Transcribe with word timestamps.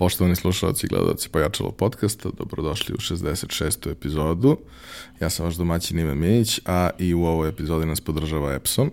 Poštovani 0.00 0.36
slušalci 0.36 0.86
i 0.86 0.88
gledalci 0.88 1.28
Pojačalo 1.28 1.70
podcasta, 1.72 2.28
dobrodošli 2.38 2.94
u 2.94 2.98
66. 2.98 3.90
epizodu. 3.90 4.56
Ja 5.20 5.30
sam 5.30 5.46
vaš 5.46 5.54
domaćin 5.54 5.98
Ivan 5.98 6.18
Minić, 6.18 6.60
a 6.66 6.90
i 6.98 7.14
u 7.14 7.24
ovoj 7.24 7.48
epizodi 7.48 7.86
nas 7.86 8.00
podržava 8.00 8.54
Epson. 8.54 8.90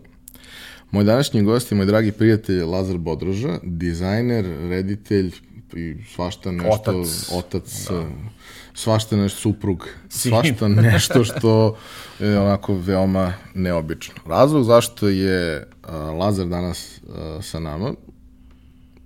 Moj 0.92 1.04
današnji 1.04 1.44
gost 1.44 1.72
je 1.72 1.76
moj 1.76 1.86
dragi 1.86 2.12
prijatelj 2.12 2.62
Lazar 2.62 2.98
Bodroža, 2.98 3.60
dizajner, 3.64 4.46
reditelj 4.70 5.32
i 5.74 5.96
svašta 6.16 6.52
nešto, 6.52 6.92
Otac. 6.92 7.30
otac 7.34 7.88
da. 7.90 8.06
svašta 8.74 9.16
nešto, 9.16 9.40
suprug, 9.40 9.88
svašta 10.10 10.68
nešto 10.92 11.24
što 11.24 11.78
je 12.20 12.40
onako 12.40 12.76
veoma 12.76 13.34
neobično. 13.54 14.16
Razlog 14.26 14.64
zašto 14.64 15.08
je 15.08 15.68
Lazar 16.20 16.48
danas 16.48 17.02
sa 17.42 17.60
nama, 17.60 17.94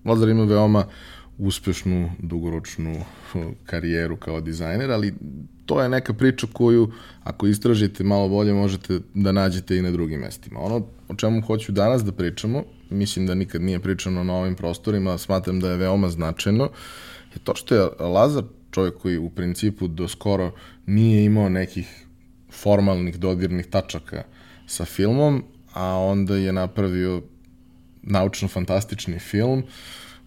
Lazar 0.05 0.29
ima 0.29 0.43
veoma 0.43 0.85
uspešnu, 1.41 2.11
dugoročnu 2.19 2.95
karijeru 3.65 4.17
kao 4.17 4.41
dizajner, 4.41 4.91
ali 4.91 5.13
to 5.65 5.81
je 5.81 5.89
neka 5.89 6.13
priča 6.13 6.47
koju, 6.53 6.91
ako 7.23 7.47
istražite 7.47 8.03
malo 8.03 8.29
bolje, 8.29 8.53
možete 8.53 8.99
da 9.13 9.31
nađete 9.31 9.77
i 9.77 9.81
na 9.81 9.91
drugim 9.91 10.19
mestima. 10.19 10.59
Ono 10.59 10.87
o 11.07 11.15
čemu 11.15 11.41
hoću 11.41 11.71
danas 11.71 12.03
da 12.03 12.11
pričamo, 12.11 12.63
mislim 12.89 13.27
da 13.27 13.35
nikad 13.35 13.61
nije 13.61 13.79
pričano 13.79 14.23
na 14.23 14.33
ovim 14.33 14.55
prostorima, 14.55 15.17
smatram 15.17 15.59
da 15.59 15.71
je 15.71 15.77
veoma 15.77 16.09
značajno, 16.09 16.69
je 17.33 17.39
to 17.43 17.55
što 17.55 17.75
je 17.75 17.89
Lazar 17.99 18.43
čovjek 18.71 18.97
koji 18.97 19.17
u 19.17 19.29
principu 19.29 19.87
do 19.87 20.07
skoro 20.07 20.51
nije 20.85 21.25
imao 21.25 21.49
nekih 21.49 22.05
formalnih 22.51 23.19
dodirnih 23.19 23.65
tačaka 23.65 24.23
sa 24.67 24.85
filmom, 24.85 25.43
a 25.73 25.97
onda 25.97 26.35
je 26.35 26.53
napravio 26.53 27.21
naučno-fantastični 28.03 29.19
film, 29.19 29.59
uh, 29.59 29.65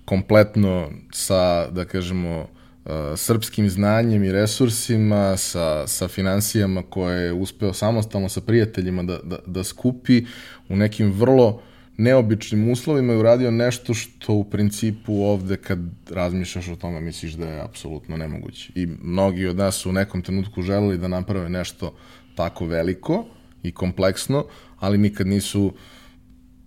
kompletno 0.04 0.90
sa, 1.12 1.70
da 1.70 1.84
kažemo, 1.84 2.40
uh, 2.40 2.92
srpskim 3.16 3.70
znanjem 3.70 4.24
i 4.24 4.32
resursima, 4.32 5.36
sa, 5.36 5.86
sa 5.86 6.08
financijama 6.08 6.82
koje 6.82 7.24
je 7.24 7.32
uspeo 7.32 7.72
samostalno 7.72 8.28
sa 8.28 8.40
prijateljima 8.40 9.02
da, 9.02 9.18
da, 9.22 9.38
da 9.46 9.64
skupi 9.64 10.24
u 10.68 10.76
nekim 10.76 11.12
vrlo 11.12 11.62
neobičnim 11.96 12.70
uslovima 12.70 13.12
i 13.12 13.16
uradio 13.16 13.50
nešto 13.50 13.94
što 13.94 14.32
u 14.32 14.44
principu 14.44 15.22
ovde 15.22 15.56
kad 15.56 15.78
razmišljaš 16.10 16.68
o 16.68 16.76
tome 16.76 17.00
misliš 17.00 17.32
da 17.32 17.46
je 17.46 17.60
apsolutno 17.60 18.16
nemoguće. 18.16 18.72
I 18.74 18.86
mnogi 18.86 19.46
od 19.46 19.56
nas 19.56 19.74
su 19.74 19.90
u 19.90 19.92
nekom 19.92 20.22
trenutku 20.22 20.62
želeli 20.62 20.98
da 20.98 21.08
naprave 21.08 21.48
nešto 21.48 21.94
tako 22.34 22.66
veliko 22.66 23.24
i 23.62 23.72
kompleksno, 23.72 24.44
ali 24.78 24.98
nikad 24.98 25.26
nisu 25.26 25.72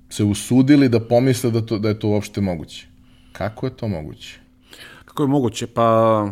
se 0.09 0.23
usudili 0.23 0.89
da 0.89 1.07
pomisle 1.07 1.51
da, 1.51 1.65
to, 1.65 1.79
da 1.79 1.89
je 1.89 1.99
to 1.99 2.09
uopšte 2.09 2.41
moguće. 2.41 2.87
Kako 3.37 3.65
je 3.65 3.77
to 3.77 3.87
moguće? 3.87 4.39
Kako 5.05 5.23
je 5.23 5.27
moguće? 5.27 5.67
Pa, 5.67 6.29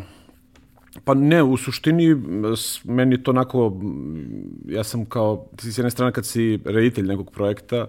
pa 1.03 1.13
ne, 1.13 1.43
u 1.43 1.57
suštini 1.57 2.15
meni 2.83 3.23
to 3.23 3.31
onako, 3.31 3.73
ja 4.67 4.83
sam 4.83 5.05
kao, 5.05 5.45
ti 5.55 5.71
s 5.71 5.77
jedne 5.77 5.91
strane 5.91 6.11
kad 6.11 6.25
si 6.25 6.59
reditelj 6.65 7.05
nekog 7.05 7.31
projekta, 7.31 7.87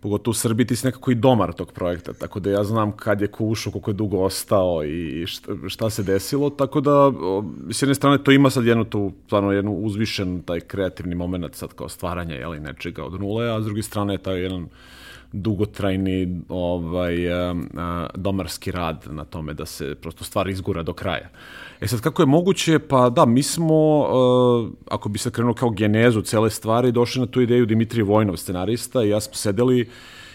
pogotovo 0.00 0.30
u 0.30 0.34
Srbiji, 0.34 0.66
ti 0.66 0.76
si 0.76 0.86
nekako 0.86 1.10
i 1.10 1.14
domar 1.14 1.52
tog 1.52 1.72
projekta, 1.72 2.12
tako 2.12 2.40
da 2.40 2.50
ja 2.50 2.64
znam 2.64 2.92
kad 2.92 3.20
je 3.20 3.26
ko 3.26 3.44
ušao, 3.44 3.72
koliko 3.72 3.90
je 3.90 3.94
dugo 3.94 4.18
ostao 4.18 4.84
i 4.84 5.26
šta, 5.26 5.52
šta 5.68 5.90
se 5.90 6.02
desilo, 6.02 6.50
tako 6.50 6.80
da 6.80 7.12
s 7.70 7.82
jedne 7.82 7.94
strane 7.94 8.24
to 8.24 8.30
ima 8.30 8.50
sad 8.50 8.66
jednu 8.66 8.84
tu, 8.84 9.12
stvarno 9.26 9.52
jednu 9.52 9.72
uzvišen 9.72 10.42
taj 10.42 10.60
kreativni 10.60 11.14
moment 11.14 11.54
sad 11.54 11.72
kao 11.72 11.88
stvaranja, 11.88 12.34
jeli, 12.34 12.60
nečega 12.60 13.04
od 13.04 13.20
nule, 13.20 13.50
a 13.50 13.60
s 13.60 13.64
druge 13.64 13.82
strane 13.82 14.14
je 14.14 14.18
taj 14.18 14.40
jedan 14.42 14.68
dugotrajni 15.36 16.40
ovaj, 16.48 17.16
domarski 18.14 18.70
rad 18.70 19.04
na 19.10 19.24
tome 19.24 19.54
da 19.54 19.66
se 19.66 19.94
prosto 19.94 20.24
stvar 20.24 20.48
izgura 20.48 20.82
do 20.82 20.92
kraja. 20.92 21.28
E 21.80 21.88
sad, 21.88 22.00
kako 22.00 22.22
je 22.22 22.26
moguće? 22.26 22.78
Pa 22.78 23.10
da, 23.10 23.24
mi 23.24 23.42
smo, 23.42 24.06
ako 24.90 25.08
bi 25.08 25.18
se 25.18 25.30
krenuo 25.30 25.54
kao 25.54 25.70
genezu 25.70 26.22
cele 26.22 26.50
stvari, 26.50 26.92
došli 26.92 27.20
na 27.20 27.26
tu 27.26 27.40
ideju 27.40 27.66
Dimitrije 27.66 28.04
Vojnov, 28.04 28.36
scenarista, 28.36 29.04
i 29.04 29.08
ja 29.08 29.20
smo 29.20 29.34
sedeli 29.34 29.88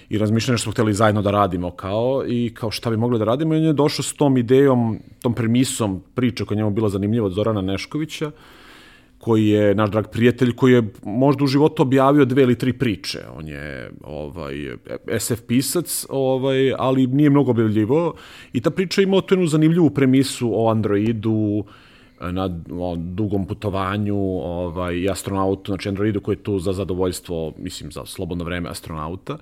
i 0.10 0.18
razmišljali 0.18 0.58
što 0.58 0.64
smo 0.64 0.72
hteli 0.72 0.94
zajedno 0.94 1.22
da 1.22 1.32
radimo 1.32 1.72
kao 1.72 2.24
i 2.28 2.52
kao 2.54 2.72
šta 2.72 2.90
bi 2.90 2.98
mogli 2.98 3.20
da 3.20 3.26
radimo 3.26 3.54
i 3.54 3.58
on 3.58 3.64
je 3.64 3.74
došao 3.74 4.04
s 4.04 4.14
tom 4.14 4.38
idejom, 4.38 5.00
tom 5.22 5.34
premisom 5.34 6.04
priče 6.16 6.46
koja 6.46 6.56
njemu 6.56 6.70
bila 6.70 6.90
zanimljiva 6.90 7.26
od 7.26 7.34
Zorana 7.34 7.62
Neškovića, 7.62 8.32
koji 9.22 9.48
je 9.48 9.76
naš 9.76 9.92
drag 9.92 10.08
prijatelj, 10.12 10.56
koji 10.56 10.74
je 10.74 10.84
možda 11.04 11.44
u 11.44 11.48
životu 11.48 11.82
objavio 11.82 12.26
dve 12.26 12.44
ili 12.44 12.58
tri 12.58 12.74
priče. 12.74 13.20
On 13.38 13.48
je 13.48 13.92
ovaj, 14.04 14.56
SF 15.20 15.42
pisac, 15.48 16.06
ovaj, 16.10 16.74
ali 16.78 17.08
nije 17.08 17.30
mnogo 17.30 17.52
objavljivo. 17.52 18.14
I 18.54 18.62
ta 18.62 18.70
priča 18.70 19.02
ima 19.02 19.22
tu 19.22 19.34
jednu 19.34 19.48
zanimljivu 19.48 19.90
premisu 19.90 20.52
o 20.54 20.70
androidu, 20.70 21.64
na 22.22 22.50
o, 22.72 22.96
dugom 22.96 23.46
putovanju 23.46 24.18
ovaj, 24.44 24.96
i 24.96 25.10
astronautu, 25.10 25.72
znači 25.72 25.90
androidu 25.90 26.22
koji 26.22 26.36
je 26.36 26.44
tu 26.44 26.60
za 26.60 26.74
zadovoljstvo, 26.74 27.54
mislim, 27.58 27.92
za 27.92 28.06
slobodno 28.06 28.44
vreme 28.44 28.70
astronauta. 28.70 29.38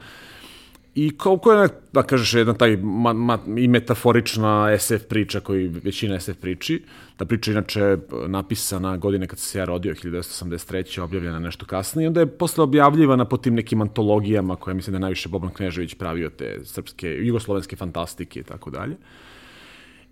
I 0.96 1.18
kao 1.18 1.38
ko 1.38 1.52
je, 1.54 1.70
da 1.94 2.04
kažeš, 2.04 2.34
jedna 2.34 2.54
taj 2.54 2.78
ma, 2.78 3.14
ma, 3.14 3.40
i 3.58 3.68
metaforična 3.68 4.78
SF 4.80 5.08
priča 5.10 5.40
koju 5.40 5.72
većina 5.84 6.20
SF 6.20 6.38
priči. 6.42 6.84
Ta 7.18 7.26
priča 7.26 7.52
inače 7.52 7.98
napisana 8.28 8.98
godine 8.98 9.28
kad 9.28 9.40
se 9.40 9.60
ja 9.60 9.66
rodio, 9.66 9.94
1983. 9.94 11.02
objavljena 11.02 11.40
nešto 11.40 11.66
kasnije. 11.66 12.04
I 12.04 12.08
onda 12.08 12.20
je 12.20 12.28
posle 12.28 12.64
objavljivana 12.64 13.26
po 13.26 13.38
tim 13.38 13.56
nekim 13.56 13.82
antologijama 13.82 14.56
koje 14.56 14.74
mislim 14.74 14.92
da 14.92 14.96
je 14.96 15.02
najviše 15.02 15.30
Boban 15.30 15.54
Knežević 15.54 15.94
pravio 15.94 16.30
te 16.30 16.60
srpske, 16.64 17.08
jugoslovenske 17.08 17.76
fantastike 17.76 18.40
i 18.40 18.44
tako 18.44 18.70
dalje. 18.70 18.96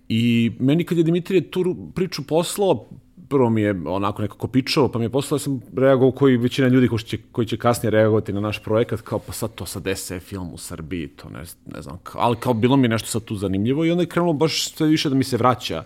I 0.09 0.51
meni 0.59 0.84
kad 0.84 0.97
je 0.97 1.03
Dimitrije 1.03 1.51
tu 1.51 1.91
priču 1.95 2.28
poslao, 2.28 2.85
prvo 3.29 3.50
mi 3.50 3.62
je 3.62 3.81
onako 3.85 4.22
nekako 4.22 4.47
pičalo, 4.47 4.91
pa 4.91 5.00
mi 5.00 5.06
je 5.06 5.09
poslao, 5.09 5.40
sam 5.40 5.62
reagovao 5.78 6.12
koji 6.12 6.38
većina 6.38 6.68
ljudi 6.68 6.88
koji 6.88 7.00
će, 7.00 7.18
koji 7.31 7.47
će 7.47 7.57
kasnije 7.57 7.91
reagovati 7.91 8.34
na 8.34 8.40
naš 8.40 8.63
projekat, 8.63 9.01
kao 9.01 9.19
pa 9.19 9.31
sad 9.31 9.56
to 9.56 9.66
sad 9.66 9.88
SF 9.95 10.12
film 10.19 10.53
u 10.53 10.57
Srbiji, 10.57 11.07
to 11.07 11.29
ne, 11.29 11.44
ne 11.75 11.81
znam, 11.81 11.97
kao, 12.03 12.22
ali 12.22 12.35
kao 12.35 12.53
bilo 12.53 12.78
mi 12.78 12.88
nešto 12.88 13.07
sad 13.07 13.23
tu 13.23 13.35
zanimljivo 13.35 13.85
i 13.85 13.91
onda 13.91 14.03
je 14.03 14.09
krenulo 14.09 14.34
baš 14.34 14.72
sve 14.73 14.88
više 14.88 15.09
da 15.09 15.16
mi 15.16 15.23
se 15.23 15.38
vraća 15.38 15.84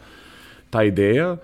ta 0.69 0.83
ideja 0.83 1.37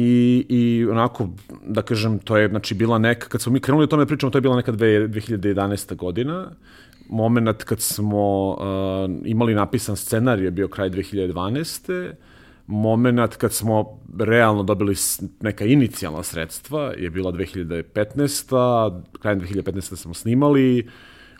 i, 0.00 0.46
i 0.48 0.86
onako, 0.90 1.28
da 1.66 1.82
kažem, 1.82 2.18
to 2.18 2.36
je 2.36 2.48
znači 2.48 2.74
bila 2.74 2.98
neka, 2.98 3.28
kad 3.28 3.40
smo 3.40 3.52
mi 3.52 3.60
krenuli 3.60 3.84
o 3.84 3.86
tome 3.86 4.04
da 4.04 4.06
pričamo, 4.06 4.30
to 4.30 4.38
je 4.38 4.42
bila 4.42 4.56
neka 4.56 4.72
2011. 4.72 5.96
godina, 5.96 6.50
moment 7.08 7.64
kad 7.64 7.80
smo 7.80 8.50
uh, 8.50 8.56
imali 9.24 9.54
napisan 9.54 9.96
scenarij 9.96 10.44
je 10.44 10.50
bio 10.50 10.68
kraj 10.68 10.90
2012 10.90 12.12
moment 12.68 13.36
kad 13.36 13.52
smo 13.52 14.00
realno 14.18 14.62
dobili 14.62 14.94
neka 15.40 15.64
inicijalna 15.64 16.22
sredstva 16.22 16.92
je 16.98 17.10
bila 17.10 17.32
2015. 17.32 19.02
Krajem 19.20 19.40
2015. 19.40 19.96
smo 19.96 20.14
snimali, 20.14 20.88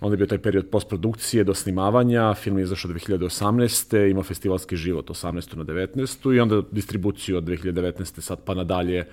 onda 0.00 0.12
je 0.12 0.16
bio 0.16 0.26
taj 0.26 0.38
period 0.38 0.66
postprodukcije 0.70 1.44
do 1.44 1.54
snimavanja, 1.54 2.34
film 2.34 2.58
je 2.58 2.62
izašao 2.62 2.90
2018. 2.90 4.10
ima 4.10 4.22
festivalski 4.22 4.76
život 4.76 5.10
18. 5.10 5.56
na 5.56 5.64
19. 5.64 6.36
i 6.36 6.40
onda 6.40 6.62
distribuciju 6.70 7.36
od 7.36 7.44
2019. 7.44 8.20
sad 8.20 8.38
pa 8.44 8.54
nadalje 8.54 9.06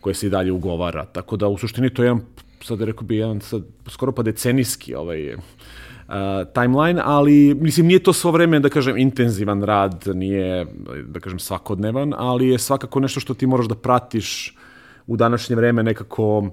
koje 0.00 0.14
se 0.14 0.26
i 0.26 0.30
dalje 0.30 0.52
ugovara. 0.52 1.04
Tako 1.04 1.36
da 1.36 1.48
u 1.48 1.58
suštini 1.58 1.94
to 1.94 2.02
je 2.02 2.06
jedan, 2.06 2.20
sad 2.60 2.80
rekao 2.80 3.02
bi, 3.02 3.16
jedan 3.16 3.40
sad, 3.40 3.62
skoro 3.88 4.12
pa 4.12 4.22
decenijski 4.22 4.94
ovaj, 4.94 5.36
timeline, 6.54 7.02
ali 7.04 7.54
mislim 7.60 7.86
nije 7.86 7.98
to 7.98 8.12
svo 8.12 8.30
vreme 8.30 8.60
da 8.60 8.68
kažem 8.68 8.98
intenzivan 8.98 9.62
rad, 9.62 10.04
nije 10.14 10.66
da 11.06 11.20
kažem 11.20 11.38
svakodnevan, 11.38 12.14
ali 12.16 12.48
je 12.48 12.58
svakako 12.58 13.00
nešto 13.00 13.20
što 13.20 13.34
ti 13.34 13.46
moraš 13.46 13.68
da 13.68 13.74
pratiš 13.74 14.54
u 15.06 15.16
današnje 15.16 15.56
vreme 15.56 15.82
nekako 15.82 16.38
uh, 16.38 16.48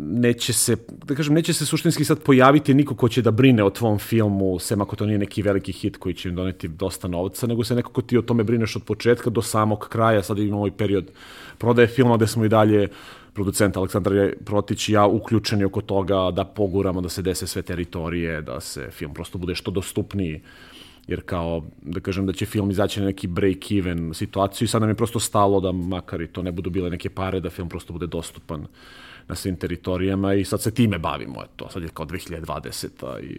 neće 0.00 0.52
se, 0.52 0.76
da 1.04 1.14
kažem, 1.14 1.34
neće 1.34 1.52
se 1.52 1.66
suštinski 1.66 2.04
sad 2.04 2.22
pojaviti 2.22 2.74
niko 2.74 2.94
ko 2.94 3.08
će 3.08 3.22
da 3.22 3.30
brine 3.30 3.64
o 3.64 3.70
tvom 3.70 3.98
filmu, 3.98 4.58
sem 4.58 4.80
ako 4.80 4.96
to 4.96 5.06
nije 5.06 5.18
neki 5.18 5.42
veliki 5.42 5.72
hit 5.72 5.96
koji 5.96 6.14
će 6.14 6.28
im 6.28 6.34
doneti 6.34 6.68
dosta 6.68 7.08
novca, 7.08 7.46
nego 7.46 7.64
se 7.64 7.74
nekako 7.74 8.02
ti 8.02 8.18
o 8.18 8.22
tome 8.22 8.44
brineš 8.44 8.76
od 8.76 8.82
početka 8.82 9.30
do 9.30 9.42
samog 9.42 9.88
kraja, 9.88 10.22
sad 10.22 10.38
imamo 10.38 10.58
ovaj 10.58 10.76
period 10.76 11.10
prodaje 11.58 11.88
filma 11.88 12.16
gde 12.16 12.26
smo 12.26 12.44
i 12.44 12.48
dalje 12.48 12.88
producent 13.36 13.76
Aleksandar 13.76 14.32
Protić 14.44 14.88
i 14.88 14.92
ja 14.92 15.06
uključeni 15.06 15.64
oko 15.64 15.80
toga 15.80 16.30
da 16.32 16.44
poguramo 16.44 17.00
da 17.00 17.08
se 17.08 17.22
dese 17.22 17.46
sve 17.46 17.62
teritorije, 17.62 18.40
da 18.42 18.60
se 18.60 18.88
film 18.90 19.14
prosto 19.14 19.38
bude 19.38 19.54
što 19.54 19.70
dostupniji 19.70 20.40
jer 21.06 21.22
kao, 21.26 21.62
da 21.82 22.00
kažem 22.00 22.26
da 22.26 22.32
će 22.32 22.46
film 22.46 22.70
izaći 22.70 23.00
na 23.00 23.06
neki 23.06 23.28
break-even 23.28 24.14
situaciju 24.14 24.66
i 24.66 24.68
sad 24.68 24.80
nam 24.80 24.90
je 24.90 24.94
prosto 24.94 25.20
stalo 25.20 25.60
da 25.60 25.72
makar 25.72 26.20
i 26.20 26.26
to 26.26 26.42
ne 26.42 26.52
budu 26.52 26.70
bile 26.70 26.90
neke 26.90 27.10
pare, 27.10 27.40
da 27.40 27.50
film 27.50 27.68
prosto 27.68 27.92
bude 27.92 28.06
dostupan 28.06 28.66
na 29.28 29.34
svim 29.34 29.56
teritorijama 29.56 30.34
i 30.34 30.44
sad 30.44 30.62
se 30.62 30.74
time 30.74 30.98
bavimo, 30.98 31.44
eto, 31.44 31.68
sad 31.68 31.82
je 31.82 31.88
kao 31.88 32.06
2020. 32.06 33.22
i 33.22 33.38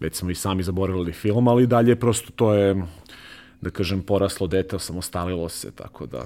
već 0.00 0.14
smo 0.14 0.30
i 0.30 0.34
sami 0.34 0.62
zaboravili 0.62 1.12
film, 1.12 1.48
ali 1.48 1.66
dalje 1.66 1.96
prosto 1.96 2.32
to 2.36 2.54
je, 2.54 2.74
da 3.60 3.70
kažem, 3.70 4.02
poraslo 4.02 4.46
dete, 4.46 4.78
samostalilo 4.78 5.48
se, 5.48 5.70
tako 5.70 6.06
da... 6.06 6.24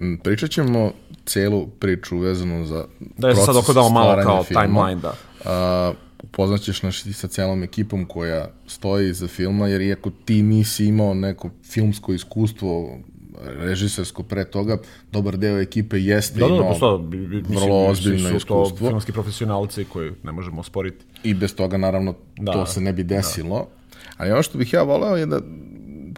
Mm, 0.00 0.16
pričat 0.16 0.50
ćemo 0.50 0.92
celu 1.26 1.66
priču 1.66 2.18
vezanu 2.18 2.66
za 2.66 2.84
da 3.18 3.28
je 3.28 3.36
sad 3.36 3.56
oko 3.56 3.72
dao 3.72 3.90
malo 3.90 4.22
kao 4.22 4.44
filma. 4.44 4.62
timeline, 4.62 5.00
da. 5.00 5.14
A, 5.44 5.92
upoznaćeš 6.22 6.82
naš 6.82 7.02
sa 7.02 7.28
celom 7.28 7.62
ekipom 7.62 8.04
koja 8.04 8.50
stoji 8.66 9.10
iza 9.10 9.28
filma, 9.28 9.68
jer 9.68 9.80
iako 9.80 10.10
ti 10.24 10.42
nisi 10.42 10.86
imao 10.86 11.14
neko 11.14 11.50
filmsko 11.64 12.12
iskustvo 12.12 12.98
režisersko 13.44 14.22
pre 14.22 14.44
toga, 14.44 14.78
dobar 15.12 15.36
deo 15.36 15.60
ekipe 15.60 15.98
jeste 15.98 16.40
da, 16.40 16.48
da, 16.48 16.54
imao 16.54 16.98
da, 16.98 17.16
mislim, 17.16 17.44
vrlo 17.48 17.86
ozbiljno 17.86 18.36
iskustvo. 18.36 18.78
to 18.78 18.88
filmski 18.88 19.12
profesionalci 19.12 19.84
koji 19.84 20.12
ne 20.22 20.32
možemo 20.32 20.60
osporiti. 20.60 21.04
I 21.22 21.34
bez 21.34 21.54
toga, 21.54 21.76
naravno, 21.76 22.14
Da, 22.36 22.52
to 22.52 22.66
se 22.66 22.80
ne 22.80 22.92
bi 22.92 23.02
desilo. 23.02 23.58
Da. 23.58 24.02
Ali 24.16 24.30
ono 24.32 24.42
što 24.42 24.58
bih 24.58 24.72
ja 24.72 24.82
voleo 24.82 25.16
je 25.16 25.26
da 25.26 25.40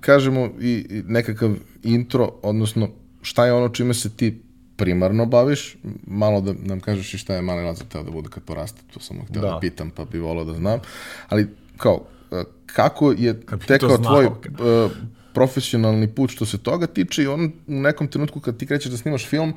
kažemo 0.01 0.49
i 0.61 1.03
nekakav 1.07 1.55
intro, 1.83 2.33
odnosno 2.43 2.89
šta 3.23 3.47
je 3.47 3.53
ono 3.53 3.69
čime 3.69 3.95
se 3.95 4.17
ti 4.17 4.43
primarno 4.77 5.27
baviš, 5.27 5.77
malo 6.07 6.41
da 6.41 6.55
nam 6.63 6.81
kažeš 6.81 7.15
i 7.15 7.19
šta 7.19 7.35
je 7.35 7.43
mali 7.43 7.65
Lazar 7.65 7.87
teo 7.87 8.03
da 8.03 8.11
bude 8.11 8.29
kad 8.29 8.43
poraste, 8.43 8.83
to 8.95 9.01
sam 9.01 9.25
htio 9.29 9.43
da. 9.43 9.49
Da. 9.49 9.59
pitam, 9.61 9.91
pa 9.91 10.05
bi 10.05 10.19
volao 10.19 10.45
da 10.45 10.55
znam. 10.55 10.81
Ali, 11.29 11.49
kao, 11.77 12.05
e, 12.33 12.45
kako 12.67 13.13
je 13.13 13.41
tekao 13.67 13.97
znao. 13.97 14.13
tvoj 14.13 14.25
e, 14.25 14.89
profesionalni 15.35 16.15
put 16.15 16.31
što 16.31 16.47
se 16.47 16.59
toga 16.59 16.87
tiče 16.87 17.23
i 17.23 17.27
on 17.27 17.53
u 17.67 17.81
nekom 17.81 18.09
trenutku 18.09 18.41
kad 18.41 18.57
ti 18.57 18.67
krećeš 18.67 18.91
da 18.91 18.97
snimaš 18.97 19.27
film, 19.27 19.55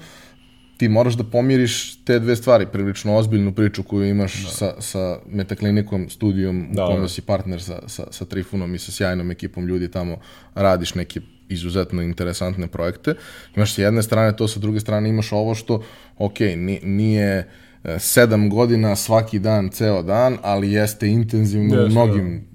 ti 0.78 0.90
moraš 0.90 1.14
da 1.14 1.24
pomiriš 1.24 2.04
te 2.04 2.20
dve 2.20 2.36
stvari, 2.36 2.66
prilično 2.72 3.16
ozbiljnu 3.16 3.54
priču 3.56 3.84
koju 3.84 4.10
imaš 4.10 4.44
da. 4.44 4.50
sa, 4.50 4.82
sa 4.82 5.20
Metaklinikom 5.26 6.10
studijom 6.10 6.68
Da, 6.72 6.84
u 6.84 6.88
kome 6.88 7.02
da. 7.02 7.08
si 7.08 7.22
partner 7.22 7.62
sa, 7.62 7.80
sa, 7.88 8.08
sa 8.12 8.26
Trifunom 8.26 8.76
i 8.76 8.80
sa 8.80 8.92
sjajnom 8.92 9.32
ekipom 9.32 9.68
ljudi 9.68 9.92
tamo, 9.92 10.18
radiš 10.56 10.96
neke 10.96 11.22
izuzetno 11.50 12.02
interesantne 12.02 12.68
projekte. 12.68 13.14
Imaš 13.56 13.74
s 13.74 13.78
jedne 13.78 14.04
strane 14.04 14.36
to, 14.36 14.48
sa 14.48 14.60
druge 14.60 14.80
strane 14.80 15.10
imaš 15.10 15.32
ovo 15.32 15.56
što, 15.56 15.84
ok, 16.18 16.40
ni- 16.40 16.80
nije 16.84 17.48
e, 17.84 18.00
sedam 18.00 18.50
godina 18.50 18.96
svaki 18.96 19.40
dan, 19.40 19.70
ceo 19.70 20.04
dan, 20.04 20.38
ali 20.42 20.72
jeste 20.72 21.08
intenzivno 21.08 21.76
u 21.76 21.78
Jeste, 21.78 21.92
mnogim 21.92 22.48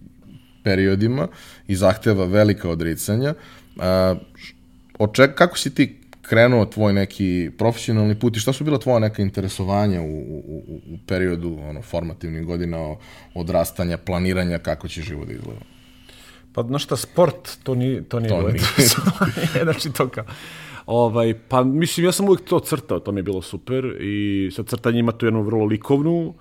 periodima 0.64 1.28
i 1.68 1.76
zahteva 1.76 2.24
velika 2.24 2.70
odricanja. 2.70 3.34
A, 3.78 4.14
š- 4.36 4.54
oček, 4.98 5.34
kako 5.34 5.58
si 5.58 5.74
ti 5.74 5.96
krenuo 6.22 6.64
tvoj 6.66 6.92
neki 6.92 7.50
profesionalni 7.58 8.18
put 8.18 8.36
i 8.36 8.40
šta 8.40 8.52
su 8.52 8.64
bila 8.64 8.78
tvoja 8.78 8.98
neka 8.98 9.22
interesovanja 9.22 10.02
u, 10.02 10.04
u, 10.06 10.62
u, 10.68 10.98
periodu 11.06 11.58
ono, 11.62 11.82
formativnih 11.82 12.44
godina 12.44 12.96
odrastanja, 13.34 13.96
planiranja 13.98 14.58
kako 14.58 14.88
će 14.88 15.02
život 15.02 15.26
da 15.26 15.32
izgleda? 15.32 15.60
Pa, 16.52 16.62
znaš 16.62 16.84
šta, 16.84 16.96
sport, 16.96 17.58
to 17.62 17.74
nije, 17.74 18.02
to 18.02 18.20
nije 18.20 18.30
To 18.30 18.48
nije. 18.48 19.64
znači, 19.64 19.92
to 19.92 20.08
kao... 20.08 20.24
Ovaj, 20.86 21.34
pa, 21.48 21.64
mislim, 21.64 22.06
ja 22.06 22.12
sam 22.12 22.26
uvijek 22.26 22.44
to 22.44 22.60
crtao, 22.60 23.00
to 23.00 23.12
mi 23.12 23.18
je 23.18 23.22
bilo 23.22 23.42
super 23.42 23.84
i 24.00 24.50
sad 24.52 24.66
crtanje 24.66 24.98
ima 24.98 25.12
tu 25.12 25.26
jednu 25.26 25.42
vrlo 25.42 25.64
likovnu 25.64 26.34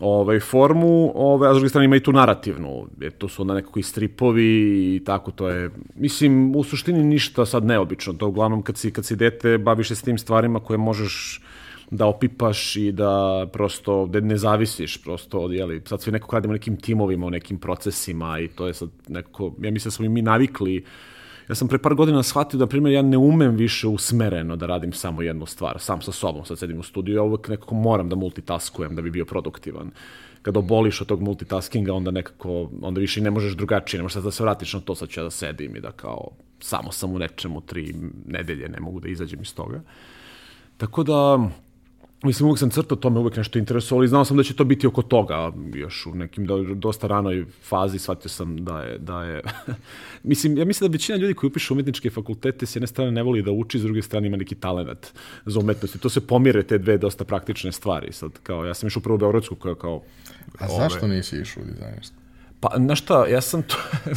ovaj, 0.00 0.40
formu, 0.40 1.12
ovaj, 1.14 1.50
a 1.50 1.54
s 1.54 1.56
druge 1.56 1.68
strane 1.68 1.84
ima 1.84 1.96
i 1.96 2.02
tu 2.02 2.12
narativnu, 2.12 2.86
jer 3.00 3.12
to 3.12 3.28
su 3.28 3.42
onda 3.42 3.54
nekako 3.54 3.78
i 3.78 3.82
stripovi 3.82 4.44
i 4.96 5.04
tako, 5.04 5.30
to 5.30 5.48
je, 5.48 5.70
mislim, 5.94 6.56
u 6.56 6.64
suštini 6.64 7.04
ništa 7.04 7.46
sad 7.46 7.64
neobično, 7.64 8.12
to 8.12 8.28
uglavnom 8.28 8.62
kad 8.62 8.76
si, 8.76 8.90
kad 8.90 9.04
si 9.04 9.16
dete 9.16 9.58
baviš 9.58 9.88
se 9.88 9.94
s 9.94 10.02
tim 10.02 10.18
stvarima 10.18 10.60
koje 10.60 10.78
možeš 10.78 11.40
da 11.90 12.06
opipaš 12.06 12.76
i 12.76 12.92
da 12.92 13.46
prosto 13.52 14.06
da 14.06 14.20
ne 14.20 14.36
zavisiš 14.36 15.02
prosto 15.02 15.40
od, 15.40 15.52
jeli, 15.52 15.82
sad 15.86 16.02
svi 16.02 16.12
nekako 16.12 16.36
radimo 16.36 16.52
nekim 16.52 16.76
timovima, 16.76 17.26
u 17.26 17.30
nekim 17.30 17.58
procesima 17.58 18.38
i 18.40 18.48
to 18.48 18.66
je 18.66 18.74
sad 18.74 18.88
nekako, 19.08 19.54
ja 19.62 19.70
mislim 19.70 19.90
da 19.90 19.94
smo 19.94 20.04
i 20.04 20.08
mi 20.08 20.22
navikli 20.22 20.84
Ja 21.48 21.54
sam 21.54 21.68
pre 21.68 21.78
par 21.78 21.94
godina 21.94 22.22
shvatio 22.22 22.58
da, 22.58 22.66
primjer, 22.66 22.94
ja 22.94 23.02
ne 23.02 23.16
umem 23.16 23.56
više 23.56 23.86
usmereno 23.88 24.56
da 24.56 24.66
radim 24.66 24.92
samo 24.92 25.22
jednu 25.22 25.46
stvar, 25.46 25.78
sam 25.80 26.02
sa 26.02 26.12
sobom, 26.12 26.44
sad 26.44 26.58
sedim 26.58 26.80
u 26.80 26.82
studiju, 26.82 27.16
ja 27.16 27.22
uvek 27.22 27.48
nekako 27.48 27.74
moram 27.74 28.08
da 28.08 28.16
multitaskujem 28.16 28.94
da 28.94 29.02
bi 29.02 29.10
bio 29.10 29.24
produktivan. 29.24 29.90
Kada 30.42 30.58
oboliš 30.58 31.00
od 31.00 31.06
tog 31.06 31.22
multitaskinga, 31.22 31.94
onda 31.94 32.10
nekako, 32.10 32.70
onda 32.82 33.00
više 33.00 33.20
i 33.20 33.22
ne 33.22 33.30
možeš 33.30 33.52
drugačije, 33.52 33.98
ne 33.98 34.02
možeš 34.02 34.14
sad 34.14 34.24
da 34.24 34.30
se 34.30 34.42
vratiš 34.42 34.74
na 34.74 34.80
to, 34.80 34.94
sad 34.94 35.08
ću 35.08 35.20
ja 35.20 35.24
da 35.24 35.30
sedim 35.30 35.76
i 35.76 35.80
da 35.80 35.92
kao, 35.92 36.30
samo 36.60 36.92
sam 36.92 37.12
u 37.12 37.18
nečemu 37.18 37.60
tri 37.60 37.94
nedelje, 38.26 38.68
ne 38.68 38.80
mogu 38.80 39.00
da 39.00 39.08
izađem 39.08 39.42
iz 39.42 39.54
toga. 39.54 39.82
Tako 40.76 41.02
da, 41.02 41.48
Mislim, 42.22 42.46
uvijek 42.46 42.58
sam 42.58 42.70
crtao, 42.70 42.96
to 42.96 43.10
me 43.10 43.20
uvijek 43.20 43.36
nešto 43.36 43.58
interesovalo 43.58 44.04
i 44.04 44.08
znao 44.08 44.24
sam 44.24 44.36
da 44.36 44.42
će 44.42 44.56
to 44.56 44.64
biti 44.64 44.86
oko 44.86 45.02
toga, 45.02 45.52
još 45.74 46.06
u 46.06 46.14
nekim 46.14 46.46
do, 46.46 46.62
dosta 46.74 47.06
ranoj 47.06 47.46
fazi 47.62 47.98
shvatio 47.98 48.28
sam 48.28 48.64
da 48.64 48.80
je, 48.80 48.98
da 48.98 49.24
je... 49.24 49.42
mislim, 50.22 50.58
ja 50.58 50.64
mislim 50.64 50.88
da 50.88 50.92
većina 50.92 51.18
ljudi 51.18 51.34
koji 51.34 51.48
upišu 51.48 51.74
umetničke 51.74 52.10
fakultete 52.10 52.66
s 52.66 52.76
jedne 52.76 52.86
strane 52.86 53.10
ne 53.10 53.22
voli 53.22 53.42
da 53.42 53.50
uči, 53.50 53.78
s 53.78 53.82
druge 53.82 54.02
strane 54.02 54.26
ima 54.26 54.36
neki 54.36 54.54
talent 54.54 55.06
za 55.46 55.60
umetnost 55.60 55.94
i 55.94 55.98
to 55.98 56.08
se 56.08 56.26
pomire 56.26 56.62
te 56.62 56.78
dve 56.78 56.98
dosta 56.98 57.24
praktične 57.24 57.72
stvari. 57.72 58.12
Sad, 58.12 58.30
kao, 58.42 58.64
ja 58.64 58.74
sam 58.74 58.86
išao 58.86 59.02
prvo 59.02 59.14
u 59.14 59.18
Beogradsku 59.18 59.54
koja 59.54 59.74
kao... 59.74 60.02
A 60.58 60.68
zašto 60.68 61.06
nisi 61.06 61.36
išao 61.36 61.62
u 61.62 61.66
dizajnerstvo? 61.66 62.25
Pa, 62.70 62.78
znaš 62.78 63.02
šta, 63.02 63.26
ja 63.26 63.40
sam 63.40 63.62
to, 63.62 63.76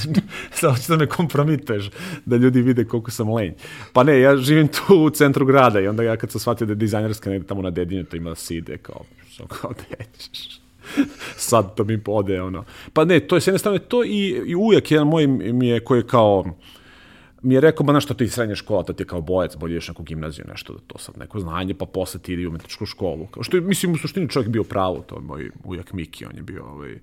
sad 0.52 0.72
hoćeš 0.72 0.88
da 0.88 0.98
me 0.98 1.08
kompromituješ, 1.08 1.90
da 2.26 2.36
ljudi 2.36 2.62
vide 2.62 2.86
koliko 2.86 3.12
sam 3.12 3.34
lenj. 3.34 3.54
Pa 3.94 4.04
ne, 4.04 4.20
ja 4.20 4.38
živim 4.38 4.68
tu 4.68 4.96
u 4.96 5.10
centru 5.10 5.46
grada 5.46 5.80
i 5.80 5.88
onda 5.88 6.04
ja 6.04 6.18
kad 6.18 6.32
sam 6.32 6.40
shvatio 6.40 6.68
da 6.68 6.72
je 6.72 6.76
dizajnerska 6.76 7.30
negde 7.30 7.48
tamo 7.48 7.62
na 7.62 7.70
dedinju, 7.70 8.04
to 8.04 8.18
ima 8.18 8.30
da 8.30 8.36
se 8.36 8.56
ide, 8.56 8.78
kao, 8.78 9.02
što 9.30 9.48
kao 9.48 9.74
da 9.74 10.04
ćeš. 10.18 10.62
Sad 11.50 11.76
to 11.76 11.84
mi 11.84 12.02
ode, 12.06 12.42
ono. 12.42 12.64
Pa 12.94 13.06
ne, 13.06 13.20
to 13.20 13.36
je 13.36 13.42
s 13.42 13.48
jedne 13.48 13.60
strane 13.60 13.80
to 13.80 14.04
i, 14.04 14.44
i 14.46 14.56
uvijek 14.56 14.92
jedan 14.92 15.08
moj 15.08 15.28
mi 15.28 15.68
je 15.68 15.80
koji 15.80 16.00
je 16.00 16.08
kao, 16.08 16.46
mi 17.42 17.54
je 17.54 17.62
rekao, 17.62 17.86
ba 17.86 17.94
znaš 17.94 18.06
što 18.06 18.14
ti 18.14 18.30
srednja 18.30 18.56
škola, 18.56 18.84
to 18.84 18.94
ti 18.94 19.04
je 19.04 19.08
kao 19.08 19.22
bojac, 19.22 19.56
bolje 19.56 19.72
ideš 19.72 19.88
neku 19.88 20.04
gimnaziju, 20.04 20.46
nešto 20.48 20.74
da 20.74 20.80
to 20.88 20.98
sad 20.98 21.18
neko 21.18 21.40
znanje, 21.40 21.74
pa 21.74 21.86
posle 21.86 22.20
ti 22.20 22.34
ide 22.34 22.48
u 22.48 22.50
umetničku 22.50 22.86
školu. 22.86 23.28
Kao 23.28 23.44
što 23.44 23.58
je, 23.58 23.62
mislim, 23.62 23.94
u 23.94 23.98
suštini 23.98 24.30
čovjek 24.30 24.50
bio 24.50 24.64
pravo, 24.64 25.04
to 25.08 25.16
je 25.16 25.22
moj 25.22 25.50
ujak 25.64 25.94
Miki, 25.94 26.26
on 26.26 26.36
je 26.36 26.42
bio 26.42 26.66
ovaj, 26.66 26.96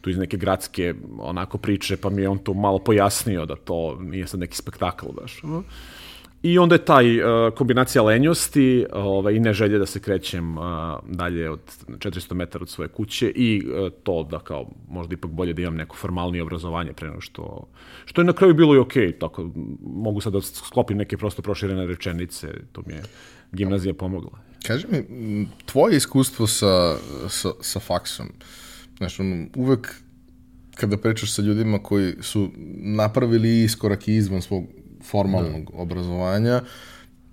tu 0.00 0.10
iz 0.10 0.18
neke 0.18 0.36
gradske 0.36 0.94
onako 1.18 1.58
priče, 1.58 1.96
pa 1.96 2.10
mi 2.10 2.22
je 2.22 2.28
on 2.28 2.38
to 2.38 2.54
malo 2.54 2.78
pojasnio 2.78 3.46
da 3.46 3.56
to 3.56 3.98
nije 4.00 4.26
sad 4.26 4.40
neki 4.40 4.56
spektakl 4.56 5.06
baš. 5.20 5.44
ono. 5.44 5.62
I 6.46 6.58
onda 6.58 6.74
je 6.74 6.84
taj 6.84 7.20
uh, 7.20 7.54
kombinacija 7.54 8.02
lenjosti 8.02 8.86
ovaj, 8.92 9.34
i 9.34 9.40
neželje 9.40 9.78
da 9.78 9.86
se 9.86 10.00
krećem 10.00 10.58
uh, 10.58 10.64
dalje 11.08 11.50
od 11.50 11.60
400 11.88 12.34
metara 12.34 12.62
od 12.62 12.68
svoje 12.68 12.88
kuće 12.88 13.30
i 13.30 13.62
uh, 13.66 13.92
to 14.02 14.22
da 14.30 14.38
kao 14.38 14.70
možda 14.88 15.14
ipak 15.14 15.30
bolje 15.30 15.52
da 15.52 15.62
imam 15.62 15.76
neko 15.76 15.96
formalnije 15.96 16.42
obrazovanje 16.42 16.92
pre 16.92 17.08
nego 17.08 17.20
što, 17.20 17.68
što 18.04 18.20
je 18.20 18.24
na 18.24 18.32
kraju 18.32 18.54
bilo 18.54 18.74
i 18.74 18.78
okej, 18.78 19.18
tako 19.18 19.42
m, 19.42 19.52
mogu 19.80 20.20
sad 20.20 20.32
da 20.32 20.40
sklopim 20.40 20.98
neke 20.98 21.16
prosto 21.16 21.42
proširene 21.42 21.86
rečenice, 21.86 22.48
to 22.72 22.82
mi 22.86 22.94
je 22.94 23.02
gimnazija 23.52 23.94
pomogla. 23.94 24.38
Kaži 24.66 24.86
mi, 24.90 25.48
tvoje 25.64 25.96
iskustvo 25.96 26.46
sa, 26.46 26.96
sa, 27.28 27.52
sa 27.60 27.80
faksom, 27.80 28.26
znaš, 28.98 29.20
ono, 29.20 29.46
uvek 29.56 29.94
kada 30.74 30.96
pričaš 30.96 31.34
sa 31.34 31.42
ljudima 31.42 31.78
koji 31.78 32.14
su 32.20 32.50
napravili 32.76 33.62
iskorak 33.62 34.08
i 34.08 34.14
izvan 34.14 34.42
svog 34.42 34.64
formalnog 35.10 35.70
da. 35.70 35.78
obrazovanja, 35.82 36.62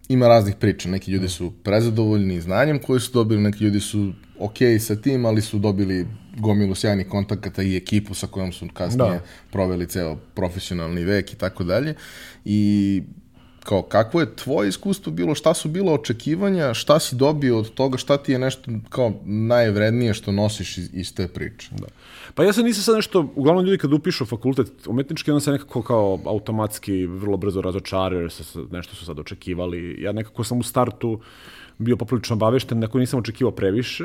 ima 0.10 0.28
raznih 0.28 0.56
priča. 0.56 0.90
Neki 0.90 1.12
ljudi 1.12 1.30
su 1.30 1.54
prezadovoljni 1.64 2.42
znanjem 2.42 2.80
koje 2.80 3.00
su 3.00 3.12
dobili, 3.12 3.42
neki 3.42 3.64
ljudi 3.64 3.80
su 3.80 4.14
ok 4.40 4.58
sa 4.80 4.96
tim, 4.96 5.26
ali 5.26 5.42
su 5.42 5.60
dobili 5.60 6.08
gomilu 6.38 6.76
sjajnih 6.76 7.08
kontakata 7.08 7.64
i 7.64 7.78
ekipu 7.78 8.14
sa 8.14 8.28
kojom 8.28 8.52
su 8.52 8.68
kasnije 8.74 9.10
da. 9.10 9.22
proveli 9.52 9.88
ceo 9.88 10.16
profesionalni 10.16 11.04
vek 11.04 11.34
i 11.34 11.36
tako 11.36 11.64
dalje. 11.64 11.96
I 12.46 13.04
kao 13.64 13.82
kakvo 13.82 14.22
je 14.22 14.36
tvoje 14.36 14.70
iskustvo 14.70 15.12
bilo, 15.12 15.36
šta 15.36 15.54
su 15.54 15.70
bilo 15.70 15.94
očekivanja, 15.94 16.74
šta 16.74 17.00
si 17.00 17.16
dobio 17.16 17.58
od 17.58 17.74
toga, 17.74 17.98
šta 17.98 18.18
ti 18.18 18.32
je 18.32 18.40
nešto 18.40 18.72
kao 18.90 19.14
najvrednije 19.26 20.14
što 20.14 20.32
nosiš 20.32 20.78
iz, 20.78 20.90
iz 20.94 21.16
te 21.16 21.28
priče. 21.28 21.70
Da. 21.72 21.88
Pa 22.36 22.44
ja 22.44 22.54
sam 22.54 22.66
nisam 22.66 22.84
sad 22.84 22.96
nešto, 22.96 23.30
uglavnom 23.36 23.66
ljudi 23.66 23.78
kad 23.78 23.94
upišu 23.94 24.26
fakultet 24.26 24.88
umetnički, 24.88 25.32
onda 25.32 25.40
se 25.40 25.52
nekako 25.52 25.82
kao 25.82 26.20
automatski 26.26 27.06
vrlo 27.06 27.38
brzo 27.38 27.62
razočaraju, 27.62 28.22
jer 28.22 28.32
se 28.32 28.60
nešto 28.72 28.96
su 28.96 29.06
sad 29.06 29.20
očekivali. 29.20 30.02
Ja 30.02 30.12
nekako 30.12 30.44
sam 30.44 30.60
u 30.60 30.64
startu 30.64 31.20
bio 31.78 31.98
poprilično 31.98 32.34
obavešten, 32.34 32.80
neko 32.80 33.00
nisam 33.00 33.20
očekivao 33.20 33.52
previše. 33.52 34.04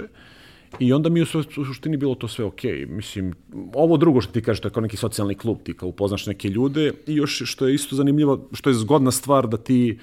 I 0.78 0.92
onda 0.92 1.08
mi 1.08 1.22
u 1.22 1.26
su- 1.26 1.38
u 1.38 1.64
suštini 1.64 1.96
bilo 1.96 2.14
to 2.14 2.28
sve 2.28 2.44
okej. 2.44 2.86
Mislim, 2.86 3.34
ovo 3.74 3.96
drugo 3.96 4.20
što 4.20 4.32
ti 4.32 4.42
kažeš, 4.42 4.60
to 4.60 4.68
je 4.68 4.72
kao 4.72 4.80
neki 4.80 4.96
socijalni 4.96 5.34
klub, 5.34 5.58
ti 5.64 5.74
kao 5.76 5.88
upoznaš 5.88 6.26
neke 6.26 6.48
ljude 6.48 6.92
i 7.06 7.14
još 7.14 7.42
što 7.44 7.68
je 7.68 7.74
isto 7.74 7.96
zanimljivo, 7.96 8.48
što 8.52 8.70
je 8.70 8.74
zgodna 8.74 9.10
stvar 9.10 9.48
da 9.48 9.56
ti 9.56 9.98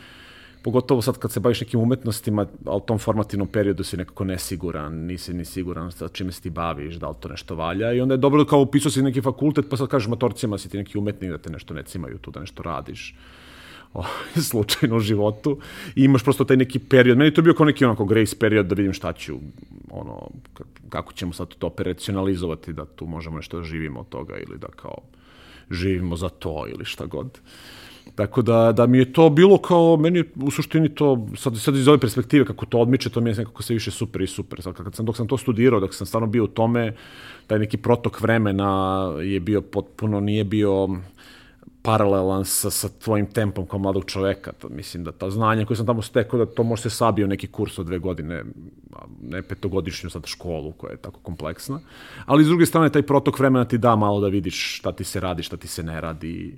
pogotovo 0.66 1.02
sad 1.02 1.18
kad 1.18 1.32
se 1.32 1.40
baviš 1.40 1.62
nekim 1.62 1.80
umetnostima, 1.80 2.46
ali 2.66 2.78
u 2.78 2.86
tom 2.86 3.00
formativnom 3.00 3.48
periodu 3.48 3.84
si 3.84 3.98
nekako 3.98 4.26
nesiguran, 4.26 4.96
nisi 5.06 5.34
ni 5.34 5.46
siguran 5.46 5.92
sa 5.92 6.08
čime 6.08 6.32
se 6.32 6.42
ti 6.42 6.50
baviš, 6.50 6.96
da 6.96 7.10
li 7.10 7.16
to 7.20 7.30
nešto 7.30 7.56
valja 7.56 7.92
i 7.94 8.02
onda 8.02 8.14
je 8.14 8.18
dobro 8.18 8.46
kao 8.46 8.60
upisao 8.62 8.92
si 8.92 9.02
neki 9.02 9.22
fakultet, 9.22 9.66
pa 9.70 9.78
sad 9.78 9.88
kažeš 9.88 10.08
matorcima 10.08 10.58
si 10.58 10.70
ti 10.70 10.78
neki 10.78 10.98
umetnik 10.98 11.32
da 11.32 11.38
te 11.38 11.50
nešto 11.50 11.74
ne 11.74 11.84
cimaju 11.84 12.18
tu, 12.18 12.32
da 12.32 12.40
nešto 12.40 12.64
radiš 12.64 13.16
o, 13.94 14.04
slučajno 14.50 14.96
u 14.96 15.00
životu 15.00 15.60
i 15.96 16.04
imaš 16.04 16.24
prosto 16.24 16.44
taj 16.44 16.58
neki 16.58 16.80
period. 16.80 17.18
Meni 17.18 17.28
je 17.28 17.34
to 17.34 17.42
bio 17.42 17.54
kao 17.54 17.66
neki 17.66 17.86
onako 17.86 18.06
grace 18.06 18.40
period 18.40 18.66
da 18.66 18.76
vidim 18.76 18.94
šta 18.94 19.14
ću, 19.14 19.38
ono, 19.92 20.30
kako 20.90 21.14
ćemo 21.14 21.34
sad 21.34 21.48
to 21.48 21.68
operacionalizovati, 21.68 22.74
da 22.74 22.86
tu 22.86 23.06
možemo 23.06 23.38
nešto 23.38 23.58
da 23.58 23.64
živimo 23.64 24.00
od 24.00 24.10
toga 24.10 24.38
ili 24.38 24.58
da 24.58 24.68
kao 24.68 24.98
živimo 25.72 26.16
za 26.16 26.30
to 26.30 26.66
ili 26.68 26.86
šta 26.86 27.06
god. 27.06 27.40
Tako 28.16 28.42
da, 28.42 28.72
da 28.72 28.88
mi 28.88 28.98
je 28.98 29.14
to 29.14 29.30
bilo 29.30 29.58
kao, 29.58 29.98
meni 29.98 30.24
u 30.36 30.52
suštini 30.52 30.90
to, 30.96 31.28
sad, 31.38 31.58
sad 31.58 31.76
iz 31.76 31.88
ove 31.88 31.98
perspektive 31.98 32.46
kako 32.46 32.66
to 32.66 32.80
odmiče, 32.80 33.10
to 33.10 33.22
mi 33.22 33.30
je 33.30 33.36
nekako 33.36 33.64
sve 33.64 33.74
više 33.74 33.92
super 33.92 34.22
i 34.22 34.28
super. 34.28 34.62
Sad, 34.62 34.74
kad 34.74 34.96
sam, 34.96 35.06
dok 35.06 35.18
sam 35.18 35.28
to 35.28 35.38
studirao, 35.38 35.80
dok 35.80 35.94
sam 35.94 36.08
stvarno 36.08 36.28
bio 36.28 36.44
u 36.44 36.48
tome, 36.48 36.96
taj 37.48 37.60
neki 37.60 37.78
protok 37.78 38.22
vremena 38.22 39.12
je 39.22 39.40
bio 39.40 39.62
potpuno, 39.62 40.20
nije 40.20 40.44
bio 40.44 40.90
paralelan 41.86 42.46
sa, 42.46 42.70
sa 42.70 42.90
tvojim 42.90 43.26
tempom 43.26 43.68
kao 43.68 43.80
mladog 43.80 44.06
čoveka. 44.06 44.52
To, 44.52 44.70
mislim 44.70 45.04
da 45.04 45.12
ta 45.12 45.30
znanja 45.30 45.66
koje 45.66 45.78
sam 45.78 45.86
tamo 45.86 46.02
stekao, 46.02 46.40
da 46.40 46.46
to 46.46 46.64
može 46.64 46.82
se 46.82 46.90
sabio 46.90 47.28
neki 47.28 47.48
kurs 47.48 47.80
od 47.80 47.86
dve 47.86 48.00
godine, 48.00 48.44
ne 49.22 49.42
petogodišnju 49.42 50.10
sad 50.10 50.26
školu 50.26 50.72
koja 50.72 50.92
je 50.92 50.98
tako 50.98 51.20
kompleksna. 51.20 51.80
Ali 52.26 52.44
s 52.44 52.48
druge 52.48 52.66
strane, 52.66 52.90
taj 52.90 53.02
protok 53.02 53.40
vremena 53.40 53.66
ti 53.66 53.78
da 53.78 53.96
malo 53.96 54.22
da 54.22 54.28
vidiš 54.28 54.78
šta 54.80 54.92
ti 54.92 55.04
se 55.04 55.20
radi, 55.20 55.44
šta 55.44 55.58
ti 55.58 55.68
se 55.68 55.84
ne 55.84 56.02
radi. 56.02 56.58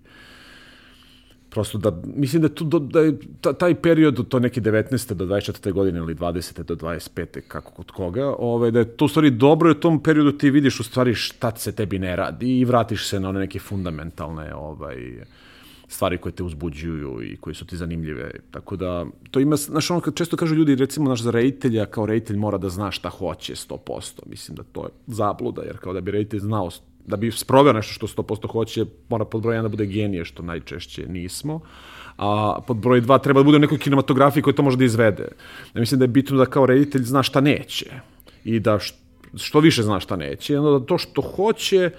Prosto 1.58 1.78
da, 1.78 1.92
mislim 2.16 2.42
da, 2.42 2.50
tu, 2.50 2.64
da 2.80 3.00
je 3.00 3.18
taj 3.60 3.76
period, 3.82 4.28
to 4.28 4.40
neki 4.40 4.62
19. 4.62 5.14
do 5.14 5.26
24. 5.26 5.72
godine 5.72 6.00
ili 6.00 6.16
20. 6.16 6.64
do 6.64 6.76
25. 6.76 7.42
kako 7.48 7.72
kod 7.72 7.92
koga, 7.92 8.36
ovaj, 8.40 8.72
da 8.72 8.80
je 8.80 8.86
to 8.86 9.06
u 9.06 9.08
stvari 9.08 9.32
dobro 9.32 9.70
i 9.70 9.72
u 9.72 9.80
tom 9.80 10.04
periodu 10.04 10.32
ti 10.32 10.50
vidiš 10.50 10.80
u 10.80 10.84
stvari 10.84 11.16
šta 11.16 11.52
se 11.56 11.72
tebi 11.72 12.00
ne 12.00 12.16
radi 12.16 12.60
i 12.60 12.66
vratiš 12.66 13.08
se 13.08 13.20
na 13.20 13.30
one 13.30 13.40
neke 13.40 13.60
fundamentalne 13.60 14.56
ovaj, 14.56 14.96
stvari 15.88 16.18
koje 16.18 16.32
te 16.32 16.44
uzbuđuju 16.44 17.24
i 17.24 17.38
koje 17.38 17.54
su 17.54 17.66
ti 17.66 17.78
zanimljive. 17.78 18.32
Tako 18.52 18.76
da, 18.76 19.06
to 19.32 19.40
ima, 19.40 19.56
znaš, 19.56 19.92
ono 19.92 20.02
kad 20.02 20.16
često 20.16 20.38
kažu 20.38 20.56
ljudi, 20.56 20.76
recimo, 20.76 21.10
naš 21.10 21.22
za 21.22 21.32
rejitelja, 21.32 21.86
kao 21.86 22.06
rejitelj 22.06 22.38
mora 22.38 22.58
da 22.58 22.70
zna 22.70 22.92
šta 22.92 23.10
hoće 23.10 23.56
100%. 23.56 24.20
Mislim 24.26 24.56
da 24.56 24.64
to 24.64 24.84
je 24.84 24.90
zabluda, 25.08 25.62
jer 25.62 25.78
kao 25.78 25.94
da 25.94 26.02
bi 26.02 26.12
rejitelj 26.12 26.40
znao 26.40 26.70
da 27.08 27.18
bi 27.18 27.32
sproveo 27.32 27.74
nešto 27.74 27.94
što 27.94 28.08
100% 28.08 28.52
hoće, 28.52 28.86
mora 29.10 29.26
pod 29.26 29.42
broj 29.42 29.58
1 29.58 29.62
da 29.62 29.68
bude 29.68 29.86
genije, 29.86 30.26
što 30.26 30.44
najčešće 30.44 31.08
nismo. 31.08 31.60
A 32.18 32.60
pod 32.68 32.78
broj 32.78 33.02
2 33.02 33.22
treba 33.24 33.40
da 33.40 33.44
bude 33.44 33.58
u 33.58 33.60
nekoj 33.60 33.78
kinematografiji 33.78 34.44
koja 34.44 34.54
to 34.54 34.64
može 34.64 34.78
da 34.78 34.86
izvede. 34.86 35.28
Ja 35.74 35.80
mislim 35.80 36.00
da 36.00 36.04
je 36.04 36.08
bitno 36.08 36.38
da 36.38 36.46
kao 36.46 36.66
reditelj 36.66 37.04
zna 37.04 37.24
šta 37.24 37.42
neće. 37.42 37.86
I 38.44 38.60
da 38.60 38.80
što 39.36 39.60
više 39.60 39.84
zna 39.84 40.00
šta 40.00 40.16
neće. 40.16 40.60
Onda 40.60 40.80
da 40.80 40.86
to 40.86 40.98
što 40.98 41.22
hoće, 41.22 41.92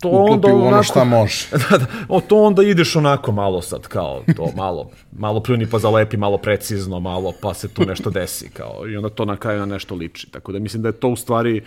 to 0.00 0.08
onda 0.08 0.48
onako, 0.48 0.66
ono 0.66 0.82
šta 0.82 1.04
može. 1.04 1.46
da, 1.70 1.78
da, 1.78 1.86
o, 2.08 2.20
to 2.20 2.42
onda 2.42 2.62
ideš 2.62 2.96
onako 2.96 3.32
malo 3.32 3.62
sad, 3.62 3.88
kao 3.88 4.22
to 4.36 4.52
malo, 4.56 4.90
malo 5.12 5.42
pljuni 5.42 5.66
pa 5.70 5.78
zalepi, 5.78 6.16
malo 6.16 6.38
precizno, 6.38 7.00
malo 7.00 7.32
pa 7.40 7.54
se 7.54 7.68
tu 7.68 7.84
nešto 7.86 8.10
desi, 8.10 8.50
kao, 8.50 8.88
i 8.88 8.96
onda 8.96 9.08
to 9.08 9.24
na 9.24 9.36
kraju 9.36 9.60
na 9.60 9.66
nešto 9.66 9.94
liči. 9.94 10.30
Tako 10.30 10.52
da 10.52 10.58
mislim 10.58 10.82
da 10.82 10.88
je 10.88 11.00
to 11.00 11.08
u 11.08 11.16
stvari 11.16 11.62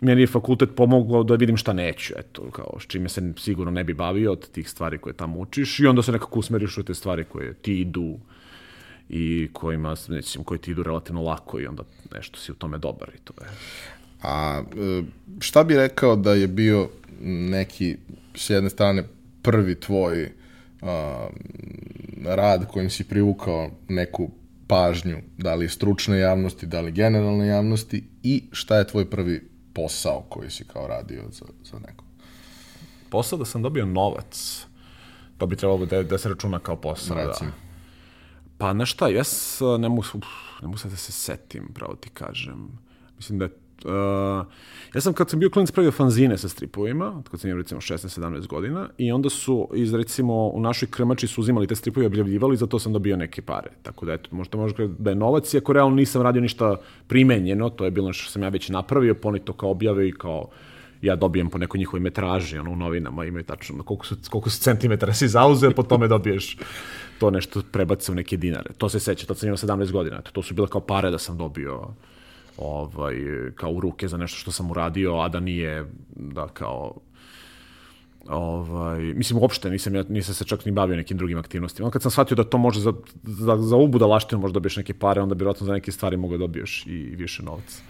meni 0.00 0.20
je 0.20 0.26
fakultet 0.26 0.70
pomogao 0.76 1.22
da 1.22 1.34
vidim 1.34 1.56
šta 1.56 1.72
neću, 1.72 2.14
eto, 2.16 2.50
kao, 2.50 2.80
s 2.80 2.86
čime 2.86 3.08
se 3.08 3.32
sigurno 3.38 3.70
ne 3.70 3.84
bi 3.84 3.94
bavio 3.94 4.32
od 4.32 4.50
tih 4.50 4.70
stvari 4.70 4.98
koje 4.98 5.12
tamo 5.12 5.38
učiš 5.38 5.80
i 5.80 5.86
onda 5.86 6.02
se 6.02 6.12
nekako 6.12 6.38
usmeriš 6.38 6.78
u 6.78 6.84
te 6.84 6.94
stvari 6.94 7.24
koje 7.24 7.54
ti 7.54 7.80
idu 7.80 8.18
i 9.08 9.48
kojima, 9.52 9.94
nećem, 10.08 10.44
koji 10.44 10.60
ti 10.60 10.70
idu 10.70 10.82
relativno 10.82 11.22
lako 11.22 11.60
i 11.60 11.66
onda 11.66 11.82
nešto 12.14 12.38
si 12.38 12.52
u 12.52 12.54
tome 12.54 12.78
dobar 12.78 13.08
i 13.14 13.18
to 13.24 13.34
je. 13.40 13.48
A 14.22 14.62
e, 14.62 15.02
šta 15.40 15.64
bi 15.64 15.76
rekao 15.76 16.16
da 16.16 16.32
je 16.32 16.48
bio 16.48 16.88
neki, 17.50 17.96
s 18.34 18.50
jedne 18.50 18.70
strane, 18.70 19.04
prvi 19.42 19.80
tvoj 19.80 20.32
a, 20.82 21.28
rad 22.24 22.66
kojim 22.66 22.90
si 22.90 23.04
privukao 23.04 23.70
neku 23.88 24.30
pažnju, 24.66 25.16
da 25.38 25.54
li 25.54 25.68
stručne 25.68 26.18
javnosti, 26.18 26.66
da 26.66 26.80
li 26.80 26.92
generalne 26.92 27.46
javnosti 27.46 28.04
i 28.22 28.44
šta 28.52 28.78
je 28.78 28.86
tvoj 28.86 29.10
prvi 29.10 29.55
posao 29.76 30.24
koji 30.28 30.50
si 30.50 30.64
kao 30.64 30.86
radio 30.86 31.22
za, 31.30 31.44
za 31.64 31.78
neko? 31.78 32.04
Posao 33.10 33.38
da 33.38 33.44
sam 33.44 33.62
dobio 33.62 33.86
novac, 33.86 34.66
to 35.38 35.46
bi 35.46 35.56
trebalo 35.56 35.86
da, 35.86 36.02
da 36.02 36.18
se 36.18 36.28
računa 36.28 36.58
kao 36.58 36.76
posao. 36.76 37.16
Da. 37.16 37.26
Recimo. 37.26 37.50
Da. 37.50 37.56
Pa, 38.58 38.72
na 38.72 38.86
šta, 38.86 39.08
ja 39.08 39.22
ne 39.78 39.88
mogu, 39.88 40.02
ne 40.62 40.66
mogu 40.66 40.78
sad 40.78 40.90
da 40.90 40.96
se 40.96 41.12
setim, 41.12 41.68
pravo 41.74 41.94
ti 41.94 42.08
kažem. 42.08 42.68
Mislim 43.16 43.38
da 43.38 43.44
je 43.44 43.50
Uh, 43.86 44.46
ja 44.94 45.00
sam 45.00 45.12
kad 45.12 45.30
sam 45.30 45.40
bio 45.40 45.50
klinac 45.50 45.70
pravio 45.70 45.92
fanzine 45.92 46.38
sa 46.38 46.48
stripovima, 46.48 47.22
kad 47.30 47.40
sam 47.40 47.50
imao 47.50 47.62
recimo 47.62 47.80
16-17 47.80 48.46
godina, 48.46 48.88
i 48.98 49.12
onda 49.12 49.30
su 49.30 49.68
iz 49.74 49.94
recimo 49.94 50.48
u 50.48 50.60
našoj 50.60 50.90
krmači 50.90 51.26
su 51.26 51.40
uzimali 51.40 51.66
te 51.66 51.74
stripove 51.74 52.04
i 52.04 52.06
objavljivali, 52.06 52.56
zato 52.56 52.78
sam 52.78 52.92
dobio 52.92 53.16
neke 53.16 53.42
pare. 53.42 53.70
Tako 53.82 54.06
da 54.06 54.12
eto, 54.12 54.28
možda 54.32 54.58
možda 54.58 54.86
da 54.86 55.10
je 55.10 55.16
novac, 55.16 55.54
iako 55.54 55.72
realno 55.72 55.96
nisam 55.96 56.22
radio 56.22 56.42
ništa 56.42 56.76
primenjeno, 57.06 57.70
to 57.70 57.84
je 57.84 57.90
bilo 57.90 58.12
što 58.12 58.30
sam 58.30 58.42
ja 58.42 58.48
već 58.48 58.68
napravio, 58.68 59.14
pa 59.14 59.28
oni 59.28 59.38
to 59.38 59.52
kao 59.52 59.70
objave 59.70 60.08
i 60.08 60.12
kao 60.12 60.48
ja 61.02 61.16
dobijem 61.16 61.50
po 61.50 61.58
nekoj 61.58 61.78
njihovoj 61.78 62.00
metraži, 62.00 62.58
ono, 62.58 62.70
u 62.70 62.76
novinama 62.76 63.24
imaju 63.24 63.44
tačno 63.44 63.82
koliko 63.84 64.06
su, 64.06 64.16
koliko 64.30 64.50
su 64.50 64.60
centimetara 64.60 65.14
si 65.14 65.28
zauzeo, 65.28 65.70
po 65.70 65.82
tome 65.82 66.08
dobiješ 66.08 66.58
to 67.18 67.30
nešto 67.30 67.62
prebace 67.72 68.12
u 68.12 68.14
neke 68.14 68.36
dinare. 68.36 68.70
To 68.78 68.88
se 68.88 69.00
seća, 69.00 69.26
tad 69.26 69.38
sam 69.38 69.46
imao 69.46 69.56
17 69.56 69.92
godina, 69.92 70.20
to 70.22 70.42
su 70.42 70.54
bile 70.54 70.68
kao 70.68 70.80
pare 70.80 71.10
da 71.10 71.18
sam 71.18 71.38
dobio 71.38 71.88
ovaj, 72.58 73.16
kao 73.54 73.70
u 73.70 73.80
ruke 73.80 74.08
za 74.08 74.16
nešto 74.16 74.38
što 74.38 74.52
sam 74.52 74.70
uradio, 74.70 75.20
a 75.20 75.28
da 75.28 75.40
nije, 75.40 75.86
da 76.16 76.48
kao, 76.48 76.94
ovaj, 78.28 79.00
mislim, 79.00 79.38
uopšte 79.38 79.70
nisam, 79.70 79.94
ja 79.94 80.04
nisam 80.08 80.34
se 80.34 80.44
čak 80.44 80.64
ni 80.64 80.72
bavio 80.72 80.96
nekim 80.96 81.16
drugim 81.16 81.38
aktivnostima. 81.38 81.86
Onda 81.86 81.92
kad 81.92 82.02
sam 82.02 82.10
shvatio 82.10 82.34
da 82.34 82.44
to 82.44 82.58
može 82.58 82.80
za, 82.80 82.92
za, 83.22 83.56
za 83.56 83.76
ubu 83.76 83.98
da 83.98 84.06
laštinu 84.06 84.40
možda 84.40 84.54
dobiješ 84.54 84.76
neke 84.76 84.94
pare, 84.94 85.20
onda 85.20 85.34
vjerojatno 85.34 85.66
za 85.66 85.72
neke 85.72 85.92
stvari 85.92 86.16
mogu 86.16 86.34
da 86.34 86.38
dobiješ 86.38 86.86
i 86.86 87.14
više 87.16 87.42
novca. 87.42 87.82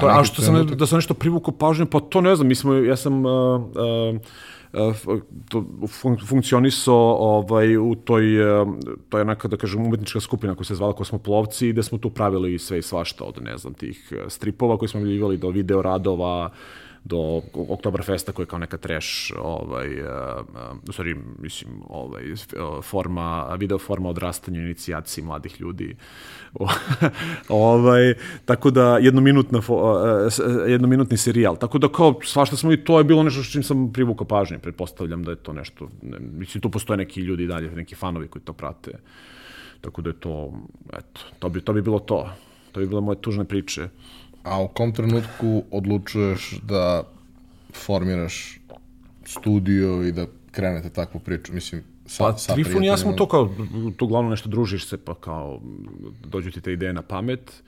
To, 0.00 0.06
a, 0.06 0.20
a 0.20 0.24
što 0.24 0.42
sam, 0.42 0.66
da 0.66 0.86
sam 0.86 0.96
nešto 0.96 1.14
privuku 1.14 1.52
pažnju, 1.52 1.86
pa 1.86 2.00
to 2.00 2.20
ne 2.20 2.36
znam, 2.36 2.48
mi 2.48 2.54
smo, 2.54 2.74
ja 2.74 2.96
sam 2.96 3.24
uh, 3.24 3.62
uh, 3.74 4.16
to 5.48 5.64
fun, 5.88 6.18
funkcionisao 6.26 7.16
ovaj, 7.18 7.76
u 7.76 7.94
toj, 7.94 8.24
to 9.08 9.18
je 9.18 9.24
neka, 9.24 9.48
da 9.48 9.56
kažem, 9.56 9.86
umetnička 9.86 10.20
skupina 10.20 10.54
koja 10.54 10.64
se 10.64 10.74
zvala 10.74 10.92
Kosmoplovci 10.92 11.68
i 11.68 11.72
da 11.72 11.82
smo 11.82 11.98
tu 11.98 12.10
pravili 12.10 12.58
sve 12.58 12.78
i 12.78 12.82
svašta 12.82 13.24
od, 13.24 13.42
ne 13.42 13.58
znam, 13.58 13.74
tih 13.74 14.12
stripova 14.28 14.76
koje 14.78 14.88
smo 14.88 15.00
bili 15.00 15.36
do 15.36 15.50
video 15.50 15.82
radova, 15.82 16.50
do 17.04 17.42
Oktoberfesta 17.68 18.32
koji 18.32 18.44
je 18.44 18.48
kao 18.48 18.58
neka 18.58 18.76
trash 18.76 19.32
ovaj, 19.42 20.00
uh, 20.00 20.08
uh, 20.48 20.78
sorry, 20.84 21.16
mislim, 21.38 21.72
ovaj, 21.88 22.22
forma, 22.82 23.56
video 23.58 23.78
forma 23.78 24.08
odrastanja 24.08 24.60
inicijaciji 24.60 25.24
mladih 25.24 25.60
ljudi. 25.60 25.96
ovaj, 27.48 28.14
tako 28.44 28.70
da 28.70 28.98
jednominutna, 28.98 29.60
jednominutni 30.68 31.16
serijal. 31.16 31.56
Tako 31.56 31.78
da 31.78 31.88
kao 31.88 32.20
svašta 32.24 32.56
smo 32.56 32.72
i 32.72 32.84
to 32.84 32.98
je 32.98 33.04
bilo 33.04 33.22
nešto 33.22 33.42
što 33.42 33.52
čim 33.52 33.62
sam 33.62 33.92
privukao 33.92 34.26
pažnje. 34.26 34.58
Pretpostavljam 34.58 35.24
da 35.24 35.30
je 35.30 35.36
to 35.36 35.52
nešto, 35.52 35.88
ne, 36.02 36.18
mislim, 36.18 36.60
tu 36.60 36.70
postoje 36.70 36.96
neki 36.96 37.20
ljudi 37.20 37.46
dalje, 37.46 37.70
neki 37.70 37.94
fanovi 37.94 38.28
koji 38.28 38.42
to 38.42 38.52
prate. 38.52 38.98
Tako 39.80 40.02
da 40.02 40.10
je 40.10 40.20
to, 40.20 40.52
eto, 40.92 41.20
to 41.38 41.48
bi, 41.48 41.60
to 41.60 41.72
bi 41.72 41.82
bilo 41.82 41.98
to. 41.98 42.28
To 42.72 42.80
bi 42.80 42.86
bilo 42.86 43.00
moje 43.00 43.20
tužne 43.20 43.44
priče. 43.44 43.88
A 44.42 44.62
u 44.62 44.68
kom 44.68 44.92
trenutku 44.92 45.64
odlučuješ 45.70 46.60
da 46.62 47.02
formiraš 47.72 48.60
studio 49.24 50.02
i 50.02 50.12
da 50.12 50.26
krenete 50.50 50.90
takvu 50.90 51.20
priču? 51.20 51.52
Mislim, 51.52 51.82
sa, 52.06 52.24
pa, 52.24 52.38
sa 52.38 52.54
Trifun 52.54 52.84
ja 52.84 52.96
smo 52.96 53.12
to 53.12 53.28
kao, 53.28 53.54
to 53.96 54.06
glavno 54.06 54.30
nešto 54.30 54.48
družiš 54.48 54.86
se, 54.86 54.96
pa 54.96 55.14
kao 55.14 55.60
dođu 56.24 56.50
ti 56.50 56.60
te 56.60 56.72
ideje 56.72 56.92
na 56.92 57.02
pamet. 57.02 57.62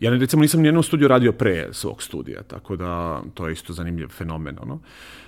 Ja 0.00 0.10
recimo 0.10 0.42
nisam 0.42 0.60
nijednom 0.60 0.82
studiju 0.82 1.08
radio 1.08 1.32
pre 1.32 1.68
svog 1.72 2.02
studija, 2.02 2.42
tako 2.42 2.76
da 2.76 3.22
to 3.34 3.46
je 3.46 3.52
isto 3.52 3.72
zanimljiv 3.72 4.08
fenomen. 4.08 4.56
Ono. 4.62 4.80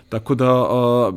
Tako 0.08 0.34
da, 0.34 0.62
uh, 0.62 1.14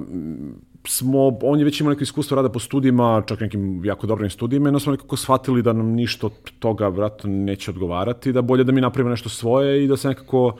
smo, 0.87 1.37
on 1.41 1.59
je 1.59 1.65
već 1.65 1.79
imao 1.79 1.93
neko 1.93 2.03
iskustvo 2.03 2.35
rada 2.35 2.49
po 2.49 2.59
studijima, 2.59 3.23
čak 3.27 3.39
nekim 3.39 3.85
jako 3.85 4.07
dobrim 4.07 4.29
studijima, 4.29 4.69
i 4.69 4.79
smo 4.79 4.91
nekako 4.91 5.17
shvatili 5.17 5.61
da 5.61 5.73
nam 5.73 5.87
ništa 5.87 6.27
od 6.27 6.51
toga, 6.59 6.87
vratno, 6.87 7.29
neće 7.29 7.71
odgovarati, 7.71 8.33
da 8.33 8.41
bolje 8.41 8.63
da 8.63 8.71
mi 8.71 8.81
napravimo 8.81 9.09
nešto 9.09 9.29
svoje 9.29 9.83
i 9.83 9.87
da 9.87 9.97
se 9.97 10.07
nekako 10.07 10.57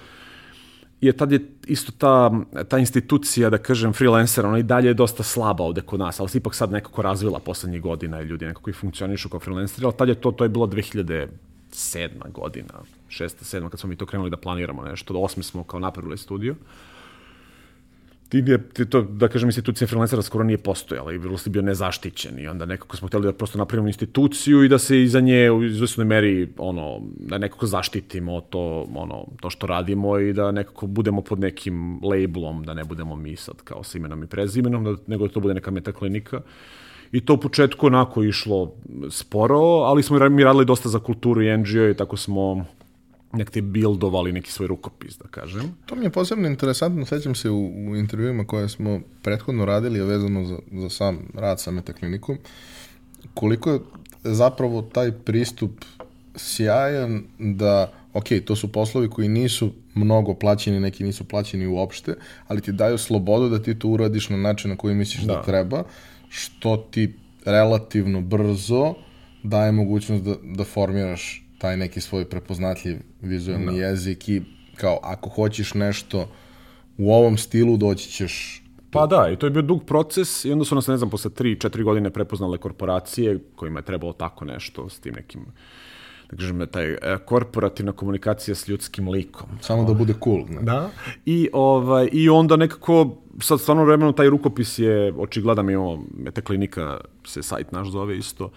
je 1.01 1.11
tad 1.17 1.31
je 1.31 1.39
isto 1.67 1.91
ta, 1.97 2.31
ta 2.67 2.77
institucija, 2.77 3.49
da 3.49 3.57
kažem, 3.57 3.93
freelancera, 3.93 4.47
ona 4.47 4.57
i 4.57 4.63
dalje 4.63 4.87
je 4.87 4.93
dosta 4.93 5.23
slaba 5.23 5.63
ovde 5.63 5.81
kod 5.81 5.99
nas, 5.99 6.19
ali 6.19 6.29
se 6.29 6.37
ipak 6.37 6.55
sad 6.55 6.71
nekako 6.71 7.01
razvila 7.01 7.39
poslednjih 7.39 7.81
godina 7.81 8.21
i 8.21 8.25
ljudi 8.25 8.45
nekako 8.45 8.69
i 8.69 8.73
funkcionišu 8.73 9.29
kao 9.29 9.39
freelanceri, 9.39 9.85
ali 9.85 9.97
tad 9.97 10.09
je 10.09 10.15
to, 10.15 10.31
to 10.31 10.43
je 10.43 10.49
bilo 10.49 10.67
2007. 10.67 11.27
godina, 12.31 12.73
6. 13.09 13.57
7. 13.57 13.69
kad 13.69 13.79
smo 13.79 13.89
mi 13.89 13.95
to 13.95 14.05
krenuli 14.05 14.29
da 14.29 14.37
planiramo 14.37 14.83
nešto, 14.83 15.13
do 15.13 15.19
8. 15.19 15.41
smo 15.41 15.63
kao 15.63 15.79
napravili 15.79 16.17
studio. 16.17 16.51
Uh, 16.51 16.92
ti 18.41 18.57
ti 18.73 18.85
to, 18.85 19.01
da 19.01 19.27
kažem, 19.27 19.49
institucija 19.49 19.87
freelancera 19.87 20.21
skoro 20.21 20.43
nije 20.43 20.57
postojala 20.57 21.13
i 21.13 21.17
vrlo 21.17 21.37
si 21.37 21.49
bio 21.49 21.61
nezaštićen 21.61 22.39
i 22.39 22.47
onda 22.47 22.65
nekako 22.65 22.97
smo 22.97 23.07
hteli 23.07 23.25
da 23.25 23.33
prosto 23.33 23.57
napravimo 23.57 23.87
instituciju 23.87 24.63
i 24.63 24.69
da 24.69 24.77
se 24.77 25.03
iza 25.03 25.19
nje 25.19 25.51
u 25.51 25.63
izvesnoj 25.63 26.05
meri 26.05 26.49
ono, 26.57 27.01
da 27.19 27.37
nekako 27.37 27.67
zaštitimo 27.67 28.41
to, 28.41 28.87
ono, 28.95 29.25
to 29.41 29.49
što 29.49 29.67
radimo 29.67 30.19
i 30.19 30.33
da 30.33 30.51
nekako 30.51 30.87
budemo 30.87 31.21
pod 31.21 31.39
nekim 31.39 31.99
labelom, 32.03 32.63
da 32.63 32.73
ne 32.73 32.83
budemo 32.83 33.15
mi 33.15 33.35
sad 33.35 33.61
kao 33.63 33.83
sa 33.83 33.97
imenom 33.97 34.23
i 34.23 34.27
prezimenom, 34.27 34.83
da, 34.83 34.95
nego 35.07 35.27
da 35.27 35.33
to 35.33 35.39
bude 35.39 35.53
neka 35.53 35.71
metaklinika. 35.71 36.41
I 37.11 37.21
to 37.21 37.33
u 37.33 37.37
početku 37.37 37.87
onako 37.87 38.23
išlo 38.23 38.73
sporo, 39.09 39.61
ali 39.61 40.03
smo 40.03 40.29
mi 40.29 40.43
radili 40.43 40.65
dosta 40.65 40.89
za 40.89 40.99
kulturu 40.99 41.41
i 41.41 41.57
NGO 41.57 41.89
i 41.89 41.97
tako 41.97 42.17
smo 42.17 42.65
ti 43.51 43.61
bildovali 43.61 44.31
neki 44.31 44.51
svoj 44.51 44.67
rukopis, 44.67 45.17
da 45.17 45.27
kažem. 45.27 45.75
To 45.85 45.95
mi 45.95 46.05
je 46.05 46.09
posebno 46.09 46.47
interesantno, 46.47 47.05
sećam 47.05 47.35
se 47.35 47.49
u, 47.49 47.89
u 47.89 47.95
intervjuima 47.95 48.45
koje 48.47 48.69
smo 48.69 49.01
prethodno 49.21 49.65
radili, 49.65 50.01
a 50.01 50.05
vezano 50.05 50.45
za, 50.45 50.57
za 50.71 50.89
sam 50.89 51.19
rad 51.33 51.59
sa 51.59 51.71
metaklinikom, 51.71 52.37
koliko 53.33 53.71
je 53.71 53.79
zapravo 54.23 54.81
taj 54.81 55.11
pristup 55.11 55.71
sjajan 56.35 57.23
da, 57.39 57.91
ok, 58.13 58.25
to 58.45 58.55
su 58.55 58.71
poslovi 58.71 59.09
koji 59.09 59.27
nisu 59.27 59.71
mnogo 59.95 60.33
plaćeni, 60.33 60.79
neki 60.79 61.03
nisu 61.03 61.23
plaćeni 61.23 61.67
uopšte, 61.67 62.15
ali 62.47 62.61
ti 62.61 62.71
daju 62.71 62.97
slobodu 62.97 63.49
da 63.49 63.63
ti 63.63 63.79
to 63.79 63.87
uradiš 63.87 64.29
na 64.29 64.37
način 64.37 64.71
na 64.71 64.77
koji 64.77 64.95
misliš 64.95 65.23
da, 65.23 65.33
da 65.33 65.41
treba, 65.41 65.83
što 66.29 66.77
ti 66.77 67.13
relativno 67.45 68.21
brzo 68.21 68.93
daje 69.43 69.71
mogućnost 69.71 70.23
da, 70.23 70.35
da 70.43 70.63
formiraš 70.63 71.42
taj 71.63 71.77
neki 71.77 72.01
svoj 72.01 72.25
prepoznatljiv 72.25 72.97
vizualni 73.21 73.79
da. 73.79 73.85
jezik 73.85 74.29
i 74.29 74.41
kao 74.75 74.99
ako 75.03 75.29
hoćeš 75.29 75.73
nešto 75.73 76.27
u 76.97 77.13
ovom 77.13 77.37
stilu 77.37 77.77
doći 77.77 78.09
ćeš 78.09 78.63
Pa 78.91 79.07
da, 79.07 79.29
i 79.33 79.35
to 79.35 79.45
je 79.45 79.49
bio 79.49 79.61
dug 79.61 79.85
proces 79.85 80.45
i 80.45 80.51
onda 80.51 80.65
su 80.65 80.75
nas, 80.75 80.87
ne 80.87 80.97
znam, 80.97 81.09
posle 81.09 81.31
3-4 81.31 81.83
godine 81.83 82.09
prepoznale 82.09 82.57
korporacije 82.57 83.39
kojima 83.55 83.79
je 83.79 83.85
trebalo 83.85 84.13
tako 84.13 84.45
nešto 84.45 84.89
s 84.89 84.99
tim 84.99 85.13
nekim 85.13 85.45
da 86.33 86.39
kažem, 86.39 86.67
taj 86.71 86.91
e, 86.93 86.97
korporativna 87.25 87.91
komunikacija 87.91 88.55
s 88.55 88.67
ljudskim 88.67 89.09
likom. 89.09 89.49
Samo 89.61 89.83
da 89.83 89.93
bude 89.93 90.13
cool. 90.23 90.45
Ne? 90.49 90.61
Da. 90.61 90.89
I, 91.25 91.49
ovaj, 91.53 92.09
I 92.11 92.29
onda 92.29 92.55
nekako, 92.55 93.17
sad 93.39 93.61
stvarno 93.61 93.85
vremeno 93.85 94.11
taj 94.11 94.29
rukopis 94.29 94.79
je, 94.79 95.13
očigledan 95.17 95.65
mi 95.65 95.73
imamo, 95.73 96.03
metaklinika 96.17 96.97
se 97.25 97.43
sajt 97.43 97.71
naš 97.71 97.89
zove 97.89 98.17
isto, 98.17 98.51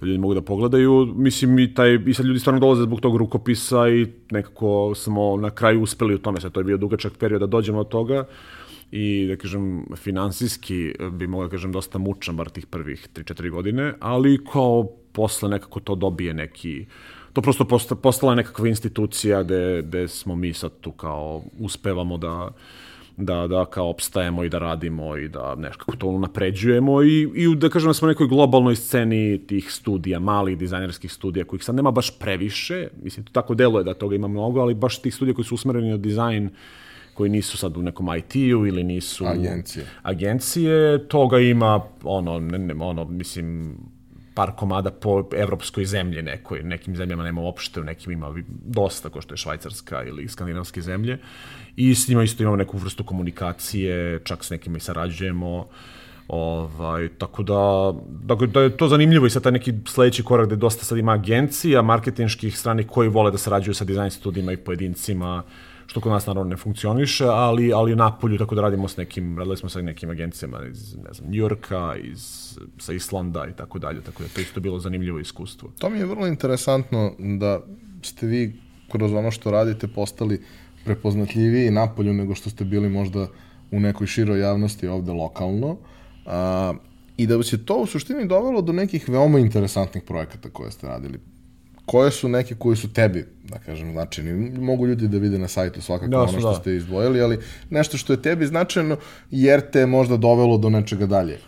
da 0.00 0.06
ljudi 0.06 0.18
mogu 0.18 0.34
da 0.34 0.42
pogledaju. 0.42 1.12
Mislim, 1.16 1.58
i, 1.58 1.74
taj, 1.74 1.98
i 2.06 2.14
sad 2.14 2.26
ljudi 2.26 2.40
stvarno 2.40 2.60
dolaze 2.60 2.82
zbog 2.82 3.00
tog 3.00 3.16
rukopisa 3.16 3.88
i 3.88 4.06
nekako 4.30 4.92
smo 4.94 5.36
na 5.36 5.50
kraju 5.50 5.82
uspeli 5.82 6.14
u 6.14 6.18
tome. 6.18 6.40
Sad 6.40 6.52
to 6.52 6.60
je 6.60 6.64
bio 6.64 6.76
dugačak 6.76 7.12
period 7.18 7.40
da 7.40 7.46
dođemo 7.46 7.78
od 7.78 7.88
toga 7.88 8.24
i 8.90 9.26
da 9.28 9.36
kažem 9.36 9.86
finansijski 9.96 10.94
bi 11.12 11.26
mogao 11.26 11.46
da 11.46 11.50
kažem 11.50 11.72
dosta 11.72 11.98
mučan 11.98 12.36
bar 12.36 12.48
tih 12.48 12.66
prvih 12.66 13.08
3-4 13.14 13.50
godine, 13.50 13.94
ali 14.00 14.44
kao 14.52 14.88
posle 15.12 15.48
nekako 15.48 15.80
to 15.80 15.94
dobije 15.94 16.34
neki 16.34 16.86
to 17.32 17.42
prosto 17.42 17.64
posta, 17.64 17.94
postala 17.94 18.34
nekakva 18.34 18.68
institucija 18.68 19.42
gde, 19.42 19.82
gde 19.82 20.08
smo 20.08 20.36
mi 20.36 20.52
sad 20.52 20.70
tu 20.80 20.92
kao 20.92 21.42
uspevamo 21.58 22.18
da 22.18 22.50
da, 23.16 23.46
da 23.46 23.64
kao 23.64 23.90
opstajemo 23.90 24.44
i 24.44 24.48
da 24.48 24.58
radimo 24.58 25.16
i 25.16 25.28
da 25.28 25.54
nekako 25.54 25.96
to 25.96 26.06
unapređujemo 26.06 27.02
i, 27.02 27.28
i 27.34 27.56
da 27.56 27.68
kažem 27.68 27.88
da 27.88 27.94
smo 27.94 28.06
na 28.06 28.12
nekoj 28.12 28.28
globalnoj 28.28 28.76
sceni 28.76 29.46
tih 29.46 29.72
studija, 29.72 30.18
malih 30.18 30.58
dizajnerskih 30.58 31.12
studija 31.12 31.44
kojih 31.44 31.64
sad 31.64 31.74
nema 31.74 31.90
baš 31.90 32.18
previše, 32.18 32.88
mislim 33.02 33.26
to 33.26 33.32
tako 33.32 33.54
deluje 33.54 33.84
da 33.84 33.94
toga 33.94 34.16
ima 34.16 34.28
mnogo, 34.28 34.60
ali 34.60 34.74
baš 34.74 35.02
tih 35.02 35.14
studija 35.14 35.34
koji 35.34 35.44
su 35.44 35.54
usmereni 35.54 35.90
na 35.90 35.96
dizajn 35.96 36.50
koji 37.14 37.30
nisu 37.30 37.56
sad 37.56 37.76
u 37.76 37.82
nekom 37.82 38.08
IT-u 38.18 38.66
ili 38.66 38.84
nisu 38.84 39.26
agencije. 39.26 39.86
agencije, 40.02 41.08
toga 41.08 41.38
ima 41.38 41.80
ono, 42.02 42.38
ne, 42.38 42.58
ne, 42.58 42.74
ono, 42.84 43.04
mislim, 43.04 43.76
par 44.40 44.54
komada 44.56 44.90
po 44.90 45.28
evropskoj 45.36 45.84
zemlji 45.84 46.22
nekoj, 46.22 46.62
nekim 46.62 46.96
zemljama 46.96 47.24
nema 47.24 47.40
uopšte, 47.40 47.80
u 47.80 47.84
nekim 47.84 48.12
ima 48.12 48.34
dosta, 48.48 49.10
kao 49.10 49.20
što 49.20 49.34
je 49.34 49.38
Švajcarska 49.38 50.04
ili 50.04 50.28
skandinavske 50.28 50.80
zemlje. 50.80 51.18
I 51.76 51.94
s 51.94 52.08
njima 52.08 52.22
isto 52.22 52.42
imamo 52.42 52.56
neku 52.56 52.78
vrstu 52.78 53.04
komunikacije, 53.04 54.20
čak 54.24 54.44
s 54.44 54.50
nekima 54.50 54.76
i 54.76 54.80
sarađujemo. 54.80 55.66
Ovaj, 56.28 57.08
tako 57.18 57.42
da, 57.42 57.92
da, 58.24 58.46
da 58.46 58.60
je 58.62 58.76
to 58.76 58.88
zanimljivo 58.88 59.26
i 59.26 59.30
sad 59.30 59.42
taj 59.42 59.52
neki 59.52 59.74
sledeći 59.86 60.22
korak 60.22 60.46
gde 60.46 60.56
dosta 60.56 60.84
sad 60.84 60.98
ima 60.98 61.12
agencija, 61.12 61.82
marketinških 61.82 62.58
strani 62.58 62.84
koji 62.84 63.08
vole 63.08 63.30
da 63.30 63.38
sarađuju 63.38 63.74
sa 63.74 63.84
dizajn 63.84 64.10
studijima 64.10 64.52
i 64.52 64.56
pojedincima, 64.56 65.42
što 65.90 66.00
kod 66.00 66.12
nas 66.12 66.26
naravno 66.26 66.50
ne 66.50 66.56
funkcioniše, 66.56 67.24
ali, 67.26 67.72
ali 67.72 67.96
napolju, 67.96 68.38
tako 68.38 68.54
da 68.54 68.60
radimo 68.62 68.88
s 68.88 68.96
nekim, 68.96 69.38
radili 69.38 69.56
smo 69.56 69.68
sa 69.68 69.82
nekim 69.82 70.10
agencijama 70.10 70.58
iz, 70.70 70.94
ne 70.96 71.12
znam, 71.12 71.30
Njurka, 71.30 71.96
iz, 72.02 72.54
sa 72.78 72.92
Islanda 72.92 73.46
i 73.50 73.56
tako 73.56 73.78
dalje, 73.78 74.00
tako 74.00 74.22
da 74.22 74.28
to 74.28 74.40
isto 74.40 74.60
bilo 74.60 74.78
zanimljivo 74.78 75.18
iskustvo. 75.18 75.70
To 75.78 75.90
mi 75.90 75.98
je 75.98 76.06
vrlo 76.06 76.26
interesantno 76.26 77.12
da 77.18 77.60
ste 78.02 78.26
vi 78.26 78.60
kroz 78.92 79.12
ono 79.12 79.30
što 79.30 79.50
radite 79.50 79.88
postali 79.88 80.40
prepoznatljiviji 80.84 81.70
napolju 81.70 82.12
nego 82.12 82.34
što 82.34 82.50
ste 82.50 82.64
bili 82.64 82.88
možda 82.88 83.26
u 83.70 83.80
nekoj 83.80 84.06
široj 84.06 84.40
javnosti 84.40 84.86
ovde 84.86 85.12
lokalno. 85.12 85.76
A, 86.26 86.74
I 87.16 87.26
da 87.26 87.38
bi 87.38 87.44
se 87.44 87.64
to 87.64 87.82
u 87.82 87.86
suštini 87.86 88.28
dovelo 88.28 88.62
do 88.62 88.72
nekih 88.72 89.08
veoma 89.08 89.38
interesantnih 89.38 90.02
projekata 90.06 90.50
koje 90.50 90.70
ste 90.70 90.86
radili 90.86 91.18
koje 91.90 92.10
su 92.10 92.28
neke 92.28 92.54
koji 92.54 92.76
su 92.76 92.92
tebi, 92.92 93.26
da 93.44 93.58
kažem, 93.58 93.92
značajni? 93.92 94.58
Mogu 94.60 94.86
ljudi 94.86 95.08
da 95.08 95.18
vide 95.18 95.38
na 95.38 95.48
sajtu 95.48 95.82
svakako 95.82 96.10
da, 96.10 96.20
ono 96.20 96.38
što 96.38 96.50
da. 96.50 96.54
ste 96.54 96.76
izdvojili, 96.76 97.20
ali 97.20 97.38
nešto 97.70 97.98
što 97.98 98.12
je 98.12 98.22
tebi 98.22 98.46
značajno 98.46 98.96
jer 99.30 99.60
te 99.70 99.86
možda 99.86 100.16
dovelo 100.16 100.58
do 100.58 100.70
nečega 100.70 101.06
dalje. 101.06 101.38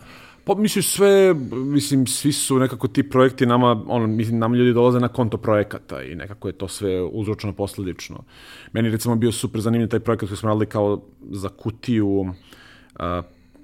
Pa 0.44 0.54
misliš 0.54 0.88
sve, 0.88 1.34
mislim, 1.52 2.06
svi 2.06 2.32
su 2.32 2.58
nekako 2.58 2.88
ti 2.88 3.08
projekti 3.10 3.46
nama, 3.46 3.84
ono, 3.86 4.06
mislim, 4.06 4.38
nam 4.38 4.54
ljudi 4.54 4.72
dolaze 4.72 5.00
na 5.00 5.08
konto 5.08 5.36
projekata 5.36 6.02
i 6.02 6.14
nekako 6.14 6.48
je 6.48 6.58
to 6.58 6.68
sve 6.68 7.02
uzročno 7.02 7.52
posledično. 7.52 8.24
Meni 8.72 8.90
recimo 8.90 9.16
bio 9.16 9.32
super 9.32 9.60
zanimljiv 9.60 9.88
taj 9.88 10.00
projekat 10.00 10.28
koji 10.28 10.38
smo 10.38 10.48
radili 10.48 10.66
kao 10.66 11.02
za 11.30 11.48
kutiju 11.48 12.08
uh, 12.08 12.34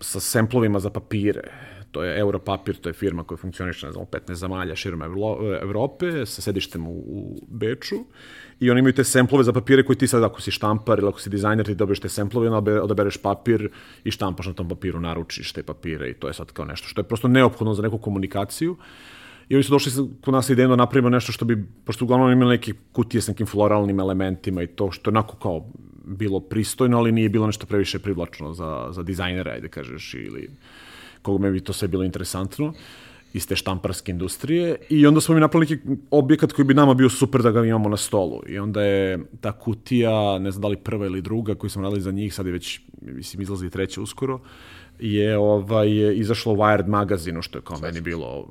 sa 0.01 0.21
semplovima 0.21 0.79
za 0.79 0.91
papire 0.91 1.43
to 1.91 2.03
je 2.05 2.19
Europapir, 2.19 2.77
to 2.77 2.89
je 2.89 2.93
firma 2.93 3.25
koja 3.25 3.39
funkcioniše, 3.39 3.93
znam, 3.93 4.07
15 4.07 4.33
zamalja 4.33 4.77
širom 4.77 5.03
Evrope, 5.63 6.27
sa 6.27 6.43
sedištem 6.43 6.87
u, 6.87 6.93
u 6.93 7.39
Beču, 7.49 7.97
i 8.61 8.71
oni 8.71 8.79
imaju 8.79 8.93
te 8.93 9.05
semplove 9.05 9.45
za 9.45 9.53
papire 9.53 9.83
koji 9.83 9.97
ti 9.97 10.07
sad, 10.07 10.23
ako 10.25 10.41
si 10.41 10.51
štampar 10.51 10.99
ili 10.99 11.09
ako 11.09 11.21
si 11.21 11.31
dizajner, 11.31 11.67
ti 11.67 11.75
dobiješ 11.75 12.01
te 12.01 12.09
semplove, 12.09 12.51
onda 12.51 12.83
odabereš 12.83 13.17
papir 13.17 13.71
i 14.05 14.11
štampaš 14.11 14.47
na 14.47 14.53
tom 14.53 14.69
papiru, 14.69 15.01
naručiš 15.01 15.53
te 15.53 15.63
papire 15.63 16.11
i 16.11 16.15
to 16.15 16.29
je 16.29 16.35
sad 16.35 16.53
kao 16.53 16.65
nešto 16.65 16.89
što 16.89 17.01
je 17.01 17.05
prosto 17.09 17.29
neophodno 17.29 17.75
za 17.75 17.83
neku 17.83 17.99
komunikaciju. 17.99 18.77
I 19.49 19.55
oni 19.55 19.65
su 19.65 19.73
došli 19.73 19.93
kod 20.21 20.35
nas 20.35 20.51
idejno 20.51 20.77
da 20.77 20.83
napravimo 20.83 21.09
nešto 21.09 21.33
što 21.33 21.45
bi, 21.45 21.65
pošto 21.85 22.05
uglavnom 22.05 22.33
imali 22.33 22.57
neke 22.57 22.73
kutije 22.93 23.21
s 23.21 23.29
nekim 23.29 23.47
floralnim 23.47 24.01
elementima 24.01 24.63
i 24.63 24.67
to 24.67 24.91
što 24.91 25.11
je 25.11 25.13
onako 25.13 25.37
kao 25.37 25.67
bilo 26.05 26.41
pristojno, 26.41 26.99
ali 26.99 27.13
nije 27.13 27.29
bilo 27.29 27.47
nešto 27.47 27.67
previše 27.67 27.99
privlačno 27.99 28.53
za, 28.53 28.89
za 28.91 29.03
dizajnera, 29.03 29.51
ajde 29.51 29.69
kažeš, 29.69 30.15
ili 30.15 30.51
me 31.41 31.51
bi 31.51 31.61
to 31.61 31.73
sve 31.73 31.89
bilo 31.89 32.05
interesantno 32.05 32.73
iz 33.33 33.47
te 33.47 33.57
štamparske 33.57 34.13
industrije. 34.13 34.77
I 34.89 35.07
onda 35.07 35.21
smo 35.21 35.35
mi 35.35 35.41
napravili 35.41 35.77
neki 35.77 35.89
objekat 36.11 36.53
koji 36.53 36.67
bi 36.67 36.75
nama 36.75 36.95
bio 36.95 37.09
super 37.09 37.43
da 37.43 37.51
ga 37.51 37.65
imamo 37.65 37.89
na 37.89 37.97
stolu. 37.97 38.41
I 38.47 38.59
onda 38.59 38.83
je 38.83 39.19
ta 39.41 39.53
kutija, 39.53 40.39
ne 40.39 40.51
znam 40.51 40.63
da 40.63 40.69
li 40.69 40.77
prva 40.77 41.07
ili 41.07 41.23
druga 41.23 41.55
koju 41.55 41.71
smo 41.71 41.83
radili 41.83 42.01
za 42.01 42.11
njih, 42.11 42.35
sad 42.35 42.47
je 42.47 42.53
već 42.53 42.81
mislim 43.03 43.43
izlazi 43.43 43.71
treća 43.71 44.01
uskoro, 44.01 44.41
je 44.99 45.39
ovaj, 45.39 45.89
izašlo 46.15 46.55
Wired 46.55 46.87
magazinu, 46.87 47.43
što 47.43 47.59
je 47.59 47.63
kao 47.63 47.79
meni 47.79 48.01
bilo 48.01 48.47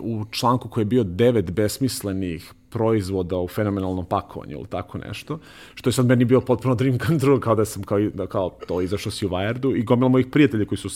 u 0.00 0.24
članku 0.30 0.68
koji 0.68 0.82
je 0.82 0.86
bio 0.86 1.04
devet 1.04 1.50
besmislenih 1.50 2.52
proizvoda 2.70 3.36
u 3.38 3.48
fenomenalnom 3.48 4.06
pakovanju 4.06 4.52
ili 4.52 4.66
tako 4.66 4.98
nešto, 4.98 5.38
što 5.74 5.88
je 5.88 5.92
sad 5.92 6.06
meni 6.06 6.24
bio 6.24 6.40
potpuno 6.40 6.74
dream 6.74 6.98
come 6.98 7.18
true, 7.18 7.40
kao 7.40 7.54
da 7.54 7.64
sam 7.64 7.82
kao, 7.82 8.00
da, 8.00 8.26
kao 8.26 8.50
to 8.66 8.80
izašao 8.80 9.12
si 9.12 9.26
u 9.26 9.28
Wiredu 9.28 9.78
i 9.78 9.82
gomila 9.82 10.08
mojih 10.08 10.26
prijatelja 10.26 10.64
koji 10.64 10.78
su 10.78 10.88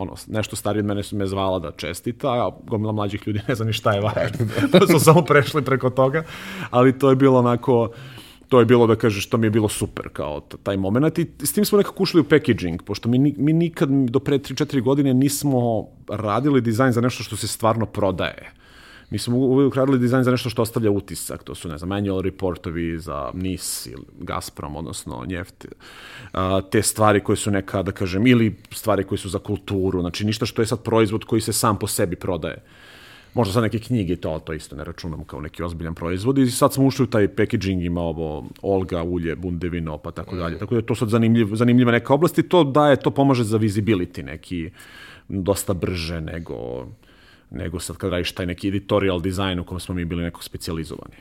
ono, 0.00 0.14
nešto 0.28 0.56
stariji 0.56 0.80
od 0.80 0.86
mene 0.86 1.02
su 1.02 1.16
me 1.16 1.26
zvala 1.26 1.58
da 1.58 1.70
čestita, 1.70 2.28
a 2.28 2.50
gomila 2.66 2.92
mlađih 2.92 3.22
ljudi 3.26 3.40
ne 3.48 3.54
zna 3.54 3.66
ni 3.66 3.72
šta 3.72 3.92
je 3.92 4.02
Wired. 4.06 4.70
pa 4.72 4.86
su 4.92 4.98
samo 4.98 5.22
prešli 5.22 5.62
preko 5.64 5.90
toga, 5.90 6.24
ali 6.70 6.98
to 6.98 7.10
je 7.10 7.16
bilo 7.16 7.38
onako, 7.38 7.90
to 8.48 8.58
je 8.58 8.64
bilo 8.64 8.86
da 8.86 8.96
kažeš, 8.96 9.28
to 9.28 9.36
mi 9.36 9.46
je 9.46 9.50
bilo 9.50 9.68
super 9.68 10.08
kao 10.12 10.40
taj 10.62 10.76
moment 10.76 11.18
i 11.18 11.26
s 11.38 11.52
tim 11.52 11.64
smo 11.64 11.78
nekako 11.78 12.02
ušli 12.02 12.20
u 12.20 12.24
packaging, 12.24 12.82
pošto 12.82 13.08
mi, 13.08 13.34
mi 13.38 13.52
nikad 13.52 13.88
do 13.90 14.20
pre 14.20 14.38
3-4 14.38 14.82
godine 14.82 15.14
nismo 15.14 15.86
radili 16.08 16.60
dizajn 16.60 16.92
za 16.92 17.00
nešto 17.00 17.22
što 17.22 17.36
se 17.36 17.48
stvarno 17.48 17.86
prodaje. 17.86 18.59
Mi 19.10 19.18
smo 19.18 19.36
uvijek 19.36 19.74
radili 19.74 19.98
dizajn 19.98 20.24
za 20.24 20.30
nešto 20.30 20.50
što 20.50 20.62
ostavlja 20.62 20.90
utisak, 20.90 21.42
to 21.42 21.54
su, 21.54 21.68
ne 21.68 21.78
znam, 21.78 21.92
annual 21.92 22.20
reportovi 22.20 22.98
za 22.98 23.30
NIS 23.34 23.86
ili 23.86 24.02
Gazprom, 24.18 24.76
odnosno 24.76 25.24
njeft. 25.26 25.66
te 26.70 26.82
stvari 26.82 27.20
koje 27.20 27.36
su 27.36 27.50
neka, 27.50 27.82
da 27.82 27.92
kažem, 27.92 28.26
ili 28.26 28.56
stvari 28.70 29.04
koje 29.04 29.18
su 29.18 29.28
za 29.28 29.38
kulturu, 29.38 30.00
znači 30.00 30.24
ništa 30.24 30.46
što 30.46 30.62
je 30.62 30.66
sad 30.66 30.82
proizvod 30.82 31.24
koji 31.24 31.40
se 31.40 31.52
sam 31.52 31.78
po 31.78 31.86
sebi 31.86 32.16
prodaje. 32.16 32.62
Možda 33.34 33.52
sad 33.52 33.62
neke 33.62 33.78
knjige 33.78 34.16
to, 34.16 34.38
to 34.38 34.52
isto 34.52 34.76
ne 34.76 34.84
računam 34.84 35.24
kao 35.24 35.40
neki 35.40 35.62
ozbiljan 35.62 35.94
proizvod 35.94 36.38
i 36.38 36.50
sad 36.50 36.72
smo 36.72 36.86
ušli 36.86 37.02
u 37.04 37.06
taj 37.06 37.28
packaging, 37.28 37.84
ima 37.84 38.00
ovo 38.00 38.44
Olga, 38.62 39.02
ulje, 39.02 39.36
bundevino, 39.36 39.98
pa 39.98 40.10
tako 40.10 40.36
dalje. 40.36 40.58
Tako 40.58 40.74
da 40.74 40.78
je 40.78 40.86
to 40.86 40.94
sad 40.94 41.08
zanimljiv, 41.08 41.54
zanimljiva 41.54 41.92
neka 41.92 42.14
oblast 42.14 42.38
i 42.38 42.48
to 42.48 42.64
daje, 42.64 42.96
to 42.96 43.10
pomaže 43.10 43.44
za 43.44 43.58
visibility 43.58 44.22
neki 44.22 44.70
dosta 45.28 45.74
brže 45.74 46.20
nego 46.20 46.86
nego 47.50 47.80
sad 47.80 47.96
kad 47.96 48.10
radiš 48.10 48.32
taj 48.32 48.46
neki 48.46 48.68
editorial 48.68 49.20
dizajn 49.20 49.58
u 49.58 49.64
kojem 49.64 49.80
smo 49.80 49.94
mi 49.94 50.04
bili 50.04 50.22
neko 50.22 50.42
specializovani. 50.42 51.14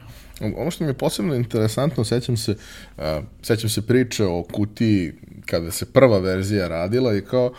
Ono 0.58 0.72
što 0.72 0.84
mi 0.84 0.90
je 0.90 0.94
posebno 0.94 1.36
interesantno, 1.36 2.04
sećam 2.04 2.38
se, 2.38 2.56
uh, 2.98 3.04
sećam 3.42 3.70
se 3.70 3.88
priče 3.88 4.26
o 4.26 4.44
kutiji 4.44 5.14
kada 5.46 5.72
se 5.72 5.86
prva 5.86 6.20
verzija 6.20 6.68
radila 6.68 7.16
i 7.18 7.22
kao 7.22 7.54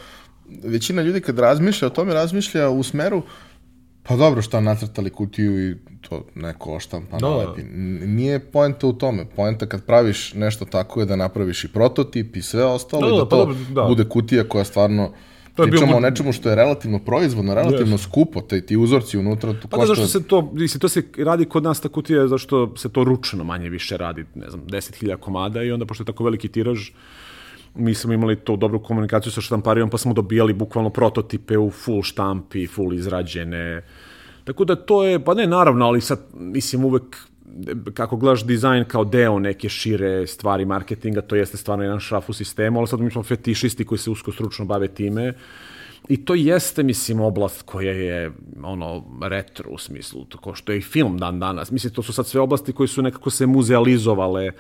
većina 0.65 1.03
ljudi 1.03 1.21
kad 1.21 1.39
razmišlja 1.39 1.87
o 1.87 1.91
tome 1.91 2.15
razmišlja 2.15 2.71
u 2.71 2.83
smeru 2.83 3.23
Pa 4.03 4.17
dobro, 4.17 4.43
šta 4.43 4.61
nacrtali 4.61 5.11
kutiju 5.11 5.71
i 5.71 5.77
to 6.01 6.25
neko 6.35 6.73
oštampa 6.73 7.19
Da, 7.19 7.27
da. 7.27 7.33
nalepi. 7.33 7.63
Nije 8.07 8.39
poenta 8.39 8.87
u 8.87 8.93
tome. 8.93 9.25
Poenta 9.37 9.67
kad 9.67 9.85
praviš 9.85 10.35
nešto 10.35 10.65
tako 10.65 11.01
je 11.01 11.07
da 11.07 11.17
napraviš 11.17 11.65
i 11.65 11.69
prototip 11.69 12.37
i 12.37 12.43
sve 12.43 12.65
ostalo 12.65 13.03
Da, 13.03 13.09
i 13.09 13.11
da, 13.11 13.17
da 13.17 13.25
pa 13.25 13.31
to 13.31 13.37
dobro, 13.37 13.57
da. 13.75 13.83
bude 13.83 14.05
kutija 14.05 14.45
koja 14.45 14.65
stvarno 14.65 15.13
To 15.61 15.65
je 15.65 15.71
Pričamo 15.71 15.93
mo- 15.93 15.97
o 15.97 16.01
nečemu 16.01 16.33
što 16.33 16.49
je 16.49 16.55
relativno 16.55 16.99
proizvodno, 16.99 17.55
relativno 17.55 17.99
skupo, 17.99 18.41
te 18.41 18.61
ti 18.67 18.77
uzorci 18.77 19.19
unutra 19.19 19.53
tu 19.53 19.69
Pa 19.69 19.77
da, 19.77 19.87
zašto 19.87 20.07
se 20.07 20.23
to, 20.23 20.51
mislim, 20.53 20.81
to 20.81 20.89
se 20.89 21.03
radi 21.19 21.45
kod 21.45 21.63
nas 21.63 21.81
ta 21.81 21.89
kutija, 21.89 22.29
zašto 22.29 22.77
se 22.77 22.89
to 22.89 23.05
ručno 23.05 23.45
manje 23.45 23.69
više 23.69 23.97
radi, 23.97 24.25
ne 24.35 24.51
znam, 24.51 24.63
10.000 24.67 25.17
komada 25.17 25.63
i 25.63 25.73
onda, 25.73 25.87
pošto 25.87 26.03
je 26.03 26.07
tako 26.07 26.25
veliki 26.25 26.49
tiraž, 26.49 26.91
mi 27.75 27.95
smo 27.95 28.13
imali 28.13 28.37
to 28.37 28.57
dobru 28.57 28.83
komunikaciju 28.83 29.33
sa 29.33 29.41
štamparijom, 29.41 29.91
pa 29.91 29.99
smo 29.99 30.13
dobijali 30.13 30.53
bukvalno 30.53 30.91
prototipe 30.91 31.59
u 31.59 31.71
full 31.71 32.03
štampi, 32.03 32.67
full 32.67 32.95
izrađene. 32.95 33.83
Tako 34.45 34.65
da 34.65 34.77
to 34.77 35.05
je, 35.05 35.25
pa 35.25 35.35
ne 35.35 35.47
naravno, 35.47 35.87
ali 35.87 36.01
sad, 36.01 36.21
mislim, 36.35 36.85
uvek 36.85 37.17
kako 37.95 38.17
gledaš 38.17 38.45
dizajn 38.45 38.85
kao 38.85 39.05
deo 39.05 39.39
neke 39.39 39.69
šire 39.69 40.27
stvari 40.27 40.65
marketinga, 40.65 41.21
to 41.21 41.37
jeste 41.37 41.57
stvarno 41.57 41.85
jedan 41.85 42.01
šraf 42.01 42.29
u 42.29 42.33
sistemu, 42.33 42.79
ali 42.79 42.89
sad 42.89 43.01
mi 43.01 43.11
smo 43.11 43.23
fetišisti 43.23 43.85
koji 43.85 43.99
se 43.99 44.11
usko 44.11 44.33
stručno 44.33 44.65
bave 44.65 44.89
time 44.89 45.35
I 46.09 46.17
to 46.25 46.35
jeste, 46.35 46.83
mislim, 46.83 47.21
oblast 47.21 47.63
koja 47.63 47.93
je 47.93 48.33
ono 48.63 49.05
retro 49.23 49.71
u 49.71 49.79
smislu, 49.79 50.25
tako 50.25 50.55
što 50.55 50.73
je 50.73 50.79
i 50.79 50.83
film 50.83 51.19
dan 51.19 51.39
danas. 51.39 51.71
Mislim, 51.71 51.93
to 51.93 52.03
su 52.03 52.13
sad 52.13 52.27
sve 52.27 52.41
oblasti 52.41 52.73
koje 52.73 52.89
su 52.89 53.03
nekako 53.03 53.31
se 53.31 53.47
muzealizovale 53.47 54.51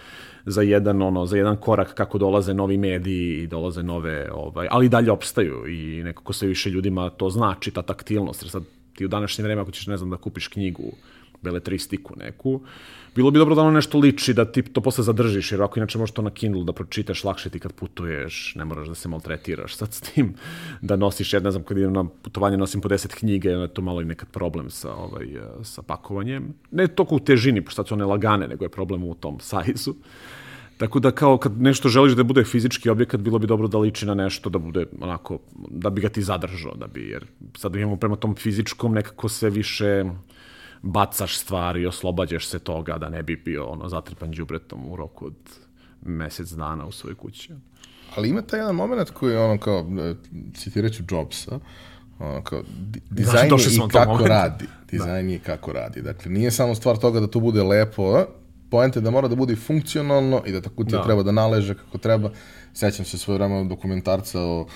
za 0.47 0.63
jedan 0.63 1.03
ono 1.03 1.27
za 1.27 1.37
jedan 1.37 1.57
korak 1.57 1.95
kako 1.95 2.19
dolaze 2.19 2.55
novi 2.55 2.79
mediji 2.79 3.43
i 3.43 3.47
dolaze 3.47 3.83
nove 3.83 4.31
ovaj 4.33 4.69
ali 4.71 4.87
i 4.87 4.89
dalje 4.89 5.11
opstaju 5.11 5.69
i 5.69 6.03
nekako 6.03 6.33
se 6.33 6.47
više 6.47 6.71
ljudima 6.71 7.11
to 7.11 7.31
znači 7.31 7.71
ta 7.71 7.83
taktilnost 7.83 8.43
jer 8.43 8.51
sad 8.51 8.63
ti 8.95 9.05
u 9.05 9.09
današnje 9.09 9.45
vreme 9.45 9.63
ako 9.63 9.71
ćeš 9.71 9.87
ne 9.87 9.97
znam 9.97 10.11
da 10.11 10.17
kupiš 10.17 10.49
knjigu 10.49 10.93
beletristiku 11.42 12.14
neku. 12.16 12.61
Bilo 13.14 13.31
bi 13.31 13.38
dobro 13.38 13.55
da 13.55 13.62
ono 13.62 13.70
nešto 13.70 13.98
liči 13.98 14.35
da 14.35 14.44
ti 14.44 14.62
to 14.62 14.81
posle 14.81 15.05
zadržiš 15.05 15.53
jer 15.53 15.62
ako 15.62 15.79
inače 15.79 15.98
možeš 15.98 16.14
to 16.14 16.22
na 16.22 16.31
Kindle 16.31 16.64
da 16.64 16.72
pročitaš 16.72 17.24
lakše 17.24 17.50
ti 17.50 17.59
kad 17.59 17.72
putuješ 17.72 18.55
ne 18.55 18.64
moraš 18.64 18.88
da 18.88 18.94
se 18.94 19.09
maltretiraš 19.09 19.76
sad 19.76 19.92
s 19.92 20.00
tim 20.00 20.35
da 20.81 20.96
nosiš 20.96 21.33
ja 21.33 21.40
ne 21.40 21.50
znam 21.50 21.62
kad 21.62 21.79
idem 21.79 21.92
na 21.92 22.05
putovanje 22.22 22.57
nosim 22.57 22.81
po 22.81 22.88
10 22.88 23.14
knjige 23.14 23.48
je 23.48 23.68
to 23.68 23.83
malo 23.83 24.00
i 24.00 24.05
nekad 24.05 24.29
problem 24.29 24.70
sa 24.70 24.94
ovaj 24.94 25.26
sa 25.62 25.83
pakovanjem. 25.83 26.55
Ne 26.70 26.88
toliko 26.88 27.14
u 27.14 27.20
težini 27.20 27.64
pošto 27.64 27.87
su 27.87 27.94
one 27.94 28.05
lagane 28.05 28.48
nego 28.48 28.64
je 28.64 28.68
problem 28.68 29.05
u 29.05 29.14
tom 29.14 29.40
sajzu 29.40 29.94
Tako 30.81 31.00
da 31.00 31.11
kao 31.11 31.38
kad 31.38 31.61
nešto 31.61 31.88
želiš 31.88 32.12
da 32.16 32.24
bude 32.24 32.44
fizički 32.44 32.90
objekat, 32.90 33.20
bilo 33.20 33.38
bi 33.38 33.46
dobro 33.46 33.68
da 33.68 33.79
liči 33.79 34.07
na 34.07 34.14
nešto 34.14 34.50
da 34.50 34.59
bude 34.59 34.87
onako, 35.00 35.38
da 35.68 35.90
bi 35.90 36.00
ga 36.00 36.09
ti 36.09 36.22
zadržao, 36.22 36.74
da 36.74 36.87
bi, 36.87 37.03
jer 37.09 37.26
sad 37.57 37.76
imamo 37.76 37.96
prema 37.96 38.16
tom 38.16 38.35
fizičkom 38.35 38.94
nekako 38.94 39.29
sve 39.29 39.50
više 39.50 40.05
bacaš 40.83 41.38
stvari, 41.38 41.87
oslobađaš 41.87 42.47
se 42.47 42.59
toga 42.59 42.99
da 42.99 43.09
ne 43.09 43.23
bi 43.23 43.37
bio 43.37 43.66
ono 43.66 43.88
zatrpan 43.88 44.31
đubretom 44.31 44.93
u 44.93 44.97
roku 44.97 45.27
od 45.27 45.35
mesec 46.03 46.51
dana 46.51 46.87
u 46.87 46.93
svojoj 46.93 47.14
kući. 47.14 47.53
Ali 48.16 48.29
ima 48.29 48.43
taj 48.43 48.61
jedan 48.61 48.75
moment 48.75 49.11
koji 49.11 49.33
je 49.33 49.38
ono 49.40 49.59
kao, 49.59 49.87
e, 50.01 50.14
citirat 50.55 50.93
ću 50.93 51.03
Jobsa, 51.11 51.59
ono 52.19 52.43
kao, 52.43 52.62
di- 52.81 53.01
dizajn 53.11 53.51
je 53.51 53.75
i 53.77 53.88
kako 53.90 54.12
momenta. 54.12 54.29
radi. 54.29 54.64
Dizajn 54.90 55.31
je 55.31 55.37
i 55.37 55.38
kako 55.38 55.73
radi. 55.73 56.03
Dakle, 56.03 56.31
nije 56.33 56.51
samo 56.51 56.75
stvar 56.75 56.97
toga 56.97 57.21
da 57.21 57.27
to 57.27 57.40
bude 57.40 57.62
lepo, 57.62 58.25
poenta 58.71 58.99
je 58.99 59.03
da 59.03 59.11
mora 59.11 59.29
da 59.29 59.35
bude 59.35 59.57
funkcionalno 59.57 60.43
i 60.47 60.53
da 60.53 60.61
ta 60.61 60.71
kutija 60.71 60.99
Da. 60.99 61.05
treba 61.05 61.23
da 61.23 61.33
naleže 61.33 61.75
kako 61.75 61.99
treba. 61.99 62.31
Sećam 62.75 63.05
se 63.05 63.19
svoje 63.19 63.38
vremena 63.38 63.64
dokumentarca 63.64 64.40
o 64.40 64.66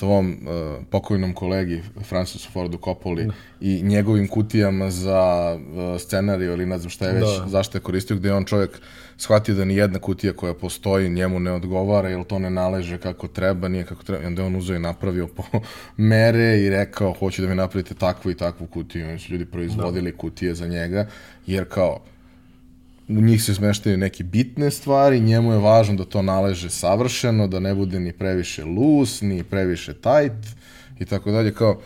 tvom 0.00 0.30
uh, 0.30 0.84
pokojnom 0.90 1.32
kolegi 1.34 1.82
Francisu 2.08 2.50
Fordu 2.52 2.78
Coppoli 2.84 3.28
i 3.60 3.82
njegovim 3.82 4.28
kutijama 4.28 4.90
za 4.90 5.22
uh, 5.54 6.00
scenariju 6.00 6.52
ili 6.52 6.66
ne 6.66 6.78
znam 6.78 6.90
šta 6.90 7.06
je 7.06 7.12
već, 7.12 7.38
Da. 7.38 7.48
zašto 7.48 7.78
je 7.78 7.82
koristio, 7.82 8.16
gde 8.16 8.28
je 8.28 8.34
on 8.34 8.44
čovjek 8.44 8.80
shvatio 9.16 9.54
da 9.54 9.64
ni 9.64 9.76
jedna 9.76 9.98
kutija 9.98 10.32
koja 10.32 10.54
postoji 10.54 11.10
njemu 11.10 11.40
ne 11.40 11.52
odgovara, 11.52 12.08
jer 12.08 12.24
to 12.24 12.38
ne 12.38 12.50
naleže 12.50 12.98
kako 12.98 13.28
treba, 13.28 13.68
nije 13.68 13.84
kako 13.84 14.02
treba. 14.02 14.22
I 14.22 14.26
onda 14.26 14.42
je 14.42 14.46
on 14.46 14.56
uzeo 14.56 14.76
i 14.76 14.78
napravio 14.78 15.26
po 15.26 15.42
mere 16.12 16.60
i 16.60 16.70
rekao, 16.70 17.12
hoću 17.12 17.42
da 17.42 17.48
mi 17.48 17.54
napravite 17.54 17.94
takvu 17.94 18.30
i 18.30 18.34
takvu 18.34 18.66
kutiju. 18.66 19.06
I 19.06 19.08
Oni 19.08 19.18
su 19.18 19.32
ljudi 19.32 19.44
proizvodili 19.44 20.16
kutije 20.16 20.54
za 20.54 20.66
njega, 20.66 21.06
jer 21.46 21.68
kao, 21.68 22.00
u 23.18 23.20
njih 23.20 23.42
se 23.42 23.54
smeštaju 23.54 23.98
neke 23.98 24.24
bitne 24.24 24.70
stvari, 24.70 25.20
njemu 25.20 25.52
je 25.52 25.58
važno 25.58 25.94
da 25.94 26.04
to 26.04 26.22
naleže 26.22 26.70
savršeno, 26.70 27.48
da 27.48 27.60
ne 27.60 27.74
bude 27.74 28.00
ni 28.00 28.12
previše 28.12 28.64
loose, 28.64 29.24
ni 29.26 29.42
previše 29.44 29.94
tight 29.94 30.56
i 30.98 31.04
tako 31.04 31.30
dalje, 31.30 31.54
kao, 31.54 31.80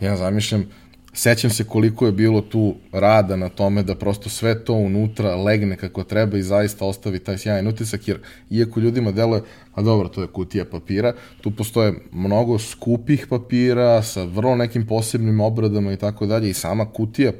ja 0.00 0.16
zamišljam, 0.16 0.64
sećam 1.12 1.50
se 1.50 1.64
koliko 1.64 2.06
je 2.06 2.12
bilo 2.12 2.40
tu 2.40 2.74
rada 2.92 3.36
na 3.36 3.48
tome 3.48 3.82
da 3.82 3.94
prosto 3.94 4.28
sve 4.28 4.64
to 4.64 4.72
unutra 4.72 5.36
legne 5.36 5.76
kako 5.76 6.04
treba 6.04 6.38
i 6.38 6.42
zaista 6.42 6.84
ostavi 6.84 7.18
taj 7.18 7.38
sjajan 7.38 7.68
utisak, 7.68 8.08
jer 8.08 8.18
iako 8.50 8.80
ljudima 8.80 9.12
deluje, 9.12 9.42
a 9.74 9.82
dobro, 9.82 10.08
to 10.08 10.22
je 10.22 10.26
kutija 10.26 10.64
papira, 10.64 11.12
tu 11.40 11.50
postoje 11.50 11.94
mnogo 12.12 12.58
skupih 12.58 13.26
papira 13.30 14.02
sa 14.02 14.24
vrlo 14.24 14.56
nekim 14.56 14.86
posebnim 14.86 15.40
obradama 15.40 15.92
i 15.92 15.96
tako 15.96 16.26
dalje 16.26 16.50
i 16.50 16.54
sama 16.54 16.92
kutija 16.92 17.32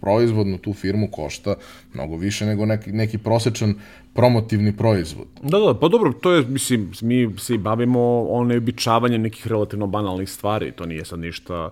proizvodnu 0.00 0.58
tu 0.58 0.72
firmu 0.72 1.08
košta 1.10 1.54
mnogo 1.94 2.16
više 2.16 2.46
nego 2.46 2.66
neki, 2.66 2.92
neki 2.92 3.18
prosečan 3.18 3.74
promotivni 4.16 4.76
proizvod. 4.76 5.26
Da, 5.42 5.58
da, 5.58 5.74
pa 5.74 5.88
dobro, 5.88 6.12
to 6.12 6.32
je, 6.32 6.44
mislim, 6.48 6.92
mi 7.02 7.38
se 7.38 7.58
bavimo 7.58 8.26
oneobičavanjem 8.30 9.22
nekih 9.22 9.46
relativno 9.46 9.86
banalnih 9.86 10.30
stvari, 10.30 10.72
to 10.72 10.86
nije 10.86 11.04
sad 11.04 11.18
ništa, 11.18 11.70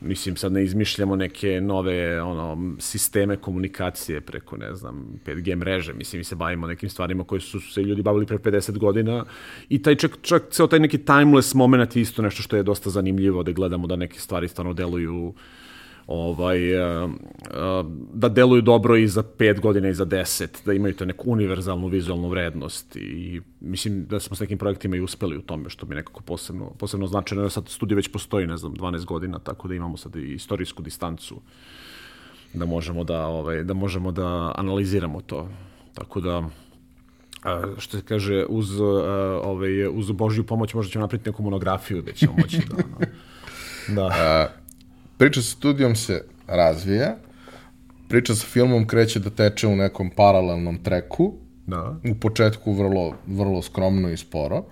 mislim, 0.00 0.36
sad 0.36 0.52
ne 0.52 0.64
izmišljamo 0.64 1.16
neke 1.16 1.60
nove 1.60 2.22
ono, 2.22 2.76
sisteme 2.78 3.36
komunikacije 3.36 4.20
preko, 4.20 4.56
ne 4.56 4.74
znam, 4.74 5.20
5G 5.26 5.56
mreže, 5.56 5.92
mislim, 5.92 6.20
mi 6.20 6.24
se 6.24 6.34
bavimo 6.34 6.66
nekim 6.66 6.90
stvarima 6.90 7.24
koje 7.24 7.40
su 7.40 7.60
se 7.60 7.82
ljudi 7.82 8.02
bavili 8.02 8.26
pre 8.26 8.38
50 8.38 8.78
godina 8.78 9.24
i 9.68 9.82
taj 9.82 9.94
čak, 9.94 10.18
čak 10.22 10.42
ceo 10.50 10.66
taj 10.66 10.80
neki 10.80 10.98
timeless 10.98 11.54
moment 11.54 11.96
je 11.96 12.02
isto 12.02 12.22
nešto 12.22 12.42
što 12.42 12.56
je 12.56 12.62
dosta 12.62 12.90
zanimljivo 12.90 13.42
da 13.42 13.52
gledamo 13.52 13.86
da 13.86 13.96
neke 13.96 14.18
stvari 14.18 14.48
stvarno 14.48 14.72
deluju 14.72 15.26
uh, 15.26 15.34
uh, 16.74 17.10
da 18.12 18.28
deluju 18.28 18.62
dobro 18.62 18.96
i 18.96 19.08
za 19.08 19.22
pet 19.22 19.60
godina 19.60 19.88
i 19.88 19.94
za 19.94 20.04
deset, 20.04 20.62
da 20.66 20.72
imaju 20.72 20.94
to 20.94 21.04
neku 21.04 21.30
univerzalnu 21.30 21.86
vizualnu 21.86 22.28
vrednost 22.28 22.96
i 22.96 23.40
mislim 23.60 24.06
da 24.06 24.20
smo 24.20 24.36
s 24.36 24.40
nekim 24.40 24.58
projektima 24.58 24.96
i 24.96 25.00
uspeli 25.00 25.36
u 25.36 25.42
tome, 25.42 25.70
što 25.70 25.86
mi 25.86 25.94
nekako 25.94 26.22
posebno, 26.22 26.70
posebno 26.78 27.06
značajno, 27.06 27.50
sad 27.50 27.68
studij 27.68 27.96
već 27.96 28.08
postoji, 28.08 28.46
ne 28.46 28.56
znam, 28.56 28.74
12 28.74 29.04
godina, 29.04 29.38
tako 29.38 29.68
da 29.68 29.74
imamo 29.74 29.96
sad 29.96 30.16
i 30.16 30.34
istorijsku 30.34 30.82
distancu 30.82 31.40
da 32.54 32.64
možemo 32.64 33.04
da, 33.04 33.26
ovaj, 33.26 33.64
da 33.64 33.74
možemo 33.74 34.12
da 34.12 34.52
analiziramo 34.56 35.20
to. 35.20 35.48
Tako 35.94 36.20
da, 36.20 36.48
što 37.78 37.98
se 37.98 38.04
kaže, 38.04 38.44
uz, 38.48 38.80
a, 38.80 38.84
ovaj, 39.44 39.86
uz 39.86 40.10
Božju 40.10 40.46
pomoć 40.46 40.74
možda 40.74 40.92
ćemo 40.92 41.02
napraviti 41.02 41.28
neku 41.28 41.42
monografiju 41.42 42.02
gde 42.02 42.12
ćemo 42.12 42.32
moći 42.38 42.60
da... 42.68 42.76
da. 43.94 44.54
Priča 45.18 45.42
sa 45.42 45.50
studijom 45.50 45.96
se 45.96 46.24
razvija, 46.46 47.16
priča 48.08 48.34
sa 48.34 48.46
filmom 48.46 48.86
kreće 48.86 49.20
da 49.20 49.30
teče 49.30 49.66
u 49.66 49.76
nekom 49.76 50.10
paralelnom 50.10 50.78
treku, 50.82 51.34
da. 51.66 51.96
u 52.10 52.14
početku 52.14 52.72
vrlo, 52.72 53.14
vrlo 53.26 53.62
skromno 53.62 54.10
i 54.10 54.16
sporo, 54.16 54.64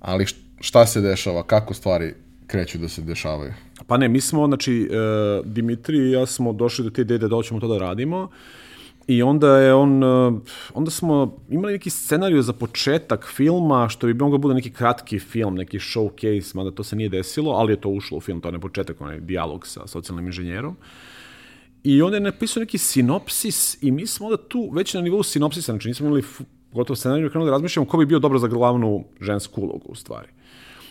ali 0.00 0.24
št- 0.24 0.42
šta 0.60 0.86
se 0.86 1.00
dešava, 1.00 1.42
kako 1.42 1.74
stvari 1.74 2.14
kreću 2.46 2.78
da 2.78 2.88
se 2.88 3.02
dešavaju? 3.02 3.52
Pa 3.86 3.96
ne, 3.96 4.08
mi 4.08 4.20
smo, 4.20 4.46
znači, 4.46 4.88
e, 4.92 4.96
Dimitri 5.44 5.98
i 5.98 6.10
ja 6.10 6.26
smo 6.26 6.52
došli 6.52 6.84
do 6.84 6.90
te 6.90 7.02
ideje 7.02 7.18
da 7.18 7.28
hoćemo 7.36 7.60
to 7.60 7.68
da 7.68 7.78
radimo 7.78 8.28
i 9.06 9.22
onda 9.22 9.58
je 9.58 9.74
on, 9.74 10.02
e, 10.02 10.40
onda 10.74 10.90
smo 10.90 11.38
imali 11.48 11.72
neki 11.72 11.90
scenariju 11.90 12.42
za 12.42 12.52
početak 12.52 13.28
filma, 13.36 13.88
što 13.88 14.06
bi 14.06 14.14
mogao 14.14 14.38
da 14.38 14.42
bude 14.42 14.54
neki 14.54 14.70
kratki 14.70 15.18
film, 15.18 15.54
neki 15.54 15.78
showcase, 15.78 16.56
mada 16.56 16.70
to 16.70 16.84
se 16.84 16.96
nije 16.96 17.08
desilo, 17.08 17.52
ali 17.52 17.72
je 17.72 17.80
to 17.80 17.88
ušlo 17.88 18.18
u 18.18 18.20
film, 18.20 18.40
to 18.40 18.48
je 18.48 18.50
onaj 18.50 18.60
početak, 18.60 19.00
onaj 19.00 19.20
dijalog 19.20 19.66
sa 19.66 19.86
socijalnim 19.86 20.26
inženjerom. 20.26 20.76
I 21.84 22.02
on 22.02 22.14
je 22.14 22.20
napisao 22.20 22.60
neki 22.60 22.78
sinopsis 22.78 23.82
i 23.82 23.90
mi 23.90 24.06
smo 24.06 24.26
onda 24.26 24.36
tu 24.36 24.70
već 24.72 24.94
na 24.94 25.00
nivou 25.00 25.22
sinopsisa, 25.22 25.72
znači 25.72 25.88
nismo 25.88 26.06
imali 26.06 26.22
gotovo 26.72 26.96
scenariju, 26.96 27.30
krenuli 27.30 27.48
da 27.48 27.52
razmišljamo 27.52 27.88
ko 27.88 27.98
bi 27.98 28.06
bio 28.06 28.18
dobro 28.18 28.38
za 28.38 28.48
glavnu 28.48 29.04
žensku 29.20 29.60
ulogu 29.60 29.88
u 29.88 29.94
stvari. 29.94 30.28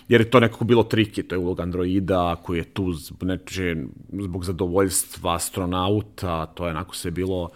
Jer 0.07 0.21
je 0.21 0.29
to 0.29 0.39
nekako 0.39 0.65
bilo 0.65 0.83
triki, 0.83 1.23
to 1.23 1.35
je 1.35 1.39
uloga 1.39 1.63
androida 1.63 2.35
koji 2.43 2.57
je 2.57 2.63
tu 2.63 2.93
zbog, 2.93 3.23
neče, 3.23 3.75
zbog 4.19 4.45
zadovoljstva 4.45 5.35
astronauta, 5.35 6.45
to 6.45 6.65
je 6.65 6.71
onako 6.71 6.95
sve 6.95 7.11
bilo 7.11 7.49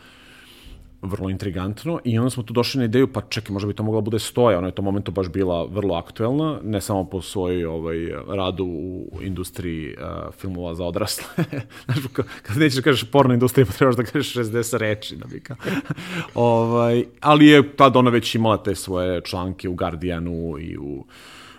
vrlo 1.06 1.30
intrigantno 1.30 2.00
i 2.04 2.20
onda 2.20 2.30
smo 2.30 2.44
tu 2.44 2.54
došli 2.54 2.80
na 2.80 2.86
ideju, 2.86 3.14
pa 3.14 3.22
čekaj, 3.22 3.54
možda 3.54 3.68
bi 3.68 3.74
to 3.74 3.84
mogla 3.84 4.02
bude 4.02 4.20
stoja, 4.20 4.58
ona 4.58 4.68
je 4.68 4.72
u 4.72 4.76
tom 4.76 4.86
momentu 4.86 5.12
baš 5.12 5.30
bila 5.30 5.66
vrlo 5.66 5.96
aktuelna, 5.96 6.60
ne 6.64 6.82
samo 6.82 7.10
po 7.10 7.22
svoj 7.22 7.66
ovaj, 7.66 7.98
radu 8.28 8.66
u 8.66 9.20
industriji 9.22 9.96
uh, 9.96 10.34
filmova 10.34 10.76
za 10.76 10.86
odrasle. 10.86 11.26
Znaš, 11.86 11.98
ka- 11.98 12.24
kad 12.44 12.58
nećeš 12.58 12.76
da 12.76 12.82
kažeš 12.82 13.12
porno 13.12 13.34
industrija, 13.34 13.66
pa 13.66 13.74
trebaš 13.74 13.96
da 13.96 14.04
kažeš 14.04 14.34
60 14.34 14.78
reči. 14.78 15.16
Da 15.16 15.26
bi 15.26 15.40
ka... 15.40 15.56
ovaj, 16.34 17.06
ali 17.22 17.48
je 17.48 17.76
tad 17.76 17.98
ona 17.98 18.10
već 18.10 18.36
imala 18.36 18.64
te 18.64 18.76
svoje 18.76 19.22
članke 19.22 19.70
u 19.70 19.76
Guardianu 19.76 20.58
i 20.60 20.78
u 20.78 21.06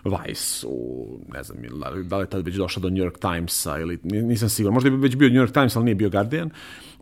Vice, 0.05 0.67
u, 0.67 1.07
ne 1.33 1.43
znam, 1.43 1.59
da 1.81 1.89
li, 1.89 2.05
da 2.05 2.17
je 2.17 2.27
tad 2.27 2.45
već 2.45 2.55
došla 2.55 2.81
do 2.81 2.91
New 2.91 3.05
York 3.05 3.19
Timesa 3.19 3.79
ili 3.79 3.99
nisam 4.03 4.49
siguran, 4.49 4.75
možda 4.75 4.91
je 4.91 4.97
već 4.97 5.17
bio 5.17 5.29
New 5.29 5.47
York 5.47 5.53
Times, 5.53 5.77
ali 5.77 5.85
nije 5.85 5.95
bio 5.95 6.11
Guardian. 6.11 6.51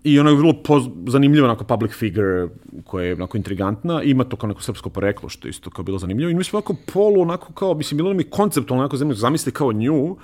I 0.04 0.18
ona 0.20 0.30
je 0.30 0.36
vrlo 0.36 0.52
poz, 0.52 0.84
zanimljiva, 1.06 1.46
onako 1.46 1.64
public 1.64 1.92
figure, 1.92 2.48
koja 2.84 3.06
je 3.06 3.14
onako 3.14 3.36
intrigantna, 3.36 4.02
ima 4.02 4.24
to 4.24 4.36
kao 4.36 4.48
neko 4.48 4.62
srpsko 4.62 4.90
poreklo, 4.90 5.28
što 5.28 5.48
je 5.48 5.50
isto 5.50 5.70
kao 5.70 5.84
bilo 5.84 5.98
zanimljivo. 5.98 6.30
I 6.30 6.34
mi 6.34 6.44
smo 6.44 6.56
onako 6.56 6.76
polu, 6.92 7.20
onako 7.20 7.52
kao, 7.52 7.74
mislim, 7.74 7.96
bilo 7.98 8.14
mi 8.14 8.24
konceptualno 8.24 8.82
onako 8.82 8.96
zemlju, 8.96 9.14
zamisli 9.14 9.52
kao 9.52 9.72
nju, 9.72 10.16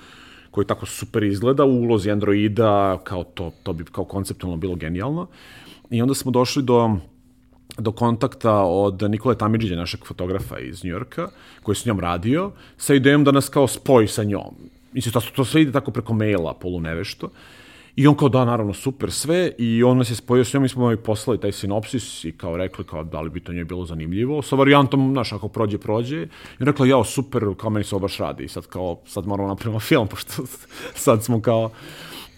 koji 0.51 0.67
tako 0.67 0.85
super 0.85 1.23
izgleda 1.23 1.65
u 1.65 1.81
ulozi 1.81 2.11
androida, 2.11 2.99
kao 3.03 3.23
to, 3.23 3.51
to 3.63 3.73
bi 3.73 3.83
kao 3.85 4.05
konceptualno 4.05 4.57
bilo 4.57 4.75
genijalno. 4.75 5.27
I 5.89 6.01
onda 6.01 6.13
smo 6.13 6.31
došli 6.31 6.63
do 6.63 6.97
do 7.77 7.91
kontakta 7.91 8.53
od 8.63 9.01
Nikole 9.01 9.37
Tamidžića, 9.37 9.75
našeg 9.75 10.05
fotografa 10.05 10.59
iz 10.59 10.83
Njujorka, 10.83 11.29
koji 11.63 11.73
je 11.73 11.77
s 11.77 11.85
njom 11.85 11.99
radio, 11.99 12.51
sa 12.77 12.93
idejom 12.93 13.23
da 13.23 13.31
nas 13.31 13.49
kao 13.49 13.67
spoji 13.67 14.07
sa 14.07 14.23
njom. 14.23 14.55
Mislim, 14.93 15.13
to, 15.13 15.21
to 15.35 15.45
sve 15.45 15.61
ide 15.61 15.71
tako 15.71 15.91
preko 15.91 16.13
maila, 16.13 16.53
polunevešto. 16.53 17.29
I 17.95 18.07
on 18.07 18.15
kao 18.15 18.29
da, 18.29 18.45
naravno, 18.45 18.73
super 18.73 19.11
sve, 19.11 19.51
i 19.57 19.83
on 19.83 19.97
nas 19.97 20.09
je 20.09 20.15
spojio 20.15 20.45
s 20.45 20.53
njom, 20.53 20.63
mi 20.63 20.69
smo 20.69 20.89
joj 20.89 21.03
poslali 21.03 21.39
taj 21.39 21.51
sinopsis 21.51 22.23
i 22.23 22.31
kao 22.31 22.57
rekli 22.57 22.85
kao 22.85 23.03
da 23.03 23.21
li 23.21 23.29
bi 23.29 23.39
to 23.39 23.53
njoj 23.53 23.65
bilo 23.65 23.85
zanimljivo, 23.85 24.41
sa 24.41 24.55
varijantom, 24.55 25.11
znaš, 25.11 25.33
ako 25.33 25.47
prođe, 25.47 25.77
prođe. 25.77 26.23
I 26.23 26.27
rekla, 26.59 26.85
jao, 26.85 27.03
super, 27.03 27.43
kao 27.57 27.69
meni 27.69 27.83
se 27.83 27.95
baš 27.99 28.17
radi, 28.17 28.43
i 28.43 28.47
sad 28.47 28.67
kao, 28.67 28.99
sad 29.05 29.27
moramo 29.27 29.49
napravimo 29.49 29.79
film, 29.79 30.07
pošto 30.11 30.43
sad 30.93 31.23
smo 31.23 31.41
kao, 31.41 31.71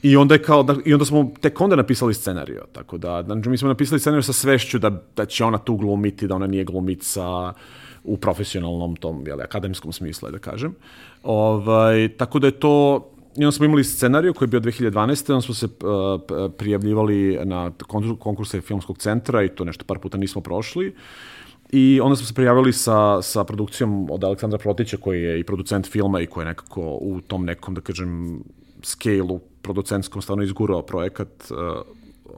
I 0.04 0.18
onda, 0.18 0.36
je 0.36 0.42
kao, 0.44 0.64
da, 0.64 0.76
I 0.86 0.94
onda 0.94 1.06
smo 1.06 1.32
tek 1.42 1.62
onda 1.62 1.76
napisali 1.76 2.14
scenario. 2.14 2.66
Tako 2.72 2.98
da, 2.98 3.24
znači, 3.24 3.50
mi 3.50 3.58
smo 3.58 3.68
napisali 3.68 4.00
scenario 4.00 4.22
sa 4.22 4.34
svešću 4.34 4.80
da, 4.80 4.90
da 5.16 5.26
će 5.26 5.46
ona 5.46 5.58
tu 5.58 5.76
glumiti, 5.76 6.28
da 6.28 6.36
ona 6.36 6.48
nije 6.48 6.64
glumica 6.64 7.54
u 8.04 8.18
profesionalnom 8.18 8.96
tom, 8.96 9.28
jel, 9.28 9.42
akademskom 9.42 9.94
smislu, 9.94 10.32
da 10.32 10.40
kažem. 10.40 10.76
Ovaj, 11.24 12.10
tako 12.18 12.40
da 12.40 12.48
je 12.48 12.60
to, 12.60 13.08
i 13.38 13.46
onda 13.46 13.52
smo 13.52 13.66
imali 13.66 13.84
scenariju 13.84 14.34
koji 14.34 14.48
je 14.48 14.50
bio 14.50 14.60
2012. 14.60 15.34
Onda 15.34 15.42
smo 15.42 15.54
se 15.54 15.66
uh, 15.66 16.52
prijavljivali 16.58 17.40
na 17.44 17.72
konkurse 18.20 18.62
filmskog 18.62 18.98
centra 18.98 19.44
i 19.44 19.50
to 19.50 19.66
nešto 19.66 19.86
par 19.86 20.00
puta 20.00 20.18
nismo 20.18 20.42
prošli. 20.42 20.96
I 21.72 22.00
onda 22.02 22.16
smo 22.16 22.26
se 22.26 22.34
prijavili 22.34 22.74
sa, 22.74 23.22
sa 23.22 23.44
produkcijom 23.44 24.10
od 24.12 24.24
Aleksandra 24.24 24.60
Protića 24.60 24.98
koji 24.98 25.22
je 25.22 25.40
i 25.40 25.44
producent 25.44 25.88
filma 25.88 26.22
i 26.22 26.26
koji 26.26 26.42
je 26.42 26.48
nekako 26.48 26.82
u 26.82 27.22
tom 27.28 27.46
nekom, 27.46 27.74
da 27.74 27.82
kažem, 27.82 28.44
scale-u 28.82 29.40
producentskom 29.62 30.22
stvarno 30.22 30.44
izgurao 30.44 30.82
projekat 30.82 31.52
uh, 31.52 31.58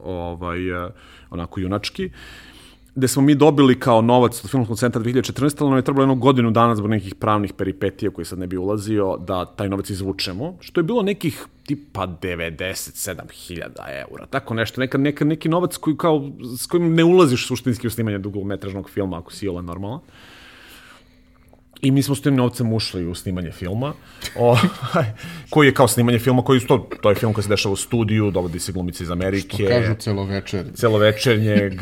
ovaj, 0.03 0.71
uh, 0.71 0.91
onako 1.29 1.59
junački 1.59 2.09
gde 2.95 3.07
smo 3.07 3.21
mi 3.21 3.35
dobili 3.35 3.79
kao 3.79 4.01
novac 4.01 4.43
od 4.43 4.51
filmskog 4.51 4.77
centra 4.77 5.01
2014. 5.01 5.55
ali 5.59 5.69
nam 5.69 5.77
je 5.77 5.83
trebalo 5.83 6.03
jednu 6.03 6.15
godinu 6.15 6.51
dana 6.51 6.75
zbog 6.75 6.89
nekih 6.89 7.15
pravnih 7.15 7.53
peripetija 7.53 8.11
koji 8.11 8.25
sad 8.25 8.39
ne 8.39 8.47
bi 8.47 8.57
ulazio 8.57 9.17
da 9.17 9.45
taj 9.45 9.69
novac 9.69 9.89
izvučemo, 9.89 10.57
što 10.59 10.79
je 10.79 10.83
bilo 10.83 11.01
nekih 11.01 11.45
tipa 11.65 12.07
97.000 12.07 13.61
eura, 14.09 14.25
tako 14.25 14.53
nešto, 14.53 14.81
neka, 14.81 14.97
neka, 14.97 15.25
neki 15.25 15.49
novac 15.49 15.77
koji 15.77 15.97
kao, 15.97 16.31
s 16.57 16.67
kojim 16.67 16.93
ne 16.93 17.03
ulaziš 17.03 17.47
suštinski 17.47 17.87
u 17.87 17.89
snimanje 17.89 18.17
dugometražnog 18.17 18.89
filma 18.89 19.17
ako 19.17 19.31
si 19.31 19.47
olan 19.47 19.65
normalan. 19.65 19.99
I 21.81 21.91
mi 21.91 22.03
smo 22.03 22.15
s 22.15 22.21
tim 22.21 22.35
novcem 22.35 22.73
ušli 22.73 23.05
u 23.05 23.15
snimanje 23.15 23.51
filma, 23.51 23.93
o, 24.39 24.57
koji 25.49 25.67
je 25.67 25.73
kao 25.73 25.87
snimanje 25.87 26.19
filma, 26.19 26.41
koji 26.41 26.59
to, 26.59 26.89
to 27.01 27.09
je 27.09 27.15
film 27.15 27.33
koji 27.33 27.43
se 27.43 27.49
dešava 27.49 27.73
u 27.73 27.75
studiju, 27.75 28.31
dovodi 28.31 28.59
se 28.59 28.71
glumice 28.71 29.03
iz 29.03 29.11
Amerike. 29.11 29.57
Što 29.57 29.67
kažu 29.67 29.93
celovečer. 29.99 30.65
Celovečernjeg, 30.73 31.73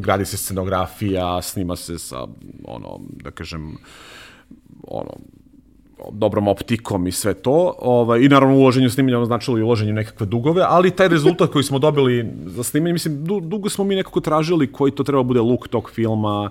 gradi 0.00 0.24
se 0.24 0.36
scenografija, 0.36 1.42
snima 1.42 1.76
se 1.76 1.98
sa, 1.98 2.26
ono, 2.64 3.00
da 3.22 3.30
kažem, 3.30 3.76
ono, 4.82 5.10
dobrom 6.12 6.48
optikom 6.48 7.06
i 7.06 7.12
sve 7.12 7.34
to. 7.34 7.74
Ovaj, 7.78 8.20
I 8.20 8.28
naravno 8.28 8.56
uloženje 8.56 8.86
u 8.86 8.90
snimanje 8.90 9.16
ono 9.16 9.26
značilo 9.26 9.58
i 9.58 9.62
uloženje 9.62 9.92
nekakve 9.92 10.26
dugove, 10.26 10.62
ali 10.68 10.90
taj 10.90 11.08
rezultat 11.08 11.50
koji 11.50 11.64
smo 11.64 11.78
dobili 11.78 12.32
za 12.46 12.62
snimanje, 12.62 12.92
mislim, 12.92 13.24
dugo 13.24 13.68
smo 13.68 13.84
mi 13.84 13.94
nekako 13.94 14.20
tražili 14.20 14.72
koji 14.72 14.92
to 14.92 15.04
treba 15.04 15.22
bude 15.22 15.40
look 15.40 15.68
tog 15.68 15.90
filma, 15.90 16.50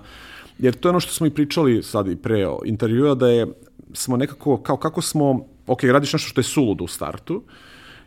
Jer 0.58 0.74
to 0.74 0.88
je 0.88 0.90
ono 0.90 1.00
što 1.00 1.12
smo 1.12 1.26
i 1.26 1.30
pričali 1.30 1.82
sad 1.82 2.08
i 2.08 2.16
pre 2.16 2.46
intervjua, 2.64 3.14
da 3.14 3.28
je 3.28 3.46
smo 3.92 4.16
nekako, 4.16 4.56
kao 4.56 4.76
kako 4.76 5.02
smo, 5.02 5.46
ok, 5.66 5.82
radiš 5.82 6.12
nešto 6.12 6.28
što 6.28 6.40
je 6.40 6.44
suludo 6.44 6.84
u 6.84 6.88
startu, 6.88 7.42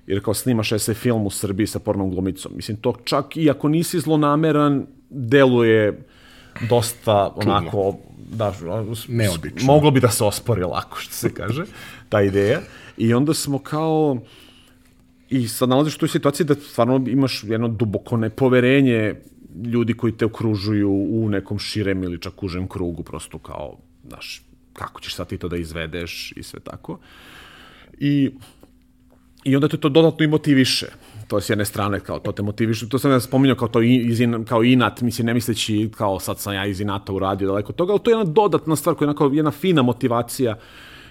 jer 0.07 0.23
kao 0.23 0.33
snimaš 0.33 0.69
se 0.77 0.93
film 0.93 1.25
u 1.25 1.29
Srbiji 1.29 1.67
sa 1.67 1.79
pornom 1.79 2.09
glumicom. 2.09 2.51
Mislim, 2.55 2.77
to 2.77 2.95
čak 3.03 3.37
i 3.37 3.49
ako 3.49 3.69
nisi 3.69 3.99
zlonameran, 3.99 4.85
deluje 5.09 6.01
dosta 6.69 7.33
onako, 7.35 7.95
da, 8.31 8.53
neobično. 9.07 9.65
Moglo 9.65 9.91
bi 9.91 9.99
da 9.99 10.09
se 10.09 10.23
ospori 10.23 10.63
lako, 10.63 10.97
što 10.97 11.13
se 11.13 11.33
kaže, 11.33 11.65
ta 12.09 12.21
ideja. 12.21 12.61
I 12.97 13.13
onda 13.13 13.33
smo 13.33 13.59
kao, 13.59 14.17
i 15.29 15.47
sad 15.47 15.69
nalaziš 15.69 15.95
u 15.95 15.99
toj 15.99 16.09
situaciji 16.09 16.45
da 16.45 16.55
stvarno 16.55 17.05
imaš 17.07 17.43
jedno 17.43 17.67
duboko 17.67 18.17
nepoverenje 18.17 19.15
ljudi 19.65 19.93
koji 19.93 20.13
te 20.13 20.25
okružuju 20.25 20.91
u 20.91 21.29
nekom 21.29 21.59
širem 21.59 22.03
ili 22.03 22.21
čak 22.21 22.43
užem 22.43 22.67
krugu, 22.67 23.03
prosto 23.03 23.39
kao, 23.39 23.77
znaš, 24.07 24.41
kako 24.73 25.01
ćeš 25.01 25.15
sad 25.15 25.27
ti 25.27 25.37
to 25.37 25.47
da 25.47 25.57
izvedeš 25.57 26.33
i 26.35 26.43
sve 26.43 26.59
tako. 26.59 26.99
I, 27.97 28.31
i 29.43 29.55
onda 29.55 29.67
te 29.67 29.77
to 29.77 29.89
dodatno 29.89 30.25
i 30.25 30.27
motiviše. 30.27 30.87
To 31.27 31.37
je 31.37 31.41
s 31.41 31.49
jedne 31.49 31.65
strane, 31.65 31.99
kao 31.99 32.19
to 32.19 32.31
te 32.31 32.41
motiviše. 32.41 32.89
To 32.89 32.99
sam 32.99 33.11
ja 33.11 33.19
spominjao 33.19 33.55
kao, 33.55 33.67
to 33.67 33.81
iz, 33.81 34.19
kao 34.47 34.63
inat, 34.63 35.01
mislim, 35.01 35.25
ne 35.25 35.33
misleći 35.33 35.89
kao 35.97 36.19
sad 36.19 36.39
sam 36.39 36.53
ja 36.53 36.65
iz 36.65 36.81
inata 36.81 37.13
uradio 37.13 37.47
daleko 37.47 37.73
toga, 37.73 37.91
ali 37.93 38.01
to 38.03 38.11
je 38.11 38.17
jedna 38.17 38.33
dodatna 38.33 38.75
stvar 38.75 38.95
koja 38.95 39.09
je 39.09 39.15
jedna, 39.31 39.51
fina 39.51 39.81
motivacija 39.81 40.57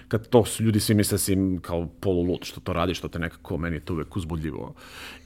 kad 0.09 0.27
to 0.27 0.45
su 0.45 0.63
ljudi 0.63 0.79
svi 0.79 0.93
misle 0.95 1.15
da 1.15 1.19
si 1.19 1.37
kao 1.61 1.87
polulut 1.99 2.45
što 2.45 2.59
to 2.59 2.73
radi, 2.73 2.93
što 2.93 3.07
te 3.07 3.19
nekako 3.19 3.57
meni 3.57 3.75
je 3.75 3.79
to 3.79 3.93
uvek 3.93 4.17
uzbudljivo. 4.17 4.73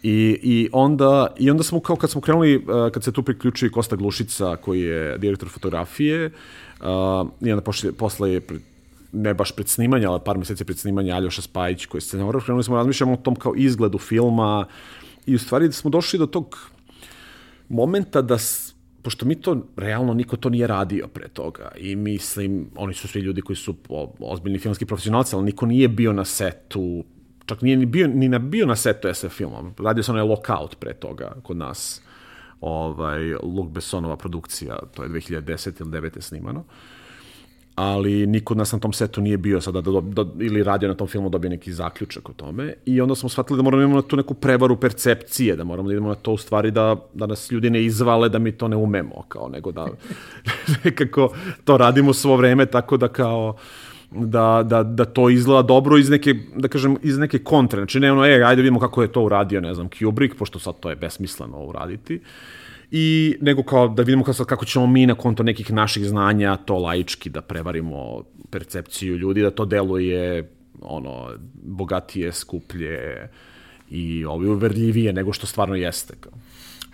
I, 0.04 0.40
i, 0.44 0.70
onda, 0.72 1.28
I 1.40 1.52
onda 1.52 1.64
smo 1.64 1.80
kao 1.80 1.96
kad 1.96 2.12
smo 2.12 2.22
krenuli, 2.22 2.58
uh, 2.58 2.92
kad 2.92 3.04
se 3.04 3.12
tu 3.12 3.24
priključio 3.24 3.70
Kosta 3.74 3.96
Glušica 3.96 4.56
koji 4.56 4.82
je 4.82 5.18
direktor 5.18 5.50
fotografije 5.50 6.26
uh, 6.26 6.88
i 7.42 7.52
onda 7.52 7.62
posle, 7.62 7.92
posle 7.92 8.34
je 8.34 8.42
ne 9.12 9.34
baš 9.34 9.52
pred 9.52 9.68
snimanja, 9.68 10.12
ali 10.12 10.22
par 10.26 10.38
meseci 10.38 10.66
pred 10.66 10.78
snimanja 10.78 11.16
Aljoša 11.16 11.42
Spajić 11.42 11.86
koji 11.86 12.00
je 12.00 12.02
scenograf, 12.02 12.44
krenuli 12.44 12.64
smo 12.64 12.76
da 12.76 12.80
razmišljamo 12.80 13.14
o 13.14 13.18
tom 13.18 13.36
kao 13.36 13.54
izgledu 13.56 13.98
filma 13.98 14.66
i 15.26 15.36
u 15.36 15.40
stvari 15.40 15.72
smo 15.72 15.90
došli 15.90 16.20
do 16.20 16.26
tog 16.26 16.58
momenta 17.70 18.22
da 18.22 18.38
pošto 19.04 19.26
mi 19.26 19.36
to, 19.36 19.68
realno 19.78 20.14
niko 20.14 20.38
to 20.38 20.50
nije 20.50 20.68
radio 20.68 21.08
pre 21.08 21.28
toga 21.28 21.72
i 21.78 21.96
mislim, 21.96 22.70
oni 22.76 22.94
su 22.94 23.08
svi 23.08 23.22
ljudi 23.22 23.42
koji 23.42 23.58
su 23.58 23.76
ozbiljni 24.20 24.60
filmski 24.60 24.86
profesionalci, 24.86 25.36
ali 25.36 25.46
niko 25.46 25.66
nije 25.66 25.88
bio 25.88 26.14
na 26.14 26.26
setu, 26.26 27.04
čak 27.46 27.62
nije 27.62 27.78
ni, 27.78 27.86
bio, 27.86 28.08
ni 28.08 28.30
na, 28.30 28.40
bio 28.40 28.66
na 28.66 28.76
setu 28.76 29.14
SF 29.14 29.38
filma, 29.38 29.72
radio 29.78 30.04
se 30.04 30.12
onaj 30.12 30.24
lockout 30.24 30.80
pre 30.80 30.94
toga 30.94 31.36
kod 31.44 31.58
nas, 31.58 32.02
ovaj, 32.62 33.34
Luke 33.34 33.72
Bessonova 33.74 34.18
produkcija, 34.18 34.80
to 34.96 35.04
je 35.04 35.10
2010 35.10 35.82
ili 35.82 35.90
9. 35.90 36.22
snimano. 36.22 36.60
Uh, 36.60 36.66
ali 37.76 38.28
niko 38.28 38.54
od 38.54 38.58
nas 38.58 38.72
na 38.72 38.80
tom 38.80 38.94
setu 38.94 39.22
nije 39.22 39.38
bio 39.38 39.62
sada 39.62 39.82
da, 39.82 39.92
da, 39.92 40.02
da, 40.02 40.26
ili 40.40 40.64
radio 40.64 40.90
na 40.90 40.96
tom 40.96 41.08
filmu 41.08 41.30
dobije 41.30 41.50
neki 41.50 41.74
zaključak 41.74 42.30
o 42.30 42.34
tome 42.34 42.74
i 42.86 43.02
onda 43.02 43.16
smo 43.16 43.30
shvatili 43.30 43.58
da 43.58 43.64
moramo 43.64 43.80
da 43.80 43.84
imamo 43.84 44.02
na 44.02 44.08
tu 44.08 44.16
neku 44.16 44.34
prevaru 44.34 44.76
percepcije, 44.76 45.56
da 45.56 45.64
moramo 45.64 45.88
da 45.88 45.94
idemo 45.94 46.10
na 46.10 46.16
to 46.16 46.32
u 46.32 46.38
stvari 46.38 46.72
da, 46.72 46.96
da 47.14 47.26
nas 47.26 47.52
ljudi 47.52 47.70
ne 47.70 47.84
izvale 47.84 48.30
da 48.30 48.40
mi 48.40 48.52
to 48.52 48.68
ne 48.68 48.76
umemo, 48.76 49.24
kao 49.28 49.50
nego 49.50 49.72
da 49.72 49.88
nekako 50.84 51.34
to 51.64 51.78
radimo 51.78 52.14
svo 52.14 52.36
vreme 52.36 52.66
tako 52.66 52.98
da 52.98 53.08
kao 53.08 53.56
da, 54.12 54.64
da, 54.66 54.84
da 54.84 55.06
to 55.06 55.30
izgleda 55.30 55.62
dobro 55.62 55.98
iz 55.98 56.10
neke, 56.10 56.36
da 56.56 56.68
kažem, 56.68 56.98
iz 57.04 57.18
neke 57.18 57.40
kontre. 57.40 57.80
Znači 57.80 58.00
ne 58.00 58.12
ono, 58.12 58.26
e, 58.26 58.44
ajde 58.44 58.62
vidimo 58.62 58.80
kako 58.80 59.02
je 59.02 59.12
to 59.12 59.24
uradio, 59.24 59.62
ne 59.62 59.74
znam, 59.74 59.90
Kubrick, 60.00 60.36
pošto 60.36 60.60
sad 60.60 60.80
to 60.80 60.90
je 60.90 60.96
besmisleno 60.96 61.58
uraditi. 61.58 62.16
Uh, 62.16 62.22
i 62.96 63.38
nego 63.42 63.64
kao 63.64 63.88
da 63.88 64.04
vidimo 64.04 64.24
kako, 64.24 64.46
kako 64.46 64.66
ćemo 64.66 64.88
mi 64.88 65.06
na 65.06 65.16
konto 65.16 65.44
nekih 65.44 65.72
naših 65.72 66.06
znanja 66.06 66.56
to 66.56 66.78
laički 66.78 67.30
da 67.30 67.42
prevarimo 67.42 68.24
percepciju 68.50 69.18
ljudi, 69.18 69.42
da 69.42 69.52
to 69.52 69.66
deluje 69.66 70.50
ono, 70.82 71.30
bogatije, 71.64 72.32
skuplje 72.32 73.30
i 73.90 74.26
ovi 74.26 74.48
uverljivije 74.48 75.14
nego 75.14 75.34
što 75.34 75.48
stvarno 75.48 75.76
jeste. 75.76 76.14
Kao. 76.20 76.32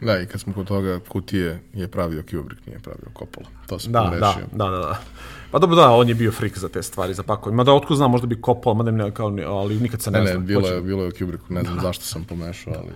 Da, 0.02 0.20
i 0.20 0.26
kad 0.26 0.42
smo 0.42 0.54
kod 0.54 0.68
toga, 0.68 1.00
kutije 1.08 1.60
je 1.74 1.88
pravio 1.88 2.24
Kubrick, 2.32 2.66
nije 2.66 2.80
pravio 2.80 3.08
Coppola. 3.20 3.48
To 3.68 3.80
sam 3.80 3.92
da, 3.92 4.02
pogrešio. 4.04 4.48
Da, 4.52 4.66
da, 4.66 4.72
da, 4.72 4.78
da. 4.78 5.02
Pa 5.52 5.60
dobro, 5.60 5.76
da, 5.76 5.90
on 5.90 6.10
je 6.10 6.16
bio 6.16 6.32
frik 6.32 6.58
za 6.58 6.70
te 6.70 6.84
stvari, 6.84 7.14
za 7.14 7.24
pakovanje. 7.24 7.56
Mada 7.56 7.74
otko 7.74 7.96
znam, 7.96 8.12
možda 8.12 8.28
bi 8.28 8.42
Coppola, 8.46 8.76
mada 8.76 8.92
ne, 8.92 9.12
kao, 9.12 9.28
ali 9.48 9.80
nikad 9.80 10.02
se 10.02 10.12
ne, 10.12 10.20
ne 10.20 10.26
znam. 10.26 10.42
Ne, 10.42 10.48
bilo 10.48 10.68
je, 10.68 10.82
bilo 10.82 11.04
je 11.04 11.12
Kubrick, 11.12 11.50
ne 11.50 11.64
znam 11.64 11.76
da. 11.76 11.82
zašto 11.82 12.06
sam 12.06 12.24
pomešao, 12.24 12.74
ali... 12.78 12.92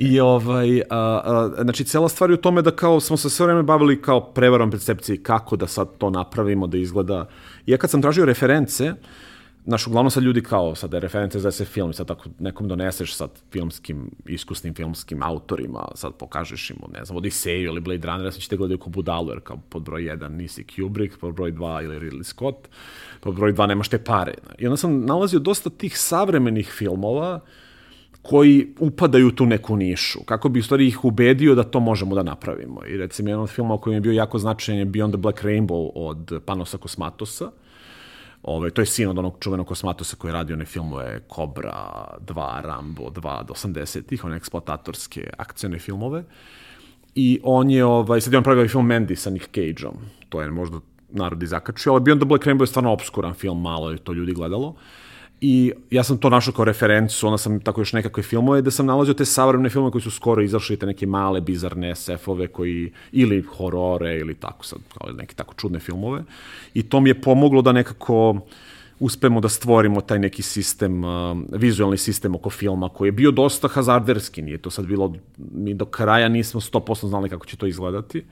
I 0.00 0.20
ovaj, 0.20 0.80
a, 0.80 1.20
a, 1.24 1.62
znači, 1.62 1.84
cela 1.84 2.08
stvar 2.08 2.30
je 2.30 2.34
u 2.34 2.40
tome 2.40 2.62
da 2.62 2.70
kao 2.70 3.00
smo 3.00 3.16
se 3.16 3.30
sve 3.30 3.46
vreme 3.46 3.62
bavili 3.62 4.02
kao 4.02 4.20
prevarom 4.32 4.70
percepcije 4.70 5.22
kako 5.22 5.56
da 5.56 5.66
sad 5.66 5.88
to 5.98 6.10
napravimo, 6.10 6.66
da 6.66 6.78
izgleda. 6.78 7.28
I 7.66 7.72
ja 7.72 7.78
kad 7.78 7.90
sam 7.90 8.02
tražio 8.02 8.24
reference, 8.24 8.94
Znaš, 9.64 9.86
uglavnom 9.86 10.10
sad 10.10 10.22
ljudi 10.22 10.42
kao, 10.42 10.74
sad 10.74 10.92
je 10.92 11.00
reference 11.00 11.38
za 11.38 11.50
se 11.50 11.64
film, 11.64 11.92
sad 11.92 12.10
ako 12.10 12.28
nekom 12.38 12.68
doneseš 12.68 13.14
sad 13.14 13.30
filmskim, 13.52 14.10
iskusnim 14.26 14.74
filmskim 14.74 15.22
autorima, 15.22 15.88
sad 15.94 16.14
pokažeš 16.14 16.70
im, 16.70 16.76
ne 16.92 17.04
znam, 17.04 17.16
Odiseju 17.16 17.64
ili 17.64 17.80
Blade 17.80 18.06
Runner, 18.06 18.32
sad 18.32 18.42
ćete 18.42 18.56
gledaju 18.56 18.78
ko 18.78 18.90
budalu, 18.90 19.28
jer 19.30 19.40
kao 19.40 19.56
pod 19.68 19.82
broj 19.82 20.02
1 20.02 20.28
nisi 20.28 20.64
Kubrick, 20.76 21.18
pod 21.18 21.34
broj 21.34 21.52
2 21.52 21.84
ili 21.84 21.98
Ridley 21.98 22.22
Scott, 22.22 22.68
pod 23.20 23.34
broj 23.34 23.52
2 23.52 23.66
nemaš 23.66 23.88
te 23.88 24.04
pare. 24.04 24.34
I 24.58 24.66
onda 24.66 24.76
sam 24.76 25.04
nalazio 25.06 25.38
dosta 25.38 25.70
tih 25.70 25.98
savremenih 25.98 26.72
filmova, 26.78 27.40
koji 28.22 28.74
upadaju 28.78 29.28
u 29.28 29.30
tu 29.30 29.46
neku 29.46 29.76
nišu, 29.76 30.20
kako 30.24 30.48
bi 30.48 30.60
u 30.60 30.62
stvari 30.62 30.86
ih 30.86 31.04
ubedio 31.04 31.54
da 31.54 31.62
to 31.62 31.80
možemo 31.80 32.14
da 32.14 32.22
napravimo. 32.22 32.80
I 32.86 32.96
recimo 32.96 33.28
jedan 33.28 33.42
od 33.42 33.50
filmova 33.50 33.80
koji 33.80 33.94
je 33.94 34.00
bio 34.00 34.12
jako 34.12 34.38
značajan 34.38 34.78
je 34.78 34.86
Beyond 34.86 35.08
the 35.08 35.16
Black 35.16 35.42
Rainbow 35.42 35.90
od 35.94 36.42
Panosa 36.46 36.78
Kosmatosa, 36.78 37.50
Ove, 38.42 38.70
to 38.70 38.82
je 38.82 38.86
sin 38.86 39.08
od 39.08 39.18
onog 39.18 39.36
čuvenog 39.40 39.66
kosmatosa 39.66 40.16
koji 40.16 40.28
je 40.28 40.32
radio 40.32 40.56
one 40.56 40.64
filmove 40.64 41.20
Cobra 41.34 42.04
2, 42.26 42.62
Rambo 42.62 43.10
2 43.10 43.44
do 43.44 43.54
80-ih, 43.54 44.24
one 44.24 44.36
eksploatatorske 44.36 45.30
akcione 45.36 45.78
filmove. 45.78 46.24
I 47.14 47.40
on 47.42 47.70
je, 47.70 47.84
ovaj, 47.84 48.20
sad 48.20 48.32
je 48.32 48.38
on 48.38 48.44
pravio 48.44 48.60
ovaj 48.60 48.68
film 48.68 48.88
Mandy 48.88 49.14
sa 49.14 49.30
Nick 49.30 49.48
Cage-om. 49.54 49.96
To 50.28 50.40
je 50.40 50.50
možda 50.50 50.80
narod 51.10 51.42
izakačio, 51.42 51.92
ali 51.92 52.00
Beyond 52.00 52.18
the 52.18 52.26
Black 52.26 52.44
Rainbow 52.44 52.62
je 52.62 52.66
stvarno 52.66 52.92
obskuran 52.92 53.34
film, 53.34 53.62
malo 53.62 53.90
je 53.90 53.98
to 53.98 54.12
ljudi 54.12 54.32
gledalo. 54.32 54.74
I 55.40 55.72
ja 55.90 56.02
sam 56.04 56.18
to 56.18 56.30
našao 56.30 56.54
kao 56.54 56.64
referencu, 56.64 57.26
onda 57.26 57.38
sam 57.38 57.60
tako 57.60 57.80
još 57.80 57.92
nekakve 57.92 58.22
filmove, 58.22 58.62
da 58.62 58.70
sam 58.70 58.86
nalazio 58.86 59.14
te 59.14 59.24
savremene 59.24 59.70
filmove 59.70 59.92
koji 59.92 60.02
su 60.02 60.10
skoro 60.10 60.42
izašli, 60.42 60.76
te 60.76 60.86
neke 60.86 61.06
male, 61.06 61.40
bizarne 61.40 61.94
SF-ove 61.94 62.46
koji, 62.46 62.92
ili 63.12 63.42
horore, 63.42 64.18
ili 64.18 64.34
tako 64.34 64.64
sad, 64.64 64.78
kao 64.98 65.12
neke 65.12 65.34
tako 65.34 65.54
čudne 65.54 65.80
filmove. 65.80 66.22
I 66.74 66.82
to 66.82 67.00
mi 67.00 67.10
je 67.10 67.20
pomoglo 67.20 67.62
da 67.62 67.72
nekako 67.72 68.40
uspemo 68.98 69.40
da 69.40 69.48
stvorimo 69.48 70.00
taj 70.00 70.18
neki 70.18 70.42
sistem, 70.42 71.04
uh, 71.04 71.38
vizualni 71.52 71.96
sistem 71.96 72.34
oko 72.34 72.50
filma 72.50 72.88
koji 72.88 73.08
je 73.08 73.12
bio 73.12 73.30
dosta 73.30 73.68
hazarderski, 73.68 74.42
nije 74.42 74.58
to 74.58 74.70
sad 74.70 74.86
bilo, 74.86 75.14
mi 75.54 75.74
do 75.74 75.84
kraja 75.84 76.28
nismo 76.28 76.60
100% 76.60 77.08
znali 77.08 77.28
kako 77.28 77.46
će 77.46 77.56
to 77.56 77.66
izgledati 77.66 78.24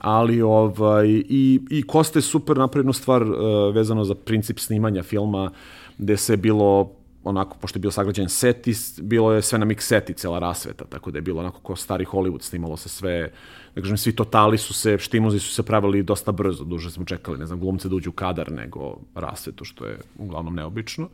ali 0.00 0.42
ovaj, 0.42 1.08
i, 1.08 1.60
i 1.70 1.82
Kosta 1.82 2.18
je 2.18 2.22
super 2.22 2.56
napravljenu 2.56 2.92
stvar 2.92 3.22
uh, 3.22 3.74
vezano 3.74 4.04
za 4.04 4.14
princip 4.14 4.58
snimanja 4.58 5.02
filma, 5.02 5.50
gde 5.98 6.16
se 6.16 6.36
bilo 6.36 6.92
onako, 7.24 7.56
pošto 7.60 7.76
je 7.76 7.80
bio 7.80 7.90
sagrađen 7.90 8.28
set 8.28 8.68
bilo 9.02 9.32
je 9.32 9.42
sve 9.42 9.58
na 9.58 9.66
mix 9.66 9.80
seti, 9.80 10.14
cela 10.14 10.38
rasveta, 10.38 10.84
tako 10.84 11.10
da 11.10 11.18
je 11.18 11.22
bilo 11.22 11.40
onako 11.40 11.60
kao 11.60 11.76
stari 11.76 12.04
Hollywood, 12.04 12.42
snimalo 12.42 12.76
se 12.76 12.88
sve, 12.88 13.30
da 13.74 13.80
kažem, 13.80 13.96
svi 13.96 14.12
totali 14.12 14.58
su 14.58 14.74
se, 14.74 14.98
štimuzi 14.98 15.38
su 15.38 15.54
se 15.54 15.62
pravili 15.62 16.02
dosta 16.02 16.32
brzo, 16.32 16.64
duže 16.64 16.90
smo 16.90 17.04
čekali, 17.04 17.38
ne 17.38 17.46
znam, 17.46 17.60
glumce 17.60 17.88
da 17.88 17.96
uđu 17.96 18.10
u 18.10 18.12
kadar 18.12 18.52
nego 18.52 18.96
rasvetu, 19.14 19.64
što 19.64 19.86
je 19.86 19.98
uglavnom 20.18 20.54
neobično. 20.54 21.08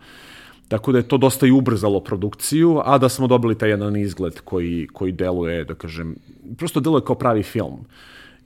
Tako 0.68 0.92
da 0.92 0.98
je 0.98 1.08
to 1.08 1.18
dosta 1.18 1.46
i 1.46 1.50
ubrzalo 1.50 2.00
produkciju, 2.00 2.80
a 2.84 2.98
da 2.98 3.08
smo 3.08 3.26
dobili 3.26 3.58
taj 3.58 3.70
jedan 3.70 3.96
izgled 3.96 4.40
koji, 4.40 4.88
koji 4.92 5.12
deluje, 5.12 5.64
da 5.64 5.74
kažem, 5.74 6.16
prosto 6.56 6.80
deluje 6.80 7.04
kao 7.04 7.16
pravi 7.16 7.42
film. 7.42 7.72
Uh, 7.72 7.86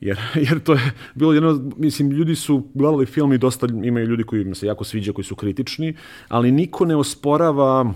Jer, 0.01 0.19
jer 0.49 0.61
to 0.61 0.73
je 0.73 0.93
bilo 1.15 1.33
jedno, 1.33 1.71
mislim, 1.77 2.11
ljudi 2.11 2.35
su 2.35 2.63
gledali 2.75 3.07
film 3.07 3.33
i 3.33 3.39
dosta 3.39 3.67
imaju 3.85 4.07
ljudi 4.07 4.23
koji 4.23 4.43
im 4.43 4.55
se 4.55 4.67
jako 4.67 4.85
sviđa, 4.85 5.13
koji 5.13 5.25
su 5.25 5.37
kritični, 5.37 5.97
ali 6.29 6.53
niko 6.53 6.85
ne 6.85 6.97
osporava 6.97 7.95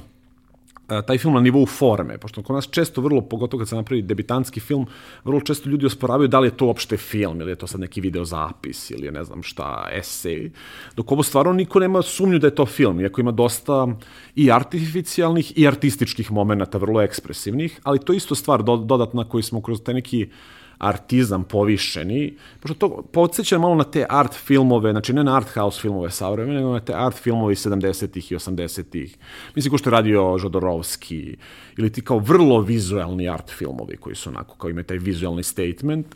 taj 1.06 1.18
film 1.18 1.34
na 1.34 1.40
nivou 1.40 1.66
forme, 1.66 2.18
pošto 2.18 2.42
kod 2.42 2.56
nas 2.56 2.68
često 2.70 3.00
vrlo, 3.00 3.20
pogotovo 3.20 3.60
kad 3.60 3.68
se 3.68 3.76
napravi 3.76 4.02
debitanski 4.02 4.60
film, 4.60 4.86
vrlo 5.24 5.40
često 5.40 5.70
ljudi 5.70 5.86
osporavaju 5.86 6.28
da 6.28 6.40
li 6.40 6.48
je 6.48 6.56
to 6.56 6.66
uopšte 6.66 6.96
film, 6.96 7.40
ili 7.40 7.52
je 7.52 7.56
to 7.56 7.66
sad 7.66 7.80
neki 7.80 8.00
video 8.00 8.24
zapis, 8.24 8.90
ili 8.90 9.06
je 9.06 9.12
ne 9.12 9.24
znam 9.24 9.42
šta, 9.42 9.88
esej, 9.92 10.50
dok 10.96 11.12
ovo 11.12 11.22
stvarno 11.22 11.52
niko 11.52 11.80
nema 11.80 12.02
sumnju 12.02 12.38
da 12.38 12.46
je 12.46 12.54
to 12.54 12.66
film, 12.66 13.00
iako 13.00 13.20
ima 13.20 13.32
dosta 13.32 13.86
i 14.34 14.50
artificijalnih 14.50 15.58
i 15.58 15.68
artističkih 15.68 16.32
momenta, 16.32 16.78
vrlo 16.78 17.02
ekspresivnih, 17.02 17.80
ali 17.82 17.98
to 17.98 18.12
je 18.12 18.16
isto 18.16 18.34
stvar 18.34 18.62
dodatna 18.62 19.24
koju 19.28 19.42
smo 19.42 19.62
kroz 19.62 19.82
taj 19.82 19.94
neki 19.94 20.24
uh, 20.24 20.59
artizam 20.80 21.44
povišeni, 21.44 22.36
pošto 22.60 22.74
to 22.74 23.02
podsjeća 23.12 23.58
malo 23.58 23.74
na 23.74 23.84
te 23.84 24.06
art 24.08 24.34
filmove, 24.34 24.90
znači 24.90 25.12
ne 25.12 25.24
na 25.24 25.36
art 25.36 25.48
house 25.48 25.80
filmove 25.80 26.10
savremene, 26.10 26.56
nego 26.56 26.72
na 26.72 26.80
te 26.80 26.94
art 26.94 27.16
filmove 27.16 27.52
iz 27.52 27.66
70-ih 27.66 28.32
i 28.32 28.36
80-ih. 28.36 29.16
Mislim, 29.54 29.70
ko 29.70 29.78
što 29.78 29.90
je 29.90 29.92
radio 29.92 30.38
Žodorovski, 30.38 31.36
ili 31.76 31.92
ti 31.92 32.02
kao 32.02 32.18
vrlo 32.18 32.60
vizualni 32.60 33.28
art 33.28 33.50
filmovi 33.50 33.96
koji 33.96 34.16
su 34.16 34.30
onako, 34.30 34.56
kao 34.56 34.70
imaju 34.70 34.84
taj 34.84 34.98
vizualni 34.98 35.42
statement. 35.42 36.06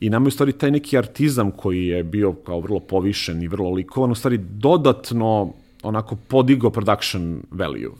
I 0.00 0.10
nama 0.10 0.26
je 0.26 0.28
u 0.28 0.30
stvari 0.30 0.52
taj 0.52 0.70
neki 0.70 0.98
artizam 0.98 1.50
koji 1.50 1.86
je 1.86 2.04
bio 2.04 2.32
kao 2.32 2.60
vrlo 2.60 2.80
povišen 2.80 3.42
i 3.42 3.48
vrlo 3.48 3.70
likovan, 3.70 4.10
u 4.10 4.14
stvari 4.14 4.38
dodatno 4.38 5.52
onako 5.82 6.16
podigo 6.16 6.70
production 6.70 7.42
value 7.50 7.92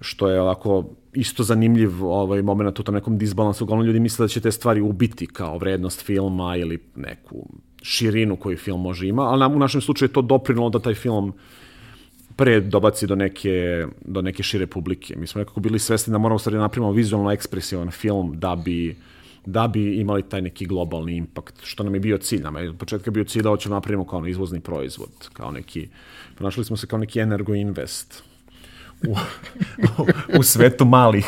što 0.00 0.28
je 0.28 0.40
ovako 0.40 0.84
isto 1.14 1.42
zanimljiv 1.42 2.04
ovaj 2.04 2.42
moment 2.42 2.78
u 2.78 2.82
tom 2.82 2.94
nekom 2.94 3.18
disbalansu. 3.18 3.64
Uglavnom 3.64 3.86
ljudi 3.86 4.00
misle 4.00 4.24
da 4.24 4.28
će 4.28 4.40
te 4.40 4.52
stvari 4.52 4.80
ubiti 4.80 5.26
kao 5.26 5.58
vrednost 5.58 6.02
filma 6.02 6.56
ili 6.56 6.78
neku 6.96 7.48
širinu 7.82 8.36
koju 8.36 8.56
film 8.56 8.80
može 8.80 9.06
ima, 9.08 9.22
ali 9.22 9.40
nam, 9.40 9.54
u 9.54 9.58
našem 9.58 9.80
slučaju 9.80 10.08
je 10.08 10.12
to 10.12 10.22
doprinalo 10.22 10.70
da 10.70 10.78
taj 10.78 10.94
film 10.94 11.32
pre 12.36 12.60
dobaci 12.60 13.06
do 13.06 13.14
neke, 13.14 13.86
do 14.04 14.22
neke 14.22 14.42
šire 14.42 14.66
publike. 14.66 15.16
Mi 15.16 15.26
smo 15.26 15.38
nekako 15.38 15.60
bili 15.60 15.78
svesni 15.78 16.12
da 16.12 16.18
moramo 16.18 16.38
stvari 16.38 16.56
da 16.56 16.62
napravimo 16.62 16.92
vizualno 16.92 17.32
ekspresivan 17.32 17.90
film 17.90 18.32
da 18.36 18.56
bi 18.56 18.96
da 19.46 19.68
bi 19.68 20.00
imali 20.00 20.22
taj 20.22 20.42
neki 20.42 20.66
globalni 20.66 21.16
impakt, 21.16 21.54
što 21.62 21.84
nam 21.84 21.94
je 21.94 22.00
bio 22.00 22.18
cilj. 22.18 22.42
Nam 22.42 22.56
je 22.56 22.70
od 22.70 22.78
početka 22.78 23.10
bio 23.10 23.24
cilj 23.24 23.42
da 23.42 23.48
hoćemo 23.48 23.74
napravimo 23.74 24.06
kao 24.06 24.26
izvozni 24.26 24.60
proizvod, 24.60 25.28
kao 25.32 25.50
neki, 25.50 25.88
ponašali 26.38 26.64
smo 26.64 26.76
se 26.76 26.86
kao 26.86 26.98
neki 26.98 27.20
energo 27.20 27.54
invest 27.54 28.24
u, 29.06 29.16
u, 30.38 30.42
svetu 30.42 30.84
malih, 30.84 31.26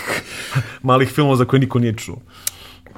malih 0.83 1.09
filmova 1.09 1.37
za 1.37 1.45
koje 1.45 1.61
niko 1.61 1.79
nije 1.79 1.97
čuo. 1.97 2.17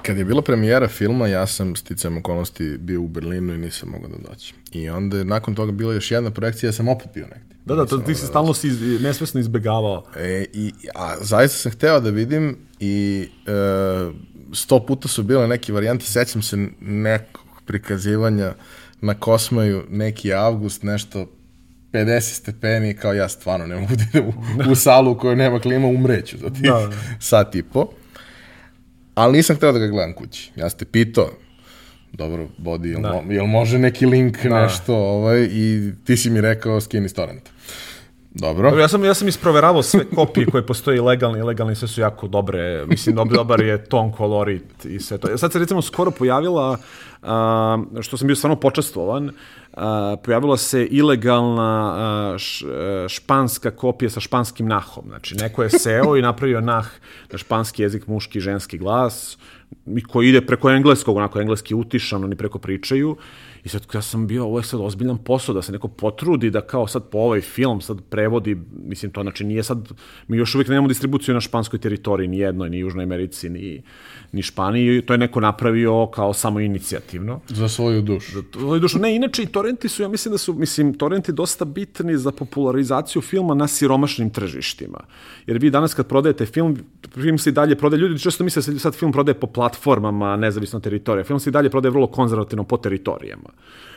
Kad 0.02 0.18
je 0.18 0.24
bila 0.24 0.42
premijera 0.42 0.88
filma, 0.88 1.26
ja 1.26 1.46
sam 1.46 1.76
sticam 1.76 2.18
okolnosti 2.18 2.78
bio 2.78 3.00
u 3.00 3.08
Berlinu 3.08 3.54
i 3.54 3.58
nisam 3.58 3.88
mogao 3.88 4.08
da 4.08 4.28
doći. 4.28 4.54
I 4.72 4.88
onda 4.88 5.18
je 5.18 5.24
nakon 5.24 5.54
toga 5.54 5.72
bila 5.72 5.94
još 5.94 6.10
jedna 6.10 6.30
projekcija, 6.30 6.68
ja 6.68 6.72
sam 6.72 6.88
opet 6.88 7.08
bio 7.14 7.26
negdje. 7.26 7.56
Da, 7.64 7.74
da, 7.74 7.86
to, 7.86 7.98
ti 7.98 8.14
si 8.14 8.20
da 8.20 8.26
stalno 8.26 8.54
si 8.54 8.68
nesvesno 9.00 9.40
izbegavao. 9.40 10.04
E, 10.16 10.44
i, 10.52 10.72
a 10.94 11.16
zaista 11.20 11.58
sam 11.58 11.72
hteo 11.72 12.00
da 12.00 12.10
vidim 12.10 12.56
i 12.80 13.28
e, 13.46 13.52
sto 14.52 14.86
puta 14.86 15.08
su 15.08 15.22
bile 15.22 15.48
neke 15.48 15.72
varijante, 15.72 16.04
sećam 16.04 16.42
se 16.42 16.68
nekog 16.80 17.62
prikazivanja 17.66 18.54
na 19.00 19.14
Kosmaju, 19.14 19.84
neki 19.90 20.32
avgust, 20.32 20.82
nešto 20.82 21.26
50 21.92 22.20
stepeni, 22.20 22.94
kao 22.94 23.12
ja 23.12 23.28
stvarno 23.28 23.66
ne 23.66 23.76
mogu 23.76 23.96
da 23.96 24.02
idem 24.02 24.28
u, 24.28 24.32
u 24.72 24.74
salu 24.74 25.12
u 25.12 25.18
kojoj 25.18 25.36
nema 25.36 25.60
klima, 25.60 25.88
umreću 25.88 26.38
za 26.38 26.50
ti 26.50 26.60
da, 26.62 26.68
da. 26.68 26.96
sat 27.20 27.54
i 27.54 27.62
po. 27.62 27.88
Ali 29.14 29.36
nisam 29.36 29.56
hteo 29.56 29.72
da 29.72 29.78
ga 29.78 29.86
gledam 29.86 30.12
kući. 30.12 30.50
Ja 30.56 30.70
ste 30.70 30.84
pitao, 30.84 31.30
dobro, 32.12 32.48
Bodi, 32.58 32.88
jel, 32.88 33.00
da. 33.00 33.12
mo, 33.12 33.32
jel 33.32 33.46
može 33.46 33.78
neki 33.78 34.06
link, 34.06 34.42
da. 34.42 34.62
nešto, 34.62 34.96
ovaj, 34.96 35.48
i 35.52 35.92
ti 36.04 36.16
si 36.16 36.30
mi 36.30 36.40
rekao 36.40 36.80
skini 36.80 37.06
iz 37.06 37.14
torrenta. 37.14 37.50
Dobro. 38.40 38.78
Ja 38.78 38.88
sam, 38.88 39.04
ja 39.04 39.14
sam 39.14 39.28
isproveravao 39.28 39.82
sve 39.82 40.04
kopije 40.14 40.46
koje 40.46 40.66
postoje 40.66 41.02
legalni 41.02 41.38
i 41.38 41.42
legalni, 41.42 41.74
sve 41.74 41.88
su 41.88 42.00
jako 42.00 42.28
dobre. 42.28 42.86
Mislim, 42.86 43.16
dobar, 43.16 43.60
je 43.60 43.84
ton, 43.84 44.12
kolorit 44.12 44.84
i 44.84 45.00
sve 45.00 45.18
to. 45.18 45.38
Sad 45.38 45.52
se 45.52 45.58
recimo 45.58 45.82
skoro 45.82 46.10
pojavila, 46.10 46.78
a, 47.22 47.78
što 48.00 48.16
sam 48.16 48.26
bio 48.26 48.36
stvarno 48.36 48.56
počestvovan, 48.56 49.30
a, 49.74 50.16
pojavila 50.24 50.56
se 50.56 50.84
ilegalna 50.84 51.94
a, 51.96 52.38
š, 52.38 52.66
španska 53.08 53.70
kopija 53.70 54.10
sa 54.10 54.20
španskim 54.20 54.66
nahom. 54.66 55.04
Znači, 55.08 55.34
neko 55.34 55.62
je 55.62 55.70
seo 55.70 56.16
i 56.16 56.22
napravio 56.22 56.60
nah 56.60 56.86
na 57.32 57.38
španski 57.38 57.82
jezik, 57.82 58.06
muški, 58.06 58.40
ženski 58.40 58.78
glas, 58.78 59.38
koji 60.08 60.28
ide 60.28 60.40
preko 60.40 60.70
engleskog, 60.70 61.16
onako 61.16 61.40
engleski 61.40 61.74
utišan, 61.74 62.24
oni 62.24 62.36
preko 62.36 62.58
pričaju 62.58 63.16
I 63.64 63.68
sad 63.68 63.86
ja 63.94 64.02
sam 64.02 64.26
bio, 64.26 64.44
ovo 64.44 64.58
je 64.58 64.62
sad 64.62 64.80
ozbiljan 64.80 65.18
posao, 65.18 65.54
da 65.54 65.62
se 65.62 65.72
neko 65.72 65.88
potrudi 65.88 66.50
da 66.50 66.60
kao 66.60 66.86
sad 66.86 67.08
po 67.10 67.18
ovaj 67.18 67.40
film 67.40 67.80
sad 67.80 68.00
prevodi, 68.10 68.58
mislim 68.84 69.12
to 69.12 69.22
znači 69.22 69.44
nije 69.44 69.62
sad, 69.62 69.88
mi 70.28 70.36
još 70.36 70.54
uvijek 70.54 70.68
nemamo 70.68 70.88
distribuciju 70.88 71.34
na 71.34 71.40
španskoj 71.40 71.78
teritoriji, 71.78 72.28
ni 72.28 72.38
jednoj, 72.38 72.70
ni 72.70 72.78
Južnoj 72.78 73.02
Americi, 73.02 73.48
ni, 73.48 73.82
ni 74.32 74.42
Španiji, 74.42 75.02
to 75.02 75.14
je 75.14 75.18
neko 75.18 75.40
napravio 75.40 76.06
kao 76.06 76.34
samo 76.34 76.60
inicijativno. 76.60 77.40
Za 77.48 77.68
svoju 77.68 78.02
dušu. 78.02 78.32
Za 78.32 78.42
svoju 78.52 78.80
dušu. 78.80 78.98
Ne, 78.98 79.16
inače 79.16 79.42
i 79.42 79.46
torrenti 79.46 79.88
su, 79.88 80.02
ja 80.02 80.08
mislim 80.08 80.32
da 80.32 80.38
su, 80.38 80.54
mislim, 80.54 80.94
torrenti 80.94 81.32
dosta 81.32 81.64
bitni 81.64 82.18
za 82.18 82.32
popularizaciju 82.32 83.22
filma 83.22 83.54
na 83.54 83.68
siromašnim 83.68 84.30
tržištima. 84.30 84.98
Jer 85.46 85.58
vi 85.58 85.70
danas 85.70 85.94
kad 85.94 86.06
prodajete 86.06 86.46
film, 86.46 86.78
film 87.14 87.38
se 87.38 87.50
i 87.50 87.52
dalje 87.52 87.76
prodaje, 87.76 88.00
ljudi 88.00 88.18
često 88.18 88.44
misle 88.44 88.60
da 88.60 88.62
se 88.62 88.78
sad 88.78 88.94
film 88.94 89.12
prodaje 89.12 89.34
po 89.34 89.46
platformama, 89.46 90.36
nezavisno 90.36 90.80
teritorija. 90.80 91.24
Film 91.24 91.40
se 91.40 91.50
i 91.50 91.52
dalje 91.52 91.70
prodaje 91.70 91.90
vrlo 91.90 92.06
konzervativno 92.06 92.64
po 92.64 92.76
teritorijama. 92.76 93.47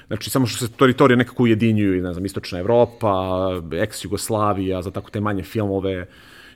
Znači, 0.08 0.30
samo 0.30 0.48
što 0.48 0.68
se 0.68 0.72
teritorije 0.72 1.18
nekako 1.18 1.44
ujedinjuju, 1.44 2.04
ne 2.04 2.14
znam, 2.14 2.26
Istočna 2.26 2.60
Evropa, 2.60 3.14
ex-Jugoslavija, 3.72 4.82
za 4.82 4.92
tako 4.92 5.12
te 5.12 5.22
manje 5.22 5.44
filmove, 5.44 6.08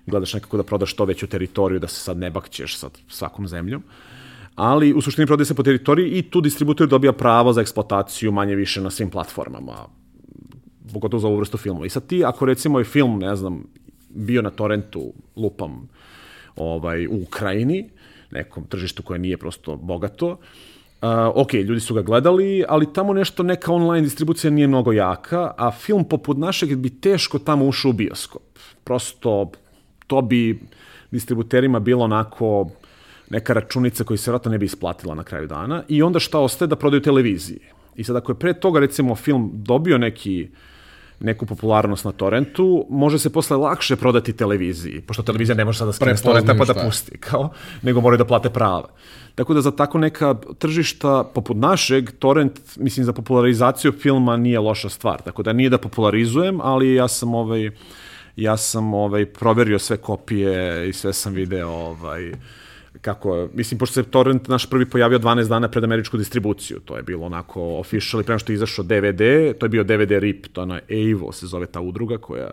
gledaš 0.06 0.34
nekako 0.34 0.58
da 0.58 0.64
prodaš 0.64 0.94
to 0.94 1.06
veću 1.06 1.28
teritoriju, 1.28 1.80
da 1.80 1.88
se 1.88 2.00
sad 2.00 2.18
ne 2.18 2.30
bakćeš 2.30 2.78
sa 2.78 2.90
svakom 3.08 3.48
zemljom. 3.48 3.84
Ali 4.56 4.94
u 4.94 5.02
suštini 5.02 5.28
prodaje 5.28 5.46
se 5.46 5.56
po 5.56 5.64
teritoriji 5.64 6.12
i 6.12 6.22
tu 6.22 6.42
distributor 6.42 6.88
dobija 6.88 7.14
pravo 7.14 7.54
za 7.54 7.62
eksploataciju 7.62 8.32
manje 8.32 8.56
više 8.56 8.82
na 8.82 8.90
svim 8.90 9.10
platformama. 9.10 9.88
pogotovo 10.94 11.22
za 11.22 11.28
ovu 11.28 11.38
vrstu 11.38 11.58
filma. 11.58 11.86
I 11.86 11.90
sad 11.90 12.08
ti, 12.08 12.24
ako 12.26 12.46
recimo 12.46 12.80
je 12.80 12.86
film, 12.86 13.20
ne 13.20 13.36
znam, 13.36 13.64
bio 14.10 14.42
na 14.42 14.50
torrentu, 14.50 15.14
lupam, 15.36 15.90
ovaj, 16.56 17.08
u 17.08 17.24
Ukrajini, 17.24 17.90
nekom 18.32 18.64
tržištu 18.68 19.04
koje 19.04 19.20
nije 19.20 19.38
prosto 19.38 19.76
bogato, 19.76 20.38
ok, 21.36 21.54
ljudi 21.54 21.80
su 21.80 21.94
ga 21.94 22.02
gledali, 22.02 22.64
ali 22.68 22.94
tamo 22.94 23.14
nešto, 23.14 23.44
neka 23.44 23.74
online 23.74 24.02
distribucija 24.02 24.52
nije 24.52 24.68
mnogo 24.68 24.92
jaka, 24.92 25.52
a 25.58 25.72
film 25.72 26.04
poput 26.04 26.38
našeg 26.38 26.76
bi 26.76 26.90
teško 26.90 27.40
tamo 27.40 27.66
ušao 27.66 27.90
u 27.90 27.94
bioskop. 27.94 28.42
Prosto, 28.84 29.52
to 30.08 30.22
bi 30.22 30.60
distributerima 31.12 31.80
bilo 31.80 32.04
onako 32.04 32.70
neka 33.30 33.54
računica 33.54 34.04
koja 34.04 34.18
se 34.18 34.32
vratno 34.32 34.52
ne 34.52 34.58
bi 34.58 34.66
isplatila 34.66 35.16
na 35.16 35.24
kraju 35.24 35.48
dana 35.48 35.84
i 35.88 36.02
onda 36.02 36.20
šta 36.20 36.40
ostaje 36.40 36.68
da 36.68 36.76
prodaju 36.76 37.02
televizije. 37.02 37.60
I 37.96 38.04
sad 38.04 38.16
ako 38.16 38.32
je 38.32 38.40
pre 38.40 38.54
toga 38.54 38.80
recimo 38.80 39.16
film 39.16 39.52
dobio 39.54 39.98
neki 39.98 40.50
neku 41.20 41.46
popularnost 41.46 42.06
na 42.06 42.12
torrentu, 42.12 42.86
može 42.90 43.20
se 43.20 43.30
posle 43.30 43.58
lakše 43.58 43.96
prodati 43.96 44.34
televiziji, 44.34 45.02
pošto 45.02 45.24
televizija 45.24 45.56
ne 45.56 45.66
može 45.66 45.80
sada 45.80 45.94
skine 45.94 46.18
s 46.18 46.22
torrenta 46.22 46.56
pa 46.58 46.66
da 46.66 46.74
pusti, 46.74 47.18
kao, 47.18 47.50
nego 47.82 48.02
moraju 48.02 48.18
da 48.18 48.26
plate 48.26 48.50
prava. 48.50 48.90
Tako 49.36 49.54
da 49.54 49.62
za 49.62 49.72
tako 49.72 49.98
neka 49.98 50.36
tržišta 50.58 51.24
poput 51.34 51.58
našeg, 51.58 52.12
torrent, 52.20 52.60
mislim, 52.78 53.06
za 53.06 53.14
popularizaciju 53.14 53.92
filma 53.92 54.38
nije 54.38 54.60
loša 54.60 54.90
stvar. 54.90 55.22
Tako 55.22 55.44
da 55.44 55.54
nije 55.54 55.70
da 55.70 55.78
popularizujem, 55.78 56.60
ali 56.62 56.94
ja 56.94 57.08
sam 57.08 57.36
ovaj, 57.36 57.72
ja 58.36 58.58
sam 58.58 58.94
ovaj, 58.94 59.26
proverio 59.26 59.80
sve 59.80 59.98
kopije 59.98 60.90
i 60.90 60.94
sve 60.94 61.14
sam 61.14 61.34
video 61.34 61.70
ovaj, 61.70 62.32
kako, 63.02 63.50
mislim, 63.54 63.78
pošto 63.78 63.94
se 63.94 64.04
torrent 64.04 64.48
naš 64.48 64.70
prvi 64.70 64.86
pojavio 64.90 65.20
12 65.20 65.50
dana 65.50 65.68
pred 65.68 65.84
američku 65.84 66.18
distribuciju, 66.18 66.80
to 66.80 66.98
je 66.98 67.04
bilo 67.04 67.26
onako 67.26 67.62
official 67.62 68.22
i 68.22 68.26
prema 68.26 68.40
što 68.40 68.52
je 68.52 68.56
izašao 68.56 68.86
DVD, 68.86 69.22
to 69.60 69.66
je 69.66 69.70
bio 69.70 69.84
DVD 69.84 70.12
RIP, 70.12 70.48
to 70.54 70.62
je 70.62 70.64
ono 70.64 70.80
EIVO 70.90 71.32
se 71.32 71.48
zove 71.48 71.66
ta 71.66 71.82
udruga 71.82 72.18
koja 72.18 72.50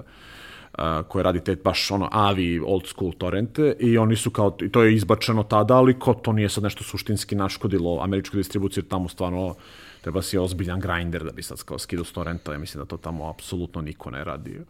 a, 0.72 1.02
koja 1.08 1.22
radi 1.22 1.40
te 1.40 1.56
baš 1.56 1.90
ono 1.90 2.08
avi 2.12 2.60
old 2.66 2.86
school 2.86 3.12
torrente 3.18 3.76
i 3.80 3.98
oni 3.98 4.16
su 4.16 4.30
kao, 4.30 4.56
i 4.62 4.68
to 4.68 4.82
je 4.82 4.94
izbačeno 4.94 5.42
tada, 5.42 5.76
ali 5.76 5.98
ko 5.98 6.14
to 6.14 6.32
nije 6.32 6.48
sad 6.48 6.64
nešto 6.64 6.84
suštinski 6.84 7.34
naškodilo 7.34 8.00
američku 8.02 8.36
distribuciju, 8.36 8.82
tamo 8.82 9.08
stvarno 9.08 9.54
treba 10.00 10.22
si 10.22 10.38
ozbiljan 10.38 10.80
grinder 10.80 11.24
da 11.24 11.32
bi 11.32 11.42
sad 11.42 11.62
kao 11.62 11.78
skidu 11.78 12.04
s 12.04 12.12
torrenta, 12.12 12.52
ja 12.52 12.58
mislim 12.58 12.82
da 12.82 12.88
to 12.88 12.96
tamo 12.96 13.28
apsolutno 13.28 13.82
niko 13.82 14.10
ne 14.10 14.24
radi. 14.24 14.60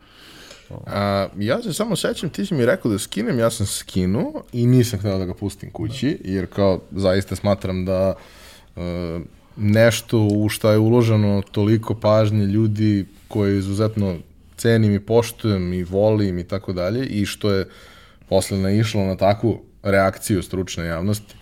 A, 0.86 1.28
ja 1.38 1.62
se 1.62 1.72
samo 1.72 1.96
sećam, 1.96 2.30
ti 2.30 2.46
si 2.46 2.54
mi 2.54 2.66
rekao 2.66 2.90
da 2.90 2.98
skinem, 2.98 3.38
ja 3.38 3.50
sam 3.50 3.66
skinuo 3.66 4.42
i 4.52 4.66
nisam 4.66 4.98
hteo 4.98 5.18
da 5.18 5.24
ga 5.24 5.34
pustim 5.34 5.70
kući, 5.70 6.18
jer 6.24 6.46
kao 6.46 6.80
zaista 6.90 7.36
smatram 7.36 7.84
da 7.84 8.14
uh, 8.76 8.82
nešto 9.56 10.18
u 10.18 10.48
šta 10.48 10.72
je 10.72 10.78
uloženo 10.78 11.42
toliko 11.52 11.94
pažnje 11.94 12.46
ljudi 12.46 13.06
koje 13.28 13.58
izuzetno 13.58 14.16
cenim 14.62 14.94
i 14.94 15.00
poštujem 15.00 15.72
i 15.72 15.84
volim 15.84 16.38
i 16.38 16.48
tako 16.48 16.72
dalje 16.72 17.06
i 17.06 17.26
što 17.26 17.50
je 17.50 17.68
posle 18.28 18.58
naišlo 18.58 19.04
na 19.04 19.16
takvu 19.16 19.62
reakciju 19.82 20.42
stručne 20.42 20.86
javnosti, 20.86 21.34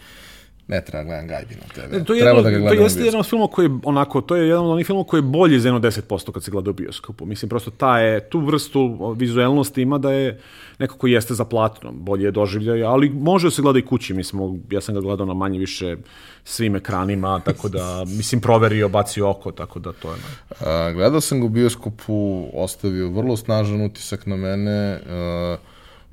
ne 0.71 0.81
treba 0.85 1.03
da 1.03 1.09
gledam 1.09 1.27
Gajbi 1.27 1.55
na 1.55 1.67
TV. 1.75 2.05
To 2.05 2.15
je, 2.15 2.21
treba 2.21 2.43
da 2.43 2.51
ga 2.51 2.59
gledam 2.59 2.77
to 2.77 2.83
jeste 2.83 3.05
jedan 3.05 3.21
od 3.21 3.27
filmova 3.27 3.53
koji 3.53 3.67
je, 3.67 3.71
onako, 3.85 4.21
to 4.21 4.37
je 4.37 4.49
jedan 4.49 4.65
od 4.65 4.71
onih 4.71 4.87
filmova 4.87 5.07
koji 5.07 5.19
je 5.19 5.23
bolji 5.23 5.61
za 5.61 5.69
jedno 5.69 5.81
10% 5.81 6.33
kad 6.33 6.45
se 6.45 6.51
gleda 6.51 6.71
u 6.71 6.73
bioskopu. 6.73 7.27
Mislim, 7.27 7.49
prosto 7.49 7.71
ta 7.71 7.99
je, 7.99 8.21
tu 8.29 8.41
vrstu 8.41 9.15
vizuelnosti 9.17 9.83
ima 9.83 9.99
da 9.99 10.13
je 10.13 10.41
neko 10.79 10.97
koji 10.97 11.13
jeste 11.13 11.35
za 11.35 11.45
platno, 11.45 11.93
bolje 11.93 12.25
je 12.25 12.31
doživljaj, 12.31 12.83
ali 12.83 13.11
može 13.11 13.47
da 13.47 13.51
se 13.51 13.63
gleda 13.63 13.79
i 13.79 13.87
kući, 13.87 14.15
mislim, 14.15 14.63
ja 14.71 14.81
sam 14.81 14.95
ga 14.95 15.01
gledao 15.01 15.27
na 15.27 15.35
manje 15.35 15.59
više 15.59 15.97
svim 16.45 16.77
ekranima, 16.77 17.41
tako 17.45 17.69
da, 17.69 18.05
mislim, 18.07 18.41
proverio, 18.41 18.89
bacio 18.89 19.31
oko, 19.31 19.53
tako 19.53 19.79
da 19.79 19.93
to 19.93 20.13
je... 20.13 20.19
A, 20.61 20.93
gledao 20.93 21.21
sam 21.21 21.41
ga 21.41 21.47
u 21.47 21.49
bioskopu, 21.49 22.47
ostavio 22.55 23.09
vrlo 23.09 23.37
snažan 23.37 23.85
utisak 23.85 24.27
na 24.27 24.37
mene, 24.37 25.01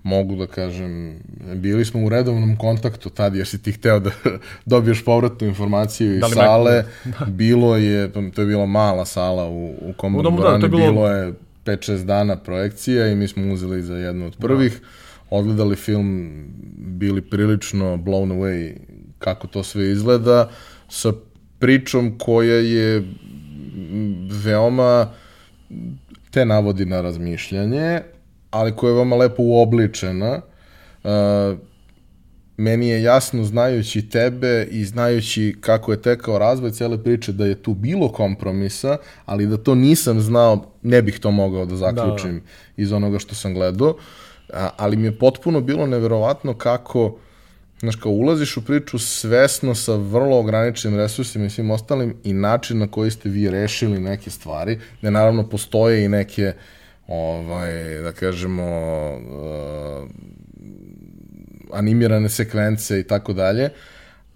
mogu 0.07 0.35
da 0.35 0.47
kažem, 0.47 1.19
bili 1.55 1.85
smo 1.85 2.05
u 2.05 2.09
redovnom 2.09 2.57
kontaktu 2.57 3.09
tad, 3.09 3.35
jer 3.35 3.47
si 3.47 3.61
ti 3.61 3.71
hteo 3.71 3.99
da 3.99 4.11
dobiješ 4.65 5.05
povratnu 5.05 5.47
informaciju 5.47 6.13
iz 6.13 6.19
da 6.19 6.27
sale. 6.27 6.83
Da. 7.19 7.25
Bilo 7.25 7.75
je, 7.75 8.11
to 8.11 8.41
je 8.41 8.47
bila 8.47 8.65
mala 8.65 9.05
sala 9.05 9.49
u, 9.49 9.67
u 9.67 9.93
Komod 9.97 10.23
da, 10.23 10.67
bilo... 10.67 10.77
bilo 10.77 11.07
je 11.07 11.33
5-6 11.65 12.03
dana 12.03 12.35
projekcija 12.35 13.07
i 13.07 13.15
mi 13.15 13.27
smo 13.27 13.53
uzeli 13.53 13.81
za 13.81 13.95
jednu 13.95 14.25
od 14.25 14.35
prvih. 14.37 14.79
Da. 14.81 14.87
Odgledali 15.29 15.75
film, 15.75 16.31
bili 16.77 17.21
prilično 17.21 17.97
blown 17.97 18.33
away 18.33 18.73
kako 19.19 19.47
to 19.47 19.63
sve 19.63 19.91
izgleda, 19.91 20.49
sa 20.89 21.13
pričom 21.59 22.17
koja 22.17 22.55
je 22.55 23.03
veoma 24.43 25.11
te 26.31 26.45
navodi 26.45 26.85
na 26.85 27.01
razmišljanje, 27.01 28.01
ali 28.51 28.75
koja 28.75 28.89
je 28.89 28.95
veoma 28.95 29.15
lepo 29.15 29.43
uobličena. 29.43 30.41
Uh, 31.03 31.11
meni 32.57 32.87
je 32.87 33.03
jasno, 33.03 33.43
znajući 33.43 34.09
tebe 34.09 34.67
i 34.71 34.85
znajući 34.85 35.55
kako 35.61 35.91
je 35.91 36.01
tekao 36.01 36.39
razvoj 36.39 36.71
cele 36.71 37.03
priče, 37.03 37.31
da 37.31 37.45
je 37.45 37.55
tu 37.63 37.73
bilo 37.73 38.09
kompromisa, 38.09 38.97
ali 39.25 39.47
da 39.47 39.57
to 39.57 39.75
nisam 39.75 40.21
znao, 40.21 40.71
ne 40.81 41.01
bih 41.01 41.19
to 41.19 41.31
mogao 41.31 41.65
da 41.65 41.75
zaključim 41.75 42.39
da. 42.39 42.83
iz 42.83 42.91
onoga 42.91 43.19
što 43.19 43.35
sam 43.35 43.53
gledao. 43.53 43.95
A, 44.53 44.69
ali 44.77 44.97
mi 44.97 45.07
je 45.07 45.19
potpuno 45.19 45.61
bilo 45.61 45.87
neverovatno 45.87 46.53
kako 46.53 47.17
znaš, 47.79 47.95
kao 47.95 48.11
ulaziš 48.11 48.57
u 48.57 48.65
priču 48.65 48.99
svesno 48.99 49.75
sa 49.75 49.95
vrlo 49.95 50.39
ograničenim 50.39 50.97
resursima 50.97 51.45
i 51.45 51.49
svim 51.49 51.71
ostalim 51.71 52.15
i 52.23 52.33
način 52.33 52.77
na 52.77 52.87
koji 52.87 53.11
ste 53.11 53.29
vi 53.29 53.49
rešili 53.49 53.99
neke 53.99 54.29
stvari, 54.29 54.79
gde 54.99 55.11
naravno 55.11 55.49
postoje 55.49 56.05
i 56.05 56.09
neke 56.09 56.53
uh, 56.55 56.76
ovaj, 57.07 58.01
da 58.01 58.11
kažemo, 58.11 58.63
uh, 59.15 60.09
animirane 61.73 62.29
sekvence 62.29 62.99
i 62.99 63.03
tako 63.03 63.33
dalje, 63.33 63.69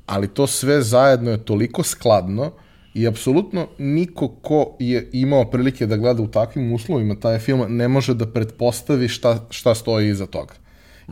ali 0.06 0.28
to 0.28 0.48
sve 0.48 0.82
zajedno 0.82 1.32
je 1.32 1.46
toliko 1.46 1.84
skladno 1.84 2.52
i 2.94 3.08
apsolutno 3.08 3.68
niko 3.78 4.28
ko 4.28 4.76
je 4.80 5.10
imao 5.14 5.46
prilike 5.46 5.86
da 5.86 5.98
gleda 5.98 6.22
u 6.22 6.28
takvim 6.28 6.74
uslovima 6.74 7.16
taj 7.16 7.40
film 7.40 7.78
ne 7.78 7.88
može 7.88 8.14
da 8.14 8.28
pretpostavi 8.28 9.08
šta, 9.08 9.40
šta 9.50 9.76
stoji 9.76 10.10
iza 10.10 10.26
toga. 10.26 10.54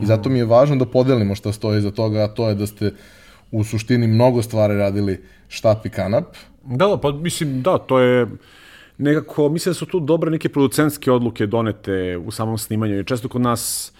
I 0.00 0.06
zato 0.06 0.28
mi 0.28 0.38
je 0.38 0.44
važno 0.44 0.76
da 0.76 0.86
podelimo 0.86 1.34
šta 1.34 1.52
stoji 1.52 1.78
iza 1.78 1.90
toga, 1.90 2.24
a 2.24 2.28
to 2.28 2.48
je 2.48 2.54
da 2.54 2.66
ste 2.66 2.92
u 3.50 3.64
suštini 3.64 4.06
mnogo 4.06 4.42
stvari 4.42 4.76
radili 4.76 5.20
štap 5.48 5.86
i 5.86 5.90
kanap. 5.90 6.36
Da, 6.64 6.86
da, 6.86 6.96
pa 6.96 7.12
mislim, 7.12 7.62
da, 7.62 7.78
to 7.78 7.98
je 8.00 8.26
nekako, 9.00 9.48
mislim 9.48 9.70
da 9.70 9.74
su 9.74 9.86
tu 9.86 10.00
dobre 10.00 10.30
neke 10.30 10.48
producentske 10.48 11.12
odluke 11.12 11.46
donete 11.46 12.16
u 12.16 12.30
samom 12.30 12.58
snimanju 12.58 13.00
i 13.00 13.04
često 13.04 13.28
kod 13.28 13.40
nas 13.40 13.92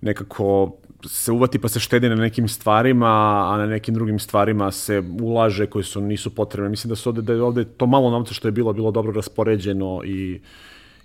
nekako 0.00 0.76
se 1.06 1.32
uvati 1.32 1.58
pa 1.58 1.68
se 1.68 1.80
štedi 1.80 2.08
na 2.08 2.14
nekim 2.14 2.48
stvarima, 2.48 3.06
a 3.52 3.56
na 3.58 3.66
nekim 3.66 3.94
drugim 3.94 4.18
stvarima 4.18 4.70
se 4.70 5.02
ulaže 5.22 5.66
koje 5.66 5.84
su 5.84 6.00
nisu 6.00 6.34
potrebne. 6.34 6.70
Mislim 6.70 6.88
da 6.88 6.96
su 6.96 7.08
ovde, 7.08 7.22
da 7.22 7.32
je 7.32 7.42
ovde 7.42 7.64
to 7.64 7.86
malo 7.86 8.10
novca 8.10 8.34
što 8.34 8.48
je 8.48 8.52
bilo, 8.52 8.72
bilo 8.72 8.90
dobro 8.90 9.12
raspoređeno 9.12 10.02
i 10.04 10.40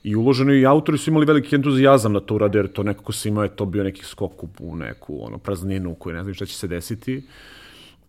i 0.04 0.16
uloženo 0.16 0.54
i 0.54 0.66
autori 0.66 0.98
su 0.98 1.10
imali 1.10 1.26
veliki 1.26 1.56
entuzijazam 1.56 2.14
da 2.14 2.20
to 2.20 2.36
urade, 2.36 2.60
jer 2.60 2.68
to 2.68 2.84
nekako 2.84 3.12
se 3.12 3.30
imao 3.30 3.44
je 3.44 3.56
to 3.56 3.66
bio 3.66 3.84
neki 3.84 4.06
skok 4.06 4.44
u 4.60 4.76
neku 4.76 5.26
ono, 5.26 5.38
prazninu 5.38 5.96
koju 5.96 6.16
ne 6.16 6.24
znam 6.24 6.34
šta 6.34 6.46
će 6.46 6.56
se 6.56 6.68
desiti. 6.68 7.18
Uh, 7.18 7.24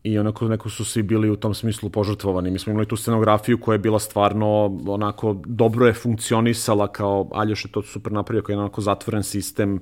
i 0.02 0.18
onako 0.18 0.48
neko 0.48 0.70
su 0.70 0.84
svi 0.84 1.02
bili 1.02 1.30
u 1.30 1.36
tom 1.36 1.54
smislu 1.54 1.90
požrtvovani. 1.90 2.50
Mi 2.50 2.58
smo 2.58 2.70
imali 2.70 2.86
tu 2.86 2.96
scenografiju 2.96 3.60
koja 3.60 3.74
je 3.74 3.78
bila 3.78 3.98
stvarno 3.98 4.78
onako 4.86 5.36
dobro 5.46 5.86
je 5.86 5.92
funkcionisala 5.92 6.88
kao 6.88 7.28
Aljoš 7.32 7.64
je 7.64 7.72
to 7.72 7.82
super 7.82 8.12
napravio 8.12 8.42
kao 8.42 8.52
je 8.52 8.58
onako 8.58 8.80
zatvoren 8.80 9.22
sistem 9.22 9.80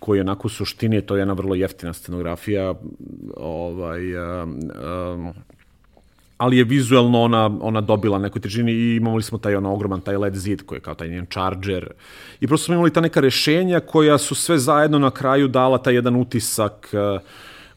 koji 0.00 0.18
je 0.18 0.22
onako 0.22 0.46
u 0.46 0.50
suštini 0.50 1.02
to 1.02 1.16
je 1.16 1.20
jedna 1.20 1.34
vrlo 1.34 1.54
jeftina 1.54 1.92
scenografija 1.92 2.74
ovaj, 3.36 4.16
um, 4.16 4.58
um, 5.14 5.32
ali 6.36 6.58
je 6.58 6.64
vizuelno 6.64 7.22
ona, 7.22 7.50
ona 7.60 7.80
dobila 7.80 8.18
nekoj 8.18 8.42
težini 8.42 8.72
i 8.72 8.96
imali 8.96 9.22
smo 9.22 9.38
taj 9.38 9.56
ono 9.56 9.72
ogroman 9.72 10.00
taj 10.00 10.16
LED 10.16 10.34
zid 10.34 10.62
koji 10.66 10.76
je 10.76 10.82
kao 10.82 10.94
taj 10.94 11.08
njen 11.08 11.26
charger 11.26 11.90
i 12.40 12.46
prosto 12.46 12.64
smo 12.64 12.74
imali 12.74 12.92
ta 12.92 13.00
neka 13.00 13.20
rešenja 13.20 13.80
koja 13.80 14.18
su 14.18 14.34
sve 14.34 14.58
zajedno 14.58 14.98
na 14.98 15.10
kraju 15.10 15.48
dala 15.48 15.78
taj 15.78 15.94
jedan 15.94 16.16
utisak 16.16 16.88
uh, 16.92 17.20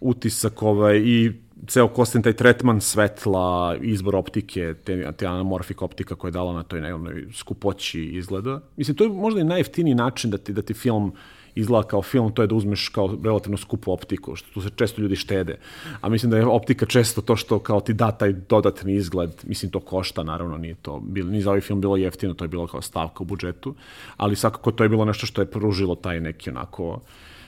utisak 0.02 0.64
ovaj, 0.64 0.98
i 0.98 1.32
ceo 1.72 1.88
kostin 1.88 2.22
taj 2.22 2.34
tretman 2.34 2.82
svetla, 2.82 3.76
izbor 3.82 4.16
optike, 4.16 4.74
te, 4.84 5.12
te 5.18 5.28
anamorfik 5.28 5.82
optika 5.82 6.16
koja 6.16 6.30
je 6.30 6.36
dala 6.36 6.54
na 6.54 6.64
toj 6.64 6.82
nekoj 6.82 7.28
skupoći 7.34 8.02
izgleda. 8.04 8.60
Mislim, 8.78 8.98
to 8.98 9.04
je 9.04 9.10
možda 9.10 9.42
i 9.42 9.44
najjeftiniji 9.44 9.96
način 9.96 10.32
da 10.32 10.38
ti, 10.38 10.54
da 10.54 10.62
ti 10.62 10.74
film 10.74 11.14
izgleda 11.56 11.88
kao 11.88 12.02
film, 12.02 12.32
to 12.34 12.44
je 12.44 12.48
da 12.48 12.56
uzmeš 12.56 12.90
kao 12.90 13.16
relativno 13.24 13.58
skupu 13.58 13.92
optiku, 13.92 14.36
što 14.36 14.54
tu 14.54 14.62
se 14.62 14.70
često 14.76 15.02
ljudi 15.02 15.16
štede. 15.16 15.58
A 16.02 16.10
mislim 16.10 16.32
da 16.32 16.38
je 16.38 16.46
optika 16.46 16.86
često 16.86 17.22
to 17.22 17.36
što 17.36 17.60
kao 17.60 17.82
ti 17.82 17.94
da 17.94 18.12
taj 18.12 18.34
dodatni 18.50 18.96
izgled, 18.96 19.32
mislim 19.44 19.72
to 19.72 19.80
košta, 19.80 20.24
naravno 20.24 20.58
nije 20.58 20.76
to, 20.82 21.00
bilo, 21.00 21.32
ni 21.32 21.42
za 21.42 21.50
ovaj 21.50 21.62
film 21.62 21.82
bilo 21.82 21.98
jeftino, 21.98 22.34
to 22.34 22.44
je 22.44 22.50
bilo 22.50 22.68
kao 22.68 22.82
stavka 22.82 23.24
u 23.24 23.26
budžetu, 23.26 23.76
ali 24.18 24.36
svakako 24.36 24.72
to 24.72 24.84
je 24.84 24.90
bilo 24.90 25.06
nešto 25.06 25.26
što 25.26 25.42
je 25.42 25.52
pružilo 25.52 25.96
taj 25.96 26.20
neki 26.20 26.50
onako 26.50 27.00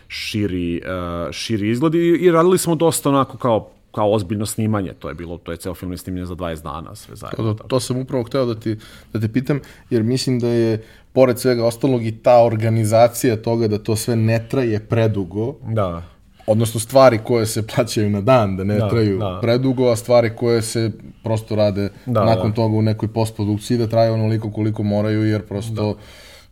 širi, 0.07 0.81
uh, 0.83 1.31
širi 1.31 1.69
izgled 1.69 1.95
i, 1.95 2.07
i 2.21 2.31
radili 2.31 2.57
smo 2.57 2.75
dosta 2.75 3.09
onako 3.09 3.37
kao 3.37 3.69
kao 3.93 4.11
ozbiljno 4.11 4.45
snimanje, 4.45 4.93
to 4.93 5.09
je 5.09 5.15
bilo, 5.15 5.37
to 5.37 5.51
je 5.51 5.57
ceo 5.57 5.73
film 5.73 5.97
snimanje 5.97 6.25
za 6.25 6.35
20 6.35 6.63
dana, 6.63 6.95
sve 6.95 7.15
zajedno. 7.15 7.53
To, 7.53 7.63
to 7.63 7.79
sam 7.79 7.97
upravo 7.97 8.23
hteo 8.23 8.45
da, 8.45 8.55
ti, 8.55 8.77
da 9.13 9.19
te 9.19 9.27
pitam, 9.27 9.59
jer 9.89 10.03
mislim 10.03 10.39
da 10.39 10.47
je, 10.47 10.83
pored 11.13 11.39
svega 11.39 11.65
ostalog, 11.65 12.05
i 12.05 12.11
ta 12.11 12.43
organizacija 12.43 13.35
toga 13.35 13.67
da 13.67 13.77
to 13.79 13.95
sve 13.95 14.15
ne 14.15 14.47
traje 14.49 14.79
predugo, 14.79 15.55
Da. 15.67 16.03
odnosno 16.47 16.79
stvari 16.79 17.19
koje 17.23 17.45
se 17.45 17.67
plaćaju 17.67 18.09
na 18.09 18.21
dan, 18.21 18.57
da 18.57 18.63
ne 18.63 18.75
Da, 18.75 18.89
traju 18.89 19.17
da. 19.19 19.39
predugo, 19.41 19.91
a 19.91 19.95
stvari 19.95 20.31
koje 20.35 20.61
se 20.61 20.91
prosto 21.23 21.55
rade 21.55 21.89
Da, 22.05 22.25
nakon 22.25 22.49
da. 22.51 22.55
toga 22.55 22.75
u 22.75 22.81
nekoj 22.81 23.07
postprodukciji 23.07 23.77
da 23.77 23.87
traju 23.87 24.13
onoliko 24.13 24.51
koliko 24.51 24.83
moraju, 24.83 25.23
jer 25.25 25.41
prosto 25.41 25.95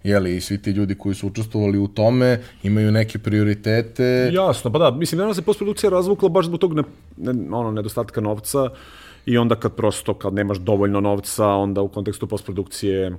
jeli, 0.03 0.35
i 0.35 0.41
svi 0.41 0.61
ti 0.61 0.71
ljudi 0.71 0.95
koji 0.95 1.15
su 1.15 1.27
učestvovali 1.27 1.77
u 1.77 1.87
tome 1.87 2.39
imaju 2.63 2.91
neke 2.91 3.19
prioritete. 3.19 4.29
Jasno, 4.33 4.71
pa 4.71 4.79
da, 4.79 4.91
mislim, 4.91 5.19
danas 5.19 5.37
se 5.37 5.41
postprodukcija 5.41 5.89
razvukla 5.89 6.29
baš 6.29 6.45
zbog 6.45 6.59
tog 6.59 6.73
ne, 6.73 6.83
ne, 7.17 7.31
ono, 7.31 7.71
nedostatka 7.71 8.21
novca 8.21 8.69
i 9.25 9.37
onda 9.37 9.55
kad 9.55 9.75
prosto, 9.75 10.13
kad 10.13 10.33
nemaš 10.33 10.57
dovoljno 10.57 11.01
novca, 11.01 11.47
onda 11.47 11.81
u 11.81 11.87
kontekstu 11.87 12.27
postprodukcije 12.27 13.11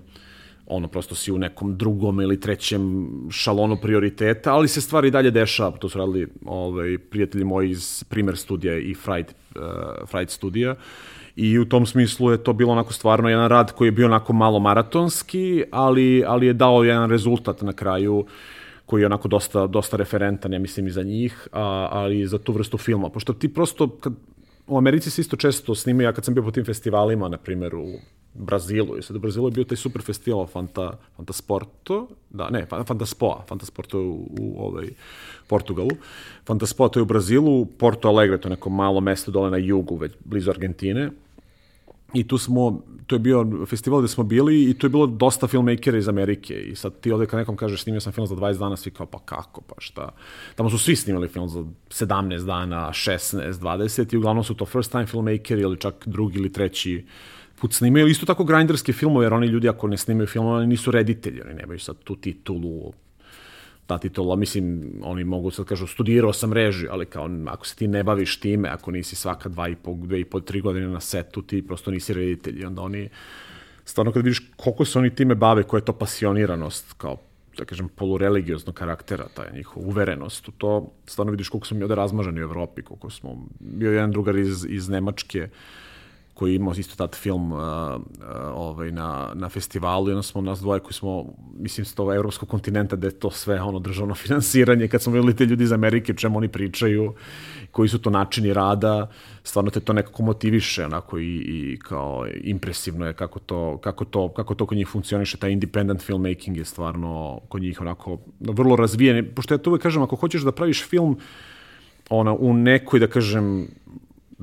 ono, 0.66 0.88
prosto 0.88 1.14
si 1.14 1.32
u 1.32 1.38
nekom 1.38 1.76
drugom 1.76 2.20
ili 2.20 2.40
trećem 2.40 3.10
šalonu 3.30 3.76
prioriteta, 3.82 4.54
ali 4.54 4.68
se 4.68 4.80
stvari 4.80 5.10
dalje 5.10 5.30
dešava. 5.30 5.76
To 5.76 5.88
su 5.88 5.98
radili 5.98 6.28
ovaj, 6.44 6.98
prijatelji 6.98 7.44
moji 7.44 7.70
iz 7.70 8.04
Primer 8.08 8.36
studija 8.36 8.78
i 8.78 8.94
Fright, 8.94 9.34
uh, 9.56 9.62
Fright 10.08 10.30
studija. 10.32 10.74
I 11.36 11.58
u 11.58 11.64
tom 11.64 11.86
smislu 11.86 12.30
je 12.30 12.44
to 12.44 12.52
bilo 12.52 12.72
onako 12.72 12.92
stvarno 12.92 13.28
jedan 13.28 13.48
rad 13.48 13.72
koji 13.72 13.88
je 13.88 13.92
bio 13.92 14.06
onako 14.06 14.32
malo 14.32 14.58
maratonski, 14.58 15.64
ali, 15.70 16.24
ali 16.26 16.46
je 16.46 16.52
dao 16.52 16.84
jedan 16.84 17.10
rezultat 17.10 17.62
na 17.62 17.72
kraju 17.72 18.26
koji 18.86 19.02
je 19.02 19.06
onako 19.06 19.28
dosta, 19.28 19.66
dosta 19.66 19.96
referentan, 19.96 20.52
ja 20.52 20.58
mislim, 20.58 20.86
i 20.86 20.90
za 20.90 21.02
njih, 21.02 21.48
a, 21.52 21.88
ali 21.90 22.20
i 22.20 22.26
za 22.26 22.38
tu 22.38 22.52
vrstu 22.52 22.78
filma. 22.78 23.08
Pošto 23.08 23.32
ti 23.32 23.48
prosto, 23.48 23.88
kad, 23.88 24.12
u 24.66 24.78
Americi 24.78 25.10
se 25.10 25.20
isto 25.20 25.36
često 25.36 25.74
snimaju, 25.74 26.08
ja 26.08 26.12
kad 26.12 26.24
sam 26.24 26.34
bio 26.34 26.42
po 26.42 26.50
tim 26.50 26.64
festivalima, 26.64 27.28
na 27.28 27.36
primjer 27.36 27.74
u 27.74 27.86
Brazilu, 28.34 28.98
i 28.98 29.02
sad 29.02 29.16
u 29.16 29.20
Brazilu 29.20 29.48
je 29.48 29.52
bio 29.52 29.64
taj 29.64 29.76
super 29.76 30.02
festival 30.02 30.46
Fanta, 30.46 30.98
Fantasporto, 31.16 32.08
da, 32.30 32.50
ne, 32.50 32.66
Fa- 32.70 32.84
Fantaspoa, 32.86 33.44
Fantasporto 33.48 33.98
je 33.98 34.04
u, 34.04 34.28
u 34.40 34.54
ovaj, 34.58 34.88
Portugalu, 35.46 35.90
Fantaspoa 36.46 36.88
to 36.88 37.00
je 37.00 37.02
u 37.02 37.06
Brazilu, 37.06 37.66
Porto 37.66 38.08
Alegre, 38.08 38.38
to 38.38 38.48
je 38.48 38.50
neko 38.56 38.70
malo 38.70 39.00
mesto 39.00 39.30
dole 39.30 39.50
na 39.50 39.56
jugu, 39.56 39.96
već 39.96 40.12
blizu 40.24 40.50
Argentine, 40.50 41.10
I 42.14 42.28
tu 42.28 42.38
smo, 42.38 42.82
to 43.06 43.14
je 43.14 43.18
bio 43.18 43.66
festival 43.66 44.00
gde 44.00 44.08
smo 44.08 44.24
bili 44.24 44.70
i 44.70 44.74
tu 44.74 44.86
je 44.86 44.90
bilo 44.90 45.06
dosta 45.06 45.46
filmmakera 45.46 45.98
iz 45.98 46.08
Amerike 46.08 46.54
i 46.54 46.76
sad 46.76 47.00
ti 47.00 47.12
ovde 47.12 47.26
kad 47.26 47.38
nekom 47.38 47.56
kažeš 47.56 47.82
snimio 47.82 48.00
sam 48.00 48.12
film 48.12 48.26
za 48.26 48.34
20 48.34 48.58
dana, 48.58 48.76
svi 48.76 48.90
kao 48.90 49.06
pa 49.06 49.18
kako, 49.18 49.60
pa 49.60 49.74
šta. 49.78 50.08
Tamo 50.54 50.70
su 50.70 50.78
svi 50.78 50.96
snimali 50.96 51.28
film 51.28 51.48
za 51.48 51.64
17 51.88 52.46
dana, 52.46 52.90
16, 52.92 53.52
20 53.52 54.14
i 54.14 54.16
uglavnom 54.16 54.44
su 54.44 54.54
to 54.54 54.66
first 54.66 54.90
time 54.90 55.06
filmmakeri 55.06 55.62
ili 55.62 55.80
čak 55.80 55.94
drugi 56.06 56.38
ili 56.38 56.52
treći 56.52 57.04
put 57.60 57.72
snimaju. 57.72 58.06
Isto 58.06 58.26
tako 58.26 58.44
grinderske 58.44 58.92
filmove, 58.92 59.26
jer 59.26 59.34
oni 59.34 59.46
ljudi 59.46 59.68
ako 59.68 59.88
ne 59.88 59.96
snimaju 59.96 60.26
filmove, 60.26 60.56
oni 60.56 60.66
nisu 60.66 60.90
reditelji, 60.90 61.40
oni 61.40 61.54
nemaju 61.54 61.78
sad 61.78 61.96
tu 62.04 62.16
titulu 62.16 62.92
ta 63.86 63.98
titula, 63.98 64.36
mislim, 64.36 64.92
oni 65.02 65.24
mogu 65.24 65.50
sad 65.50 65.66
kažu, 65.66 65.86
studirao 65.86 66.32
sam 66.32 66.52
režiju, 66.52 66.88
ali 66.92 67.06
kao, 67.06 67.28
ako 67.46 67.66
se 67.66 67.76
ti 67.76 67.88
ne 67.88 68.02
baviš 68.04 68.40
time, 68.40 68.68
ako 68.68 68.90
nisi 68.90 69.16
svaka 69.16 69.48
dva 69.48 69.68
i 69.68 69.76
po, 69.76 69.94
dve 69.94 70.20
i 70.20 70.24
po, 70.24 70.40
tri 70.40 70.60
godine 70.60 70.88
na 70.88 71.00
setu, 71.00 71.42
ti 71.42 71.66
prosto 71.66 71.90
nisi 71.90 72.14
reditelj. 72.14 72.60
I 72.60 72.64
onda 72.64 72.82
oni, 72.82 73.08
stvarno 73.84 74.12
kad 74.12 74.22
vidiš 74.22 74.42
koliko 74.56 74.84
se 74.84 74.98
oni 74.98 75.14
time 75.14 75.34
bave, 75.34 75.62
koja 75.62 75.78
je 75.78 75.84
to 75.84 75.92
pasioniranost, 75.92 76.92
kao, 76.92 77.16
da 77.58 77.64
kažem, 77.64 77.88
polureligioznog 77.88 78.74
karaktera, 78.74 79.28
ta 79.34 79.44
njihova 79.54 79.86
uverenost 79.86 80.48
u 80.48 80.52
to, 80.52 80.92
stvarno 81.06 81.30
vidiš 81.30 81.48
koliko 81.48 81.66
smo 81.66 81.78
mi 81.78 81.84
ovde 81.84 81.94
razmaženi 81.94 82.40
u 82.40 82.42
Evropi, 82.42 82.82
koliko 82.82 83.10
smo, 83.10 83.46
bio 83.60 83.90
je 83.90 83.94
jedan 83.94 84.10
drugar 84.10 84.36
iz, 84.36 84.66
iz 84.68 84.88
Nemačke, 84.88 85.48
koji 86.34 86.52
je 86.52 86.56
imao 86.56 86.74
isto 86.78 86.96
tad 86.96 87.16
film 87.16 87.52
uh, 87.52 87.60
ovaj, 88.54 88.92
na, 88.92 89.30
na 89.34 89.48
festivalu 89.48 90.08
i 90.08 90.12
onda 90.12 90.22
smo 90.22 90.40
nas 90.40 90.60
dvoje 90.60 90.80
koji 90.80 90.92
smo, 90.92 91.24
mislim, 91.58 91.84
s 91.84 91.94
tog 91.94 92.14
evropskog 92.14 92.48
kontinenta 92.48 92.96
gde 92.96 93.06
je 93.06 93.18
to 93.18 93.30
sve 93.30 93.62
ono 93.62 93.78
državno 93.78 94.14
finansiranje, 94.24 94.88
kad 94.88 95.02
smo 95.02 95.12
videli 95.12 95.36
te 95.36 95.46
ljudi 95.46 95.64
iz 95.64 95.72
Amerike, 95.72 96.14
čemu 96.14 96.38
oni 96.38 96.48
pričaju, 96.48 97.14
koji 97.70 97.88
su 97.88 97.98
to 97.98 98.10
načini 98.10 98.52
rada, 98.52 99.10
stvarno 99.44 99.70
te 99.70 99.80
to 99.80 99.92
nekako 99.92 100.22
motiviše, 100.22 100.84
onako 100.84 101.18
i, 101.18 101.36
i 101.36 101.78
kao 101.78 102.26
impresivno 102.44 103.06
je 103.06 103.12
kako 103.12 103.38
to, 103.38 103.78
kako 103.78 104.04
to, 104.04 104.28
kako 104.28 104.54
to 104.54 104.66
kod 104.66 104.78
njih 104.78 104.88
funkcioniše, 104.88 105.36
taj 105.36 105.50
independent 105.50 106.02
filmmaking 106.02 106.56
je 106.56 106.64
stvarno 106.64 107.40
kod 107.48 107.62
njih 107.62 107.80
onako 107.80 108.18
vrlo 108.40 108.76
razvijen, 108.76 109.28
pošto 109.34 109.54
ja 109.54 109.58
to 109.58 109.70
uvek 109.70 109.82
kažem, 109.82 110.02
ako 110.02 110.16
hoćeš 110.16 110.42
da 110.42 110.52
praviš 110.52 110.88
film 110.88 111.18
ona, 112.10 112.32
u 112.32 112.54
nekoj, 112.54 113.00
da 113.00 113.06
kažem, 113.06 113.66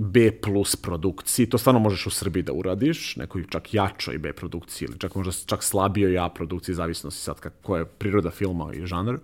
B 0.01 0.31
plus 0.41 0.75
produkciji, 0.75 1.49
to 1.49 1.57
stvarno 1.57 1.79
možeš 1.79 2.07
u 2.07 2.09
Srbiji 2.09 2.43
da 2.43 2.53
uradiš, 2.53 3.15
nekoj 3.15 3.45
čak 3.49 3.73
jačoj 3.73 4.17
B 4.17 4.33
produkciji 4.33 4.85
ili 4.85 4.99
čak 4.99 5.15
možda 5.15 5.31
čak 5.45 5.63
slabijoj 5.63 6.17
A 6.17 6.29
produkciji, 6.29 6.75
zavisno 6.75 7.11
si 7.11 7.21
sad 7.21 7.39
kako 7.39 7.77
je 7.77 7.85
priroda 7.85 8.29
filma 8.29 8.73
i 8.73 8.85
žanr. 8.85 9.17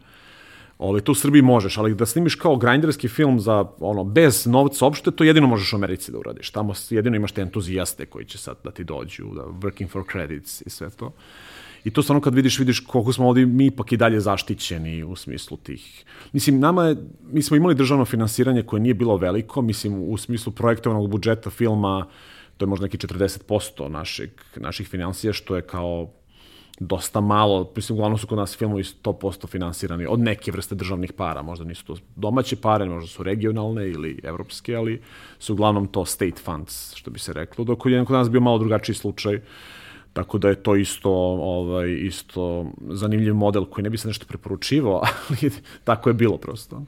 Ove, 0.77 1.01
to 1.01 1.11
u 1.11 1.15
Srbiji 1.15 1.41
možeš, 1.41 1.77
ali 1.77 1.95
da 1.95 2.05
snimiš 2.05 2.35
kao 2.35 2.55
grinderski 2.55 3.07
film 3.07 3.39
za, 3.39 3.65
ono, 3.79 4.03
bez 4.03 4.45
novca 4.45 4.85
uopšte, 4.85 5.11
to 5.11 5.23
jedino 5.23 5.47
možeš 5.47 5.73
u 5.73 5.75
Americi 5.75 6.11
da 6.11 6.17
uradiš. 6.17 6.51
Tamo 6.51 6.73
jedino 6.89 7.15
imaš 7.15 7.31
te 7.31 7.41
entuzijaste 7.41 8.05
koji 8.05 8.25
će 8.25 8.37
sad 8.37 8.57
da 8.63 8.71
ti 8.71 8.83
dođu, 8.83 9.23
da 9.35 9.41
working 9.41 9.89
for 9.89 10.03
credits 10.11 10.61
i 10.61 10.69
sve 10.69 10.89
to. 10.89 11.13
I 11.85 11.91
to 11.91 12.03
stvarno 12.03 12.21
kad 12.21 12.35
vidiš, 12.35 12.59
vidiš 12.59 12.79
koliko 12.79 13.13
smo 13.13 13.27
ovdje 13.27 13.45
mi 13.45 13.65
ipak 13.65 13.91
i 13.91 13.97
dalje 13.97 14.19
zaštićeni 14.19 15.03
u 15.03 15.15
smislu 15.15 15.57
tih... 15.57 16.05
Mislim, 16.33 16.59
nama 16.59 16.83
je, 16.83 16.95
mi 17.31 17.41
smo 17.41 17.57
imali 17.57 17.75
državno 17.75 18.05
finansiranje 18.05 18.63
koje 18.63 18.79
nije 18.79 18.93
bilo 18.93 19.17
veliko, 19.17 19.61
mislim, 19.61 20.03
u 20.09 20.17
smislu 20.17 20.51
projektovanog 20.51 21.09
budžeta 21.09 21.49
filma, 21.49 22.07
to 22.57 22.65
je 22.65 22.69
možda 22.69 22.85
neki 22.85 22.97
40% 22.97 23.87
našeg, 23.87 24.29
naših 24.55 24.87
financija, 24.87 25.33
što 25.33 25.55
je 25.55 25.61
kao 25.61 26.09
dosta 26.79 27.21
malo, 27.21 27.71
mislim, 27.75 27.95
uglavnom 27.95 28.17
su 28.17 28.27
kod 28.27 28.37
nas 28.37 28.57
filmovi 28.57 28.83
100% 28.83 29.47
finansirani 29.47 30.05
od 30.09 30.19
neke 30.19 30.51
vrste 30.51 30.75
državnih 30.75 31.13
para, 31.13 31.41
možda 31.41 31.65
nisu 31.65 31.85
to 31.85 31.95
domaće 32.15 32.55
pare, 32.55 32.85
možda 32.85 33.07
su 33.07 33.23
regionalne 33.23 33.89
ili 33.89 34.19
evropske, 34.23 34.75
ali 34.75 35.01
su 35.39 35.53
uglavnom 35.53 35.87
to 35.87 36.05
state 36.05 36.41
funds, 36.43 36.95
što 36.95 37.11
bi 37.11 37.19
se 37.19 37.33
reklo, 37.33 37.65
dok 37.65 37.85
je 37.85 38.05
kod 38.05 38.15
nas 38.15 38.29
bio 38.29 38.41
malo 38.41 38.57
drugačiji 38.57 38.95
slučaj, 38.95 39.39
Tako 40.15 40.37
da 40.37 40.49
je 40.49 40.55
to 40.55 40.75
isto, 40.75 41.11
ovaj, 41.11 41.91
isto 41.91 42.71
zanimljiv 42.89 43.35
model 43.35 43.65
koji 43.65 43.83
ne 43.83 43.89
bi 43.89 43.97
se 43.97 44.07
nešto 44.07 44.25
preporučivao, 44.25 45.01
ali 45.29 45.51
tako 45.83 46.09
je 46.09 46.13
bilo 46.13 46.37
prosto. 46.37 46.83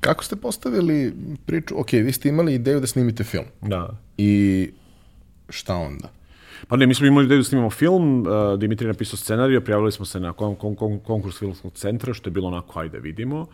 Kako 0.00 0.24
ste 0.24 0.36
postavili 0.36 1.14
priču? 1.46 1.80
Ok, 1.80 1.92
vi 1.92 2.12
ste 2.12 2.28
imali 2.28 2.54
ideju 2.54 2.80
da 2.80 2.86
snimite 2.86 3.24
film. 3.24 3.44
Da. 3.60 3.96
I 4.16 4.70
šta 5.48 5.74
onda? 5.74 6.08
Pa 6.68 6.76
ne, 6.76 6.86
mi 6.86 6.94
smo 6.94 7.06
imali 7.06 7.26
ideju 7.26 7.38
da 7.38 7.44
snimamo 7.44 7.70
film, 7.70 8.20
uh, 8.20 8.58
Dimitri 8.58 8.86
je 8.86 8.92
napisao 8.92 9.16
scenariju, 9.16 9.64
prijavili 9.64 9.92
smo 9.92 10.04
se 10.04 10.20
na 10.20 10.32
kon, 10.32 10.54
kon, 10.54 10.74
kon, 10.74 10.98
konkurs 10.98 11.38
filmskog 11.38 11.72
centra, 11.72 12.14
što 12.14 12.28
je 12.28 12.32
bilo 12.32 12.48
onako, 12.48 12.80
ajde 12.80 12.98
vidimo. 12.98 13.46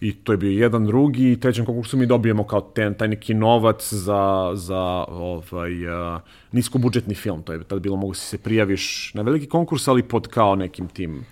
I 0.00 0.12
to 0.12 0.32
je 0.32 0.36
bio 0.36 0.50
jedan 0.50 0.86
drugi, 0.86 1.32
i 1.32 1.40
trećem 1.40 1.64
konkursu 1.64 1.96
mi 1.96 2.06
dobijemo 2.06 2.44
kao 2.44 2.60
ten, 2.60 2.94
taj 2.94 3.08
neki 3.08 3.34
novac 3.34 3.92
za, 3.92 4.50
za 4.54 5.04
ovaj, 5.08 5.86
uh, 5.86 6.20
niskobudžetni 6.52 7.14
film. 7.14 7.42
To 7.42 7.52
je 7.52 7.64
tad 7.64 7.80
bilo, 7.80 7.96
mogu 7.96 8.14
si 8.14 8.26
se 8.26 8.38
prijaviš 8.38 9.14
na 9.14 9.22
veliki 9.22 9.46
konkurs, 9.46 9.88
ali 9.88 10.02
pod 10.02 10.28
kao 10.28 10.56
nekim 10.56 10.88
tim 10.88 11.24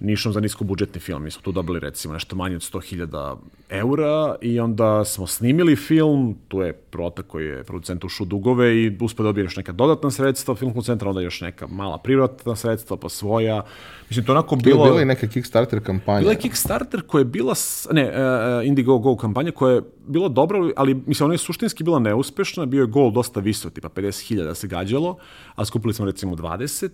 nišom 0.00 0.32
za 0.32 0.40
niskobudžetni 0.40 1.00
film. 1.00 1.22
Mi 1.22 1.30
smo 1.30 1.42
tu 1.42 1.52
dobili 1.52 1.80
recimo 1.80 2.14
nešto 2.14 2.36
manje 2.36 2.56
od 2.56 2.62
100.000 2.62 3.36
eura 3.68 4.34
i 4.40 4.60
onda 4.60 5.04
smo 5.04 5.26
snimili 5.26 5.76
film, 5.76 6.36
tu 6.48 6.60
je 6.60 6.72
Prota 6.72 7.22
koji 7.22 7.46
je 7.46 7.64
producent 7.64 8.04
ušao 8.04 8.26
dugove 8.26 8.76
i 8.76 8.96
uspio 9.00 9.22
da 9.22 9.28
dobije 9.28 9.44
još 9.44 9.56
neka 9.56 9.72
dodatna 9.72 10.10
sredstva 10.10 10.54
filmskog 10.54 10.84
centra, 10.84 11.08
onda 11.08 11.20
još 11.20 11.40
neka 11.40 11.66
mala 11.66 11.98
privatna 11.98 12.56
sredstva, 12.56 12.96
pa 12.96 13.08
svoja. 13.08 13.62
Mislim, 14.08 14.26
to 14.26 14.32
onako 14.32 14.56
Bilo, 14.56 14.84
bila 14.84 14.98
je 14.98 15.06
neka 15.06 15.26
Kickstarter 15.26 15.84
kampanja. 15.84 16.20
Bila 16.20 16.32
je 16.32 16.38
Kickstarter 16.38 17.02
koja 17.02 17.20
je 17.20 17.24
bila, 17.24 17.54
ne, 17.92 18.10
uh, 18.10 18.66
Indiegogo 18.66 19.16
kampanja 19.16 19.50
koja 19.50 19.74
je 19.74 19.82
bila 20.06 20.28
dobra, 20.28 20.70
ali 20.76 20.94
mislim, 21.06 21.24
ona 21.24 21.34
je 21.34 21.38
suštinski 21.38 21.84
bila 21.84 21.98
neuspešna, 21.98 22.66
bio 22.66 22.80
je 22.80 22.86
gol 22.86 23.10
dosta 23.10 23.40
visok, 23.40 23.72
tipa 23.72 23.88
50.000 23.88 24.54
se 24.54 24.66
gađalo, 24.66 25.16
a 25.54 25.64
skupili 25.64 25.94
smo 25.94 26.06
recimo 26.06 26.36
20, 26.36 26.88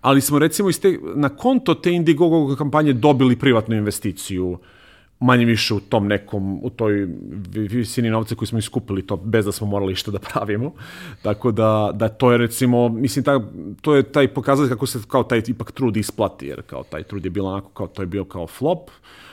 ali 0.00 0.20
smo 0.20 0.38
recimo 0.38 0.70
iz 0.70 0.80
te, 0.80 0.98
na 1.14 1.28
konto 1.28 1.74
te 1.74 1.92
Indiegogo 1.92 2.49
kampanje 2.56 2.92
dobili 2.92 3.36
privatnu 3.36 3.76
investiciju 3.76 4.58
manje 5.20 5.44
više 5.44 5.74
u 5.74 5.80
tom 5.80 6.06
nekom, 6.08 6.64
u 6.64 6.70
toj 6.70 6.92
vi- 7.50 7.68
visini 7.68 8.10
novca 8.10 8.34
koju 8.34 8.46
smo 8.46 8.58
iskupili 8.58 9.06
to 9.06 9.16
bez 9.16 9.44
da 9.44 9.52
smo 9.52 9.66
morali 9.66 9.94
šta 9.94 10.10
da 10.10 10.18
pravimo. 10.18 10.72
Tako 11.22 11.52
da, 11.52 11.90
da 11.94 12.08
to 12.08 12.32
je 12.32 12.38
recimo, 12.38 12.88
mislim, 12.88 13.24
ta, 13.24 13.40
to 13.80 13.94
je 13.94 14.02
taj 14.02 14.28
pokazatelj 14.28 14.68
kako 14.70 14.86
se 14.86 14.98
kao 15.08 15.22
taj 15.22 15.42
ipak 15.46 15.72
trud 15.72 15.96
isplati, 15.96 16.46
jer 16.46 16.62
kao 16.62 16.82
taj 16.84 17.02
trud 17.02 17.24
je 17.24 17.30
bilo 17.30 17.48
onako, 17.50 17.68
kao 17.68 17.86
to 17.86 18.02
je 18.02 18.06
bio 18.06 18.24
kao 18.24 18.46
flop, 18.46 18.90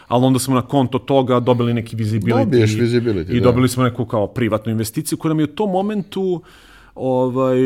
ali 0.08 0.26
onda 0.26 0.40
smo 0.40 0.56
na 0.56 0.62
konto 0.62 1.00
toga 1.00 1.40
dobili 1.40 1.74
neki 1.74 1.96
visibility. 1.96 2.44
Dobiješ 2.44 2.72
visibility, 2.72 3.32
I 3.36 3.40
da. 3.40 3.44
dobili 3.44 3.70
smo 3.70 3.84
neku 3.84 4.06
kao 4.06 4.28
privatnu 4.28 4.72
investiciju 4.72 5.18
koja 5.18 5.30
nam 5.30 5.40
je 5.40 5.44
u 5.44 5.56
tom 5.56 5.72
momentu 5.72 6.42
Ovaj, 7.00 7.58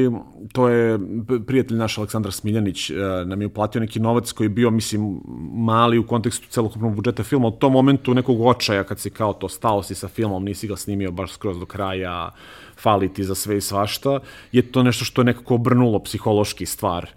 to 0.53 0.69
je 0.69 0.99
prijatelj 1.47 1.77
naš 1.77 1.97
Aleksandar 1.97 2.31
Smiljanić 2.31 2.89
uh, 2.89 2.97
nam 3.25 3.41
je 3.41 3.47
uplatio 3.47 3.81
neki 3.81 3.99
novac 3.99 4.31
koji 4.31 4.45
je 4.45 4.49
bio, 4.49 4.71
mislim, 4.71 5.21
mali 5.53 5.97
u 5.97 6.07
kontekstu 6.07 6.47
celokupnog 6.49 6.95
budžeta 6.95 7.23
filma. 7.23 7.47
U 7.47 7.51
tom 7.51 7.73
momentu 7.73 8.13
nekog 8.13 8.41
očaja 8.41 8.83
kad 8.83 8.99
si 8.99 9.09
kao 9.09 9.33
to 9.33 9.49
stao 9.49 9.83
si 9.83 9.95
sa 9.95 10.07
filmom, 10.07 10.43
nisi 10.43 10.67
ga 10.67 10.75
snimio 10.75 11.11
baš 11.11 11.31
skroz 11.31 11.59
do 11.59 11.65
kraja, 11.65 12.31
fali 12.77 13.13
ti 13.13 13.23
za 13.23 13.35
sve 13.35 13.57
i 13.57 13.61
svašta, 13.61 14.19
je 14.51 14.61
to 14.71 14.83
nešto 14.83 15.05
što 15.05 15.21
je 15.21 15.25
nekako 15.25 15.55
obrnulo 15.55 15.99
psihološki 15.99 16.65
stvar 16.65 17.09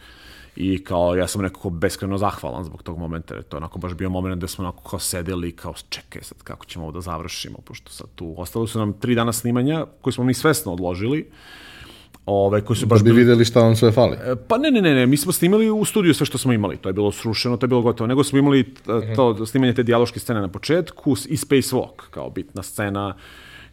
i 0.56 0.84
kao 0.84 1.14
ja 1.14 1.26
sam 1.26 1.42
nekako 1.42 1.70
beskreno 1.70 2.18
zahvalan 2.18 2.64
zbog 2.64 2.82
tog 2.82 2.98
momenta, 2.98 3.42
to 3.42 3.56
je 3.56 3.58
onako 3.58 3.78
baš 3.78 3.94
bio 3.94 4.10
moment 4.10 4.36
gde 4.36 4.48
smo 4.48 4.64
onako 4.64 4.88
kao 4.88 4.98
sedeli 4.98 5.52
kao 5.52 5.74
čekaj 5.88 6.22
sad 6.22 6.42
kako 6.42 6.64
ćemo 6.64 6.84
ovo 6.84 6.92
da 6.92 7.00
završimo, 7.00 7.58
pošto 7.64 7.90
sad 7.90 8.06
tu 8.14 8.34
ostalo 8.36 8.66
su 8.66 8.78
nam 8.78 8.92
tri 8.92 9.14
dana 9.14 9.32
snimanja 9.32 9.86
koje 10.00 10.12
smo 10.12 10.24
mi 10.24 10.34
svesno 10.34 10.72
odložili, 10.72 11.30
Ove, 12.26 12.60
koji 12.60 12.76
su 12.76 12.86
Da 12.86 12.88
baš 12.88 13.02
bi 13.02 13.04
bili 13.04 13.18
videli 13.18 13.44
šta 13.44 13.60
vam 13.60 13.76
sve 13.76 13.92
fali. 13.92 14.16
E, 14.16 14.36
Pa 14.48 14.58
ne, 14.58 14.70
ne, 14.70 14.82
ne, 14.82 14.94
ne, 14.94 15.06
mi 15.06 15.16
smo 15.16 15.32
snimali 15.32 15.70
u 15.70 15.84
studiju 15.84 16.14
sve 16.14 16.26
što 16.26 16.38
smo 16.38 16.52
imali, 16.52 16.76
to 16.76 16.88
je 16.88 16.92
bilo 16.92 17.12
srušeno, 17.12 17.56
to 17.56 17.64
je 17.64 17.68
bilo 17.68 17.82
gotovo, 17.82 18.08
nego 18.08 18.24
smo 18.24 18.38
imali 18.38 18.60
e, 18.60 19.14
to 19.14 19.46
snimanje 19.46 19.74
te 19.74 19.82
dijaloške 19.82 20.20
scene 20.20 20.40
na 20.40 20.48
početku 20.48 21.14
i 21.28 21.36
Space 21.36 21.76
Walk, 21.76 22.02
kao 22.10 22.30
bitna 22.30 22.62
scena 22.62 23.14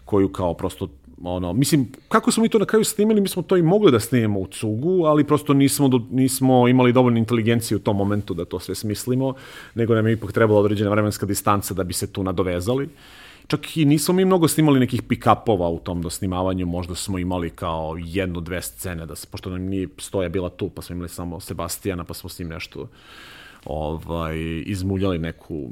koju 0.06 0.30
kao 0.30 0.54
prosto 0.54 0.88
ono, 1.24 1.54
mislim, 1.54 1.92
kako 2.10 2.32
smo 2.32 2.44
mi 2.44 2.50
to 2.50 2.60
na 2.60 2.66
kraju 2.66 2.84
snimili, 2.84 3.22
mi 3.22 3.28
smo 3.28 3.42
to 3.42 3.58
i 3.58 3.62
mogli 3.62 3.92
da 3.92 4.00
snimimo 4.00 4.40
u 4.40 4.48
cugu, 4.48 5.04
ali 5.06 5.24
prosto 5.24 5.54
nismo, 5.54 5.88
do, 5.88 6.02
nismo 6.12 6.68
imali 6.68 6.94
dovoljno 6.94 7.20
inteligencije 7.20 7.76
u 7.76 7.80
tom 7.80 7.98
momentu 7.98 8.34
da 8.34 8.46
to 8.46 8.60
sve 8.60 8.76
smislimo, 8.76 9.34
nego 9.76 9.96
nam 9.96 10.08
je 10.08 10.14
ipak 10.14 10.32
trebala 10.32 10.60
određena 10.60 10.90
vremenska 10.90 11.26
distanca 11.26 11.74
da 11.74 11.84
bi 11.84 11.94
se 11.94 12.08
tu 12.08 12.24
nadovezali. 12.24 12.90
Čak 13.48 13.78
i 13.78 13.86
nismo 13.86 14.14
mi 14.14 14.26
mnogo 14.26 14.48
snimali 14.48 14.80
nekih 14.80 15.04
pick-upova 15.04 15.70
u 15.70 15.80
tom 15.80 16.02
dosnimavanju, 16.02 16.66
možda 16.66 16.96
smo 16.96 17.18
imali 17.18 17.50
kao 17.50 17.96
jednu, 18.00 18.42
dve 18.42 18.62
scene, 18.62 19.06
da 19.06 19.14
pošto 19.32 19.50
nam 19.50 19.62
nije 19.62 19.88
stoja 19.98 20.30
bila 20.30 20.50
tu, 20.50 20.70
pa 20.70 20.82
smo 20.82 20.94
imali 20.94 21.10
samo 21.10 21.40
Sebastijana, 21.40 22.04
pa 22.04 22.14
smo 22.14 22.30
s 22.30 22.40
njim 22.40 22.48
nešto 22.48 22.88
ovaj, 23.66 24.64
izmuljali 24.66 25.18
neku 25.18 25.70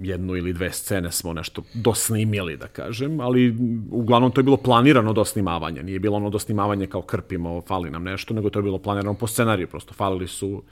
jednu 0.00 0.36
ili 0.36 0.52
dve 0.52 0.72
scene 0.72 1.12
smo 1.12 1.32
nešto 1.32 1.62
dosnimili, 1.74 2.56
da 2.56 2.66
kažem, 2.66 3.20
ali 3.20 3.56
uglavnom 3.90 4.30
to 4.30 4.40
je 4.40 4.44
bilo 4.44 4.56
planirano 4.56 5.12
dosnimavanje, 5.12 5.82
nije 5.82 5.98
bilo 5.98 6.16
ono 6.16 6.30
dosnimavanje 6.30 6.86
kao 6.86 7.02
krpimo, 7.02 7.60
fali 7.60 7.90
nam 7.90 8.02
nešto, 8.02 8.34
nego 8.34 8.50
to 8.50 8.58
je 8.58 8.62
bilo 8.62 8.78
planirano 8.78 9.14
po 9.14 9.26
scenariju, 9.26 9.68
prosto 9.68 9.94
falili 9.94 10.28
su 10.28 10.62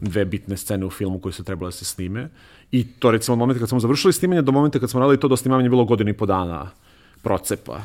dve 0.00 0.24
bitne 0.24 0.56
scene 0.56 0.86
u 0.86 0.90
filmu 0.90 1.18
koje 1.18 1.32
su 1.32 1.44
trebale 1.44 1.68
da 1.68 1.72
se 1.72 1.84
snime 1.84 2.28
i 2.72 2.84
to 2.84 3.10
recimo 3.10 3.32
od 3.32 3.38
momenta 3.38 3.60
kad 3.60 3.68
smo 3.68 3.80
završili 3.80 4.12
snimanje 4.12 4.42
do 4.42 4.52
momenta 4.52 4.78
kad 4.78 4.90
smo 4.90 5.00
radili 5.00 5.20
to 5.20 5.28
dosnimavanje 5.28 5.66
je 5.66 5.70
bilo 5.70 5.84
godinu 5.84 6.10
i 6.10 6.16
po 6.16 6.26
dana 6.26 6.70
procepa. 7.22 7.80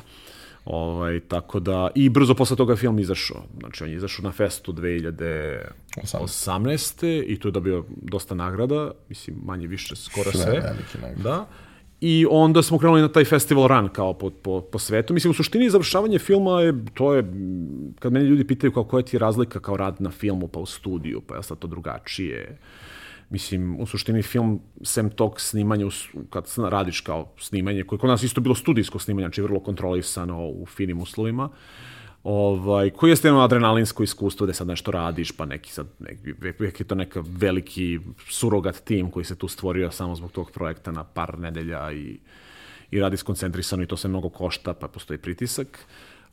Ovaj, 0.66 1.20
tako 1.20 1.60
da, 1.60 1.90
i 1.96 2.10
brzo 2.10 2.34
posle 2.34 2.58
toga 2.58 2.74
je 2.74 2.78
film 2.78 3.00
izašao. 3.00 3.44
Znači, 3.60 3.84
on 3.84 3.90
je 3.90 3.96
izašao 3.96 4.24
na 4.24 4.32
festu 4.32 4.74
2018. 4.74 7.24
i 7.28 7.40
tu 7.40 7.48
je 7.48 7.52
dobio 7.52 7.84
dosta 8.02 8.36
nagrada, 8.36 8.92
mislim, 9.10 9.38
manje 9.46 9.68
više, 9.68 9.96
skoro 9.96 10.32
Sve 10.32 10.42
sve. 10.42 10.52
velike 10.52 10.98
nagrade. 11.02 11.24
Da. 11.24 11.46
I 12.02 12.26
onda 12.30 12.64
smo 12.64 12.78
krenuli 12.78 13.02
na 13.02 13.08
taj 13.08 13.26
festival 13.26 13.68
run 13.68 13.90
kao 13.90 14.14
po, 14.14 14.30
po, 14.30 14.62
po 14.62 14.80
svetu. 14.80 15.14
Mislim, 15.14 15.32
u 15.32 15.34
suštini 15.34 15.70
završavanje 15.70 16.20
filma 16.20 16.62
je, 16.62 16.74
to 16.94 17.14
je, 17.14 17.24
kad 18.00 18.14
meni 18.14 18.26
ljudi 18.26 18.48
pitaju 18.48 18.74
kao 18.74 18.84
koja 18.84 19.04
ti 19.04 19.16
je 19.16 19.20
razlika 19.20 19.60
kao 19.60 19.78
rad 19.78 19.96
na 20.00 20.12
filmu 20.12 20.48
pa 20.48 20.60
u 20.60 20.66
studiju, 20.66 21.22
pa 21.28 21.36
je 21.36 21.44
sad 21.44 21.60
to 21.60 21.68
drugačije. 21.68 22.58
Mislim, 23.30 23.80
u 23.80 23.86
suštini 23.86 24.22
film, 24.22 24.60
sem 24.84 25.10
tog 25.10 25.42
snimanja, 25.42 25.86
kad 26.30 26.46
radiš 26.70 27.02
kao 27.02 27.34
snimanje, 27.40 27.84
koje 27.84 27.98
je 27.98 28.00
kod 28.00 28.10
nas 28.10 28.24
isto 28.24 28.42
bilo 28.42 28.56
studijsko 28.56 29.00
snimanje, 29.00 29.26
znači 29.26 29.42
vrlo 29.42 29.60
kontrolisano 29.60 30.48
u 30.48 30.66
finim 30.66 31.02
uslovima, 31.02 31.50
ovaj, 32.24 32.90
koji 32.90 33.10
jeste 33.10 33.28
jedno 33.28 33.42
adrenalinsko 33.42 34.04
iskustvo 34.04 34.46
gde 34.46 34.54
sad 34.54 34.68
nešto 34.68 34.92
radiš, 34.92 35.32
pa 35.32 35.46
neki 35.46 35.72
sad, 35.72 35.88
neki, 36.00 36.34
uvijek 36.60 36.80
je 36.80 36.86
to 36.86 36.96
neka 36.96 37.24
veliki 37.28 38.00
surogat 38.30 38.84
tim 38.84 39.12
koji 39.12 39.26
se 39.26 39.36
tu 39.36 39.48
stvorio 39.48 39.92
samo 39.92 40.16
zbog 40.16 40.32
tog 40.32 40.52
projekta 40.52 40.92
na 40.92 41.04
par 41.04 41.40
nedelja 41.40 41.92
i, 41.92 42.20
i 42.92 43.00
radi 43.00 43.18
skoncentrisano 43.18 43.84
i 43.84 43.88
to 43.88 43.98
se 43.98 44.08
mnogo 44.08 44.30
košta, 44.30 44.74
pa 44.74 44.88
postoji 44.88 45.18
pritisak. 45.18 45.80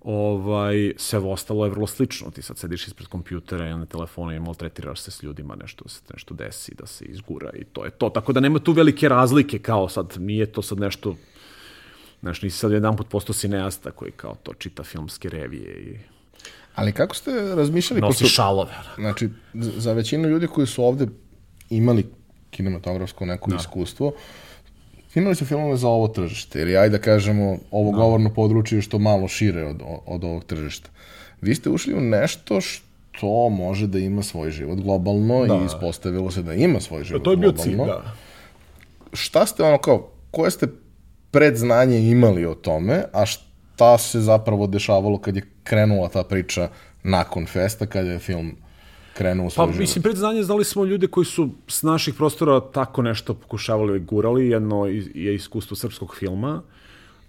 Ovaj, 0.04 0.92
sve 0.96 1.18
ostalo 1.20 1.64
je 1.64 1.70
vrlo 1.70 1.86
slično. 1.86 2.30
Ti 2.30 2.42
sad 2.42 2.58
sediš 2.58 2.86
ispred 2.86 3.08
kompjutera 3.08 3.66
i 3.66 3.74
na 3.74 3.86
telefonu 3.86 4.32
i 4.32 4.40
maltretiraš 4.40 5.00
se 5.00 5.10
s 5.10 5.22
ljudima, 5.22 5.56
nešto 5.56 5.88
se 5.88 6.00
nešto 6.12 6.34
desi, 6.34 6.74
da 6.74 6.86
se 6.86 7.04
izgura 7.04 7.50
i 7.52 7.64
to 7.64 7.84
je 7.84 7.90
to. 7.90 8.10
Tako 8.10 8.32
da 8.32 8.40
nema 8.40 8.58
tu 8.58 8.72
velike 8.72 9.08
razlike 9.08 9.58
kao 9.58 9.88
sad, 9.88 10.14
nije 10.18 10.46
to 10.46 10.62
sad 10.62 10.78
nešto 10.80 11.16
Znaš, 12.20 12.42
nisi 12.42 12.58
sad 12.58 12.72
jedan 12.72 12.96
put 12.96 13.08
postao 13.08 13.34
cineasta 13.34 13.90
koji 13.90 14.12
kao 14.12 14.34
to 14.34 14.54
čita 14.54 14.82
filmske 14.82 15.28
revije 15.28 15.82
i 15.82 15.98
Ali 16.74 16.92
kako 16.92 17.14
ste 17.16 17.30
razmišljali? 17.54 18.00
nosi 18.00 18.12
pošto- 18.14 18.28
šalove. 18.28 18.72
Znači, 18.96 19.28
z- 19.54 19.72
za 19.76 19.92
većinu 19.92 20.28
ljudi 20.28 20.46
koji 20.46 20.66
su 20.66 20.84
ovde 20.84 21.06
imali 21.70 22.06
kinematografsko 22.50 23.26
neko 23.26 23.50
Da. 23.50 23.56
iskustvo, 23.56 24.12
snimali 25.14 25.34
su 25.34 25.44
filmove 25.46 25.76
za 25.76 25.88
ovo 25.88 26.08
tržište, 26.08 26.60
ili 26.60 26.76
ajde 26.76 26.98
da 26.98 27.02
kažemo, 27.02 27.56
ovo 27.70 27.90
govorno 27.90 28.30
područje 28.34 28.78
je 28.78 28.82
što 28.82 28.98
malo 28.98 29.28
šire 29.28 29.64
od, 29.64 29.82
od 30.06 30.24
ovog 30.24 30.44
tržišta. 30.44 30.90
Vi 31.40 31.54
ste 31.54 31.70
ušli 31.70 31.94
u 31.94 32.00
nešto 32.00 32.60
što 32.60 33.48
može 33.48 33.86
da 33.86 33.98
ima 33.98 34.22
svoj 34.22 34.50
život 34.50 34.78
globalno 34.80 35.46
Da. 35.46 35.54
i 35.54 35.66
ispostavilo 35.66 36.30
se 36.30 36.42
da 36.42 36.54
ima 36.54 36.80
svoj 36.80 37.04
život 37.04 37.22
To 37.24 37.30
je 37.30 37.36
bio 37.36 37.52
globalno. 37.52 37.84
cilj, 37.84 37.86
da. 37.86 38.12
Šta 39.12 39.46
ste 39.46 39.62
ono 39.62 39.78
kao, 39.78 40.10
koje 40.30 40.50
ste 40.50 40.66
predznanje 41.30 41.98
imali 42.10 42.46
o 42.46 42.54
tome, 42.54 43.04
a 43.12 43.26
šta 43.26 43.98
se 43.98 44.20
zapravo 44.20 44.66
dešavalo 44.66 45.18
kad 45.18 45.36
je 45.36 45.46
krenula 45.64 46.08
ta 46.08 46.24
priča 46.24 46.68
nakon 47.02 47.46
festa, 47.46 47.86
kad 47.86 48.06
je 48.06 48.18
film 48.18 48.56
krenuo 49.14 49.46
u 49.46 49.48
Pa, 49.48 49.54
svoj 49.54 49.66
život? 49.66 49.80
mislim, 49.80 50.02
pred 50.02 50.16
znanje 50.16 50.42
znali 50.42 50.64
smo 50.64 50.84
ljude 50.84 51.06
koji 51.06 51.24
su 51.24 51.48
s 51.68 51.82
naših 51.82 52.14
prostora 52.14 52.60
tako 52.60 53.02
nešto 53.02 53.34
pokušavali 53.34 53.96
i 53.96 54.00
gurali. 54.00 54.48
Jedno 54.48 54.86
je 55.14 55.34
iskustvo 55.34 55.76
srpskog 55.76 56.16
filma 56.16 56.62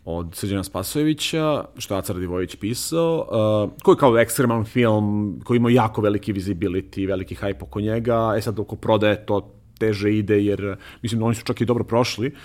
od 0.06 0.36
Srđana 0.36 0.64
Spasojevića, 0.64 1.66
što 1.78 1.94
je 1.94 1.98
Aca 1.98 2.14
Radivojević 2.14 2.56
pisao, 2.56 3.18
uh, 3.18 3.84
koji 3.84 3.94
je 3.94 4.00
kao 4.00 4.18
ekstreman 4.18 4.66
film, 4.66 5.40
koji 5.44 5.58
ima 5.58 5.70
jako 5.70 6.02
veliki 6.02 6.34
visibility, 6.34 7.08
veliki 7.08 7.36
hype 7.36 7.64
oko 7.64 7.82
njega. 7.82 8.34
E 8.38 8.42
sad, 8.42 8.60
oko 8.60 8.76
prodaje 8.76 9.26
to 9.26 9.52
teže 9.78 10.14
ide, 10.14 10.44
jer, 10.44 10.76
mislim, 11.02 11.24
oni 11.24 11.36
su 11.36 11.44
čak 11.44 11.62
i 11.62 11.66
dobro 11.66 11.84
prošli, 11.84 12.36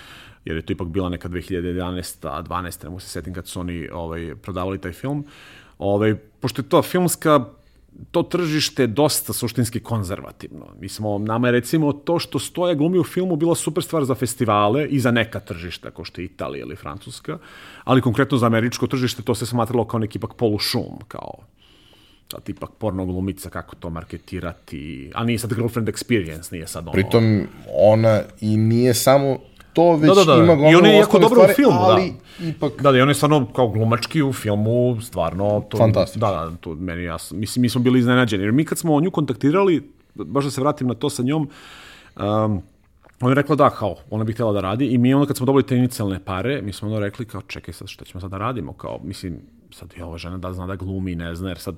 jer 0.45 0.57
je 0.57 0.63
to 0.63 0.73
ipak 0.73 0.89
bila 0.89 1.09
neka 1.09 1.29
2011. 1.29 2.43
12. 2.43 2.85
ne 2.85 2.91
mogu 2.91 3.01
se 3.01 3.09
setim 3.09 3.35
kad 3.35 3.47
su 3.47 3.61
oni 3.61 3.89
ovaj, 3.93 4.35
prodavali 4.35 4.81
taj 4.81 4.93
film. 4.93 5.25
Ovaj, 5.79 6.15
pošto 6.41 6.63
je 6.63 6.69
to 6.69 6.83
filmska 6.83 7.45
to 8.11 8.23
tržište 8.23 8.87
dosta 8.87 9.33
suštinski 9.33 9.81
konzervativno. 9.81 10.67
Mi 10.81 10.89
smo, 10.89 11.19
nama 11.19 11.49
je 11.49 11.53
recimo 11.53 11.93
to 11.93 12.19
što 12.19 12.39
stoje 12.39 12.75
glumi 12.75 12.99
u 12.99 13.05
filmu 13.05 13.37
bila 13.37 13.55
super 13.55 13.85
stvar 13.85 14.05
za 14.05 14.15
festivale 14.15 14.87
i 14.87 15.01
za 15.01 15.11
neka 15.11 15.41
tržišta, 15.41 15.91
kao 15.91 16.05
što 16.05 16.21
je 16.21 16.25
Italija 16.25 16.63
ili 16.63 16.77
Francuska, 16.77 17.39
ali 17.85 18.03
konkretno 18.03 18.39
za 18.39 18.47
američko 18.47 18.87
tržište 18.87 19.23
to 19.23 19.35
se 19.35 19.47
smatralo 19.47 19.85
kao 19.85 20.01
neki 20.01 20.19
ipak 20.19 20.35
polušum, 20.35 20.99
kao 21.09 21.35
sad 22.31 22.49
ipak 22.49 22.71
porno 22.79 23.07
glumica, 23.07 23.51
kako 23.51 23.77
to 23.77 23.91
marketirati, 23.91 25.11
a 25.15 25.25
nije 25.25 25.39
sad 25.39 25.55
girlfriend 25.55 25.89
experience, 25.89 26.53
nije 26.53 26.67
sad 26.67 26.83
ono... 26.83 26.93
Pritom, 26.93 27.47
ona 27.75 28.23
i 28.41 28.57
nije 28.57 28.95
samo 28.95 29.39
to, 29.73 29.97
već 29.97 30.09
Da, 30.09 30.15
da, 30.15 30.25
da. 30.25 30.43
ima 30.43 30.53
I 30.53 30.57
gomilu 30.57 30.79
on 30.79 30.87
je 30.87 30.97
jako 30.97 31.19
dobro 31.19 31.41
stvari, 31.41 31.53
u 31.53 31.55
filmu, 31.55 31.79
da. 31.81 31.87
ali 31.87 32.13
ipak... 32.41 32.83
Da, 32.83 32.93
da, 32.93 32.99
i 32.99 33.01
on 33.01 33.09
je 33.09 33.15
stvarno 33.15 33.47
kao 33.57 33.69
glumački 33.69 34.23
u 34.23 34.33
filmu, 34.33 35.01
stvarno... 35.01 35.65
To, 35.69 35.79
Fantastično. 35.79 36.29
Da, 36.29 36.33
da, 36.33 36.57
to 36.61 36.75
meni 36.75 37.03
jasno. 37.03 37.39
Mislim, 37.39 37.63
mi 37.63 37.69
smo 37.69 37.81
bili 37.81 37.99
iznenađeni. 37.99 38.45
Jer 38.45 38.53
mi 38.53 38.65
kad 38.65 38.79
smo 38.79 39.01
nju 39.01 39.11
kontaktirali, 39.11 39.91
baš 40.15 40.45
da 40.45 40.51
se 40.51 40.61
vratim 40.61 40.87
na 40.87 40.95
to 40.95 41.11
sa 41.11 41.23
njom, 41.23 41.49
um, 42.17 42.63
ona 43.21 43.31
je 43.31 43.35
rekla 43.35 43.57
da, 43.57 43.71
kao, 43.71 43.97
ona 44.11 44.25
bi 44.25 44.33
htjela 44.33 44.53
da 44.53 44.61
radi 44.61 44.87
i 44.87 44.99
mi 44.99 45.15
onda 45.15 45.27
kad 45.27 45.37
smo 45.37 45.47
dobili 45.47 45.67
te 45.67 45.77
inicijalne 45.77 46.25
pare, 46.25 46.63
mi 46.63 46.73
smo 46.73 46.89
onda 46.89 47.01
rekli 47.01 47.27
kao, 47.27 47.43
čekaj 47.43 47.75
sad, 47.75 47.89
šta 47.89 48.05
ćemo 48.05 48.21
sad 48.21 48.31
da 48.31 48.39
radimo, 48.39 48.73
kao, 48.73 49.01
mislim, 49.05 49.41
sad 49.73 49.95
je 49.97 50.05
ova 50.05 50.19
žena 50.19 50.39
da 50.39 50.53
zna 50.53 50.67
da 50.67 50.77
glumi, 50.77 51.15
ne 51.15 51.35
zna, 51.35 51.49
jer 51.49 51.59
sad 51.59 51.75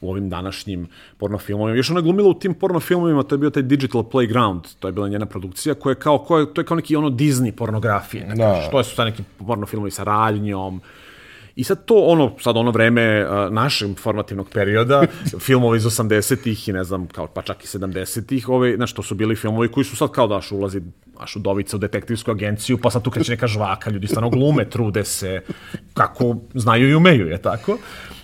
u 0.00 0.10
ovim 0.10 0.28
današnjim 0.28 0.88
porno 1.18 1.38
filmovima, 1.38 1.76
još 1.76 1.90
ona 1.90 2.00
glumila 2.00 2.28
u 2.28 2.34
tim 2.34 2.54
porno 2.54 2.80
filmovima, 2.80 3.22
to 3.22 3.34
je 3.34 3.38
bio 3.38 3.50
taj 3.50 3.62
Digital 3.62 4.02
Playground, 4.02 4.60
to 4.78 4.88
je 4.88 4.92
bila 4.92 5.08
njena 5.08 5.26
produkcija, 5.26 5.74
koja 5.74 5.90
je 5.90 5.94
kao, 5.94 6.18
koja, 6.18 6.46
to 6.46 6.60
je 6.60 6.64
kao 6.64 6.76
neki 6.76 6.96
ono 6.96 7.10
Disney 7.10 7.50
pornografije, 7.50 8.26
da. 8.26 8.34
Da. 8.34 8.54
kažeš, 8.54 8.70
to 8.70 8.84
su 8.84 8.94
sad 8.94 9.06
neki 9.06 9.22
porno 9.46 9.66
filmovi 9.66 9.90
sa 9.90 10.04
radnjom, 10.04 10.80
I 11.56 11.64
sad 11.64 11.84
to 11.84 11.94
ono, 11.94 12.32
sad 12.40 12.56
ono 12.56 12.70
vreme 12.70 13.24
uh, 13.24 13.52
našeg 13.52 13.98
formativnog 13.98 14.48
perioda, 14.50 15.02
filmovi 15.46 15.76
iz 15.76 15.84
80-ih 15.84 16.68
i 16.68 16.72
ne 16.72 16.84
znam, 16.84 17.06
kao, 17.06 17.26
pa 17.26 17.42
čak 17.42 17.64
i 17.64 17.66
70-ih, 17.66 18.48
ove, 18.48 18.76
znaš, 18.76 18.92
to 18.92 19.02
su 19.02 19.14
bili 19.14 19.36
filmovi 19.36 19.68
koji 19.68 19.84
su 19.84 19.96
sad 19.96 20.10
kao 20.10 20.26
daš 20.26 20.52
ulazi 20.52 20.80
naš 21.20 21.36
udovica 21.36 21.76
u 21.76 21.80
detektivsku 21.80 22.30
agenciju, 22.30 22.78
pa 22.78 22.90
sad 22.90 23.02
tu 23.02 23.10
kreće 23.10 23.32
neka 23.32 23.46
žvaka, 23.46 23.90
ljudi 23.90 24.06
stvarno 24.06 24.30
glume, 24.30 24.70
trude 24.70 25.04
se, 25.04 25.40
kako 25.94 26.36
znaju 26.54 26.88
i 26.88 26.94
umeju, 26.94 27.26
je 27.26 27.42
tako? 27.42 27.78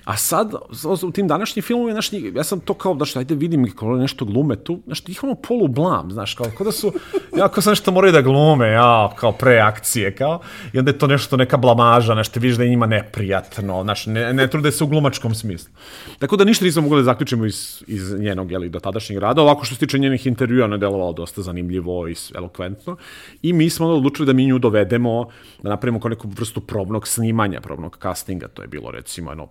A 0.08 0.16
sad, 0.16 0.54
u 1.02 1.10
tim 1.10 1.28
današnjim 1.28 1.62
filmovima, 1.62 1.92
znaš, 1.92 2.22
ja 2.34 2.44
sam 2.44 2.60
to 2.60 2.74
kao, 2.74 3.04
što, 3.04 3.18
ajde 3.18 3.34
vidim 3.34 3.72
kao 3.76 3.96
nešto 3.96 4.24
glume 4.24 4.56
tu, 4.56 4.80
znaš, 4.86 5.02
ih 5.08 5.24
ono 5.24 5.34
polu 5.34 5.68
blam, 5.68 6.12
znaš, 6.12 6.34
kao, 6.34 6.46
kao 6.58 6.64
da 6.64 6.72
su, 6.72 6.92
ja 7.36 7.48
kao 7.48 7.62
sam 7.62 7.70
nešto 7.70 7.92
moraju 7.92 8.12
da 8.12 8.22
glume, 8.22 8.68
ja, 8.68 9.10
kao 9.16 9.32
pre 9.32 9.58
akcije, 9.58 10.14
kao, 10.14 10.40
i 10.72 10.78
onda 10.78 10.90
je 10.90 10.98
to 10.98 11.06
nešto, 11.06 11.36
neka 11.36 11.56
blamaža, 11.56 12.14
nešto, 12.14 12.40
vidiš 12.40 12.56
da 12.56 12.64
je 12.64 12.70
njima 12.70 13.02
prijatno, 13.12 13.82
znaš, 13.82 14.06
ne, 14.06 14.32
ne 14.32 14.48
trude 14.50 14.72
se 14.72 14.84
u 14.84 14.86
glumačkom 14.86 15.34
smislu. 15.34 15.74
Tako 16.18 16.36
da 16.36 16.44
ništa 16.44 16.64
nismo 16.64 16.82
mogli 16.82 16.98
da 16.98 17.04
zaključimo 17.04 17.46
iz, 17.46 17.84
iz 17.86 18.12
njenog, 18.20 18.50
jeli, 18.50 18.68
dotadašnjeg 18.68 19.18
rada, 19.18 19.42
ovako 19.42 19.64
što 19.64 19.74
se 19.74 19.78
tiče 19.78 19.98
njenih 19.98 20.26
intervjua, 20.26 20.64
ona 20.64 20.74
je 20.74 20.78
delovalo 20.78 21.12
dosta 21.12 21.42
zanimljivo 21.42 22.08
i 22.08 22.14
elokventno, 22.34 22.96
i 23.42 23.52
mi 23.52 23.70
smo 23.70 23.86
odlučili 23.86 24.26
da 24.26 24.32
mi 24.32 24.46
nju 24.46 24.58
dovedemo, 24.58 25.28
da 25.62 25.68
napravimo 25.68 26.00
kao 26.00 26.08
neku 26.08 26.28
vrstu 26.28 26.60
probnog 26.60 27.08
snimanja, 27.08 27.60
probnog 27.60 27.98
castinga, 28.02 28.48
to 28.48 28.62
je 28.62 28.68
bilo 28.68 28.90
recimo 28.90 29.30
jedno 29.30 29.48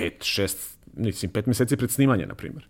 5, 0.00 0.12
6, 0.20 0.76
mislim, 0.96 1.32
5 1.32 1.46
meseci 1.46 1.76
pred 1.76 1.90
snimanje, 1.90 2.26
na 2.26 2.34
primjer. 2.34 2.66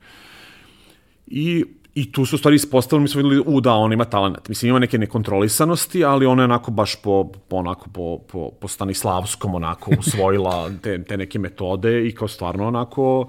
I 1.27 1.65
I 1.95 2.13
tu 2.13 2.25
su 2.27 2.39
stvari 2.39 2.57
ispostavili, 2.57 3.03
mi 3.03 3.09
smo 3.09 3.23
videli, 3.23 3.43
u 3.47 3.61
da, 3.61 3.73
ona 3.75 3.95
ima 3.95 4.05
talent. 4.05 4.49
Mislim, 4.49 4.69
ima 4.69 4.79
neke 4.79 4.99
nekontrolisanosti, 4.99 6.05
ali 6.05 6.27
ona 6.27 6.43
je 6.43 6.45
onako 6.45 6.71
baš 6.71 7.03
po, 7.03 7.25
po 7.49 7.57
onako, 7.57 7.91
po, 7.91 8.19
po, 8.19 8.51
po 8.51 8.69
Stanislavskom 8.69 9.55
onako 9.55 9.91
usvojila 9.99 10.71
te, 10.83 11.03
te 11.05 11.17
neke 11.17 11.39
metode 11.39 12.07
i 12.07 12.15
kao 12.15 12.29
stvarno 12.29 12.67
onako 12.67 13.27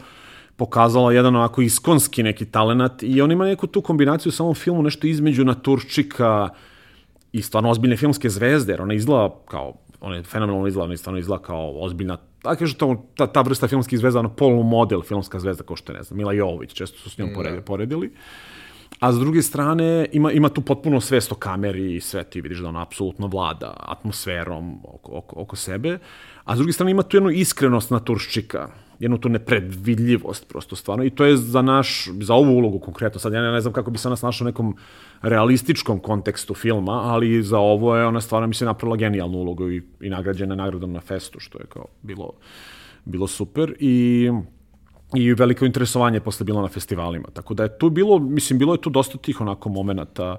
pokazala 0.56 1.14
jedan 1.14 1.36
onako 1.36 1.62
iskonski 1.62 2.24
neki 2.24 2.46
talent 2.46 3.04
i 3.04 3.22
on 3.22 3.32
ima 3.32 3.46
neku 3.46 3.68
tu 3.68 3.82
kombinaciju 3.82 4.30
u 4.30 4.34
samom 4.34 4.56
filmu, 4.56 4.84
nešto 4.84 5.08
između 5.08 5.46
naturčika 5.46 6.50
i 7.32 7.42
stvarno 7.42 7.70
ozbiljne 7.70 7.98
filmske 7.98 8.30
zvezde, 8.30 8.74
jer 8.74 8.82
ona 8.82 8.94
izgleda 8.94 9.30
kao, 9.48 9.74
ona 10.02 10.16
je 10.16 10.24
fenomenalno 10.24 10.68
izgleda, 10.68 10.84
ona 10.84 10.94
je 10.94 10.98
stvarno 10.98 11.20
izgleda 11.20 11.44
kao 11.44 11.74
ozbiljna 11.84 12.18
da 12.44 12.56
kažu 12.56 12.76
to, 12.76 13.06
ta, 13.16 13.28
ta 13.28 13.42
vrsta 13.42 13.68
filmskih 13.68 14.00
zvezda, 14.00 14.20
ono 14.20 14.36
polu 14.36 14.64
model 14.64 15.02
filmska 15.02 15.40
zvezda, 15.40 15.64
kao 15.64 15.76
što 15.76 15.92
je, 15.92 15.98
ne 15.98 16.04
znam, 16.04 16.18
Mila 16.18 16.34
Jovović, 16.34 16.74
često 16.74 17.00
su 17.00 17.10
s 17.10 17.18
njom 17.18 17.30
poredili. 17.36 17.62
poredili. 17.62 18.12
A 19.00 19.12
s 19.12 19.20
druge 19.20 19.42
strane, 19.42 20.08
ima, 20.12 20.32
ima 20.32 20.50
tu 20.50 20.62
potpuno 20.62 21.02
svest 21.02 21.32
o 21.32 21.36
kameri 21.36 21.96
i 21.96 22.02
sve 22.02 22.24
ti 22.24 22.42
vidiš 22.42 22.60
da 22.60 22.70
ona 22.70 22.82
apsolutno 22.82 23.28
vlada 23.28 23.74
atmosferom 23.78 24.80
oko, 24.84 25.12
oko, 25.18 25.42
oko 25.42 25.56
sebe. 25.56 26.00
A 26.44 26.56
s 26.56 26.58
druge 26.58 26.74
strane 26.74 26.92
ima 26.92 27.04
tu 27.04 27.18
jednu 27.18 27.30
iskrenost 27.30 27.92
naturščika, 27.92 28.70
jednu 29.02 29.18
tu 29.18 29.30
nepredvidljivost 29.30 30.48
prosto 30.48 30.76
stvarno. 30.76 31.04
I 31.04 31.10
to 31.10 31.26
je 31.26 31.38
za 31.38 31.62
naš, 31.62 32.10
za 32.22 32.34
ovu 32.34 32.54
ulogu 32.58 32.80
konkretno, 32.80 33.20
sad 33.20 33.34
ja 33.34 33.42
ne 33.52 33.62
znam 33.62 33.74
kako 33.74 33.92
bi 33.92 33.98
se 33.98 34.10
nas 34.10 34.22
našao 34.22 34.46
u 34.46 34.50
nekom 34.50 34.76
realističkom 35.22 36.00
kontekstu 36.00 36.54
filma, 36.54 36.92
ali 36.92 37.44
za 37.44 37.60
ovo 37.60 37.96
je 37.96 38.06
ona 38.06 38.22
stvarno 38.22 38.48
mi 38.48 38.54
se 38.54 38.66
napravila 38.66 38.98
genijalnu 38.98 39.38
ulogu 39.38 39.72
i, 39.72 39.82
i 40.02 40.10
nagrađena 40.10 40.56
nagradom 40.56 40.94
na 40.94 41.02
festu, 41.02 41.40
što 41.40 41.60
je 41.60 41.66
kao 41.66 41.86
bilo, 42.02 42.32
bilo 43.06 43.28
super. 43.28 43.76
I 43.80 44.30
i 45.16 45.34
veliko 45.34 45.66
interesovanje 45.66 46.20
posle 46.20 46.46
bilo 46.46 46.62
na 46.62 46.68
festivalima. 46.68 47.28
Tako 47.34 47.54
da 47.54 47.64
je 47.64 47.78
tu 47.78 47.90
bilo, 47.90 48.20
mislim, 48.20 48.60
bilo 48.60 48.74
je 48.74 48.82
tu 48.82 48.90
dosta 48.90 49.18
tih 49.18 49.42
onako 49.42 49.70
momenata 49.70 50.38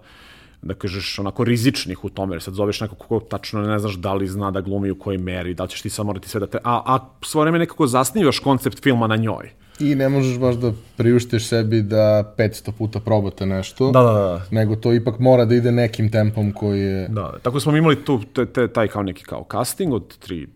da 0.63 0.75
kažeš, 0.75 1.19
onako 1.19 1.45
rizičnih 1.45 2.05
u 2.05 2.09
tome, 2.09 2.35
jer 2.35 2.43
sad 2.43 2.55
zoveš 2.55 2.81
nekog 2.81 2.99
ko 2.99 3.21
tačno 3.21 3.63
ne 3.63 3.79
znaš 3.79 3.95
da 3.95 4.15
li 4.15 4.29
zna 4.29 4.51
da 4.51 4.61
glumi 4.61 4.91
u 4.91 4.99
kojoj 4.99 5.19
meri, 5.19 5.55
da 5.55 5.63
li 5.63 5.69
ćeš 5.69 5.83
ti 5.83 5.91
sad 5.91 6.07
morati 6.07 6.29
sve 6.29 6.41
da 6.41 6.47
te... 6.47 6.59
A, 6.65 6.83
a 6.87 6.99
svo 7.23 7.43
vreme 7.43 7.59
nekako 7.59 7.87
zasnivaš 7.87 8.39
koncept 8.39 8.83
filma 8.83 9.07
na 9.07 9.17
njoj. 9.17 9.51
I 9.81 9.95
ne 9.95 10.09
možeš 10.09 10.39
baš 10.39 10.55
da 10.55 10.73
priuštiš 10.97 11.47
sebi 11.47 11.83
da 11.83 12.35
500 12.39 12.73
puta 12.79 13.01
probate 13.01 13.47
nešto, 13.47 13.91
da, 13.91 14.03
da, 14.03 14.13
da. 14.13 14.47
nego 14.51 14.77
to 14.77 14.93
ipak 14.93 15.19
mora 15.19 15.45
da 15.45 15.55
ide 15.55 15.73
nekim 15.73 16.11
tempom 16.11 16.53
koji 16.53 16.81
je... 16.81 17.09
Da, 17.09 17.39
tako 17.43 17.61
smo 17.61 17.77
imali 17.77 18.05
tu 18.05 18.21
te, 18.35 18.47
te, 18.47 18.69
taj 18.69 18.89
kao 18.89 19.03
neki 19.03 19.25
kao 19.25 19.47
casting 19.53 19.93
od 19.93 20.19
tri, 20.19 20.49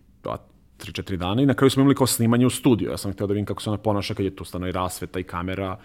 3-4 0.79 1.17
dana 1.17 1.43
i 1.43 1.47
na 1.47 1.55
kraju 1.55 1.71
smo 1.71 1.81
imali 1.81 1.95
kao 1.95 2.07
snimanje 2.07 2.47
u 2.47 2.51
studiju. 2.51 2.91
Ja 2.91 2.97
sam 2.97 3.13
htio 3.13 3.27
da 3.27 3.33
vidim 3.33 3.45
kako 3.45 3.63
se 3.63 3.71
ona 3.71 3.79
ponaša 3.79 4.15
kad 4.15 4.25
je 4.25 4.37
tu 4.37 4.45
stano 4.45 4.69
i 4.69 4.73
rasveta 4.73 5.21
i 5.21 5.23
kamera 5.23 5.77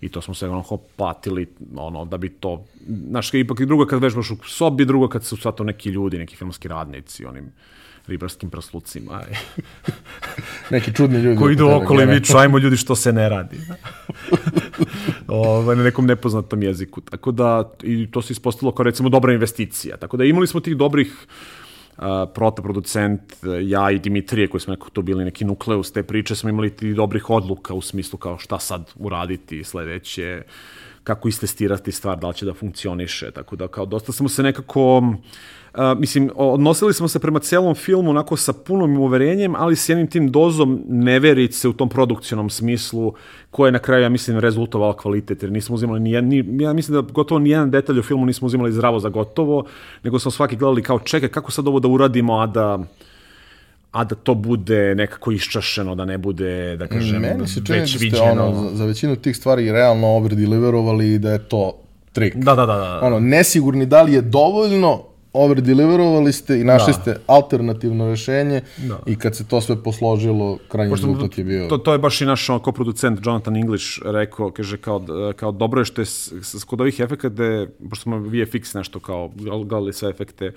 i 0.00 0.08
to 0.08 0.20
smo 0.20 0.34
se 0.34 0.48
onako 0.48 0.76
patili 0.76 1.46
ono, 1.76 2.04
da 2.04 2.16
bi 2.16 2.28
to, 2.28 2.64
znaš, 3.08 3.34
ipak 3.34 3.60
i 3.60 3.66
drugo 3.66 3.86
kad 3.86 4.02
vežbaš 4.02 4.30
u 4.30 4.36
sobi, 4.44 4.84
drugo 4.84 5.08
kad 5.08 5.24
su 5.24 5.36
sad 5.36 5.54
to 5.54 5.64
neki 5.64 5.90
ljudi, 5.90 6.18
neki 6.18 6.36
filmski 6.36 6.68
radnici, 6.68 7.24
onim 7.24 7.52
ribarskim 8.08 8.50
praslucima. 8.50 9.22
neki 10.70 10.94
čudni 10.94 11.18
ljudi. 11.18 11.38
Koji 11.38 11.52
idu 11.52 11.68
okolo 11.70 12.02
i 12.02 12.06
viču, 12.06 12.36
ajmo 12.36 12.58
ljudi 12.58 12.76
što 12.76 12.96
se 12.96 13.12
ne 13.12 13.28
radi. 13.28 13.60
ovaj, 15.28 15.76
na 15.76 15.82
nekom 15.82 16.06
nepoznatom 16.06 16.62
jeziku. 16.62 17.00
Tako 17.00 17.32
da, 17.32 17.72
i 17.82 18.10
to 18.10 18.22
se 18.22 18.32
ispostavilo 18.32 18.72
kao 18.72 18.84
recimo 18.84 19.08
dobra 19.08 19.32
investicija. 19.32 19.96
Tako 19.96 20.16
da 20.16 20.24
imali 20.24 20.46
smo 20.46 20.60
tih 20.60 20.76
dobrih 20.76 21.26
protoproducent, 22.34 23.20
ja 23.62 23.90
i 23.90 23.98
Dimitrije 23.98 24.48
koji 24.48 24.60
smo 24.60 24.70
nekako 24.70 24.90
to 24.90 25.02
bili 25.02 25.24
neki 25.24 25.44
nukleus 25.44 25.92
te 25.92 26.02
priče, 26.02 26.34
smo 26.34 26.50
imali 26.50 26.76
ti 26.76 26.94
dobrih 26.94 27.30
odluka 27.30 27.74
u 27.74 27.80
smislu 27.80 28.18
kao 28.18 28.38
šta 28.38 28.58
sad 28.58 28.90
uraditi 28.96 29.64
sledeće, 29.64 30.42
kako 31.04 31.28
istestirati 31.28 31.92
stvar, 31.92 32.18
da 32.18 32.28
li 32.28 32.34
će 32.34 32.46
da 32.46 32.54
funkcioniše, 32.54 33.30
tako 33.30 33.56
da 33.56 33.68
kao 33.68 33.86
dosta 33.86 34.12
smo 34.12 34.28
se 34.28 34.42
nekako 34.42 34.98
Uh, 34.98 35.14
mislim, 35.98 36.30
odnosili 36.34 36.94
smo 36.94 37.08
se 37.08 37.18
prema 37.18 37.38
celom 37.38 37.74
filmu 37.74 38.10
onako 38.10 38.36
sa 38.36 38.52
punom 38.52 38.98
uverenjem, 38.98 39.54
ali 39.54 39.76
s 39.76 39.88
jednim 39.88 40.06
tim 40.06 40.30
dozom 40.30 40.82
neverice 40.88 41.68
u 41.68 41.72
tom 41.72 41.88
produkcionom 41.88 42.50
smislu, 42.50 43.12
koje 43.50 43.68
je 43.68 43.72
na 43.72 43.78
kraju, 43.78 44.02
ja 44.02 44.08
mislim, 44.08 44.38
rezultovala 44.38 44.96
kvalitet, 44.96 45.42
jer 45.42 45.52
nismo 45.52 45.74
uzimali 45.74 46.00
ni, 46.00 46.22
ni 46.22 46.62
ja 46.62 46.72
mislim 46.72 46.94
da 46.94 47.12
gotovo 47.12 47.38
ni 47.38 47.50
jedan 47.50 47.70
detalj 47.70 47.98
u 47.98 48.02
filmu 48.02 48.26
nismo 48.26 48.46
uzimali 48.46 48.72
zdravo 48.72 49.00
za 49.00 49.08
gotovo, 49.08 49.64
nego 50.04 50.18
smo 50.18 50.30
svaki 50.30 50.56
gledali 50.56 50.82
kao, 50.82 50.98
čekaj, 50.98 51.28
kako 51.28 51.50
sad 51.50 51.68
ovo 51.68 51.80
da 51.80 51.88
uradimo, 51.88 52.38
a 52.38 52.46
da 52.46 52.78
a 53.92 54.04
da 54.04 54.14
to 54.14 54.34
bude 54.34 54.94
nekako 54.94 55.32
iščašeno, 55.32 55.94
da 55.94 56.04
ne 56.04 56.18
bude, 56.18 56.76
da 56.76 56.86
kažem, 56.86 57.20
Meni 57.20 57.48
se 57.48 57.60
čini 57.64 57.80
da 57.80 57.86
ste 57.86 57.98
viđeno. 57.98 58.46
ono, 58.46 58.54
za, 58.54 58.76
za 58.76 58.84
većinu 58.84 59.16
tih 59.16 59.36
stvari 59.36 59.72
realno 59.72 60.06
overdeliverovali 60.06 61.12
i 61.12 61.18
da 61.18 61.32
je 61.32 61.38
to 61.38 61.72
trik. 62.12 62.36
Da, 62.36 62.54
da, 62.54 62.66
da, 62.66 62.76
da. 62.76 63.00
Ono, 63.02 63.20
nesigurni 63.20 63.86
da 63.86 64.02
li 64.02 64.12
je 64.12 64.20
dovoljno, 64.20 65.07
overdeliverovali 65.32 66.32
ste 66.32 66.60
i 66.60 66.64
našli 66.64 66.92
da. 66.92 67.00
ste 67.00 67.16
alternativno 67.26 68.08
rešenje 68.10 68.60
da. 68.76 68.98
i 69.06 69.16
kad 69.16 69.36
se 69.36 69.46
to 69.46 69.60
sve 69.60 69.82
posložilo, 69.82 70.58
krajnji 70.68 70.90
Pošto, 70.90 71.06
rezultat 71.06 71.38
je 71.38 71.44
bio... 71.44 71.68
To, 71.68 71.78
to 71.78 71.92
je 71.92 71.98
baš 71.98 72.20
i 72.20 72.24
naš 72.24 72.46
koproducent 72.62 73.20
Jonathan 73.26 73.56
English 73.56 73.86
rekao, 74.04 74.50
kaže 74.50 74.76
kao, 74.76 75.04
kao 75.36 75.52
dobro 75.52 75.80
je 75.80 75.84
što 75.84 76.00
je 76.00 76.06
kod 76.66 76.80
ovih 76.80 77.00
efekata, 77.00 77.66
pošto 77.90 78.02
smo 78.02 78.16
VFX 78.16 78.74
nešto 78.74 79.00
kao 79.00 79.30
gledali 79.64 79.92
sve 79.92 80.10
efekte, 80.10 80.52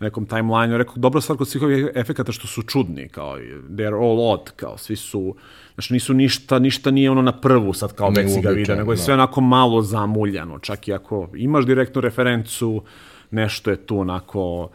nekom 0.00 0.26
timelineu, 0.26 0.78
rekao, 0.78 0.94
dobra 0.96 1.20
stvar 1.20 1.38
kod 1.38 1.48
svih 1.48 1.62
ovih 1.62 1.88
efekata 1.94 2.32
što 2.32 2.46
su 2.46 2.62
čudni, 2.62 3.08
kao, 3.08 3.38
they're 3.68 3.96
all 3.96 4.32
odd, 4.32 4.50
kao, 4.56 4.78
svi 4.78 4.96
su, 4.96 5.34
znači 5.74 5.92
nisu 5.92 6.14
ništa, 6.14 6.58
ništa 6.58 6.90
nije 6.90 7.10
ono 7.10 7.22
na 7.22 7.40
prvu 7.40 7.72
sad 7.72 7.92
kao 7.92 8.10
već 8.10 8.32
si 8.32 8.40
ga 8.40 8.50
vidio, 8.50 8.76
nego 8.76 8.92
je 8.92 8.96
da. 8.96 9.02
sve 9.02 9.14
onako 9.14 9.40
malo 9.40 9.82
zamuljano, 9.82 10.58
čak 10.58 10.88
i 10.88 10.92
ako 10.92 11.28
imaš 11.34 11.66
direktnu 11.66 12.00
referencu, 12.00 12.82
nešto 13.30 13.70
je 13.70 13.76
tu 13.76 13.98
onako 13.98 14.70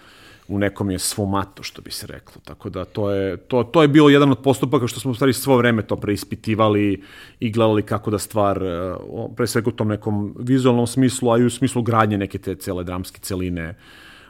u 0.47 0.59
nekom 0.59 0.91
je 0.91 0.99
svumato, 0.99 1.63
što 1.63 1.81
bi 1.81 1.91
se 1.91 2.07
reklo. 2.07 2.41
Tako 2.45 2.69
da 2.69 2.85
to 2.85 3.11
je, 3.11 3.37
to, 3.37 3.63
to 3.63 3.81
je 3.81 3.87
bilo 3.87 4.09
jedan 4.09 4.31
od 4.31 4.39
postupaka 4.43 4.87
što 4.87 4.99
smo 4.99 5.11
u 5.11 5.15
stvari 5.15 5.33
svo 5.33 5.57
vreme 5.57 5.81
to 5.81 5.95
preispitivali 5.95 7.03
i 7.39 7.51
gledali 7.51 7.83
kako 7.83 8.11
da 8.11 8.19
stvar, 8.19 8.63
e, 8.63 8.95
pre 9.35 9.47
svega 9.47 9.69
u 9.69 9.73
tom 9.73 9.87
nekom 9.87 10.35
vizualnom 10.39 10.87
smislu, 10.87 11.31
a 11.31 11.37
i 11.37 11.45
u 11.45 11.49
smislu 11.49 11.81
gradnje 11.81 12.17
neke 12.17 12.37
te 12.37 12.55
cele 12.55 12.83
dramske 12.83 13.19
celine, 13.19 13.75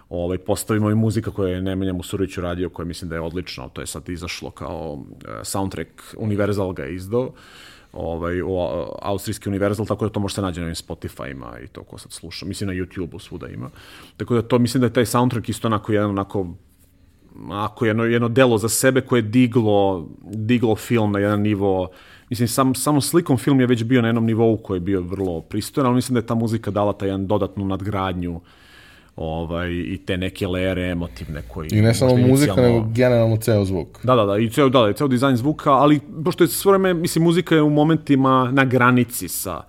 ovaj, 0.09 0.37
postavimo 0.37 0.91
i 0.91 0.95
muzika 0.95 1.31
koja 1.31 1.55
je 1.55 1.61
Nemanja 1.61 1.93
Musurić 1.93 2.37
uradio, 2.37 2.69
koja 2.69 2.85
mislim 2.85 3.09
da 3.09 3.15
je 3.15 3.21
odlična, 3.21 3.69
to 3.69 3.81
je 3.81 3.87
sad 3.87 4.09
izašlo 4.09 4.51
kao 4.51 4.93
uh, 4.93 5.07
soundtrack, 5.43 5.89
Universal 6.17 6.73
ga 6.73 6.83
je 6.83 6.95
izdao, 6.95 7.33
ovaj, 7.95 8.41
o, 8.41 8.89
austrijski 9.01 9.49
Universal, 9.49 9.85
tako 9.85 10.05
da 10.05 10.11
to 10.11 10.19
može 10.19 10.35
se 10.35 10.41
nađe 10.41 10.61
na 10.61 10.65
ovim 10.65 10.75
Spotify-ima 10.75 11.63
i 11.63 11.67
to 11.67 11.83
ko 11.83 11.97
sad 11.97 12.11
sluša. 12.11 12.45
Mislim 12.45 12.67
na 12.67 12.73
YouTube-u 12.73 13.19
svuda 13.19 13.47
ima. 13.47 13.69
Tako 14.17 14.35
da 14.35 14.41
to, 14.41 14.59
mislim 14.59 14.81
da 14.81 14.87
je 14.87 14.93
taj 14.93 15.05
soundtrack 15.05 15.49
isto 15.49 15.67
onako 15.67 15.93
jedan 15.93 16.09
onako 16.09 16.47
ako 17.51 17.85
jedno, 17.85 18.03
jedno 18.03 18.29
delo 18.29 18.57
za 18.57 18.69
sebe 18.69 19.01
koje 19.01 19.17
je 19.17 19.21
diglo, 19.21 20.07
diglo 20.23 20.75
film 20.75 21.11
na 21.11 21.19
jedan 21.19 21.41
nivo 21.41 21.87
Mislim, 22.29 22.47
sam, 22.47 22.75
samo 22.75 23.01
slikom 23.01 23.37
film 23.37 23.59
je 23.59 23.67
već 23.67 23.83
bio 23.83 24.01
na 24.01 24.07
jednom 24.07 24.25
nivou 24.25 24.57
koji 24.57 24.77
je 24.77 24.81
bio 24.81 25.01
vrlo 25.01 25.41
pristojan, 25.41 25.85
ali 25.87 25.95
mislim 25.95 26.13
da 26.13 26.19
je 26.19 26.25
ta 26.25 26.35
muzika 26.35 26.71
dala 26.71 26.93
taj 26.93 27.07
jedan 27.07 27.27
dodatnu 27.27 27.65
nadgradnju 27.65 28.35
uh, 28.35 28.41
ovaj, 29.15 29.71
i 29.71 29.97
te 30.05 30.17
neke 30.17 30.47
lere 30.47 30.89
emotivne 30.91 31.41
koji... 31.47 31.69
I 31.71 31.81
ne 31.81 31.93
samo 31.93 32.17
muzika, 32.17 32.55
nego 32.55 32.87
generalno 32.93 33.37
ceo 33.37 33.65
zvuk. 33.65 33.99
Da, 34.03 34.15
da, 34.15 34.25
da, 34.25 34.37
i 34.37 34.49
ceo, 34.49 34.69
da, 34.69 34.81
da, 34.81 34.93
ceo 34.93 35.07
dizajn 35.07 35.37
zvuka, 35.37 35.71
ali 35.71 35.99
pošto 36.23 36.43
je 36.43 36.47
sve 36.47 36.71
vreme, 36.71 36.93
mislim, 36.93 37.23
muzika 37.23 37.55
je 37.55 37.61
u 37.61 37.69
momentima 37.69 38.51
na 38.51 38.65
granici 38.65 39.27
sa 39.27 39.61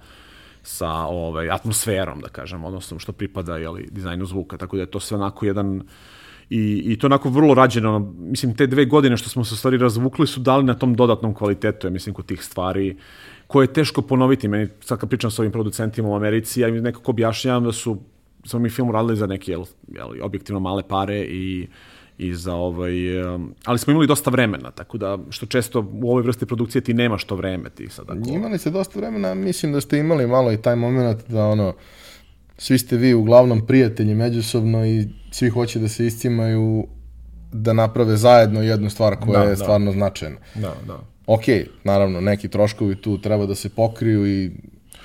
sa 0.67 0.91
ovaj, 0.91 1.51
atmosferom, 1.51 2.21
da 2.21 2.29
kažem, 2.29 2.65
odnosno 2.65 2.99
što 2.99 3.13
pripada 3.13 3.57
jeli, 3.57 3.89
dizajnu 3.91 4.27
zvuka, 4.27 4.57
tako 4.57 4.77
da 4.77 4.83
je 4.83 4.91
to 4.91 5.01
sve 5.01 5.17
onako 5.17 5.47
jedan 5.47 5.83
i, 6.51 6.83
i 6.87 6.99
to 6.99 7.07
onako 7.07 7.29
vrlo 7.29 7.55
rađeno, 7.55 8.15
mislim, 8.19 8.57
te 8.57 8.67
dve 8.67 8.85
godine 8.85 9.17
što 9.17 9.29
smo 9.29 9.45
se 9.45 9.57
stvari 9.57 9.79
razvukli 9.79 10.27
su 10.27 10.41
dali 10.41 10.65
na 10.65 10.75
tom 10.75 10.95
dodatnom 10.95 11.35
kvalitetu, 11.35 11.87
ja 11.87 11.91
mislim, 11.91 12.15
kod 12.15 12.27
tih 12.27 12.43
stvari, 12.43 12.97
koje 13.47 13.65
je 13.65 13.73
teško 13.73 14.03
ponoviti. 14.03 14.49
Meni, 14.49 14.69
sad 14.81 14.99
kad 14.99 15.09
pričam 15.09 15.31
sa 15.31 15.43
ovim 15.43 15.53
producentima 15.53 16.09
u 16.09 16.17
Americi, 16.17 16.61
ja 16.61 16.69
im 16.69 16.83
nekako 16.83 17.11
objašnjavam 17.11 17.65
da 17.65 17.73
su 17.73 17.99
smo 18.47 18.59
mi 18.59 18.71
film 18.71 18.91
radili 18.91 19.17
za 19.17 19.27
neke, 19.27 19.51
jel, 19.51 19.65
jel, 19.89 20.09
objektivno 20.23 20.61
male 20.61 20.83
pare 20.89 21.21
i 21.21 21.67
i 22.19 22.35
za 22.35 22.55
ovaj, 22.55 22.93
ali 23.65 23.79
smo 23.79 23.91
imali 23.91 24.07
dosta 24.07 24.31
vremena, 24.31 24.71
tako 24.71 24.99
da 24.99 25.19
što 25.31 25.47
često 25.47 25.81
u 26.03 26.11
ovoj 26.11 26.23
vrsti 26.23 26.47
produkcije 26.47 26.83
ti 26.83 26.95
nemaš 26.95 27.25
to 27.25 27.37
vreme 27.37 27.71
ti 27.71 27.89
sad. 27.89 28.11
Ako... 28.11 28.31
Imali 28.31 28.59
ste 28.59 28.71
dosta 28.71 28.99
vremena, 28.99 29.35
mislim 29.35 29.73
da 29.73 29.81
ste 29.81 29.99
imali 29.99 30.27
malo 30.27 30.53
i 30.53 30.63
taj 30.63 30.77
moment 30.77 31.29
da 31.29 31.47
ono, 31.47 31.75
svi 32.59 32.79
ste 32.79 32.97
vi 32.97 33.15
uglavnom 33.15 33.67
prijatelji 33.67 34.15
međusobno 34.15 34.87
i 34.87 35.09
svi 35.31 35.49
hoće 35.49 35.79
da 35.79 35.89
se 35.89 36.07
iscimaju 36.07 36.87
da 37.53 37.73
naprave 37.73 38.17
zajedno 38.17 38.63
jednu 38.63 38.91
stvar 38.91 39.17
koja 39.17 39.39
Da, 39.39 39.45
je 39.45 39.51
da. 39.51 39.57
stvarno 39.57 39.93
značajna. 39.93 40.37
Da, 40.55 40.75
da. 40.87 40.99
Ok, 41.27 41.43
naravno, 41.85 42.21
neki 42.21 42.49
troškovi 42.49 42.97
tu 42.97 43.19
treba 43.19 43.47
da 43.47 43.55
se 43.55 43.69
pokriju 43.69 44.27
i 44.27 44.51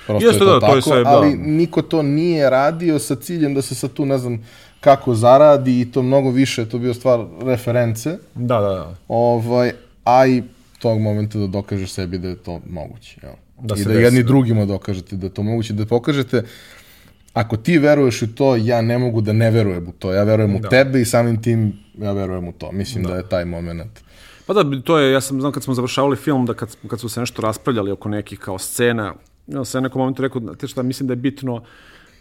prosto 0.07 0.27
Jeste, 0.27 0.43
je 0.43 0.47
to 0.47 0.53
da, 0.53 0.59
to 0.59 0.59
tako, 0.59 0.75
je 0.75 0.81
sve, 0.81 1.03
da. 1.03 1.09
ali 1.09 1.37
niko 1.37 1.81
to 1.81 2.01
nije 2.01 2.49
radio 2.49 2.99
sa 2.99 3.15
ciljem 3.15 3.53
da 3.53 3.61
se 3.61 3.75
sad 3.75 3.93
tu, 3.93 4.05
ne 4.05 4.17
znam, 4.17 4.45
kako 4.79 5.15
zaradi 5.15 5.81
i 5.81 5.91
to 5.91 6.01
mnogo 6.01 6.29
više, 6.29 6.69
to 6.69 6.77
bio 6.77 6.93
stvar 6.93 7.25
reference, 7.41 8.17
Da, 8.35 8.59
da, 8.59 8.69
da. 8.69 8.95
ovaj, 9.07 9.71
a 10.03 10.27
i 10.27 10.43
tog 10.79 11.01
momenta 11.01 11.37
da 11.37 11.47
dokažeš 11.47 11.91
sebi 11.91 12.17
da 12.17 12.27
je 12.27 12.35
to 12.35 12.61
moguće. 12.69 13.19
Jel? 13.23 13.33
Da 13.61 13.75
I 13.75 13.83
da 13.83 13.89
desi, 13.89 14.03
jedni 14.03 14.23
da. 14.23 14.27
drugima 14.27 14.65
dokažete 14.65 15.15
da 15.15 15.25
je 15.25 15.33
to 15.33 15.43
moguće, 15.43 15.73
da 15.73 15.85
pokažete 15.85 16.43
ako 17.33 17.57
ti 17.57 17.77
veruješ 17.77 18.21
u 18.21 18.35
to, 18.35 18.55
ja 18.55 18.81
ne 18.81 18.97
mogu 18.97 19.21
da 19.21 19.33
ne 19.33 19.51
verujem 19.51 19.87
u 19.87 19.91
to. 19.91 20.13
Ja 20.13 20.23
verujem 20.23 20.55
u 20.55 20.61
tebe 20.69 21.01
i 21.01 21.05
samim 21.05 21.41
tim 21.41 21.73
ja 21.97 22.11
verujem 22.11 22.47
u 22.47 22.51
to. 22.51 22.71
Mislim 22.71 23.03
da, 23.03 23.15
je 23.15 23.29
taj 23.29 23.45
moment. 23.45 23.99
Pa 24.45 24.53
da, 24.53 24.81
to 24.81 24.97
je, 24.97 25.11
ja 25.11 25.21
sam, 25.21 25.41
znam 25.41 25.51
kad 25.51 25.63
smo 25.63 25.73
završavali 25.73 26.15
film, 26.15 26.45
da 26.45 26.53
kad, 26.53 26.75
kad 26.87 26.99
su 26.99 27.09
se 27.09 27.19
nešto 27.19 27.41
raspravljali 27.41 27.91
oko 27.91 28.09
nekih 28.09 28.39
kao 28.39 28.59
scena, 28.59 29.13
ja 29.47 29.65
sam 29.65 29.79
u 29.79 29.83
nekom 29.83 29.99
momentu 29.99 30.21
rekao, 30.21 30.41
te 30.41 30.67
šta, 30.67 30.83
mislim 30.83 31.07
da 31.07 31.11
je 31.11 31.15
bitno 31.15 31.63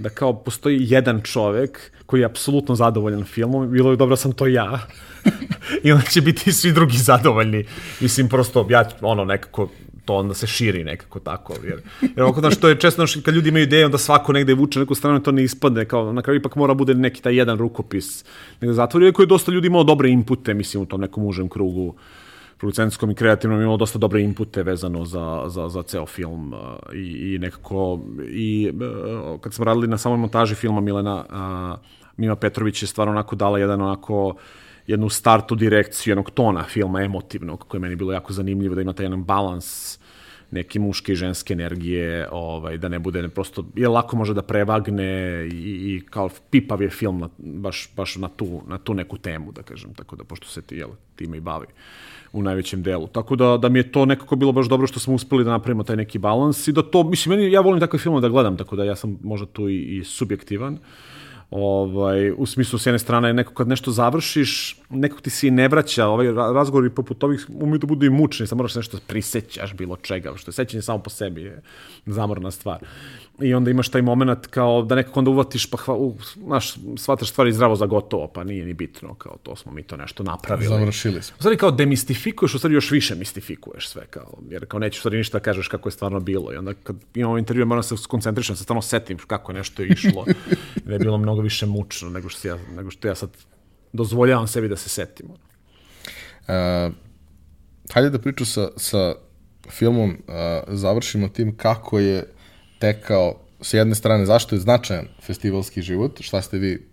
da 0.00 0.08
kao 0.08 0.32
postoji 0.32 0.78
jedan 0.80 1.20
čovek 1.22 1.92
koji 2.06 2.20
je 2.20 2.24
apsolutno 2.24 2.74
zadovoljan 2.74 3.24
filmom, 3.24 3.70
bilo 3.70 3.90
je 3.90 3.96
dobro 3.96 4.12
da 4.12 4.16
sam 4.16 4.32
to 4.32 4.46
ja. 4.46 4.80
I 5.84 5.92
onda 5.92 6.04
će 6.04 6.20
biti 6.20 6.52
svi 6.52 6.72
drugi 6.72 6.96
zadovoljni. 6.96 7.64
Mislim, 8.00 8.28
prosto, 8.28 8.66
ja 8.70 8.88
ono 9.00 9.24
nekako, 9.24 9.68
to 10.04 10.14
onda 10.14 10.34
se 10.34 10.46
širi 10.46 10.84
nekako 10.84 11.20
tako. 11.20 11.54
Jer, 11.64 11.82
jer 12.00 12.22
ovako, 12.22 12.40
znaš, 12.40 12.56
to 12.56 12.68
je 12.68 12.78
često, 12.80 13.06
znaš, 13.06 13.22
kad 13.24 13.34
ljudi 13.34 13.48
imaju 13.48 13.62
ideje, 13.62 13.84
onda 13.86 13.98
svako 13.98 14.32
negde 14.32 14.54
vuče 14.54 14.78
na 14.78 14.82
neku 14.82 14.94
stranu, 14.94 15.22
to 15.22 15.32
ne 15.32 15.44
ispadne, 15.44 15.84
kao 15.84 16.12
na 16.12 16.22
kraju 16.22 16.40
ipak 16.40 16.56
mora 16.56 16.74
bude 16.74 16.94
neki 16.94 17.22
taj 17.22 17.36
jedan 17.36 17.58
rukopis. 17.58 18.24
Nego 18.60 18.72
zatvori, 18.72 19.06
iako 19.06 19.22
je 19.22 19.26
dosta 19.26 19.52
ljudi 19.52 19.66
imalo 19.66 19.84
dobre 19.84 20.10
inpute, 20.10 20.54
mislim, 20.54 20.82
u 20.82 20.86
tom 20.86 21.00
nekom 21.00 21.24
užem 21.24 21.48
krugu 21.48 21.94
producentskom 22.60 23.10
i 23.10 23.14
kreativnom 23.14 23.60
imalo 23.60 23.76
dosta 23.76 23.98
dobre 23.98 24.22
inpute 24.22 24.62
vezano 24.62 25.04
za, 25.04 25.44
za, 25.46 25.68
za 25.68 25.82
ceo 25.82 26.06
film 26.06 26.52
uh, 26.52 26.60
i, 26.94 27.34
i 27.34 27.38
nekako 27.38 28.00
i 28.28 28.72
uh, 28.74 29.40
kad 29.40 29.54
smo 29.54 29.64
radili 29.64 29.88
na 29.88 29.98
samoj 29.98 30.18
montaži 30.18 30.54
filma 30.54 30.80
Milena 30.80 31.24
uh, 31.30 31.78
Mima 32.16 32.36
Petrović 32.36 32.82
je 32.82 32.86
stvarno 32.86 33.12
onako 33.12 33.36
dala 33.36 33.58
jedan 33.58 33.80
onako 33.80 34.34
jednu 34.86 35.08
startu 35.08 35.54
direkciju 35.54 36.10
jednog 36.10 36.30
tona 36.30 36.64
filma 36.64 37.02
emotivnog 37.02 37.64
koje 37.68 37.78
je 37.78 37.82
meni 37.82 37.96
bilo 37.96 38.12
jako 38.12 38.32
zanimljivo 38.32 38.74
da 38.74 38.82
ima 38.82 38.92
taj 38.92 39.06
jedan 39.06 39.24
balans 39.24 39.98
neke 40.50 40.80
muške 40.80 41.12
i 41.12 41.16
ženske 41.16 41.52
energije, 41.52 42.28
ovaj, 42.32 42.78
da 42.78 42.88
ne 42.88 42.98
bude 42.98 43.22
ne 43.22 43.28
prosto, 43.28 43.64
je 43.76 43.88
lako 43.88 44.16
može 44.16 44.34
da 44.34 44.42
prevagne 44.42 45.08
i, 45.52 45.94
i 45.94 46.02
kao 46.10 46.28
pipav 46.50 46.82
je 46.82 46.90
film 46.90 47.18
na, 47.18 47.28
baš, 47.38 47.90
baš 47.96 48.16
na, 48.16 48.28
tu, 48.28 48.62
na 48.68 48.78
tu 48.78 48.94
neku 48.94 49.18
temu, 49.18 49.52
da 49.52 49.62
kažem, 49.62 49.94
tako 49.94 50.16
da 50.16 50.24
pošto 50.24 50.46
se 50.46 50.62
ti, 50.62 50.76
jel, 50.76 50.90
time 51.16 51.36
i 51.36 51.40
bavi 51.40 51.66
u 52.32 52.42
najvećem 52.42 52.82
delu. 52.82 53.06
Tako 53.06 53.36
da, 53.36 53.56
da 53.56 53.68
mi 53.68 53.78
je 53.78 53.92
to 53.92 54.04
nekako 54.04 54.36
bilo 54.36 54.52
baš 54.52 54.68
dobro 54.68 54.86
što 54.86 55.00
smo 55.00 55.14
uspeli 55.14 55.44
da 55.44 55.50
napravimo 55.50 55.82
taj 55.82 55.96
neki 55.96 56.18
balans 56.18 56.68
i 56.68 56.72
da 56.72 56.82
to, 56.82 57.02
mislim, 57.02 57.38
meni, 57.38 57.52
ja 57.52 57.60
volim 57.60 57.80
takve 57.80 57.98
filmove 57.98 58.20
da 58.20 58.28
gledam, 58.28 58.56
tako 58.56 58.76
da 58.76 58.84
ja 58.84 58.96
sam 58.96 59.18
možda 59.22 59.46
tu 59.46 59.68
i, 59.68 59.98
i 59.98 60.04
subjektivan. 60.04 60.78
Ovaj, 61.50 62.30
u 62.36 62.46
smislu, 62.46 62.78
s 62.78 62.86
jedne 62.86 62.98
strane, 62.98 63.32
neko 63.32 63.54
kad 63.54 63.68
nešto 63.68 63.90
završiš, 63.90 64.80
nekog 64.90 65.20
ti 65.20 65.30
se 65.30 65.46
i 65.46 65.50
ne 65.50 65.68
vraća, 65.68 66.06
ovaj 66.06 66.26
ra- 66.26 66.52
razgovori 66.52 66.90
poput 66.90 67.24
ovih 67.24 67.46
umiju 67.48 67.78
da 67.78 67.86
budu 67.86 68.06
i 68.06 68.10
mučni, 68.10 68.46
sad 68.46 68.58
moraš 68.58 68.74
nešto 68.74 68.98
prisećaš 69.06 69.74
bilo 69.74 69.96
čega, 69.96 70.32
što 70.36 70.48
je 70.48 70.52
sećanje 70.52 70.82
samo 70.82 70.98
po 70.98 71.10
sebi 71.10 71.42
je 71.42 71.62
zamorna 72.06 72.50
stvar. 72.50 72.78
I 73.40 73.54
onda 73.54 73.70
imaš 73.70 73.88
taj 73.88 74.02
moment 74.02 74.46
kao 74.46 74.82
da 74.82 74.94
nekako 74.94 75.20
onda 75.20 75.30
uvatiš, 75.30 75.70
pa 75.70 75.76
hva, 75.76 75.94
u, 75.94 76.16
znaš, 76.46 76.74
shvataš 76.96 77.30
stvari 77.30 77.52
zdravo 77.52 77.76
za 77.76 77.86
gotovo, 77.86 78.28
pa 78.28 78.44
nije 78.44 78.64
ni 78.64 78.74
bitno, 78.74 79.14
kao 79.14 79.36
to 79.42 79.56
smo 79.56 79.72
mi 79.72 79.82
to 79.82 79.96
nešto 79.96 80.22
napravili. 80.22 80.68
Završili 80.68 81.22
smo. 81.22 81.34
U 81.38 81.42
stvari 81.42 81.56
kao 81.56 81.70
demistifikuješ, 81.70 82.54
u 82.54 82.58
stvari 82.58 82.74
još 82.74 82.90
više 82.90 83.14
mistifikuješ 83.14 83.88
sve, 83.88 84.06
kao, 84.06 84.38
jer 84.50 84.66
kao 84.66 84.80
nećeš 84.80 84.98
u 84.98 85.00
stvari 85.00 85.16
ništa 85.16 85.38
da 85.38 85.42
kažeš 85.42 85.68
kako 85.68 85.88
je 85.88 85.92
stvarno 85.92 86.20
bilo. 86.20 86.52
I 86.52 86.56
onda 86.56 86.74
kad 86.74 86.96
imamo 87.14 87.38
intervju, 87.38 87.66
moram 87.66 87.82
se 87.82 87.96
skoncentrišem, 87.96 88.56
se 88.56 88.62
stvarno 88.62 88.82
setim 88.82 89.18
kako 89.26 89.52
je 89.52 89.58
nešto 89.58 89.82
išlo. 89.82 90.24
da 90.84 90.92
je 90.92 90.98
bilo 90.98 91.18
mnogo 91.18 91.39
više 91.40 91.66
mučno 91.66 92.10
nego 92.10 92.28
što, 92.28 92.48
ja, 92.48 92.58
nego 92.76 92.90
što 92.90 93.08
ja 93.08 93.14
sad 93.14 93.30
dozvoljavam 93.92 94.48
sebi 94.48 94.68
da 94.68 94.76
se 94.76 94.88
setim. 94.88 95.26
Uh, 95.30 96.94
hajde 97.92 98.10
da 98.10 98.18
priču 98.18 98.44
sa, 98.44 98.68
sa 98.76 99.14
filmom 99.70 100.10
uh, 100.10 100.34
završimo 100.68 101.28
tim 101.28 101.56
kako 101.56 101.98
je 101.98 102.32
tekao 102.78 103.40
s 103.60 103.74
jedne 103.74 103.94
strane 103.94 104.26
zašto 104.26 104.54
je 104.54 104.60
značajan 104.60 105.06
festivalski 105.22 105.82
život, 105.82 106.20
šta 106.20 106.42
ste 106.42 106.58
vi 106.58 106.90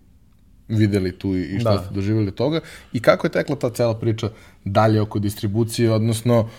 videli 0.67 1.19
tu 1.19 1.35
i 1.35 1.59
šta 1.59 1.71
Da. 1.71 1.83
ste 1.83 1.93
doživjeli 1.93 2.31
toga 2.31 2.59
i 2.93 2.99
kako 2.99 3.27
je 3.27 3.31
tekla 3.31 3.55
ta 3.55 3.69
cela 3.69 3.99
priča 3.99 4.29
dalje 4.65 5.01
oko 5.01 5.19
distribucije, 5.19 5.91
odnosno 5.91 6.49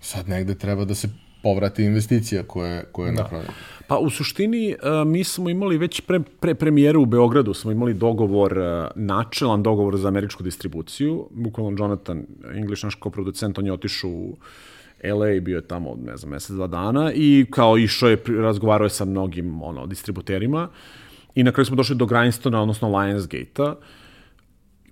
sad 0.00 0.28
negde 0.28 0.54
treba 0.54 0.84
da 0.84 0.94
se 0.94 1.08
povrati 1.44 1.84
investicija 1.84 2.42
koja 2.42 2.70
je, 2.70 2.84
koja 2.92 3.06
je 3.06 3.12
napravljena. 3.12 3.52
Pa 3.86 3.98
u 3.98 4.10
suštini 4.10 4.70
e, 4.70 4.76
mi 5.06 5.24
smo 5.24 5.50
imali 5.50 5.78
već 5.78 6.00
pre, 6.00 6.20
pre 6.40 6.54
premijeru 6.54 7.02
u 7.02 7.06
Beogradu, 7.06 7.54
smo 7.54 7.72
imali 7.72 7.94
dogovor, 7.94 8.58
e, 8.58 8.88
načelan 8.94 9.62
dogovor 9.62 9.96
za 9.96 10.08
američku 10.08 10.42
distribuciju. 10.42 11.28
Bukvalno 11.30 11.76
Jonathan 11.78 12.26
English, 12.54 12.84
naš 12.84 12.94
koproducent, 12.94 13.58
on 13.58 13.66
je 13.66 13.72
otišao 13.72 14.10
u 14.10 14.36
LA, 15.04 15.40
bio 15.40 15.56
je 15.56 15.68
tamo, 15.68 15.96
ne 16.04 16.16
znam, 16.16 16.30
mesec, 16.30 16.56
dva 16.56 16.66
dana 16.66 17.12
i 17.12 17.46
kao 17.50 17.78
išao 17.78 18.08
je, 18.08 18.22
razgovarao 18.28 18.86
je 18.86 18.90
sa 18.90 19.04
mnogim 19.04 19.62
ono, 19.62 19.86
distributerima 19.86 20.68
i 21.34 21.42
na 21.42 21.52
kraju 21.52 21.66
smo 21.66 21.76
došli 21.76 21.96
do 21.96 22.06
Grindstona, 22.06 22.62
odnosno 22.62 22.98
Lionsgate-a, 22.98 23.74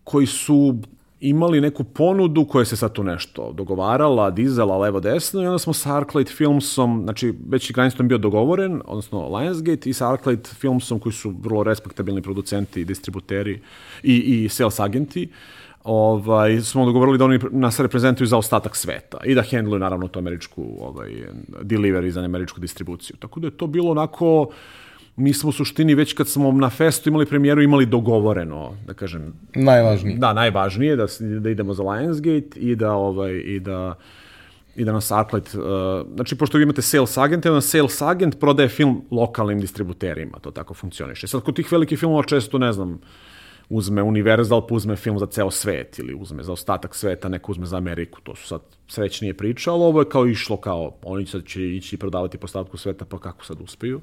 koji 0.05 0.27
su 0.27 0.79
imali 1.23 1.61
neku 1.61 1.85
ponudu 1.85 2.45
koja 2.45 2.65
se 2.65 2.77
sad 2.77 2.93
tu 2.93 3.05
nešto 3.05 3.53
dogovarala, 3.53 4.31
dizala 4.31 4.79
levo 4.79 5.01
desno 5.01 5.43
i 5.43 5.47
onda 5.47 5.59
smo 5.59 5.73
sa 5.73 5.97
Arclight 5.97 6.33
Filmsom, 6.37 7.01
znači 7.05 7.35
već 7.49 7.71
je 7.71 7.75
Grindstone 7.75 8.09
bio 8.09 8.19
dogovoren, 8.19 8.83
odnosno 8.87 9.37
Lionsgate 9.37 9.91
i 9.91 9.93
sa 9.93 10.13
Arclight 10.13 10.55
Filmsom 10.55 10.99
koji 10.99 11.13
su 11.13 11.35
vrlo 11.43 11.63
respektabilni 11.63 12.23
producenti, 12.23 12.85
distributeri 12.85 13.61
i, 14.03 14.17
i 14.17 14.49
sales 14.49 14.81
agenti, 14.81 15.29
ovaj, 15.85 16.61
smo 16.61 16.87
dogovorili 16.87 17.19
da 17.19 17.25
oni 17.25 17.39
nas 17.51 17.81
reprezentuju 17.81 18.27
za 18.27 18.37
ostatak 18.37 18.77
sveta 18.77 19.19
i 19.25 19.35
da 19.35 19.43
handluju 19.51 19.79
naravno 19.79 20.09
tu 20.09 20.19
američku 20.19 20.65
ovaj, 20.81 21.11
delivery 21.63 22.09
za 22.09 22.21
američku 22.21 22.61
distribuciju. 22.61 23.17
Tako 23.17 23.41
da 23.41 23.47
je 23.47 23.57
to 23.57 23.67
bilo 23.67 23.91
onako 23.91 24.49
mi 25.17 25.33
smo 25.33 25.49
u 25.49 25.53
suštini 25.53 25.95
već 25.95 26.13
kad 26.13 26.29
smo 26.29 26.53
na 26.53 26.71
festu 26.71 27.09
imali 27.09 27.27
premijeru 27.27 27.63
imali 27.63 27.87
dogovoreno, 27.87 28.77
da 28.87 28.95
kažem, 28.95 29.33
Najvažnije. 29.55 30.17
da, 30.17 30.33
najvažnije 30.33 30.97
da, 30.97 31.07
da 31.41 31.51
idemo 31.51 31.75
za 31.75 31.83
Lionsgate 31.83 32.61
i 32.61 32.77
da, 32.77 32.93
ovaj, 32.93 33.33
i 33.33 33.61
da 33.61 33.95
i 34.77 34.85
da 34.85 34.93
nas 34.93 35.11
Arclight, 35.11 35.55
uh, 35.55 35.63
znači 36.15 36.37
pošto 36.37 36.59
vi 36.59 36.65
imate 36.65 36.83
sales 36.83 37.19
agente, 37.19 37.51
onda 37.51 37.61
sales 37.61 38.03
agent 38.03 38.41
prodaje 38.41 38.69
film 38.69 39.03
lokalnim 39.11 39.61
distributerima, 39.61 40.39
to 40.39 40.51
tako 40.51 40.75
funkcioniše. 40.75 41.27
Sad 41.27 41.43
kod 41.43 41.57
tih 41.57 41.73
velikih 41.73 41.99
filmova 41.99 42.23
često, 42.23 42.59
ne 42.59 42.73
znam, 42.73 43.01
uzme 43.69 44.03
Universal, 44.03 44.67
pa 44.67 44.75
uzme 44.75 44.97
film 44.97 45.19
za 45.19 45.27
ceo 45.27 45.51
svet 45.51 45.99
ili 45.99 46.15
uzme 46.15 46.43
za 46.43 46.53
ostatak 46.53 46.95
sveta, 46.95 47.29
neko 47.29 47.53
uzme 47.53 47.67
za 47.67 47.77
Ameriku, 47.77 48.21
to 48.21 48.35
su 48.35 48.47
sad 48.47 48.61
srećnije 48.89 49.35
priče, 49.35 49.71
ali 49.71 49.83
ovo 49.83 50.01
je 50.01 50.09
kao 50.09 50.27
išlo 50.27 50.57
kao, 50.57 50.95
oni 51.03 51.27
sad 51.27 51.45
će 51.45 51.77
ići 51.77 51.97
prodavati 51.97 52.39
po 52.39 52.45
ostatku 52.45 52.77
sveta, 52.77 53.05
pa 53.05 53.19
kako 53.19 53.45
sad 53.45 53.61
uspeju. 53.61 54.01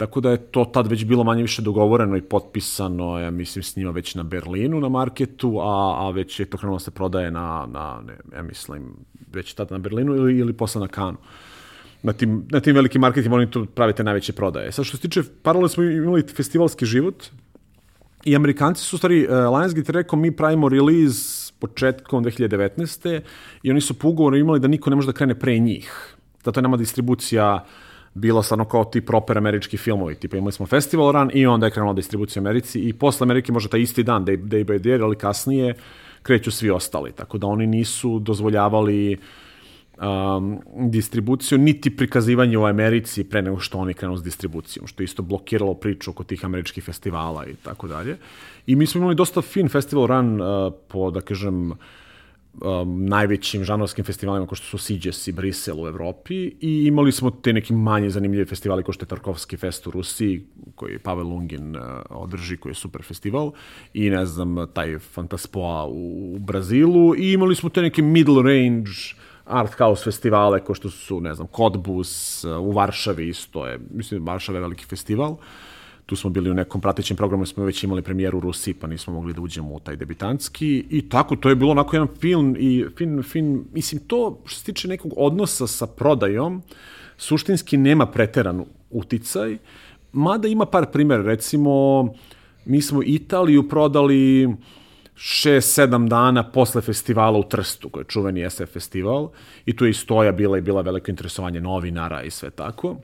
Tako 0.00 0.20
da 0.20 0.30
je 0.30 0.38
to 0.38 0.64
tad 0.64 0.86
već 0.86 1.04
bilo 1.04 1.24
manje 1.24 1.42
više 1.42 1.62
dogovoreno 1.62 2.16
i 2.16 2.22
potpisano, 2.22 3.18
ja 3.18 3.30
mislim, 3.30 3.62
s 3.62 3.76
njima 3.76 3.90
već 3.90 4.14
na 4.14 4.22
Berlinu 4.22 4.80
na 4.80 4.88
marketu, 4.88 5.58
a, 5.60 5.96
a 5.98 6.10
već 6.10 6.40
je 6.40 6.46
to 6.46 6.58
krenulo 6.58 6.78
da 6.78 6.84
se 6.84 6.90
prodaje 6.90 7.30
na, 7.30 7.68
na 7.72 8.00
ne, 8.06 8.16
ja 8.36 8.42
mislim, 8.42 8.96
već 9.32 9.54
tad 9.54 9.70
na 9.70 9.78
Berlinu 9.78 10.14
ili, 10.14 10.38
ili 10.38 10.52
posle 10.52 10.80
na 10.80 10.88
Kanu. 10.88 11.18
Na 12.02 12.12
tim, 12.12 12.46
na 12.50 12.60
tim 12.60 12.74
velikim 12.74 13.00
marketima 13.00 13.36
oni 13.36 13.50
tu 13.50 13.66
pravite 13.66 14.04
najveće 14.04 14.32
prodaje. 14.32 14.72
Sad 14.72 14.84
što 14.84 14.96
se 14.96 15.02
tiče, 15.02 15.22
paralelno 15.42 15.68
smo 15.68 15.84
imali 15.84 16.24
festivalski 16.36 16.86
život 16.86 17.24
i 18.24 18.36
Amerikanci 18.36 18.84
su 18.84 18.96
u 18.96 18.98
stvari, 18.98 19.26
uh, 19.26 19.30
Lionsgate 19.30 19.92
rekao 19.92 20.18
mi 20.18 20.36
pravimo 20.36 20.68
release 20.68 21.52
početkom 21.58 22.24
2019. 22.24 23.20
i 23.62 23.70
oni 23.70 23.80
su 23.80 23.98
po 23.98 24.08
ugovoru 24.08 24.36
imali 24.36 24.60
da 24.60 24.68
niko 24.68 24.90
ne 24.90 24.96
može 24.96 25.06
da 25.06 25.12
krene 25.12 25.38
pre 25.38 25.58
njih. 25.58 26.16
Zato 26.44 26.60
je 26.60 26.62
nama 26.62 26.76
distribucija 26.76 27.64
bila 28.14 28.42
stvarno 28.42 28.64
kao 28.64 28.84
ti 28.84 29.00
proper 29.00 29.38
američki 29.38 29.76
filmovi. 29.76 30.14
Tipa 30.14 30.36
imali 30.36 30.52
smo 30.52 30.66
festival 30.66 31.12
run 31.12 31.30
i 31.34 31.46
onda 31.46 31.66
je 31.66 31.72
krenula 31.72 31.92
distribucija 31.92 32.42
u 32.42 32.46
Americi 32.46 32.80
i 32.80 32.92
posle 32.92 33.24
Amerike 33.24 33.52
možda 33.52 33.70
taj 33.70 33.80
isti 33.80 34.02
dan, 34.02 34.24
day, 34.24 34.36
day 34.36 34.64
by 34.64 34.80
day, 34.80 35.02
ali 35.04 35.16
kasnije 35.16 35.74
kreću 36.22 36.50
svi 36.50 36.70
ostali. 36.70 37.12
Tako 37.12 37.38
da 37.38 37.46
oni 37.46 37.66
nisu 37.66 38.18
dozvoljavali 38.18 39.16
um, 40.00 40.60
distribuciju, 40.90 41.58
niti 41.58 41.96
prikazivanje 41.96 42.58
u 42.58 42.64
Americi 42.64 43.24
pre 43.24 43.42
nego 43.42 43.58
što 43.58 43.78
oni 43.78 43.94
krenu 43.94 44.16
s 44.16 44.22
distribucijom, 44.22 44.86
što 44.86 45.02
je 45.02 45.04
isto 45.04 45.22
blokiralo 45.22 45.74
priču 45.74 46.10
oko 46.10 46.24
tih 46.24 46.44
američkih 46.44 46.84
festivala 46.84 47.46
i 47.46 47.54
tako 47.54 47.88
dalje. 47.88 48.16
I 48.66 48.76
mi 48.76 48.86
smo 48.86 48.98
imali 48.98 49.14
dosta 49.14 49.42
fin 49.42 49.68
festival 49.68 50.06
run 50.06 50.40
uh, 50.40 50.72
po, 50.88 51.10
da 51.10 51.20
kažem, 51.20 51.72
um, 52.54 53.06
najvećim 53.06 53.64
žanrovskim 53.64 54.04
festivalima 54.04 54.46
kao 54.46 54.54
što 54.54 54.66
su 54.66 54.78
Siges 54.78 55.28
i 55.28 55.32
Brisel 55.32 55.82
u 55.82 55.88
Evropi 55.88 56.34
i 56.60 56.84
imali 56.86 57.12
smo 57.12 57.30
te 57.30 57.52
neki 57.52 57.72
manje 57.72 58.10
zanimljive 58.10 58.44
festivali 58.44 58.82
kao 58.82 58.92
što 58.92 59.04
je 59.04 59.08
Tarkovski 59.08 59.56
fest 59.56 59.86
u 59.86 59.90
Rusiji 59.90 60.46
koji 60.74 60.98
Pavel 60.98 61.28
Lungin 61.28 61.76
uh, 61.76 61.82
održi, 62.10 62.56
koji 62.56 62.70
je 62.70 62.74
super 62.74 63.02
festival 63.02 63.52
i 63.94 64.10
ne 64.10 64.26
znam, 64.26 64.56
taj 64.72 64.98
Fantaspoa 64.98 65.84
u, 65.86 66.34
u 66.34 66.38
Brazilu 66.38 67.16
i 67.16 67.32
imali 67.32 67.54
smo 67.54 67.68
te 67.68 67.82
neke 67.82 68.02
middle 68.02 68.42
range 68.42 68.90
art 69.44 69.74
house 69.78 70.04
festivale 70.04 70.64
kao 70.64 70.74
što 70.74 70.90
su, 70.90 71.20
ne 71.20 71.34
znam, 71.34 71.46
Kodbus, 71.46 72.44
uh, 72.44 72.58
u 72.60 72.72
Varšavi 72.72 73.28
isto 73.28 73.66
je, 73.66 73.78
mislim, 73.90 74.26
Varšava 74.26 74.58
je 74.58 74.62
veliki 74.62 74.84
festival. 74.84 75.32
Uh, 75.32 75.38
tu 76.10 76.16
smo 76.16 76.30
bili 76.30 76.50
u 76.50 76.54
nekom 76.54 76.80
pratećem 76.80 77.16
programu, 77.16 77.46
smo 77.46 77.64
već 77.64 77.84
imali 77.84 78.02
premijeru 78.02 78.38
u 78.38 78.40
Rusiji, 78.40 78.74
pa 78.74 78.86
nismo 78.86 79.12
mogli 79.12 79.34
da 79.34 79.40
uđemo 79.40 79.74
u 79.74 79.80
taj 79.80 79.96
debitanski 79.96 80.84
i 80.90 81.08
tako, 81.08 81.36
to 81.36 81.48
je 81.48 81.54
bilo 81.54 81.70
onako 81.70 81.96
jedan 81.96 82.08
film 82.20 82.56
i 82.58 82.86
fin, 82.96 83.22
fin, 83.22 83.64
mislim, 83.72 84.00
to 84.06 84.42
što 84.44 84.58
se 84.58 84.64
tiče 84.64 84.88
nekog 84.88 85.12
odnosa 85.16 85.66
sa 85.66 85.86
prodajom, 85.86 86.62
suštinski 87.16 87.76
nema 87.76 88.06
preteran 88.06 88.64
uticaj, 88.90 89.58
mada 90.12 90.48
ima 90.48 90.66
par 90.66 90.86
primjera, 90.92 91.22
recimo, 91.22 92.08
mi 92.64 92.82
smo 92.82 93.02
Italiju 93.02 93.68
prodali 93.68 94.48
6-7 95.14 96.08
dana 96.08 96.50
posle 96.50 96.82
festivala 96.82 97.38
u 97.38 97.42
Trstu, 97.42 97.88
koji 97.88 98.02
je 98.02 98.08
čuveni 98.08 98.50
SF 98.50 98.72
festival, 98.72 99.30
i 99.66 99.76
tu 99.76 99.84
je 99.84 99.90
i 99.90 99.94
stoja 99.94 100.32
bila 100.32 100.58
i 100.58 100.60
bila 100.60 100.82
veliko 100.82 101.10
interesovanje 101.10 101.60
novinara 101.60 102.22
i 102.22 102.30
sve 102.30 102.50
tako. 102.50 102.96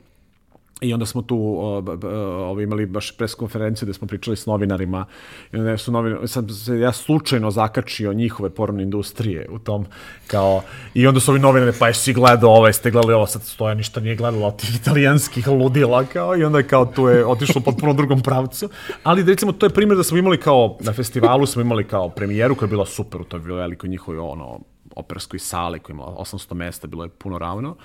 I 0.80 0.92
onda 0.94 1.06
smo 1.06 1.22
tu 1.22 1.56
o, 1.58 2.60
imali 2.62 2.86
baš 2.86 3.16
pres 3.16 3.34
konferenciju 3.34 3.86
gde 3.86 3.94
smo 3.94 4.06
pričali 4.06 4.36
s 4.36 4.46
novinarima. 4.46 5.06
I 5.52 5.56
onda 5.56 5.76
su 5.76 5.92
novinari, 5.92 6.28
sam 6.28 6.48
se 6.48 6.78
ja 6.78 6.92
slučajno 6.92 7.50
zakačio 7.50 8.12
njihove 8.12 8.50
porno 8.50 8.82
industrije 8.82 9.48
u 9.50 9.58
tom 9.58 9.86
kao 10.26 10.62
i 10.94 11.06
onda 11.06 11.20
su 11.20 11.30
ovi 11.30 11.40
novinari 11.40 11.72
pa 11.78 11.86
jesi 11.86 12.12
gledao 12.12 12.50
ovo, 12.50 12.66
jeste 12.66 12.90
gledali 12.90 13.14
ovo, 13.14 13.26
sad 13.26 13.42
stoja 13.42 13.74
ništa 13.74 14.00
nije 14.00 14.16
gledala 14.16 14.46
od 14.46 14.56
tih 14.56 14.76
italijanskih 14.76 15.48
ludila 15.48 16.04
kao 16.04 16.36
i 16.36 16.44
onda 16.44 16.62
kao 16.62 16.86
tu 16.86 17.08
je 17.08 17.26
otišlo 17.26 17.60
potpuno 17.60 17.92
drugom 17.92 18.22
pravcu. 18.22 18.68
Ali 19.02 19.24
da 19.24 19.30
recimo 19.30 19.52
to 19.52 19.66
je 19.66 19.70
primjer 19.70 19.96
da 19.96 20.04
smo 20.04 20.18
imali 20.18 20.40
kao 20.40 20.76
na 20.80 20.92
festivalu 20.92 21.46
smo 21.46 21.62
imali 21.62 21.84
kao 21.84 22.08
premijeru 22.08 22.54
koja 22.54 22.66
je 22.66 22.70
bila 22.70 22.86
super, 22.86 23.20
to 23.28 23.36
je 23.36 23.40
bilo 23.40 23.56
veliko 23.56 23.86
njihovo 23.86 24.30
ono 24.30 24.60
operskoj 24.96 25.38
sali 25.38 25.78
koja 25.78 25.94
imala 25.94 26.16
800 26.18 26.54
mesta, 26.54 26.86
bilo 26.86 27.04
je 27.04 27.10
puno 27.10 27.38
ravno. 27.38 27.76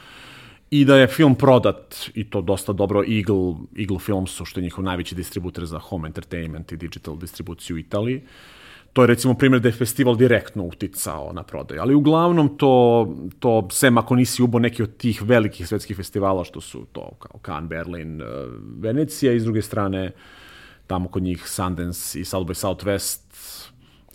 I 0.72 0.86
da 0.86 0.96
je 0.96 1.08
film 1.08 1.36
prodat 1.36 1.96
i 2.14 2.24
to 2.30 2.42
dosta 2.42 2.74
dobro 2.74 3.04
Eagle, 3.04 3.56
Eagle 3.80 4.00
Filmsu, 4.00 4.46
što 4.46 4.60
je 4.60 4.64
njihov 4.64 4.84
najveći 4.84 5.16
distributer 5.16 5.66
za 5.66 5.80
home 5.80 6.08
entertainment 6.08 6.72
i 6.72 6.78
digital 6.78 7.18
distribuciju 7.18 7.76
u 7.76 7.80
Italiji. 7.80 8.22
To 8.94 9.04
je 9.04 9.08
recimo 9.08 9.34
primjer 9.34 9.62
da 9.62 9.68
je 9.68 9.74
festival 9.74 10.16
direktno 10.16 10.64
uticao 10.64 11.34
na 11.34 11.44
prodaju, 11.44 11.82
ali 11.82 11.96
uglavnom 11.96 12.58
to, 12.58 13.08
to 13.40 13.68
sem 13.72 13.98
ako 13.98 14.16
nisi 14.16 14.44
ubo 14.44 14.60
neki 14.60 14.84
od 14.84 14.98
tih 14.98 15.22
velikih 15.22 15.68
svetskih 15.68 15.98
festivala 15.98 16.44
što 16.44 16.62
su 16.62 16.86
to 16.92 17.12
kao 17.20 17.40
Cannes, 17.46 17.70
Berlin, 17.70 18.22
eh, 18.22 18.26
Venecija 18.80 19.34
i 19.34 19.40
s 19.40 19.44
druge 19.44 19.62
strane 19.62 20.12
tamo 20.88 21.10
kod 21.10 21.24
njih 21.24 21.48
Sundance 21.48 22.20
i 22.20 22.26
South 22.26 22.50
by 22.50 22.68
Southwest 22.68 23.22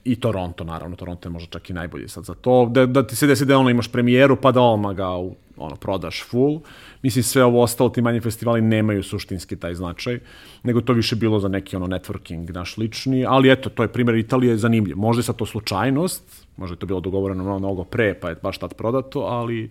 i 0.05 0.21
Toronto, 0.21 0.65
naravno, 0.65 0.97
Toronto 0.97 1.29
je 1.29 1.33
možda 1.33 1.51
čak 1.51 1.71
i 1.71 1.73
najbolji 1.73 2.09
sad 2.09 2.25
za 2.25 2.35
to, 2.35 2.69
da, 2.73 2.87
da 2.87 3.07
ti 3.07 3.17
se 3.17 3.27
desi 3.27 3.45
da 3.45 3.59
ono 3.59 3.71
imaš 3.71 3.93
premijeru, 3.93 4.37
pa 4.37 4.53
da 4.53 4.61
oma 4.61 4.93
ga 4.93 5.17
u, 5.17 5.37
ono, 5.57 5.77
prodaš 5.77 6.25
full. 6.25 6.61
Mislim, 7.03 7.23
sve 7.23 7.45
ovo 7.45 7.63
ostalo, 7.63 7.91
ti 7.91 8.03
manji 8.03 8.21
festivali 8.21 8.61
nemaju 8.61 9.03
suštinski 9.03 9.57
taj 9.57 9.75
značaj, 9.75 10.19
nego 10.63 10.81
to 10.81 10.93
više 10.93 11.17
bilo 11.17 11.41
za 11.41 11.49
neki 11.49 11.77
ono 11.77 11.87
networking 11.87 12.53
naš 12.55 12.77
lični, 12.77 13.25
ali 13.29 13.53
eto, 13.53 13.71
to 13.71 13.83
je 13.83 13.93
primjer 13.93 14.17
Italije 14.17 14.57
zanimljiv. 14.57 14.97
Možda 14.97 15.21
je 15.21 15.25
sad 15.25 15.37
to 15.37 15.47
slučajnost, 15.47 16.47
možda 16.57 16.75
je 16.75 16.79
to 16.79 16.87
bilo 16.87 17.01
dogovoreno 17.01 17.59
mnogo, 17.59 17.85
pre, 17.85 18.15
pa 18.21 18.29
je 18.29 18.35
baš 18.43 18.59
tad 18.59 18.75
prodato, 18.75 19.21
ali 19.21 19.71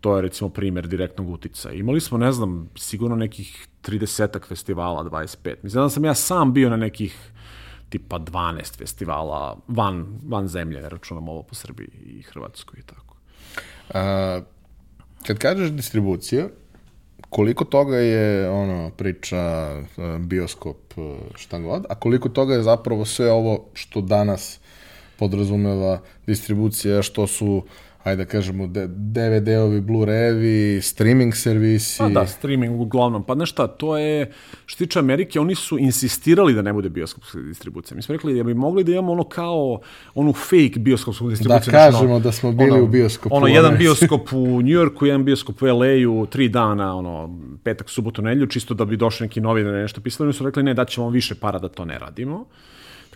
to 0.00 0.16
je 0.16 0.22
recimo 0.22 0.50
primjer 0.50 0.86
direktnog 0.86 1.30
utica. 1.30 1.72
Imali 1.72 2.00
smo, 2.00 2.18
ne 2.18 2.32
znam, 2.32 2.70
sigurno 2.76 3.16
nekih 3.16 3.68
30 3.82 4.46
festivala, 4.48 5.04
25. 5.04 5.54
Mislim 5.62 5.82
da 5.82 5.88
sam 5.88 6.04
ja 6.04 6.14
sam 6.14 6.52
bio 6.52 6.70
na 6.70 6.76
nekih 6.76 7.32
tipa 7.88 8.18
12 8.18 8.78
festivala 8.78 9.56
van, 9.68 10.06
van 10.28 10.48
zemlje, 10.48 10.88
računam 10.88 11.28
ovo 11.28 11.42
po 11.42 11.54
Srbiji 11.54 11.88
i 12.06 12.22
Hrvatskoj 12.22 12.80
i 12.80 12.82
tako. 12.82 13.16
A, 13.94 14.40
kad 15.26 15.38
kažeš 15.38 15.70
distribucija, 15.70 16.48
koliko 17.30 17.64
toga 17.64 17.96
je 17.96 18.50
ono 18.50 18.90
priča 18.90 19.72
bioskop 20.18 20.76
šta 21.34 21.58
god, 21.58 21.84
a 21.88 21.94
koliko 21.94 22.28
toga 22.28 22.54
je 22.54 22.62
zapravo 22.62 23.04
sve 23.04 23.30
ovo 23.30 23.64
što 23.74 24.00
danas 24.00 24.60
podrazumeva 25.18 26.00
distribucija, 26.26 27.02
što 27.02 27.26
su 27.26 27.46
uh, 27.46 27.62
ajde 28.06 28.24
da 28.24 28.30
kažemo, 28.30 28.66
DVD-ovi, 28.66 29.80
Blu-rayevi, 29.80 30.80
streaming 30.80 31.34
servisi. 31.34 31.98
Pa 31.98 32.08
da, 32.08 32.26
streaming 32.26 32.80
uglavnom. 32.80 33.24
Pa 33.24 33.34
znaš 33.34 33.50
šta, 33.50 33.66
to 33.66 33.98
je, 33.98 34.32
što 34.66 34.78
tiče 34.84 34.98
Amerike, 34.98 35.40
oni 35.40 35.54
su 35.54 35.78
insistirali 35.78 36.54
da 36.54 36.62
ne 36.62 36.72
bude 36.72 36.88
bioskopska 36.88 37.38
distribucija. 37.38 37.96
Mi 37.96 38.02
smo 38.02 38.12
rekli 38.12 38.34
da 38.34 38.42
bi 38.42 38.54
mogli 38.54 38.84
da 38.84 38.92
imamo 38.92 39.12
ono 39.12 39.24
kao, 39.24 39.80
onu 40.14 40.32
fake 40.32 40.78
bioskopsku 40.78 41.30
distribuciju. 41.30 41.72
Da 41.72 41.78
kažemo 41.78 42.14
ono, 42.14 42.20
da 42.20 42.32
smo 42.32 42.52
bili 42.52 42.70
ono, 42.70 42.82
u 42.82 42.86
bioskopu. 42.86 43.36
Ono, 43.36 43.46
jedan 43.46 43.76
bioskop 43.78 44.32
u 44.32 44.62
New 44.62 44.72
Yorku, 44.72 45.06
jedan 45.06 45.24
bioskop 45.24 45.62
u 45.62 45.66
LA-u, 45.66 46.26
tri 46.26 46.48
dana, 46.48 46.96
ono, 46.96 47.38
petak, 47.64 47.90
subotu, 47.90 48.22
nedlju, 48.22 48.46
čisto 48.46 48.74
da 48.74 48.84
bi 48.84 48.96
došli 48.96 49.26
neki 49.26 49.40
novinar 49.40 49.74
nešto 49.74 50.00
pisali. 50.00 50.26
Oni 50.26 50.34
su 50.34 50.44
rekli, 50.44 50.62
ne, 50.62 50.74
daćemo 50.74 51.10
više 51.10 51.34
para 51.34 51.58
da 51.58 51.68
to 51.68 51.84
ne 51.84 51.98
radimo. 51.98 52.46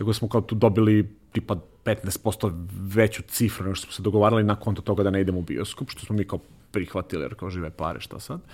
Tako 0.01 0.09
da 0.09 0.13
smo 0.13 0.27
kao 0.27 0.41
tu 0.41 0.55
dobili 0.55 1.15
tipa 1.31 1.55
15% 1.85 2.65
veću 2.71 3.21
cifru 3.27 3.63
nego 3.63 3.75
što 3.75 3.85
smo 3.85 3.93
se 3.93 4.01
dogovarali 4.01 4.43
na 4.43 4.55
konto 4.55 4.81
toga 4.81 5.03
da 5.03 5.09
ne 5.09 5.21
idemo 5.21 5.39
u 5.39 5.41
bioskop, 5.41 5.89
što 5.89 6.05
smo 6.05 6.15
mi 6.15 6.27
kao 6.27 6.39
prihvatili, 6.71 7.21
jer 7.23 7.35
kao 7.35 7.49
žive 7.49 7.69
pare, 7.69 7.99
šta 7.99 8.19
sad. 8.19 8.39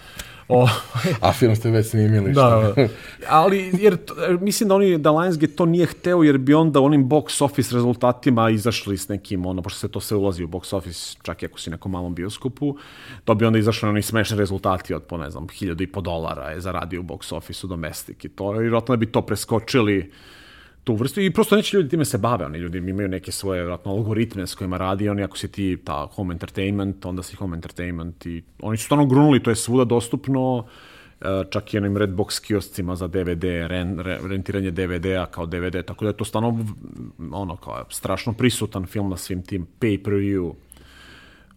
O, 0.47 0.67
A 1.21 1.33
film 1.33 1.55
ste 1.55 1.71
već 1.71 1.87
snimili, 1.87 2.31
šta? 2.31 2.49
Da, 2.49 2.73
da. 2.73 2.87
Ali, 3.29 3.71
jer 3.79 3.97
mislim 4.41 4.69
da, 4.69 4.75
oni, 4.75 4.97
da 4.97 5.11
Lionsgate 5.11 5.55
to 5.55 5.65
nije 5.65 5.85
hteo, 5.85 6.23
jer 6.23 6.37
bi 6.37 6.53
onda 6.53 6.81
onim 6.81 7.09
box 7.09 7.43
office 7.43 7.75
rezultatima 7.75 8.49
izašli 8.49 8.97
s 8.97 9.07
nekim, 9.07 9.45
ono, 9.45 9.61
pošto 9.61 9.79
se 9.79 9.87
to 9.87 9.99
sve 9.99 10.17
ulazi 10.17 10.43
u 10.43 10.47
box 10.47 10.75
office, 10.75 11.17
čak 11.21 11.43
i 11.43 11.45
ako 11.45 11.59
si 11.59 11.69
nekom 11.69 11.91
malom 11.91 12.15
bioskopu, 12.15 12.77
to 13.25 13.35
bi 13.35 13.45
onda 13.45 13.59
izašli 13.59 13.89
oni 13.89 14.01
smešni 14.01 14.37
rezultati 14.37 14.93
od, 14.93 15.03
po 15.03 15.17
ne 15.17 15.29
znam, 15.29 15.47
hiljadu 15.49 15.83
i 15.83 15.87
po 15.87 16.01
dolara 16.01 16.49
je 16.49 16.61
zaradio 16.61 16.99
u 16.99 17.03
box 17.03 17.35
office 17.35 17.65
u 17.65 17.69
domestik 17.69 18.25
i 18.25 18.29
to, 18.29 18.51
vjerojatno 18.51 18.95
da 18.95 18.99
bi 18.99 19.11
to 19.11 19.21
preskočili 19.21 20.11
tu 20.87 20.95
vrstu 20.95 21.21
i 21.21 21.33
prosto 21.33 21.55
neće 21.55 21.77
ljudi 21.77 21.89
time 21.89 22.05
se 22.05 22.17
bave, 22.17 22.45
oni 22.45 22.57
ljudi 22.57 22.77
imaju 22.77 23.07
neke 23.07 23.31
svoje 23.31 23.63
vratno 23.63 23.91
algoritme 23.91 24.47
s 24.47 24.55
kojima 24.55 24.77
radi, 24.77 25.09
oni 25.09 25.23
ako 25.23 25.37
si 25.37 25.51
ti 25.51 25.77
ta 25.83 26.07
home 26.11 26.33
entertainment, 26.33 27.05
onda 27.05 27.23
si 27.23 27.35
home 27.35 27.55
entertainment 27.55 28.25
i 28.25 28.43
oni 28.61 28.77
su 28.77 28.85
stvarno 28.85 29.05
grunuli, 29.05 29.43
to 29.43 29.49
je 29.49 29.55
svuda 29.55 29.83
dostupno, 29.83 30.65
e, 31.21 31.43
čak 31.49 31.73
i 31.73 31.77
onim 31.77 31.97
Redbox 31.97 32.39
kioscima 32.39 32.95
za 32.95 33.07
DVD, 33.07 33.43
ren, 33.43 33.99
re, 33.99 34.19
rentiranje 34.23 34.71
DVD-a 34.71 35.25
kao 35.25 35.45
DVD, 35.45 35.83
tako 35.85 36.05
da 36.05 36.09
je 36.09 36.17
to 36.17 36.25
stvarno 36.25 36.65
ono 37.31 37.55
kao 37.55 37.85
strašno 37.89 38.33
prisutan 38.33 38.85
film 38.85 39.09
na 39.09 39.17
svim 39.17 39.43
tim 39.43 39.67
pay-per-view 39.79 40.53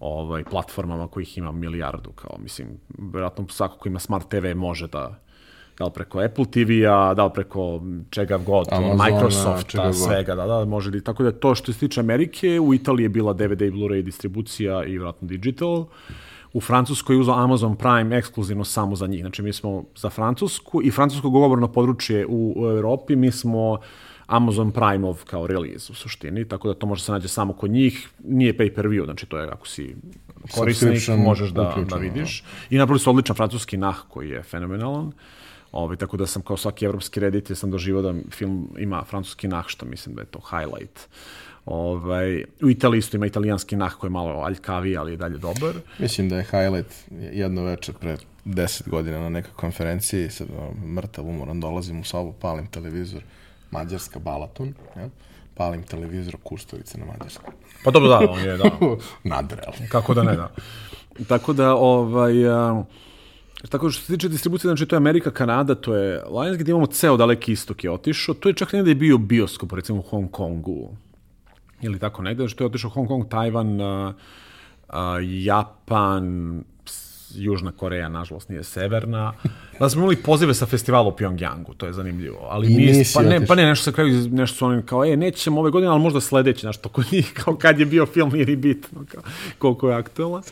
ovaj, 0.01 0.45
platformama 0.45 1.09
kojih 1.09 1.39
ima 1.39 1.53
milijardu, 1.53 2.11
kao 2.11 2.39
mislim, 2.39 2.69
vjerojatno 2.99 3.49
svako 3.49 3.79
ko 3.79 3.89
ima 3.89 3.99
smart 3.99 4.29
TV 4.29 4.57
može 4.57 4.89
da 4.89 5.21
da 5.81 5.87
li 5.87 5.93
preko 5.95 6.21
Apple 6.21 6.45
TV-a, 6.45 7.15
da 7.15 7.25
li 7.25 7.31
preko 7.35 7.81
čega 8.11 8.39
god, 8.39 8.69
Amazona, 8.73 9.05
Microsofta, 9.05 9.93
svega, 9.93 10.35
da, 10.35 10.47
da, 10.47 10.65
može 10.65 10.91
da, 10.91 11.01
tako 11.01 11.23
da 11.23 11.33
to 11.33 11.55
što 11.55 11.73
se 11.73 11.79
tiče 11.79 12.01
Amerike, 12.01 12.61
u 12.61 12.75
Italiji 12.75 13.05
je 13.05 13.09
bila 13.09 13.33
DVD 13.33 13.63
i 13.63 13.71
Blu-ray 13.71 14.03
distribucija 14.03 14.85
i 14.85 14.99
vratno 14.99 15.29
digital, 15.29 15.87
u 16.53 16.61
Francuskoj 16.61 17.17
je 17.17 17.21
uzao 17.21 17.39
Amazon 17.39 17.77
Prime 17.77 18.17
ekskluzivno 18.19 18.65
samo 18.65 18.97
za 18.97 19.07
njih, 19.07 19.21
znači 19.21 19.43
mi 19.43 19.53
smo 19.53 19.85
za 19.97 20.11
Francusku 20.11 20.83
i 20.83 20.91
francusko 20.91 21.31
govorno 21.31 21.73
područje 21.73 22.27
u, 22.27 22.55
u 22.57 22.67
Evropi, 22.67 23.17
mi 23.17 23.31
smo 23.33 23.79
Amazon 24.27 24.71
Prime-ov 24.71 25.25
kao 25.25 25.47
release 25.47 25.93
u 25.93 25.95
suštini, 25.95 26.49
tako 26.49 26.69
da 26.69 26.75
to 26.75 26.87
može 26.87 27.03
se 27.03 27.13
nađe 27.13 27.29
samo 27.29 27.53
kod 27.53 27.71
njih, 27.71 28.09
nije 28.25 28.57
pay-per-view, 28.57 29.05
znači 29.05 29.27
to 29.27 29.39
je 29.39 29.49
ako 29.49 29.69
si 29.69 29.97
korisnik, 30.55 31.09
možeš 31.19 31.51
da, 31.51 31.75
da 31.89 31.97
vidiš. 31.97 32.45
I 32.71 32.79
napravili 32.79 33.01
su 33.01 33.11
odličan 33.11 33.37
francuski 33.37 33.77
nah 33.77 33.97
koji 34.09 34.29
je 34.29 34.43
fenomenalan. 34.43 35.07
Uh, 35.07 35.13
Ovaj, 35.73 35.97
tako 35.97 36.17
da 36.17 36.27
sam 36.27 36.43
kao 36.43 36.57
svaki 36.57 36.85
evropski 36.85 37.21
reditelj 37.21 37.57
sam 37.57 37.71
doživao 37.71 38.03
da 38.03 38.15
film 38.31 38.69
ima 38.79 39.05
francuski 39.05 39.49
nah, 39.49 39.65
što 39.67 39.87
mislim 39.87 40.15
da 40.15 40.23
je 40.23 40.27
to 40.27 40.41
highlight. 40.51 41.01
Ovaj, 41.67 42.45
u 42.63 42.71
Italiji 42.71 42.99
isto 42.99 43.17
ima 43.17 43.27
italijanski 43.27 43.77
nah 43.77 43.93
koji 43.95 44.09
je 44.09 44.13
malo 44.13 44.41
aljkavi, 44.41 44.97
ali 44.97 45.13
je 45.13 45.17
dalje 45.17 45.39
dobar. 45.39 45.75
Mislim 45.99 46.29
da 46.29 46.37
je 46.37 46.45
highlight 46.45 46.95
jedno 47.33 47.65
večer 47.65 47.95
pre 47.95 48.17
10 48.45 48.89
godina 48.89 49.19
na 49.19 49.29
nekoj 49.29 49.53
konferenciji, 49.57 50.31
sad 50.31 50.49
mrtav 50.87 51.29
umoran, 51.29 51.61
dolazim 51.61 52.01
u 52.01 52.05
sobu, 52.05 52.33
palim 52.41 52.67
televizor, 52.67 53.23
Mađarska 53.71 54.19
Balaton, 54.19 54.75
ja? 54.97 55.09
palim 55.55 55.83
televizor, 55.83 56.37
Kustovica 56.43 56.99
na 56.99 57.05
Mađarsku. 57.05 57.53
Pa 57.85 57.91
dobro 57.91 58.09
da, 58.09 58.19
on 58.31 58.41
je, 58.41 58.57
da. 58.57 58.71
Nadreal. 59.35 59.73
Kako 59.89 60.15
da 60.15 60.23
ne, 60.23 60.37
da. 60.37 60.51
Tako 61.29 61.53
da, 61.53 61.75
ovaj, 61.75 62.47
uh, 62.47 62.85
Tako 63.69 63.91
što 63.91 64.03
se 64.03 64.13
tiče 64.13 64.29
distribucije, 64.29 64.69
znači 64.69 64.87
to 64.87 64.97
je 64.97 64.99
Amerika, 64.99 65.31
Kanada, 65.31 65.75
to 65.75 65.95
je 65.95 66.23
Lions 66.25 66.59
gdje 66.59 66.71
imamo 66.71 66.87
ceo 66.87 67.17
daleki 67.17 67.53
istok 67.53 67.85
je 67.85 67.91
otišao. 67.91 68.35
To 68.35 68.49
je 68.49 68.55
čak 68.55 68.73
negdje 68.73 68.95
bio 68.95 69.19
bioskop, 69.19 69.73
recimo 69.73 69.99
u 69.99 70.03
Hong 70.03 70.31
Kongu. 70.31 70.97
ili 71.83 71.99
tako 71.99 72.23
negde, 72.23 72.49
što 72.49 72.65
je 72.65 72.67
otišao 72.67 72.91
Hong 72.91 73.09
Kong, 73.09 73.29
Tajvan, 73.29 73.81
uh, 73.81 74.15
Japan, 75.23 76.65
Južna 77.35 77.73
Koreja, 77.73 78.09
nažalost, 78.09 78.49
nije 78.49 78.65
severna. 78.65 79.33
Da 79.79 79.89
smo 79.89 80.01
imali 80.01 80.17
pozive 80.17 80.55
sa 80.55 80.67
festivala 80.67 81.09
u 81.09 81.13
Pyongyangu, 81.13 81.75
to 81.77 81.87
je 81.87 81.93
zanimljivo. 81.93 82.47
Ali 82.51 82.73
I 82.73 82.77
nisi 82.77 83.15
pa 83.15 83.23
ne, 83.23 83.47
pa 83.47 83.55
ne, 83.55 83.67
nešto 83.67 83.85
sa 83.85 83.93
kraju, 83.93 84.29
nešto 84.31 84.57
su 84.57 84.67
oni 84.67 84.83
kao, 84.83 85.05
e, 85.05 85.17
nećemo 85.17 85.61
ove 85.61 85.71
godine, 85.71 85.93
ali 85.93 86.01
možda 86.01 86.21
sledeće, 86.21 86.61
znaš, 86.61 86.77
to 86.77 86.89
kod 86.89 87.05
njih, 87.13 87.33
kao 87.45 87.57
kad 87.57 87.81
je 87.81 87.87
bio 87.87 88.07
film, 88.07 88.31
nije 88.33 88.47
ni 88.47 88.57
bitno, 88.57 89.05
kao, 89.09 89.23
koliko 89.59 89.89
je 89.89 89.95
aktualan. 89.95 90.43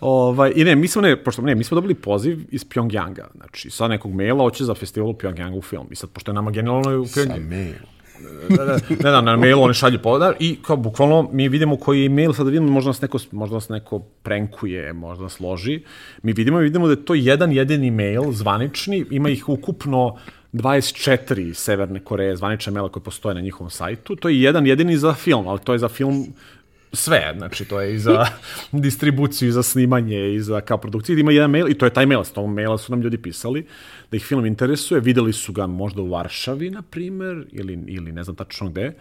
Ovaj, 0.00 0.52
I 0.56 0.64
ne, 0.64 0.76
mi 0.76 0.88
smo, 0.88 1.02
ne, 1.02 1.24
pošto, 1.24 1.42
ne, 1.42 1.54
mi 1.54 1.64
smo 1.64 1.74
dobili 1.74 1.94
poziv 1.94 2.40
iz 2.50 2.64
Pyongyanga, 2.64 3.24
znači, 3.36 3.70
sa 3.70 3.88
nekog 3.88 4.14
maila, 4.14 4.44
hoće 4.44 4.64
za 4.64 4.74
festival 4.74 5.10
u 5.10 5.14
Pyongyangu 5.14 5.62
film. 5.62 5.86
I 5.90 5.96
sad, 5.96 6.10
pošto 6.10 6.30
je 6.30 6.34
nama 6.34 6.50
generalno 6.50 7.00
u 7.00 7.06
Sa 7.06 7.20
Pyongyangu, 7.20 7.48
mail. 7.48 7.93
Da, 8.56 8.64
da, 8.64 8.78
ne, 8.88 9.10
da, 9.10 9.20
na 9.20 9.36
mailu 9.36 9.62
oni 9.62 9.74
šalju 9.74 9.98
podar 10.02 10.34
i 10.38 10.58
kao 10.62 10.76
bukvalno 10.76 11.28
mi 11.32 11.48
vidimo 11.48 11.76
koji 11.76 12.02
je 12.02 12.08
mail, 12.08 12.32
sad 12.32 12.46
da 12.46 12.50
vidimo, 12.50 12.70
možda 12.70 12.88
nas 12.88 13.00
neko, 13.00 13.18
možda 13.32 13.54
nas 13.54 13.68
neko 13.68 13.98
prenkuje, 13.98 14.92
možda 14.92 15.22
nas 15.22 15.40
loži. 15.40 15.80
Mi 16.22 16.32
vidimo 16.32 16.60
i 16.60 16.64
vidimo 16.64 16.86
da 16.86 16.92
je 16.92 17.04
to 17.04 17.14
jedan 17.14 17.52
jedini 17.52 17.90
mail, 17.90 18.32
zvanični, 18.32 19.04
ima 19.10 19.28
ih 19.28 19.48
ukupno 19.48 20.16
24 20.52 21.54
Severne 21.54 22.00
Koreje, 22.00 22.36
zvanične 22.36 22.72
maila 22.72 22.88
koje 22.88 23.02
postoje 23.02 23.34
na 23.34 23.40
njihovom 23.40 23.70
sajtu. 23.70 24.16
To 24.16 24.28
je 24.28 24.42
jedan 24.42 24.66
jedini 24.66 24.96
za 24.96 25.14
film, 25.14 25.48
ali 25.48 25.60
to 25.64 25.72
je 25.72 25.78
za 25.78 25.88
film 25.88 26.26
sve, 26.94 27.34
znači 27.36 27.64
to 27.64 27.80
je 27.80 27.94
i 27.94 27.98
za 27.98 28.26
distribuciju, 28.72 29.48
i 29.48 29.52
za 29.52 29.62
snimanje, 29.62 30.28
i 30.28 30.40
za 30.40 30.60
kao 30.60 30.78
produkciju. 30.78 31.18
Ima 31.18 31.32
jedan 31.32 31.50
mail 31.50 31.68
i 31.68 31.74
to 31.74 31.86
je 31.86 31.92
taj 31.92 32.06
mail, 32.06 32.24
s 32.24 32.30
tom 32.30 32.54
maila 32.54 32.78
su 32.78 32.92
nam 32.92 33.02
ljudi 33.02 33.18
pisali 33.18 33.66
da 34.10 34.16
ih 34.16 34.24
film 34.24 34.46
interesuje, 34.46 35.00
videli 35.00 35.32
su 35.32 35.52
ga 35.52 35.66
možda 35.66 36.02
u 36.02 36.08
Varšavi, 36.08 36.70
na 36.70 36.82
primer, 36.82 37.46
ili, 37.52 37.78
ili 37.86 38.12
ne 38.12 38.24
znam 38.24 38.36
tačno 38.36 38.68
gde. 38.68 38.92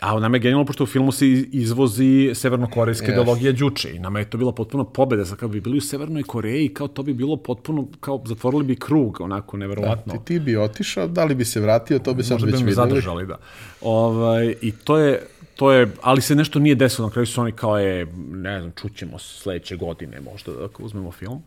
A 0.00 0.20
nam 0.20 0.34
je 0.34 0.40
genijalno, 0.40 0.64
pošto 0.64 0.84
u 0.84 0.88
filmu 0.88 1.12
se 1.12 1.28
iz- 1.28 1.46
izvozi 1.52 2.06
severnokorejska 2.34 3.06
Yes. 3.06 3.10
ideologija 3.10 3.52
đuče 3.52 3.90
i 3.90 3.98
nama 3.98 4.18
je 4.18 4.30
to 4.30 4.38
bila 4.38 4.52
potpuno 4.52 4.84
pobeda, 4.84 5.24
za 5.24 5.36
kao 5.36 5.48
bi 5.48 5.60
bili 5.60 5.78
u 5.78 5.82
Severnoj 5.82 6.22
Koreji, 6.22 6.68
kao 6.68 6.88
to 6.88 7.02
bi 7.02 7.14
bilo 7.14 7.36
potpuno, 7.36 7.88
kao 8.00 8.22
zatvorili 8.26 8.64
bi 8.64 8.76
krug, 8.76 9.20
onako, 9.20 9.56
neverovatno. 9.56 10.12
Ti, 10.12 10.18
ti 10.24 10.38
bi 10.40 10.56
otišao, 10.56 11.06
da 11.08 11.24
li 11.24 11.34
bi 11.34 11.44
se 11.44 11.60
vratio, 11.60 11.98
to 11.98 12.14
bi 12.14 12.22
sad 12.22 12.32
Možda 12.32 12.46
već 12.46 12.54
bi 12.54 12.60
me 12.60 12.70
videli. 12.70 12.88
zadržali, 12.88 13.26
da. 13.26 13.38
Ovaj, 13.82 14.54
I 14.60 14.72
to 14.74 14.98
je, 14.98 15.22
to 15.56 15.72
je, 15.72 15.88
ali 16.02 16.20
se 16.22 16.34
nešto 16.34 16.58
nije 16.58 16.74
desilo, 16.74 17.08
na 17.08 17.12
kraju 17.12 17.26
su 17.26 17.40
oni 17.40 17.52
kao 17.52 17.78
je, 17.78 18.06
ne 18.30 18.60
znam, 18.60 18.72
čućemo 18.80 19.18
sledeće 19.18 19.76
godine 19.76 20.20
možda 20.20 20.52
da 20.52 20.68
uzmemo 20.78 21.12
film, 21.12 21.42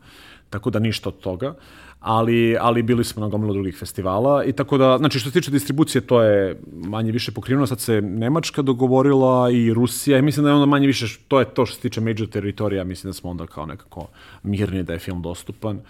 tako 0.49 0.69
da 0.69 0.79
ništa 0.79 1.09
od 1.09 1.19
toga, 1.19 1.53
ali, 1.99 2.57
ali 2.59 2.83
bili 2.83 3.03
smo 3.03 3.21
na 3.21 3.27
gomilu 3.27 3.53
drugih 3.53 3.77
festivala 3.77 4.43
i 4.43 4.53
tako 4.53 4.77
da, 4.77 4.97
znači 4.97 5.19
što 5.19 5.29
se 5.29 5.33
tiče 5.33 5.51
distribucije, 5.51 6.01
to 6.01 6.21
je 6.21 6.59
manje 6.73 7.11
više 7.11 7.31
pokriveno, 7.31 7.67
sad 7.67 7.79
se 7.79 8.01
Nemačka 8.01 8.61
dogovorila 8.61 9.51
i 9.51 9.73
Rusija 9.73 10.17
i 10.17 10.21
mislim 10.21 10.43
da 10.43 10.49
je 10.49 10.55
onda 10.55 10.65
manje 10.65 10.87
više, 10.87 11.19
to 11.27 11.39
je 11.39 11.45
to 11.45 11.65
što 11.65 11.75
se 11.75 11.81
tiče 11.81 12.01
major 12.01 12.27
teritorija, 12.27 12.83
mislim 12.83 13.09
da 13.09 13.13
smo 13.13 13.29
onda 13.29 13.47
kao 13.47 13.65
nekako 13.65 14.07
mirni 14.43 14.83
da 14.83 14.93
je 14.93 14.99
film 14.99 15.21
dostupan 15.21 15.81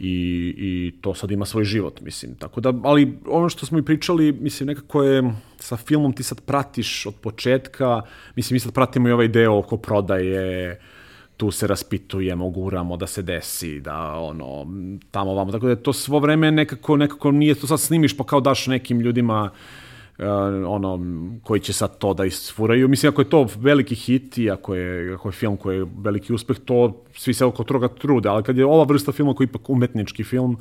i, 0.00 0.54
i 0.56 0.92
to 1.00 1.14
sad 1.14 1.30
ima 1.30 1.44
svoj 1.44 1.64
život, 1.64 2.00
mislim. 2.00 2.34
Tako 2.34 2.60
da, 2.60 2.72
ali 2.82 3.18
ono 3.26 3.48
što 3.48 3.66
smo 3.66 3.78
i 3.78 3.84
pričali, 3.84 4.32
mislim, 4.32 4.66
nekako 4.66 5.02
je 5.02 5.32
sa 5.58 5.76
filmom 5.76 6.12
ti 6.12 6.22
sad 6.22 6.40
pratiš 6.40 7.06
od 7.06 7.14
početka, 7.14 8.02
mislim, 8.36 8.54
mi 8.54 8.60
sad 8.60 8.72
pratimo 8.72 9.08
i 9.08 9.12
ovaj 9.12 9.28
deo 9.28 9.58
oko 9.58 9.76
prodaje, 9.76 10.80
tu 11.36 11.50
se 11.50 11.66
raspitujemo, 11.66 12.50
guramo 12.50 12.96
da 12.96 13.06
se 13.06 13.22
desi, 13.22 13.80
da 13.80 14.14
ono, 14.14 14.66
tamo 15.10 15.34
vamo, 15.34 15.52
tako 15.52 15.66
da 15.66 15.76
to 15.76 15.92
svo 15.92 16.18
vreme 16.18 16.50
nekako, 16.50 16.96
nekako 16.96 17.30
nije 17.30 17.54
to 17.54 17.66
sad 17.66 17.80
snimiš 17.80 18.16
pa 18.16 18.24
kao 18.24 18.40
daš 18.40 18.66
nekim 18.66 19.00
ljudima 19.00 19.50
uh, 19.52 19.58
ono, 20.66 21.00
koji 21.42 21.60
će 21.60 21.72
sad 21.72 21.98
to 21.98 22.14
da 22.14 22.24
isfuraju. 22.24 22.88
Mislim, 22.88 23.12
ako 23.12 23.20
je 23.20 23.30
to 23.30 23.46
veliki 23.58 23.94
hit 23.94 24.38
i 24.38 24.50
ako 24.50 24.74
je, 24.74 25.14
ako 25.14 25.28
je 25.28 25.32
film 25.32 25.56
koji 25.56 25.76
je 25.78 25.86
veliki 25.98 26.32
uspeh, 26.32 26.56
to 26.64 27.04
svi 27.16 27.34
se 27.34 27.44
oko 27.44 27.64
toga 27.64 27.88
trude, 27.88 28.28
ali 28.28 28.42
kad 28.42 28.56
je 28.56 28.64
ova 28.66 28.84
vrsta 28.84 29.12
filma 29.12 29.34
koji 29.34 29.44
je 29.46 29.48
ipak 29.48 29.70
umetnički 29.70 30.24
film, 30.24 30.56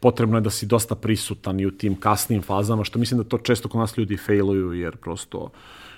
potrebno 0.00 0.36
je 0.36 0.40
da 0.40 0.50
si 0.50 0.66
dosta 0.66 0.94
prisutan 0.94 1.60
i 1.60 1.66
u 1.66 1.70
tim 1.70 1.94
kasnim 1.94 2.42
fazama, 2.42 2.84
što 2.84 2.98
mislim 2.98 3.18
da 3.22 3.28
to 3.28 3.38
često 3.38 3.68
kod 3.68 3.80
nas 3.80 3.96
ljudi 3.98 4.16
failuju, 4.16 4.72
jer 4.72 4.96
prosto 4.96 5.50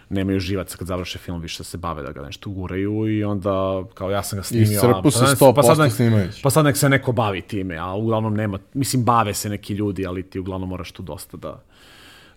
nemaju 0.09 0.41
živaca 0.41 0.77
kad 0.77 0.87
završe 0.89 1.19
film, 1.19 1.41
više 1.41 1.65
se 1.65 1.79
bave 1.79 2.03
da 2.03 2.13
ga 2.13 2.23
nešto 2.23 2.51
guraju 2.51 3.09
i 3.19 3.25
onda 3.25 3.85
kao 3.95 4.11
ja 4.11 4.23
sam 4.23 4.39
ga 4.39 4.43
snimio. 4.43 4.73
Iscrpu 4.73 5.09
a- 5.09 5.11
se 5.11 5.19
pa- 5.39 5.47
100% 5.47 5.55
pa 5.55 5.63
sad 5.63 5.79
nek- 5.79 5.93
snimajući. 5.93 6.43
Pa 6.43 6.51
sad 6.51 6.65
nek 6.65 6.77
se 6.77 6.89
neko 6.89 7.13
bavi 7.13 7.41
time, 7.41 7.77
a 7.77 7.95
uglavnom 7.95 8.35
nema, 8.35 8.59
mislim 8.75 9.05
bave 9.05 9.35
se 9.35 9.49
neki 9.49 9.75
ljudi, 9.75 10.07
ali 10.07 10.23
ti 10.23 10.39
uglavnom 10.39 10.69
moraš 10.69 10.93
tu 10.93 11.03
dosta 11.03 11.37
da 11.37 11.63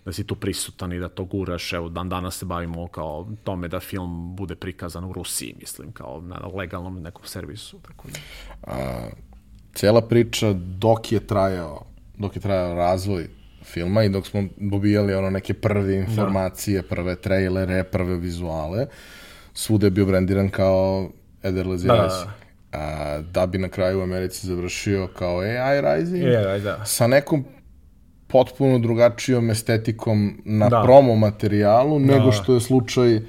da 0.08 0.12
si 0.12 0.24
tu 0.24 0.34
prisutan 0.34 0.92
i 0.92 0.98
da 0.98 1.08
to 1.08 1.24
guraš. 1.24 1.72
Evo, 1.72 1.88
dan 1.88 2.08
danas 2.08 2.38
se 2.38 2.46
bavimo 2.46 2.86
kao 2.88 3.28
tome 3.44 3.68
da 3.68 3.80
film 3.80 4.36
bude 4.36 4.54
prikazan 4.54 5.04
u 5.04 5.12
Rusiji, 5.12 5.54
mislim, 5.60 5.92
kao 5.92 6.20
na 6.20 6.40
legalnom 6.54 7.02
nekom 7.02 7.24
servisu. 7.24 7.78
Tako 7.78 8.08
da. 8.08 8.18
Cijela 9.74 10.00
priča 10.00 10.52
dok 10.52 11.12
je 11.12 11.26
trajao, 11.26 11.84
dok 12.18 12.36
je 12.36 12.42
trajao 12.42 12.74
razvoj 12.74 13.28
filma 13.64 14.04
i 14.04 14.08
dok 14.08 14.26
smo 14.26 14.44
dobijali 14.56 15.14
ono 15.14 15.30
neke 15.30 15.54
prve 15.54 15.96
informacije, 15.96 16.82
prve 16.82 17.16
trailere, 17.16 17.84
prve 17.84 18.16
vizuale, 18.16 18.86
svuda 19.54 19.86
je 19.86 19.90
bio 19.90 20.06
brendiran 20.06 20.48
kao 20.48 21.10
Ederlezi 21.42 21.86
Da, 21.86 21.94
da, 21.94 22.02
Rising. 22.02 22.30
A, 22.72 23.20
da 23.32 23.46
bi 23.46 23.58
na 23.58 23.68
kraju 23.68 24.00
u 24.00 24.02
Americi 24.02 24.46
završio 24.46 25.08
kao 25.18 25.38
AI 25.38 25.80
Rising, 25.80 26.22
Je, 26.22 26.60
da. 26.60 26.84
sa 26.84 27.06
nekom 27.06 27.44
potpuno 28.28 28.78
drugačijom 28.78 29.50
estetikom 29.50 30.42
na 30.44 30.68
Da. 30.68 30.82
promo 30.84 31.16
materijalu 31.16 31.98
nego 31.98 32.24
da. 32.26 32.32
što 32.32 32.54
je 32.54 32.60
slučaj 32.60 33.16
uh, 33.16 33.22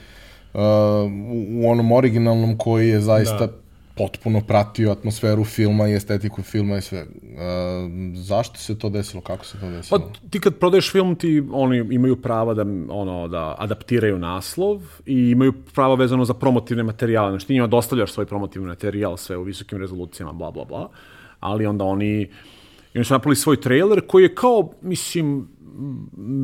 u, 1.62 1.70
onom 1.70 1.92
originalnom 1.92 2.58
koji 2.58 2.90
je 2.90 3.00
zaista 3.02 3.48
Da. 3.48 3.54
potpuno 3.96 4.42
pratio 4.42 4.92
atmosferu 4.92 5.44
filma 5.44 5.88
i 5.88 5.94
estetiku 5.94 6.42
filma 6.42 6.78
i 6.78 6.82
sve. 6.82 7.02
Uh, 7.02 7.08
zašto 8.16 8.58
se 8.58 8.80
to 8.80 8.90
desilo? 8.90 9.22
Kako 9.22 9.46
se 9.46 9.54
to 9.54 9.60
Pa 9.66 9.68
desilo? 9.72 10.12
ti 10.30 10.40
kad 10.40 10.56
prodaješ 10.56 10.92
film, 10.92 11.16
ti 11.16 11.44
oni 11.52 11.78
imaju 11.78 12.22
prava 12.22 12.54
da 12.54 12.62
ono 12.90 13.28
da 13.28 13.56
adaptiraju 13.58 14.20
naslov 14.20 14.82
i 15.06 15.30
imaju 15.30 15.54
prava 15.76 15.96
vezano 15.96 16.26
za 16.26 16.34
promotivne 16.34 16.84
materijale. 16.84 17.32
Znači 17.32 17.48
ti 17.48 17.54
njima 17.54 17.68
dostavljaš 17.68 18.12
svoj 18.12 18.26
promotivni 18.26 18.68
materijal 18.68 19.18
sve 19.18 19.38
u 19.38 19.44
visokim 19.44 19.78
rezolucijama, 19.78 20.34
bla 20.34 20.52
bla 20.52 20.66
bla. 20.66 20.90
Ali 21.40 21.66
onda 21.66 21.84
oni 21.86 22.28
i 22.94 22.98
oni 22.98 23.06
su 23.06 23.14
napravili 23.14 23.36
svoj 23.36 23.62
trailer 23.62 24.02
koji 24.08 24.24
je 24.24 24.36
kao, 24.36 24.72
mislim, 24.82 25.48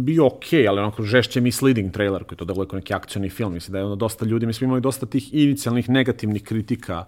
bio 0.03 0.25
okej, 0.25 0.61
okay, 0.61 0.69
ali 0.69 0.79
onako 0.79 1.03
žešće 1.03 1.41
misleading 1.41 1.91
trailer 1.91 2.23
koji 2.23 2.35
je 2.35 2.45
to 2.47 2.65
kao 2.65 2.77
neki 2.77 2.93
akcioni 2.93 3.29
film. 3.29 3.53
Mislim 3.53 3.71
da 3.71 3.79
je 3.79 3.85
ono 3.85 3.95
dosta 3.95 4.25
ljudi, 4.25 4.45
mi 4.45 4.53
smo 4.53 4.65
imali 4.65 4.81
dosta 4.81 5.05
tih 5.05 5.33
inicijalnih 5.33 5.89
negativnih 5.89 6.43
kritika, 6.43 7.05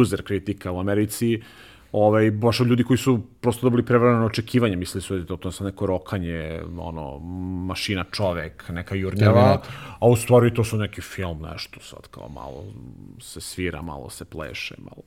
user 0.00 0.22
kritika 0.22 0.72
u 0.72 0.80
Americi, 0.80 1.42
ovaj, 1.92 2.30
baš 2.30 2.60
od 2.60 2.66
ljudi 2.66 2.84
koji 2.84 2.98
su 2.98 3.20
prosto 3.40 3.66
dobili 3.66 3.84
prevrano 3.84 4.26
očekivanje, 4.26 4.76
mislili 4.76 5.02
su 5.02 5.14
da 5.14 5.20
je 5.20 5.26
to, 5.26 5.36
to 5.36 5.50
sad 5.50 5.66
neko 5.66 5.86
rokanje, 5.86 6.60
ono, 6.78 7.18
mašina 7.66 8.04
čovek, 8.10 8.68
neka 8.68 8.94
jurnjava, 8.94 9.62
a 9.98 10.08
u 10.08 10.16
stvari 10.16 10.54
to 10.54 10.64
su 10.64 10.78
neki 10.78 11.00
film, 11.00 11.42
nešto 11.52 11.80
sad 11.80 12.08
kao 12.10 12.28
malo 12.28 12.64
se 13.20 13.40
svira, 13.40 13.82
malo 13.82 14.10
se 14.10 14.24
pleše, 14.24 14.74
malo. 14.78 15.02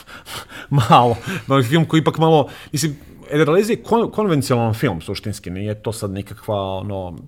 malo, 0.90 1.16
malo 1.46 1.62
film 1.62 1.84
koji 1.84 2.00
ipak 2.00 2.18
malo, 2.18 2.48
mislim, 2.72 2.96
Ederlezi 3.30 3.72
je 3.72 3.82
kon, 3.82 4.10
konvencionalan 4.10 4.74
film, 4.74 5.00
suštinski, 5.00 5.50
nije 5.50 5.74
to 5.74 5.92
sad 5.92 6.10
nikakva, 6.10 6.56
ono, 6.56 7.18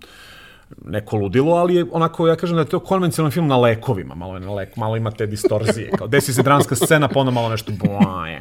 neko 0.84 1.16
ludilo, 1.16 1.53
ali 1.55 1.74
je 1.74 1.86
onako, 1.92 2.28
ja 2.28 2.36
kažem 2.36 2.57
da 2.57 2.62
je 2.62 2.68
to 2.68 2.80
konvencionalan 2.80 3.32
film 3.32 3.47
na 3.47 3.57
lekovima, 3.57 4.14
malo, 4.14 4.34
je 4.34 4.40
na 4.40 4.53
lek, 4.53 4.76
malo 4.76 4.97
ima 4.97 5.11
te 5.11 5.26
distorzije, 5.26 5.90
kao 5.90 6.07
desi 6.07 6.34
se 6.34 6.42
dramska 6.42 6.74
scena, 6.74 7.09
pa 7.09 7.20
onda 7.20 7.32
malo 7.32 7.49
nešto 7.49 7.72
boje, 7.72 8.40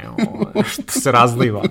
što 0.72 1.00
se 1.00 1.12
razliva. 1.12 1.62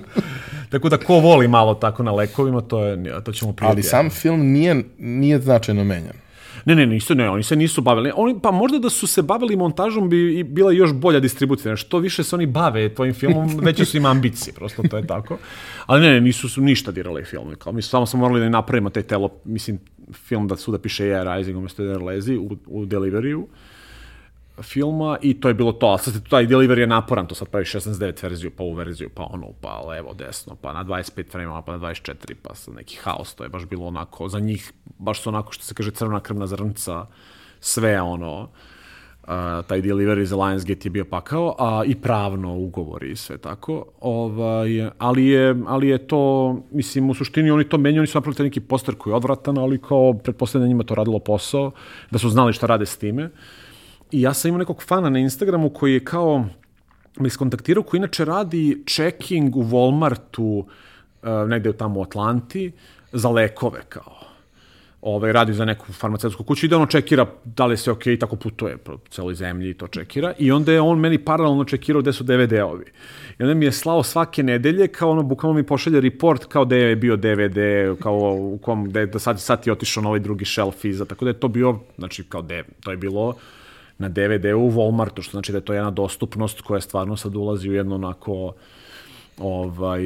Tako 0.69 0.89
da 0.89 0.97
ko 0.97 1.13
voli 1.13 1.47
malo 1.47 1.73
tako 1.73 2.03
na 2.03 2.11
lekovima, 2.11 2.61
to, 2.61 2.83
je, 2.83 3.23
to 3.23 3.31
ćemo 3.31 3.53
prijeti. 3.53 3.73
Ali 3.73 3.83
sam 3.83 4.09
film 4.09 4.41
nije, 4.41 4.83
nije 4.97 5.41
značajno 5.41 5.83
menjan. 5.83 6.24
Ne, 6.66 6.76
ne, 6.76 6.86
nisu, 6.86 7.16
ne, 7.16 7.30
oni 7.30 7.43
se 7.43 7.55
nisu 7.55 7.82
bavili. 7.82 8.11
Oni, 8.16 8.39
pa 8.43 8.51
možda 8.51 8.80
da 8.80 8.89
su 8.89 9.07
se 9.07 9.22
bavili 9.22 9.55
montažom 9.55 10.09
bi 10.09 10.43
bila 10.43 10.72
još 10.72 10.93
bolja 10.93 11.20
distribucija. 11.20 11.76
Što 11.76 11.99
više 11.99 12.24
se 12.24 12.36
oni 12.36 12.45
bave 12.45 12.93
tvojim 12.93 13.13
filmom, 13.13 13.57
veće 13.66 13.86
su 13.86 13.97
im 13.97 14.05
ambicije, 14.05 14.53
prosto 14.53 14.84
to 14.84 14.97
je 14.97 15.07
tako. 15.07 15.38
Ali 15.86 16.01
ne, 16.01 16.11
ne, 16.13 16.22
nisu 16.22 16.49
su 16.49 16.61
ništa 16.61 16.91
dirali 16.91 17.26
film. 17.26 17.55
Kao, 17.57 17.74
mi 17.74 17.82
samo 17.82 18.05
smo 18.05 18.20
morali 18.20 18.39
da 18.39 18.49
napravimo 18.49 18.89
taj 18.89 19.03
telo, 19.03 19.30
mislim, 19.45 19.80
film 20.13 20.47
da 20.47 20.55
su 20.55 20.72
da 20.72 20.80
piše 20.80 21.03
Air 21.03 21.28
Rising 21.38 21.57
umjesto 21.57 21.84
Air 21.84 22.01
Lezi 22.01 22.38
u, 22.38 22.57
u 22.68 22.86
Deliveryu 22.86 23.45
filma 24.62 25.18
i 25.22 25.39
to 25.39 25.47
je 25.47 25.53
bilo 25.53 25.72
to, 25.72 25.93
a 25.93 25.97
sad 25.97 26.30
taj 26.30 26.47
delivery 26.47 26.80
je 26.80 26.88
naporan, 26.88 27.28
to 27.28 27.36
sad 27.36 27.47
pravi 27.47 27.66
16.9 27.66 28.24
verziju, 28.24 28.51
pa 28.58 28.64
ovu 28.64 28.74
verziju, 28.74 29.10
pa 29.10 29.24
ono, 29.24 29.47
pa 29.62 29.80
levo, 29.80 30.14
desno, 30.14 30.56
pa 30.62 30.74
na 30.74 30.86
25 30.86 31.32
frame 31.32 31.62
pa 31.66 31.72
na 31.72 31.80
24, 31.80 32.34
pa 32.41 32.56
sad 32.56 32.76
neki 32.76 32.97
haos, 33.03 33.36
to 33.36 33.43
je 33.43 33.49
baš 33.49 33.66
bilo 33.66 33.86
onako, 33.86 34.29
za 34.29 34.39
njih, 34.39 34.74
baš 34.97 35.21
su 35.21 35.29
onako, 35.29 35.51
što 35.51 35.63
se 35.63 35.74
kaže, 35.74 35.92
crvena 35.92 36.20
krvna 36.20 36.47
zrnca, 36.47 37.05
sve 37.59 38.01
ono, 38.01 38.50
a, 39.28 39.62
taj 39.67 39.82
Delivery 39.82 40.24
za 40.24 40.36
Lionsgate 40.36 40.88
je 40.88 40.92
bio 40.92 41.05
pakao, 41.05 41.55
a 41.59 41.84
i 41.86 41.96
pravno 41.96 42.55
ugovori 42.55 43.12
i 43.12 43.16
sve 43.16 43.38
tako. 43.38 43.86
Ovaj, 44.01 44.89
ali, 44.97 45.25
je, 45.25 45.55
ali 45.67 45.88
je 45.88 46.08
to, 46.08 46.55
mislim, 46.71 47.09
u 47.09 47.13
suštini 47.13 47.51
oni 47.51 47.70
to 47.70 47.78
menjaju, 47.78 48.01
oni 48.01 48.08
su 48.08 48.17
napravili 48.17 48.43
neki 48.43 48.59
poster 48.59 48.96
koji 48.96 49.12
je 49.12 49.16
odvratan, 49.16 49.58
ali 49.58 49.82
kao 49.82 50.13
pretpostavljeno 50.13 50.67
njima 50.67 50.84
to 50.84 50.96
radilo 50.96 51.20
posao, 51.20 51.71
da 52.12 52.17
su 52.17 52.29
znali 52.29 52.54
šta 52.54 52.67
rade 52.67 52.86
s 52.86 52.97
time. 52.97 53.29
I 54.11 54.21
ja 54.21 54.33
sam 54.33 54.49
imao 54.49 54.59
nekog 54.59 54.83
fana 54.83 55.09
na 55.09 55.19
Instagramu 55.19 55.69
koji 55.69 55.93
je 55.93 56.05
kao 56.05 56.45
me 57.19 57.27
iskontaktirao, 57.27 57.83
koji 57.83 57.97
inače 57.97 58.25
radi 58.25 58.83
checking 58.87 59.55
u 59.55 59.63
Walmartu, 59.63 60.63
uh, 60.63 61.49
negde 61.49 61.73
tamo 61.73 61.99
u 61.99 62.03
Atlanti, 62.03 62.71
za 63.11 63.29
lekove 63.29 63.82
kao 63.89 64.15
ovaj, 65.05 65.32
radi 65.32 65.53
za 65.53 65.65
neku 65.65 65.93
farmaceutsku 65.93 66.43
kuću 66.43 66.65
i 66.65 66.69
da 66.69 66.77
ono 66.77 66.86
čekira 66.86 67.25
da 67.43 67.65
li 67.65 67.73
je 67.73 67.77
sve 67.77 67.93
okej 67.93 68.15
okay, 68.15 68.19
tako 68.19 68.36
putuje 68.36 68.77
po 68.77 68.97
celoj 69.09 69.36
zemlji 69.36 69.69
i 69.69 69.73
to 69.73 69.87
čekira. 69.87 70.33
I 70.39 70.51
onda 70.51 70.71
je 70.71 70.82
on 70.82 70.99
meni 70.99 71.17
paralelno 71.17 71.63
čekirao 71.63 72.01
gde 72.01 72.13
su 72.13 72.23
DVD-ovi. 72.23 72.86
I 73.39 73.43
onda 73.43 73.53
mi 73.53 73.65
je 73.65 73.71
slao 73.71 74.03
svake 74.03 74.43
nedelje, 74.43 74.87
kao 74.87 75.11
ono, 75.11 75.23
bukvalno 75.23 75.57
mi 75.57 75.63
pošalje 75.63 76.01
report 76.01 76.45
kao 76.45 76.65
da 76.65 76.75
je 76.75 76.95
bio 76.95 77.15
DVD, 77.15 77.57
kao 78.01 78.37
u 78.39 78.59
kom, 78.61 78.89
da 78.91 78.99
je 78.99 79.05
da 79.05 79.19
sad, 79.19 79.41
sad 79.41 79.67
je 79.67 79.73
otišao 79.73 80.03
na 80.03 80.09
ovaj 80.09 80.19
drugi 80.19 80.45
shelf 80.45 80.86
iza, 80.86 81.05
tako 81.05 81.25
da 81.25 81.29
je 81.29 81.39
to 81.39 81.47
bio, 81.47 81.79
znači, 81.97 82.23
kao 82.23 82.41
de, 82.41 82.63
to 82.83 82.91
je 82.91 82.97
bilo 82.97 83.33
na 83.97 84.09
DVD-u 84.09 84.59
u 84.59 84.72
Walmartu, 84.72 85.22
što 85.22 85.32
znači 85.32 85.51
da 85.51 85.58
je 85.58 85.66
to 85.66 85.74
jedna 85.74 85.92
dostupnost 85.92 86.62
koja 86.62 86.82
stvarno 86.82 87.17
sad 87.17 87.36
ulazi 87.36 87.70
u 87.70 87.74
jedno 87.74 87.96
onako 87.96 88.54
ovaj, 89.38 90.04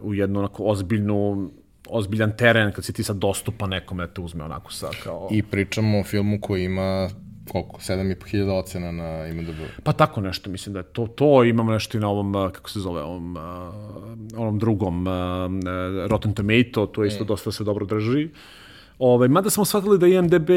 u 0.00 0.14
jednu 0.14 0.38
onako 0.38 0.64
ozbiljnu 0.64 1.50
ozbiljan 1.88 2.36
teren 2.36 2.72
kad 2.72 2.84
si 2.84 2.92
ti 2.92 3.02
sad 3.02 3.16
dostupa 3.16 3.66
nekome 3.66 4.06
da 4.06 4.12
te 4.12 4.20
uzme 4.20 4.44
onako 4.44 4.72
sa 4.72 4.88
kao... 5.04 5.28
I 5.30 5.42
pričamo 5.42 6.00
o 6.00 6.04
filmu 6.04 6.40
koji 6.40 6.64
ima 6.64 7.08
koliko, 7.52 7.78
7.500 7.78 8.50
ocena 8.50 8.92
na 8.92 9.26
IMDb. 9.26 9.58
Pa 9.82 9.92
tako 9.92 10.20
nešto, 10.20 10.50
mislim 10.50 10.72
da 10.72 10.78
je 10.78 10.84
to, 10.84 11.06
to 11.06 11.44
imamo 11.44 11.72
nešto 11.72 11.98
i 11.98 12.00
na 12.00 12.08
ovom, 12.08 12.32
kako 12.52 12.70
se 12.70 12.80
zove, 12.80 13.02
ovom, 13.02 13.36
onom 14.36 14.58
drugom 14.58 15.06
Rotten 16.06 16.34
Tomato, 16.34 16.86
to 16.86 17.04
isto 17.04 17.24
mm. 17.24 17.26
dosta 17.26 17.52
se 17.52 17.64
dobro 17.64 17.86
drži. 17.86 18.24
Uh, 18.24 18.30
Ovaj, 18.98 19.28
mada 19.28 19.50
smo 19.50 19.64
shvatili 19.64 19.98
da 19.98 20.06
IMDB, 20.06 20.50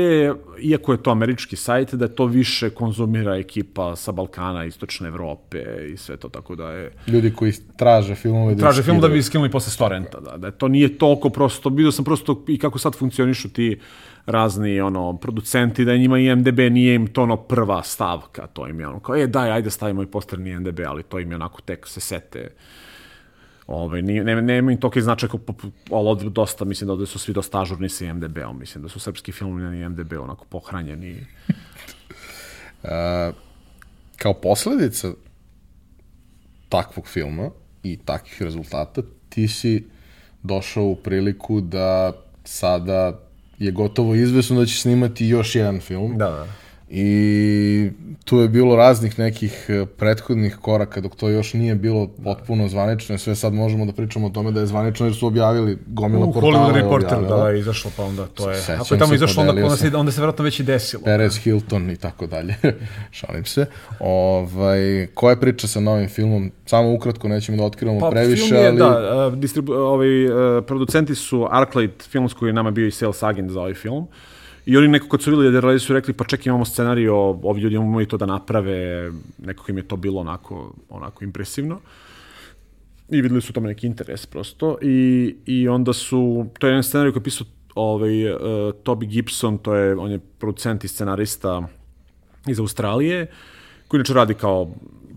iako 0.59 0.91
je 0.91 1.03
to 1.03 1.11
američki 1.11 1.55
sajt, 1.55 1.93
da 1.93 2.07
to 2.07 2.25
više 2.25 2.69
konzumira 2.69 3.35
ekipa 3.35 3.95
sa 3.95 4.11
Balkana, 4.11 4.65
Istočne 4.65 5.07
Evrope 5.07 5.63
i 5.93 5.97
sve 5.97 6.17
to, 6.17 6.29
tako 6.29 6.55
da 6.55 6.71
je... 6.71 6.91
Ljudi 7.07 7.33
koji 7.33 7.53
traže 7.77 8.15
filmove 8.15 8.55
da 8.55 8.59
Traže 8.59 8.83
film 8.83 8.99
da 9.01 9.07
bi 9.07 9.23
skinuli 9.23 9.51
posle 9.51 9.71
Storenta, 9.71 10.19
da, 10.19 10.37
da 10.37 10.51
to 10.51 10.67
nije 10.67 10.97
toliko 10.97 11.29
prosto, 11.29 11.69
vidio 11.69 11.91
sam 11.91 12.05
prosto 12.05 12.43
i 12.47 12.57
kako 12.59 12.79
sad 12.79 12.95
funkcionišu 12.95 13.49
ti 13.49 13.79
razni 14.25 14.81
ono 14.81 15.17
producenti 15.17 15.85
da 15.85 15.97
njima 15.97 16.19
IMDb 16.19 16.59
nije 16.59 16.95
im 16.95 17.07
to 17.07 17.23
ono 17.23 17.37
prva 17.37 17.83
stavka, 17.83 18.47
to 18.47 18.67
im 18.67 18.79
je 18.79 18.87
ono 18.87 18.99
kao 18.99 19.15
e 19.15 19.27
daj 19.27 19.51
ajde 19.51 19.69
stavimo 19.69 20.03
i 20.03 20.07
poster 20.07 20.39
na 20.39 20.49
IMDb, 20.49 20.79
ali 20.87 21.03
to 21.03 21.19
im 21.19 21.31
je 21.31 21.35
onako 21.35 21.61
tek 21.61 21.87
se 21.87 21.99
sete 21.99 22.49
Ovaj, 23.67 24.01
nije, 24.01 24.23
nema, 24.23 24.41
nema 24.41 24.71
im 24.71 24.79
toki 24.79 25.01
značaj, 25.01 25.29
ali 25.91 26.07
ovde 26.07 26.29
dosta, 26.29 26.65
mislim 26.65 26.87
da 26.87 26.93
ovde 26.93 27.05
su 27.05 27.19
svi 27.19 27.33
dosta 27.33 27.61
ažurni 27.61 27.89
sa 27.89 28.05
IMDB-om, 28.05 28.59
mislim 28.59 28.81
da 28.83 28.89
su 28.89 28.99
srpski 28.99 29.31
filmi 29.31 29.63
na 29.63 29.75
IMDB 29.75 30.13
onako 30.13 30.45
pohranjeni. 30.45 31.15
uh, 32.83 32.89
kao 34.17 34.33
posledica 34.33 35.11
takvog 36.69 37.07
filma 37.07 37.49
i 37.83 37.97
takvih 38.05 38.41
rezultata, 38.41 39.01
ti 39.29 39.47
si 39.47 39.85
došao 40.43 40.83
u 40.83 40.95
priliku 40.95 41.61
da 41.61 42.13
sada 42.43 43.19
je 43.59 43.71
gotovo 43.71 44.15
izvesno 44.15 44.59
da 44.59 44.65
će 44.65 44.81
snimati 44.81 45.27
još 45.27 45.55
jedan 45.55 45.79
film. 45.79 46.17
Da, 46.17 46.29
da 46.29 46.47
I 46.89 47.89
tu 48.25 48.37
je 48.37 48.47
bilo 48.47 48.75
raznih 48.75 49.19
nekih 49.19 49.65
e, 49.69 49.85
prethodnih 49.85 50.57
koraka 50.61 51.01
dok 51.01 51.15
to 51.15 51.29
još 51.29 51.53
nije 51.53 51.75
bilo 51.75 52.07
potpuno 52.23 52.67
zvanično. 52.67 53.17
Sve 53.17 53.35
sad 53.35 53.53
možemo 53.53 53.85
da 53.85 53.91
pričamo 53.91 54.27
o 54.27 54.29
tome 54.29 54.51
da 54.51 54.59
je 54.59 54.65
zvanično 54.65 55.05
jer 55.05 55.15
su 55.15 55.27
objavili 55.27 55.77
gomila 55.87 56.25
U 56.25 56.33
portala. 56.33 56.53
Hollywood 56.53 56.75
Reporter, 56.75 57.21
da, 57.21 57.35
da, 57.35 57.49
je 57.49 57.59
izašlo 57.59 57.91
pa 57.97 58.03
onda 58.03 58.27
to 58.27 58.51
je. 58.51 58.61
Sećam 58.61 58.81
Ako 58.81 58.93
je 58.93 58.99
tamo 58.99 59.13
izašlo, 59.13 59.41
onda, 59.41 59.63
onda, 59.63 59.77
se, 59.77 59.95
onda 59.95 60.11
se 60.11 60.21
verovatno 60.21 60.43
već 60.43 60.59
i 60.59 60.63
desilo. 60.63 61.03
Perez 61.03 61.37
Hilton 61.37 61.89
i 61.89 61.97
tako 61.97 62.27
dalje. 62.27 62.55
Šalim 63.11 63.45
se. 63.45 63.65
Ovaj, 63.99 65.07
koja 65.13 65.31
je 65.31 65.39
priča 65.39 65.67
sa 65.67 65.79
novim 65.79 66.09
filmom? 66.09 66.51
Samo 66.65 66.93
ukratko, 66.93 67.27
nećemo 67.27 67.57
da 67.57 67.63
otkrivamo 67.63 67.99
pa, 67.99 68.09
previše, 68.09 68.47
film 68.47 68.61
je, 68.61 68.67
ali... 68.67 68.77
Da, 68.77 69.31
distribu, 69.35 69.73
ovaj, 69.73 70.25
uh, 70.25 70.63
producenti 70.65 71.15
su 71.15 71.47
Arclight 71.51 72.03
Films 72.03 72.33
koji 72.33 72.49
je 72.49 72.53
nama 72.53 72.71
bio 72.71 72.87
i 72.87 72.91
sales 72.91 73.23
agent 73.23 73.51
za 73.51 73.59
ovaj 73.59 73.73
film. 73.73 73.97
Uh, 73.97 74.07
I 74.67 74.77
oni 74.77 74.87
neko 74.87 75.07
kad 75.07 75.21
su 75.21 75.31
videli 75.31 75.51
da 75.51 75.59
realizu 75.59 75.85
su 75.85 75.93
rekli 75.93 76.13
pa 76.13 76.25
čekaj 76.25 76.49
imamo 76.49 76.65
scenarij, 76.65 77.07
ovi 77.09 77.61
ljudi 77.61 77.75
imamo 77.75 78.01
i 78.01 78.05
to 78.05 78.17
da 78.17 78.25
naprave, 78.25 79.11
nekako 79.37 79.71
im 79.71 79.77
je 79.77 79.87
to 79.87 79.95
bilo 79.95 80.21
onako, 80.21 80.73
onako 80.89 81.23
impresivno. 81.23 81.79
I 83.09 83.21
videli 83.21 83.41
su 83.41 83.53
tome 83.53 83.67
neki 83.67 83.87
interes 83.87 84.25
prosto. 84.25 84.77
I, 84.81 85.35
i 85.45 85.67
onda 85.67 85.93
su, 85.93 86.45
to 86.59 86.67
je 86.67 86.71
jedan 86.71 86.83
scenarij 86.83 87.11
koji 87.11 87.21
je 87.21 87.23
pisao 87.23 87.47
ovaj, 87.75 88.31
uh, 88.31 88.39
Toby 88.83 89.07
Gibson, 89.07 89.57
to 89.57 89.75
je, 89.75 89.95
on 89.95 90.11
je 90.11 90.19
producent 90.19 90.83
i 90.83 90.87
scenarista 90.87 91.67
iz 92.47 92.59
Australije, 92.59 93.27
koji 93.87 93.99
inače 93.99 94.13
radi 94.13 94.33
kao 94.33 94.71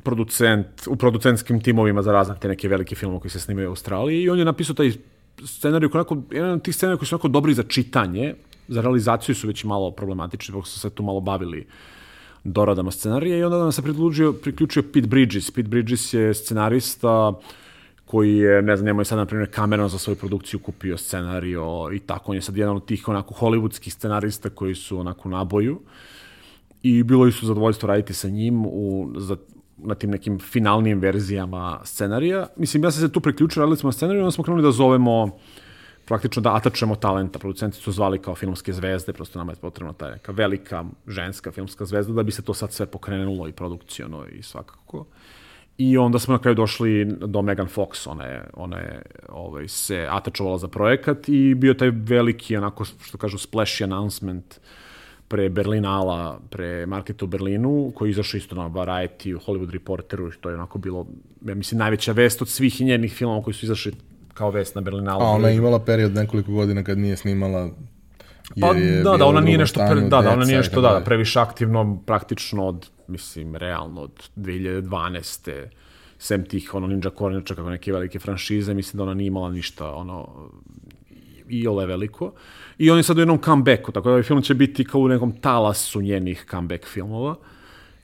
producent, 0.04 0.66
u 0.86 0.96
producentskim 0.96 1.60
timovima 1.60 2.02
za 2.02 2.12
razne 2.12 2.34
te 2.40 2.48
neke 2.48 2.68
velike 2.68 2.94
filmove 2.94 3.20
koji 3.20 3.30
se 3.30 3.40
snimaju 3.40 3.68
u 3.68 3.72
Australiji 3.72 4.22
i 4.22 4.30
on 4.30 4.38
je 4.38 4.44
napisao 4.44 4.74
taj 4.74 4.92
scenarij 5.46 5.88
onako, 5.92 6.22
jedan 6.30 6.50
od 6.50 6.62
tih 6.62 6.74
scenarija 6.74 6.98
koji 6.98 7.06
su 7.06 7.14
onako 7.14 7.28
dobri 7.28 7.54
za 7.54 7.62
čitanje, 7.62 8.34
za 8.70 8.80
realizaciju 8.80 9.34
su 9.34 9.46
već 9.46 9.64
malo 9.64 9.90
problematični, 9.90 10.52
dok 10.52 10.66
su 10.66 10.80
se 10.80 10.90
tu 10.90 11.02
malo 11.02 11.20
bavili 11.20 11.66
doradama 12.44 12.90
scenarija 12.90 13.38
i 13.38 13.42
onda 13.44 13.58
nam 13.58 13.72
se 13.72 13.82
priključio, 13.82 14.32
priključio 14.32 14.82
Pete 14.82 15.06
Bridges. 15.06 15.50
Pete 15.50 15.68
Bridges 15.68 16.14
je 16.14 16.34
scenarista 16.34 17.32
koji 18.04 18.36
je, 18.36 18.62
ne 18.62 18.76
znam, 18.76 18.86
njemu 18.86 19.00
je 19.00 19.04
sad, 19.04 19.18
na 19.18 19.26
primjer, 19.26 19.50
Cameron 19.54 19.88
za 19.88 19.98
svoju 19.98 20.16
produkciju 20.16 20.60
kupio 20.60 20.96
scenario 20.96 21.88
i 21.92 21.98
tako. 21.98 22.32
On 22.32 22.36
je 22.36 22.42
sad 22.42 22.56
jedan 22.56 22.76
od 22.76 22.84
tih 22.86 23.08
onako 23.08 23.34
hollywoodskih 23.34 23.90
scenarista 23.90 24.50
koji 24.50 24.74
su 24.74 24.98
onako 24.98 25.28
na 25.28 25.44
boju. 25.44 25.80
I 26.82 27.02
bilo 27.02 27.26
je 27.26 27.32
su 27.32 27.46
zadovoljstvo 27.46 27.86
raditi 27.86 28.14
sa 28.14 28.28
njim 28.28 28.66
u, 28.66 29.12
za, 29.16 29.36
na 29.78 29.94
tim 29.94 30.10
nekim 30.10 30.38
finalnim 30.38 30.98
verzijama 30.98 31.80
scenarija. 31.84 32.46
Mislim, 32.56 32.84
ja 32.84 32.90
sam 32.90 33.00
se 33.00 33.12
tu 33.12 33.20
priključio, 33.20 33.60
radili 33.60 33.76
smo 33.76 33.88
na 33.88 33.92
scenariju, 33.92 34.22
onda 34.22 34.30
smo 34.30 34.44
krenuli 34.44 34.62
da 34.62 34.70
zovemo 34.70 35.38
praktično 36.10 36.42
da 36.42 36.54
atačemo 36.58 36.96
talenta. 36.96 37.38
Producenti 37.38 37.76
su 37.78 37.92
zvali 37.92 38.18
kao 38.18 38.34
filmske 38.34 38.72
zvezde, 38.72 39.12
prosto 39.12 39.38
nama 39.38 39.52
je 39.52 39.62
potrebna 39.62 39.92
ta 39.92 40.10
neka 40.10 40.32
velika 40.32 40.84
ženska 41.06 41.52
filmska 41.52 41.86
zvezda 41.86 42.12
da 42.12 42.22
bi 42.22 42.32
se 42.32 42.42
to 42.42 42.54
sad 42.54 42.72
sve 42.72 42.86
pokrenulo 42.86 43.48
i 43.48 43.52
produkciono 43.52 44.24
i 44.26 44.42
svakako. 44.42 45.04
I 45.78 45.98
onda 45.98 46.18
smo 46.18 46.34
na 46.34 46.38
kraju 46.38 46.54
došli 46.54 47.04
do 47.04 47.42
Megan 47.42 47.68
Fox, 47.68 48.10
ona 48.10 48.24
je, 48.24 48.42
ona 48.54 48.78
je 48.78 49.02
ovaj, 49.28 49.68
se 49.68 50.06
atačovala 50.10 50.58
za 50.58 50.68
projekat 50.68 51.28
i 51.28 51.54
bio 51.54 51.74
taj 51.74 51.90
veliki, 51.94 52.56
onako, 52.56 52.84
što 52.84 53.18
kažu, 53.18 53.38
splashy 53.38 53.84
announcement 53.84 54.60
pre 55.28 55.48
Berlinala, 55.48 56.40
pre 56.50 56.86
marketa 56.86 57.24
u 57.24 57.28
Berlinu, 57.28 57.92
koji 57.94 58.08
je 58.08 58.10
izašao 58.10 58.38
isto 58.38 58.54
na 58.54 58.68
Variety, 58.68 59.34
u 59.34 59.38
Hollywood 59.38 59.70
Reporteru, 59.70 60.30
što 60.30 60.48
je 60.50 60.54
onako 60.54 60.78
bilo, 60.78 61.06
ja 61.46 61.54
mislim, 61.54 61.78
najveća 61.78 62.12
vest 62.12 62.42
od 62.42 62.48
svih 62.48 62.80
njenih 62.80 63.12
filmova 63.12 63.42
koji 63.42 63.54
su 63.54 63.66
izašli 63.66 64.09
kao 64.34 64.50
vest 64.50 64.74
na 64.74 64.80
Berlinalu. 64.80 65.22
A 65.22 65.28
ona 65.28 65.48
je 65.48 65.56
imala 65.56 65.78
period 65.78 66.14
nekoliko 66.14 66.52
godina 66.52 66.84
kad 66.84 66.98
nije 66.98 67.16
snimala 67.16 67.70
Pa 68.60 68.74
da, 69.04 69.16
da, 69.16 69.26
ona 69.26 69.40
nije 69.40 69.58
nešto, 69.58 69.80
pre, 69.90 70.00
da, 70.00 70.22
da, 70.22 70.32
ona 70.32 70.44
nije 70.44 70.58
nešto, 70.58 70.80
da, 70.80 70.92
da, 70.92 71.00
previše 71.04 71.40
aktivno, 71.40 72.02
praktično 72.06 72.66
od, 72.66 72.88
mislim, 73.08 73.56
realno 73.56 74.00
od 74.00 74.30
2012. 74.36 75.66
sem 76.18 76.44
tih, 76.44 76.74
ono, 76.74 76.86
Ninja 76.86 77.10
Kornjača, 77.10 77.54
kako 77.54 77.70
neke 77.70 77.92
velike 77.92 78.18
franšize, 78.18 78.74
mislim 78.74 78.98
da 78.98 79.02
ona 79.02 79.14
nije 79.14 79.26
imala 79.26 79.50
ništa, 79.50 79.94
ono, 79.94 80.28
i 81.48 81.66
ole 81.66 81.86
veliko. 81.86 82.32
I 82.78 82.90
on 82.90 82.96
je 82.96 83.02
sad 83.02 83.16
u 83.16 83.20
jednom 83.20 83.38
comebacku, 83.38 83.92
tako 83.92 84.08
da 84.08 84.10
ovaj 84.10 84.22
film 84.22 84.42
će 84.42 84.54
biti 84.54 84.84
kao 84.84 85.00
u 85.00 85.08
nekom 85.08 85.32
talasu 85.40 86.02
njenih 86.02 86.46
comeback 86.50 86.86
filmova. 86.86 87.34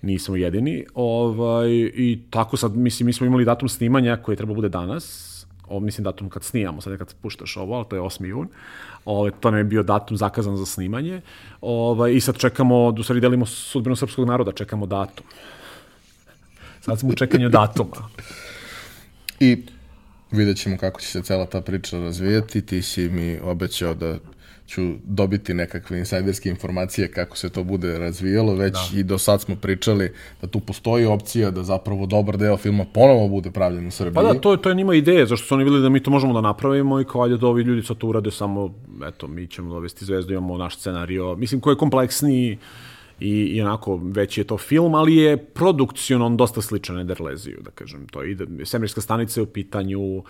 Nismo 0.02 0.36
jedini. 0.36 0.84
Ovaj, 0.94 1.70
I 1.94 2.18
tako 2.30 2.56
sad, 2.56 2.76
mislim, 2.76 3.06
mi 3.06 3.12
smo 3.12 3.26
imali 3.26 3.44
datum 3.44 3.68
snimanja 3.68 4.16
koji 4.16 4.36
treba 4.36 4.54
bude 4.54 4.68
danas, 4.68 5.35
ovo 5.68 5.80
mislim 5.80 6.04
datum 6.04 6.28
kad 6.30 6.44
snimamo, 6.44 6.80
sad 6.80 6.98
kad 6.98 7.14
puštaš 7.22 7.56
ovo, 7.56 7.74
ali 7.74 7.84
to 7.88 7.96
je 7.96 8.02
8. 8.02 8.24
jun, 8.24 8.48
Ove, 9.04 9.30
to 9.40 9.50
nam 9.50 9.58
je 9.58 9.64
bio 9.64 9.82
datum 9.82 10.16
zakazan 10.16 10.56
za 10.56 10.66
snimanje. 10.66 11.20
Ove, 11.60 12.16
I 12.16 12.20
sad 12.20 12.36
čekamo, 12.38 12.92
do 12.92 13.02
stvari 13.02 13.20
delimo 13.20 13.46
sudbenu 13.46 13.96
srpskog 13.96 14.28
naroda, 14.28 14.52
čekamo 14.52 14.86
datum. 14.86 15.26
Sad 16.80 16.98
smo 17.00 17.08
u 17.08 17.14
čekanju 17.14 17.48
datuma. 17.48 18.08
I 19.40 19.62
vidjet 20.30 20.56
ćemo 20.56 20.76
kako 20.76 21.00
će 21.00 21.06
se 21.06 21.22
cela 21.22 21.46
ta 21.46 21.60
priča 21.60 21.98
razvijati. 21.98 22.62
Ti 22.62 22.82
si 22.82 23.08
mi 23.08 23.38
obećao 23.42 23.94
da 23.94 24.18
ću 24.66 24.82
dobiti 25.04 25.54
nekakve 25.54 25.98
insajderske 25.98 26.48
informacije 26.48 27.10
kako 27.10 27.36
se 27.36 27.50
to 27.50 27.64
bude 27.64 27.98
razvijalo, 27.98 28.54
već 28.54 28.72
da. 28.72 28.98
i 28.98 29.02
do 29.02 29.18
sad 29.18 29.40
smo 29.40 29.56
pričali 29.56 30.12
da 30.40 30.46
tu 30.46 30.60
postoji 30.60 31.04
opcija 31.04 31.50
da 31.50 31.62
zapravo 31.62 32.06
dobar 32.06 32.36
deo 32.36 32.56
filma 32.56 32.84
ponovo 32.94 33.28
bude 33.28 33.50
pravljen 33.50 33.86
u 33.86 33.90
Srbiji. 33.90 34.14
Pa 34.14 34.22
da, 34.22 34.40
to, 34.40 34.56
to 34.56 34.68
je 34.68 34.74
njima 34.74 34.94
ideja, 34.94 35.26
zašto 35.26 35.46
su 35.46 35.54
oni 35.54 35.64
videli 35.64 35.82
da 35.82 35.88
mi 35.88 36.02
to 36.02 36.10
možemo 36.10 36.32
da 36.32 36.40
napravimo 36.40 37.00
i 37.00 37.04
kao 37.04 37.22
ajde 37.22 37.36
da 37.36 37.46
ovi 37.46 37.62
ljudi 37.62 37.82
sad 37.82 37.98
to 37.98 38.08
urade 38.08 38.30
samo, 38.30 38.74
eto, 39.08 39.28
mi 39.28 39.46
ćemo 39.46 39.74
dovesti 39.74 40.04
zvezdu, 40.04 40.32
imamo 40.32 40.58
naš 40.58 40.76
scenario, 40.76 41.36
mislim, 41.36 41.60
koji 41.60 41.72
je 41.72 41.78
kompleksniji 41.78 42.58
i, 43.20 43.30
i 43.30 43.62
onako 43.62 44.00
veći 44.02 44.40
je 44.40 44.44
to 44.44 44.58
film, 44.58 44.94
ali 44.94 45.16
je 45.16 45.36
produkcijno 45.36 46.26
on 46.26 46.36
dosta 46.36 46.62
sličan 46.62 46.98
Ederleziju, 46.98 47.58
da 47.64 47.70
kažem. 47.70 48.06
To 48.08 48.22
je, 48.22 48.36
Semirska 48.64 49.00
stanica 49.00 49.40
je 49.40 49.42
u 49.42 49.46
pitanju, 49.46 50.00
uh, 50.00 50.24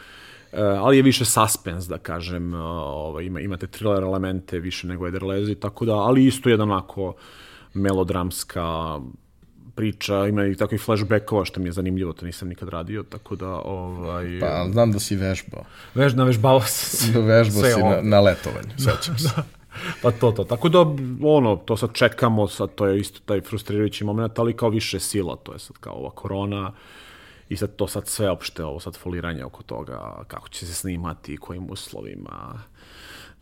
ali 0.52 0.97
je 0.97 1.02
više 1.02 1.24
suspens, 1.24 1.86
da 1.86 1.98
kažem, 1.98 2.55
uh, 2.55 2.60
ovaj, 2.60 3.24
ima, 3.24 3.40
imate 3.40 3.66
thriller 3.66 4.02
elemente 4.02 4.59
više 4.59 4.86
nego 4.86 5.09
Ederlezi, 5.09 5.55
tako 5.55 5.85
da, 5.85 5.94
ali 5.94 6.27
isto 6.27 6.48
jedan 6.48 6.70
onako 6.70 7.14
melodramska 7.74 8.98
priča, 9.74 10.27
ima 10.27 10.47
i 10.47 10.55
takvih 10.55 10.81
flashbackova 10.81 11.44
što 11.44 11.60
mi 11.60 11.68
je 11.68 11.73
zanimljivo, 11.73 12.12
to 12.12 12.27
nisam 12.27 12.48
nikad 12.48 12.68
radio, 12.68 13.02
tako 13.02 13.36
da... 13.36 13.48
Ovaj... 13.48 14.39
Pa, 14.40 14.66
znam 14.73 14.93
da 14.93 14.98
si 14.98 15.16
vežbao. 15.16 15.64
Vež, 15.94 16.14
navežbao 16.14 16.60
sam 16.60 16.98
se. 17.12 17.20
Vežbao 17.20 17.62
si 17.62 17.82
na, 17.82 18.01
na 18.02 18.20
letovanju, 18.20 18.70
sećam 18.86 19.18
se. 19.18 19.28
da. 19.36 19.43
Pa 20.02 20.10
to, 20.10 20.32
to. 20.32 20.44
Tako 20.44 20.68
da, 20.68 20.78
ono, 21.23 21.56
to 21.56 21.77
sad 21.77 21.93
čekamo, 21.93 22.48
sad 22.48 22.74
to 22.74 22.86
je 22.86 23.01
isto 23.01 23.20
taj 23.24 23.40
frustrirajući 23.40 24.05
moment, 24.05 24.39
ali 24.39 24.56
kao 24.56 24.68
više 24.68 25.01
sila, 25.01 25.36
to 25.36 25.52
je 25.52 25.59
sad 25.59 25.77
kao 25.81 25.93
ova 25.93 26.10
korona, 26.10 26.73
i 27.48 27.56
sad 27.56 27.77
to 27.77 27.86
sad 27.86 28.09
sve 28.09 28.31
opšte, 28.31 28.64
ovo 28.64 28.81
sad 28.81 28.97
foliranje 28.97 29.44
oko 29.44 29.62
toga, 29.62 30.24
kako 30.28 30.48
će 30.48 30.66
se 30.66 30.74
snimati, 30.74 31.36
kojim 31.36 31.70
uslovima, 31.70 32.62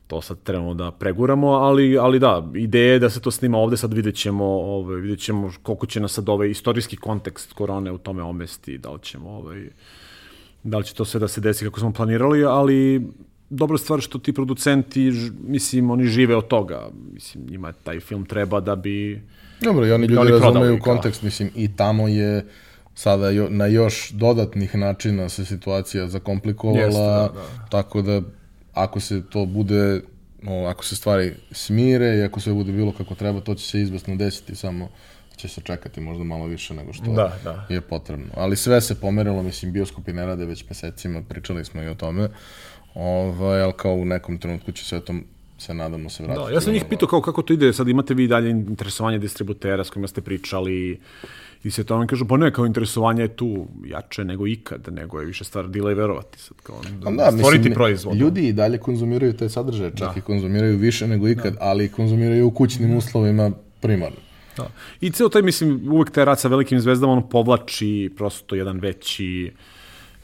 to 0.06 0.22
sad 0.22 0.42
trebamo 0.42 0.74
da 0.74 0.90
preguramo, 0.90 1.48
ali, 1.48 1.98
ali 1.98 2.18
da, 2.18 2.46
ideja 2.54 2.92
je 2.92 2.98
da 2.98 3.10
se 3.10 3.20
to 3.20 3.30
snima 3.30 3.58
ovde, 3.58 3.76
sad 3.76 3.92
vidjet 3.92 4.14
ćemo, 4.14 4.44
ovaj, 4.44 5.00
vidjet 5.00 5.20
ćemo 5.20 5.52
koliko 5.62 5.86
će 5.86 6.00
nas 6.00 6.12
sad 6.12 6.28
ovaj 6.28 6.50
istorijski 6.50 6.96
kontekst 6.96 7.52
korone 7.52 7.92
u 7.92 7.98
tome 7.98 8.22
omesti, 8.22 8.78
da 8.78 8.90
li 8.90 8.98
ćemo 9.02 9.30
ovaj, 9.30 9.68
da 10.62 10.78
li 10.78 10.84
će 10.84 10.94
to 10.94 11.04
sve 11.04 11.20
da 11.20 11.28
se 11.28 11.40
desi 11.40 11.64
kako 11.64 11.80
smo 11.80 11.92
planirali, 11.92 12.44
ali 12.44 13.06
dobra 13.50 13.78
stvar 13.78 14.00
što 14.00 14.18
ti 14.18 14.32
producenti, 14.32 15.12
mislim, 15.46 15.90
oni 15.90 16.06
žive 16.06 16.36
od 16.36 16.46
toga. 16.46 16.88
Mislim, 17.12 17.46
njima 17.50 17.72
taj 17.72 18.00
film 18.00 18.24
treba 18.24 18.60
da 18.60 18.76
bi... 18.76 19.22
Dobro, 19.60 19.86
i 19.86 19.92
oni 19.92 20.06
ljudi 20.06 20.18
oni 20.18 20.30
razumeju 20.30 20.78
kontekst, 20.80 21.22
mislim, 21.22 21.50
i 21.54 21.76
tamo 21.76 22.08
je 22.08 22.46
sada 22.94 23.30
jo, 23.30 23.48
na 23.50 23.66
još 23.66 24.10
dodatnih 24.10 24.74
načina 24.76 25.28
se 25.28 25.44
situacija 25.44 26.08
zakomplikovala, 26.08 26.84
Jeste, 26.84 27.00
da, 27.00 27.30
da. 27.34 27.66
tako 27.70 28.02
da 28.02 28.22
ako 28.74 29.00
se 29.00 29.22
to 29.30 29.46
bude, 29.46 30.00
o, 30.46 30.66
ako 30.66 30.84
se 30.84 30.96
stvari 30.96 31.32
smire 31.50 32.18
i 32.18 32.22
ako 32.22 32.40
sve 32.40 32.52
bude 32.52 32.72
bilo 32.72 32.92
kako 32.92 33.14
treba, 33.14 33.40
to 33.40 33.54
će 33.54 33.66
se 33.66 33.80
izbasno 33.80 34.16
desiti, 34.16 34.54
samo 34.54 34.88
će 35.36 35.48
se 35.48 35.60
čekati 35.60 36.00
možda 36.00 36.24
malo 36.24 36.46
više 36.46 36.74
nego 36.74 36.92
što 36.92 37.12
da, 37.12 37.38
da. 37.44 37.66
je 37.68 37.80
potrebno. 37.80 38.26
Ali 38.36 38.56
sve 38.56 38.80
se 38.80 39.00
pomerilo, 39.00 39.42
mislim, 39.42 39.72
bioskopi 39.72 40.12
ne 40.12 40.26
rade 40.26 40.44
već 40.44 40.68
mesecima, 40.68 41.22
pričali 41.28 41.64
smo 41.64 41.82
i 41.82 41.88
o 41.88 41.94
tome, 41.94 42.28
ovaj, 42.94 43.62
ali 43.62 43.72
kao 43.76 43.94
u 43.94 44.04
nekom 44.04 44.38
trenutku 44.38 44.72
će 44.72 44.84
sve 44.84 45.00
to 45.00 45.14
se 45.58 45.74
nadamo 45.74 46.10
se 46.10 46.22
vratiti. 46.22 46.46
Da, 46.46 46.54
ja 46.54 46.60
sam 46.60 46.72
njih 46.72 46.84
pitao 46.88 47.08
kao 47.08 47.20
kako 47.20 47.42
to 47.42 47.52
ide, 47.52 47.72
sad 47.72 47.88
imate 47.88 48.14
vi 48.14 48.28
dalje 48.28 48.50
interesovanje 48.50 49.18
distributera 49.18 49.84
s 49.84 49.90
kojima 49.90 50.08
ste 50.08 50.20
pričali 50.20 51.00
i 51.64 51.70
se 51.70 51.84
to 51.84 51.96
on 51.96 52.06
kaže, 52.06 52.24
pa 52.28 52.36
ne, 52.36 52.52
kao 52.52 52.66
interesovanje 52.66 53.22
je 53.22 53.36
tu 53.36 53.66
jače 53.86 54.24
nego 54.24 54.46
ikad, 54.46 54.88
nego 54.92 55.20
je 55.20 55.26
više 55.26 55.44
stvar 55.44 55.68
dila 55.68 55.92
i 55.92 55.94
verovati 55.94 56.38
sad, 56.38 56.56
kao 56.62 56.80
da, 57.00 57.10
da 57.10 57.32
stvoriti 57.32 57.58
mislim, 57.58 57.74
proizvod. 57.74 58.16
Ljudi 58.16 58.48
i 58.48 58.52
dalje 58.52 58.78
konzumiraju 58.78 59.32
te 59.32 59.48
sadržaje, 59.48 59.90
čak 59.90 60.14
da. 60.14 60.18
i 60.18 60.20
konzumiraju 60.20 60.78
više 60.78 61.06
nego 61.06 61.28
ikad, 61.28 61.52
da. 61.52 61.58
ali 61.60 61.88
konzumiraju 61.88 62.46
u 62.46 62.50
kućnim 62.50 62.96
uslovima 62.96 63.50
primarno. 63.80 64.16
Da. 64.56 64.70
I 65.00 65.10
ceo 65.10 65.28
taj, 65.28 65.42
mislim, 65.42 65.92
uvek 65.92 66.10
taj 66.10 66.24
rad 66.24 66.40
sa 66.40 66.48
velikim 66.48 66.80
zvezdama, 66.80 67.12
on 67.12 67.28
povlači 67.28 68.10
prosto 68.16 68.54
jedan 68.54 68.80
veći 68.80 69.52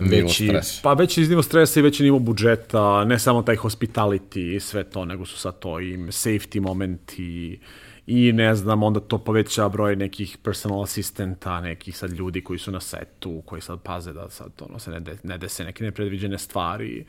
veći. 0.01 0.51
Pa 0.83 0.93
veći 0.93 1.21
nivo 1.21 1.43
stresa 1.43 1.81
i 1.81 1.83
veći 1.83 2.03
nivo 2.03 2.19
budžeta, 2.19 3.05
ne 3.05 3.19
samo 3.19 3.43
taj 3.43 3.57
hospitality 3.57 4.57
i 4.57 4.61
sve 4.61 4.85
to, 4.85 5.05
nego 5.05 5.27
su 5.27 5.39
sad 5.39 5.59
to 5.59 5.81
i 5.81 5.97
safety 5.97 6.61
momenti 6.61 7.59
i 8.07 8.33
ne 8.33 8.55
znam, 8.55 8.83
onda 8.83 9.01
to 9.01 9.19
poveća 9.19 9.69
broj 9.69 9.97
nekih 9.97 10.39
personal 10.43 10.83
asistenta, 10.83 11.61
nekih 11.61 11.97
sad 11.97 12.13
ljudi 12.13 12.45
koji 12.45 12.59
su 12.59 12.71
na 12.71 12.81
setu, 12.81 13.43
koji 13.47 13.63
sad 13.63 13.81
paze 13.83 14.13
da 14.13 14.31
sad 14.31 14.51
ono 14.69 14.79
se 14.79 14.91
ne, 14.91 15.01
de, 15.01 15.17
ne 15.23 15.39
dese 15.39 15.65
neke 15.65 15.85
nepredviđene 15.85 16.39
stvari 16.39 17.05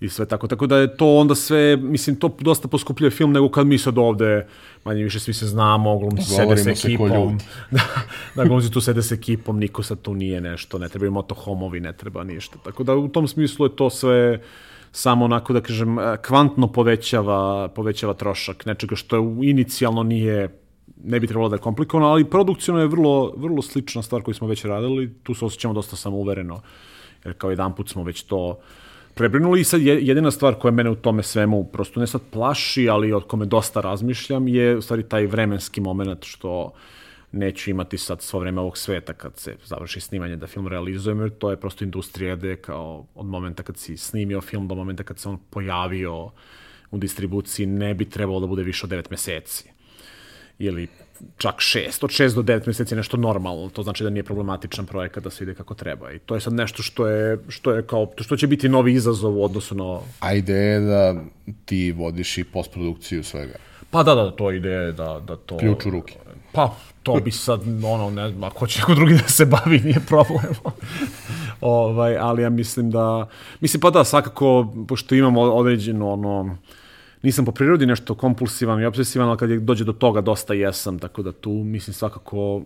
i 0.00 0.08
sve 0.08 0.26
tako. 0.26 0.48
Tako 0.48 0.66
da 0.66 0.76
je 0.76 0.96
to 0.96 1.16
onda 1.16 1.34
sve, 1.34 1.76
mislim, 1.76 2.16
to 2.16 2.36
dosta 2.40 2.68
poskupljuje 2.68 3.10
film 3.10 3.32
nego 3.32 3.48
kad 3.48 3.66
mi 3.66 3.78
sad 3.78 3.98
ovde, 3.98 4.46
manje 4.84 5.02
više 5.02 5.20
svi 5.20 5.34
se 5.34 5.46
znamo, 5.46 5.98
glumci 5.98 6.24
sede 6.24 6.56
sa 6.56 6.70
ekipom. 6.70 7.38
da, 7.70 7.80
da 8.34 8.44
glumci 8.44 8.70
tu 8.70 8.80
sede 8.80 9.02
sa 9.02 9.14
ekipom, 9.14 9.58
niko 9.58 9.82
sad 9.82 10.02
tu 10.02 10.14
nije 10.14 10.40
nešto, 10.40 10.78
ne 10.78 10.88
trebaju 10.88 11.12
motohomovi, 11.12 11.80
ne 11.80 11.92
treba 11.92 12.24
ništa. 12.24 12.58
Tako 12.64 12.84
da 12.84 12.94
u 12.94 13.08
tom 13.08 13.28
smislu 13.28 13.66
je 13.66 13.76
to 13.76 13.90
sve 13.90 14.40
samo 14.92 15.24
onako 15.24 15.52
da 15.52 15.60
kažem 15.60 15.96
kvantno 16.26 16.72
povećava, 16.72 17.68
povećava 17.68 18.14
trošak 18.14 18.66
nečega 18.66 18.96
što 18.96 19.16
je 19.16 19.50
inicijalno 19.50 20.02
nije 20.02 20.60
ne 21.04 21.20
bi 21.20 21.26
trebalo 21.26 21.48
da 21.48 21.56
je 21.56 21.60
komplikovano, 21.60 22.08
ali 22.08 22.24
produkcijno 22.24 22.80
je 22.80 22.86
vrlo, 22.86 23.32
vrlo 23.36 23.62
slična 23.62 24.02
stvar 24.02 24.22
koju 24.22 24.34
smo 24.34 24.48
već 24.48 24.64
radili, 24.64 25.14
tu 25.22 25.34
se 25.34 25.44
osjećamo 25.44 25.74
dosta 25.74 25.96
samouvereno, 25.96 26.60
jer 27.24 27.34
kao 27.34 27.50
jedan 27.50 27.74
put 27.74 27.88
smo 27.88 28.02
već 28.02 28.22
to 28.22 28.58
prebrinuli. 29.14 29.60
I 29.60 29.64
sad 29.64 29.82
jedina 29.82 30.30
stvar 30.30 30.54
koja 30.54 30.72
mene 30.72 30.90
u 30.90 30.94
tome 30.94 31.22
svemu 31.22 31.64
prosto 31.64 32.00
ne 32.00 32.06
sad 32.06 32.20
plaši, 32.30 32.88
ali 32.88 33.12
od 33.12 33.26
kome 33.26 33.46
dosta 33.46 33.80
razmišljam 33.80 34.48
je 34.48 34.76
u 34.76 34.82
stvari 34.82 35.02
taj 35.02 35.26
vremenski 35.26 35.80
moment 35.80 36.24
što 36.24 36.62
uh, 36.62 36.70
neću 37.32 37.70
imati 37.70 37.98
sad 37.98 38.22
svo 38.22 38.40
vreme 38.40 38.60
ovog 38.60 38.78
sveta 38.78 39.12
kad 39.12 39.36
se 39.36 39.56
završi 39.64 40.00
snimanje 40.00 40.36
da 40.36 40.46
film 40.46 40.68
realizujem, 40.68 41.20
jer 41.20 41.30
to 41.30 41.50
je 41.50 41.60
prosto 41.60 41.84
industrija 41.84 42.36
gde 42.36 42.56
kao 42.56 43.06
od 43.14 43.26
momenta 43.26 43.62
kad 43.62 43.76
si 43.76 43.96
snimio 43.96 44.40
film 44.40 44.68
do 44.68 44.74
momenta 44.74 45.02
kad 45.02 45.18
se 45.18 45.28
on 45.28 45.38
pojavio 45.50 46.30
u 46.90 46.98
distribuciji 46.98 47.66
ne 47.66 47.94
bi 47.94 48.10
trebalo 48.10 48.40
da 48.40 48.46
bude 48.46 48.62
više 48.62 48.86
od 48.86 48.90
9 48.90 49.10
meseci. 49.10 49.70
Ili 50.58 50.88
čak 51.36 51.54
6, 51.54 52.04
od 52.04 52.10
6 52.10 52.34
do 52.34 52.42
9 52.42 52.66
meseci 52.66 52.94
je 52.94 52.96
nešto 52.96 53.16
normalno, 53.16 53.68
to 53.68 53.82
znači 53.82 54.04
da 54.04 54.10
nije 54.10 54.22
problematičan 54.22 54.86
projekat 54.86 55.24
da 55.24 55.30
se 55.30 55.44
ide 55.44 55.54
kako 55.54 55.74
treba. 55.74 56.12
I 56.12 56.18
to 56.18 56.34
je 56.34 56.40
sad 56.40 56.52
nešto 56.52 56.82
što 56.82 57.06
je, 57.06 57.38
što 57.48 57.72
je 57.72 57.86
kao, 57.86 58.12
što 58.20 58.36
će 58.36 58.46
biti 58.46 58.68
novi 58.68 58.92
izazov 58.92 59.38
u 59.38 59.44
odnosu 59.44 59.74
na... 59.74 60.00
A 60.20 60.34
ideja 60.34 60.72
je 60.72 60.80
da 60.80 61.14
ti 61.64 61.92
vodiš 61.92 62.38
i 62.38 62.44
postprodukciju 62.44 63.24
svega. 63.24 63.54
Pa 63.90 64.02
da, 64.02 64.14
da, 64.14 64.30
to 64.30 64.52
ide 64.52 64.92
da, 64.92 65.20
da 65.26 65.36
to... 65.36 65.56
Ključ 65.56 65.86
u 65.86 65.90
ruke. 65.90 66.14
Pa, 66.52 66.76
to 67.02 67.20
bi 67.24 67.30
sad, 67.30 67.60
ono, 67.84 68.10
ne 68.10 68.30
znam, 68.30 68.44
ako 68.44 68.66
će 68.66 68.80
neko 68.80 68.94
drugi 68.94 69.14
da 69.14 69.28
se 69.28 69.46
bavi, 69.46 69.80
nije 69.84 70.00
problem. 70.08 70.54
ovaj, 71.60 72.16
ali 72.16 72.42
ja 72.42 72.50
mislim 72.50 72.90
da, 72.90 73.28
mislim 73.60 73.80
pa 73.80 73.90
da, 73.90 74.04
svakako, 74.04 74.74
pošto 74.88 75.14
imamo 75.14 75.40
određeno, 75.40 76.12
ono, 76.12 76.56
nisam 77.22 77.44
po 77.44 77.52
prirodi 77.52 77.86
nešto 77.86 78.14
kompulsivan 78.14 78.80
i 78.80 78.86
obsesivan, 78.86 79.28
ali 79.28 79.38
kad 79.38 79.50
je 79.50 79.58
dođe 79.58 79.84
do 79.84 79.92
toga 79.92 80.20
dosta 80.20 80.54
jesam, 80.54 80.98
tako 80.98 81.22
da 81.22 81.32
tu 81.32 81.50
mislim 81.50 81.94
svakako 81.94 82.62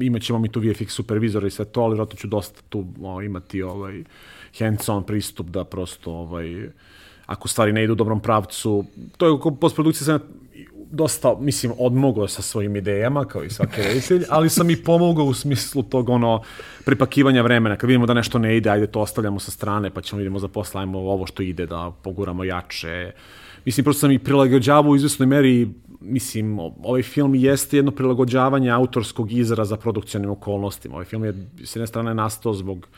imat 0.00 0.22
ćemo 0.22 0.38
mi 0.38 0.48
tu 0.48 0.60
VFX 0.60 0.88
supervizora 0.88 1.46
i 1.46 1.50
sve 1.50 1.64
to, 1.64 1.80
ali 1.80 1.96
vratno 1.96 2.16
ću 2.16 2.26
dosta 2.26 2.60
tu 2.68 2.86
o, 3.02 3.22
imati 3.22 3.62
ovaj 3.62 4.04
hands-on 4.58 5.02
pristup 5.02 5.46
da 5.46 5.64
prosto 5.64 6.12
ovaj, 6.12 6.68
ako 7.26 7.48
stvari 7.48 7.72
ne 7.72 7.84
idu 7.84 7.92
u 7.92 7.96
dobrom 7.96 8.20
pravcu, 8.20 8.84
to 9.16 9.26
je 9.26 9.56
postprodukcija 9.60 10.04
se 10.04 10.24
dosta, 10.90 11.36
mislim, 11.40 11.72
odmogao 11.78 12.28
sa 12.28 12.42
svojim 12.42 12.76
idejama, 12.76 13.24
kao 13.24 13.44
i 13.44 13.50
svaki 13.50 13.82
reditelj, 13.82 14.24
ali 14.28 14.48
sam 14.48 14.70
i 14.70 14.76
pomogao 14.76 15.24
u 15.24 15.34
smislu 15.34 15.82
tog, 15.82 16.08
ono, 16.08 16.42
pripakivanja 16.84 17.42
vremena. 17.42 17.76
Kad 17.76 17.88
vidimo 17.88 18.06
da 18.06 18.14
nešto 18.14 18.38
ne 18.38 18.56
ide, 18.56 18.70
ajde 18.70 18.86
to 18.86 19.00
ostavljamo 19.00 19.40
sa 19.40 19.50
strane, 19.50 19.90
pa 19.90 20.00
ćemo 20.00 20.18
vidimo 20.18 20.38
za 20.38 20.48
ovo 20.94 21.26
što 21.26 21.42
ide, 21.42 21.66
da 21.66 21.92
poguramo 22.02 22.44
jače. 22.44 23.12
Mislim, 23.64 23.84
prosto 23.84 24.00
sam 24.00 24.10
i 24.10 24.18
prilagođavao 24.18 24.90
u 24.90 24.96
izvesnoj 24.96 25.26
meri, 25.26 25.68
mislim, 26.00 26.58
ovaj 26.58 27.02
film 27.02 27.34
jeste 27.34 27.76
jedno 27.76 27.90
prilagođavanje 27.90 28.70
autorskog 28.70 29.32
izraza 29.32 29.76
produkcionim 29.76 30.30
okolnostima. 30.30 30.94
Ovaj 30.94 31.04
film 31.04 31.24
je, 31.24 31.48
s 31.64 31.76
jedne 31.76 31.86
strane, 31.86 32.14
nastao 32.14 32.54
zbog 32.54 32.88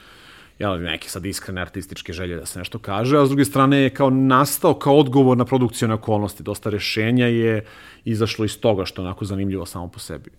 jel, 0.60 0.82
neke 0.82 1.08
sad 1.08 1.26
iskrene 1.26 1.60
artističke 1.60 2.12
želje 2.12 2.36
da 2.36 2.46
se 2.46 2.58
nešto 2.58 2.78
kaže, 2.78 3.18
a 3.18 3.26
s 3.26 3.28
druge 3.28 3.44
strane 3.44 3.78
je 3.78 3.90
kao 3.90 4.10
nastao 4.10 4.74
kao 4.74 4.96
odgovor 4.96 5.36
na 5.36 5.44
produkcijone 5.44 5.94
okolnosti. 5.94 6.42
Dosta 6.42 6.70
rešenja 6.70 7.26
je 7.26 7.64
izašlo 8.04 8.44
iz 8.44 8.60
toga 8.60 8.84
što 8.84 9.02
je 9.02 9.06
onako 9.06 9.24
zanimljivo 9.24 9.66
samo 9.66 9.88
po 9.88 9.98
sebi 9.98 10.30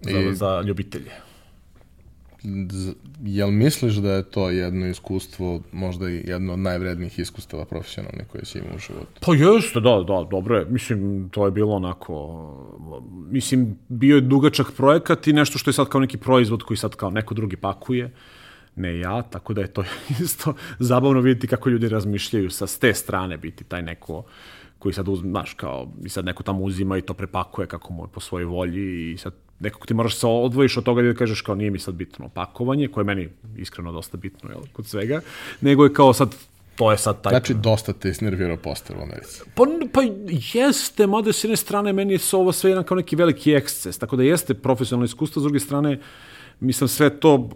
za, 0.00 0.18
I, 0.18 0.34
za 0.34 0.62
ljubitelje. 0.66 1.10
Jel 3.24 3.50
misliš 3.50 3.94
da 3.94 4.12
je 4.12 4.22
to 4.22 4.50
jedno 4.50 4.86
iskustvo, 4.86 5.60
možda 5.72 6.10
i 6.10 6.22
jedno 6.26 6.52
od 6.52 6.58
najvrednijih 6.58 7.18
iskustava 7.18 7.64
profesionalnih 7.64 8.26
koje 8.26 8.44
si 8.44 8.58
imao 8.58 8.76
u 8.76 8.78
životu? 8.78 9.20
Pa 9.20 9.34
jeste, 9.34 9.80
da, 9.80 10.04
da, 10.08 10.26
dobro 10.30 10.56
je. 10.56 10.64
Mislim, 10.64 11.28
to 11.32 11.44
je 11.44 11.50
bilo 11.50 11.74
onako, 11.74 12.14
mislim, 13.30 13.78
bio 13.88 14.14
je 14.14 14.20
dugačak 14.20 14.66
projekat 14.76 15.26
i 15.26 15.32
nešto 15.32 15.58
što 15.58 15.70
je 15.70 15.74
sad 15.74 15.88
kao 15.88 16.00
neki 16.00 16.18
proizvod 16.18 16.62
koji 16.62 16.76
sad 16.76 16.96
kao 16.96 17.10
neko 17.10 17.34
drugi 17.34 17.56
pakuje. 17.56 18.04
Uh, 18.04 18.35
ne 18.76 18.98
ja, 18.98 19.22
tako 19.22 19.54
da 19.54 19.60
je 19.60 19.66
to 19.66 19.84
isto 20.24 20.54
zabavno 20.78 21.20
vidjeti 21.20 21.46
kako 21.46 21.68
ljudi 21.68 21.88
razmišljaju 21.88 22.50
sa 22.50 22.66
s 22.66 22.78
te 22.78 22.94
strane 22.94 23.36
biti 23.36 23.64
taj 23.64 23.82
neko 23.82 24.24
koji 24.78 24.92
sad 24.92 25.08
uzme, 25.08 25.30
znaš, 25.30 25.54
kao, 25.54 25.92
i 26.04 26.08
sad 26.08 26.24
neko 26.24 26.42
tamo 26.42 26.60
uzima 26.60 26.98
i 26.98 27.02
to 27.02 27.14
prepakuje 27.14 27.66
kako 27.66 27.92
mu 27.92 28.04
je 28.04 28.08
po 28.12 28.20
svojoj 28.20 28.44
volji 28.44 29.12
i 29.12 29.18
sad 29.18 29.32
nekako 29.60 29.86
ti 29.86 29.94
moraš 29.94 30.16
se 30.16 30.26
odvojiš 30.26 30.76
od 30.76 30.84
toga 30.84 31.02
da 31.02 31.14
kažeš 31.14 31.40
kao 31.40 31.54
nije 31.54 31.70
mi 31.70 31.78
sad 31.78 31.94
bitno 31.94 32.28
pakovanje, 32.28 32.88
koje 32.88 33.02
je 33.02 33.06
meni 33.06 33.28
iskreno 33.56 33.92
dosta 33.92 34.16
bitno 34.16 34.50
jel, 34.50 34.60
kod 34.72 34.86
svega, 34.86 35.20
nego 35.60 35.84
je 35.84 35.92
kao 35.92 36.12
sad 36.12 36.34
to 36.76 36.90
je 36.92 36.98
sad 36.98 37.22
taj... 37.22 37.30
Znači, 37.30 37.54
dosta 37.54 37.92
te 37.92 38.08
isnervirao 38.08 38.56
poster 38.56 38.96
u 38.96 39.02
Americi. 39.02 39.42
Pa, 39.54 39.64
pa 39.92 40.00
jeste, 40.54 41.06
mada 41.06 41.32
s 41.32 41.44
jedne 41.44 41.56
strane 41.56 41.92
meni 41.92 42.12
je 42.12 42.18
ovo 42.32 42.52
sve 42.52 42.70
jedan 42.70 42.84
kao 42.84 42.96
neki 42.96 43.16
veliki 43.16 43.52
eksces, 43.52 43.98
tako 43.98 44.16
da 44.16 44.22
jeste 44.22 44.54
profesionalno 44.54 45.04
iskustvo, 45.04 45.40
s 45.40 45.42
druge 45.42 45.60
strane, 45.60 46.00
mislim, 46.60 46.88
sve 46.88 47.20
to 47.20 47.50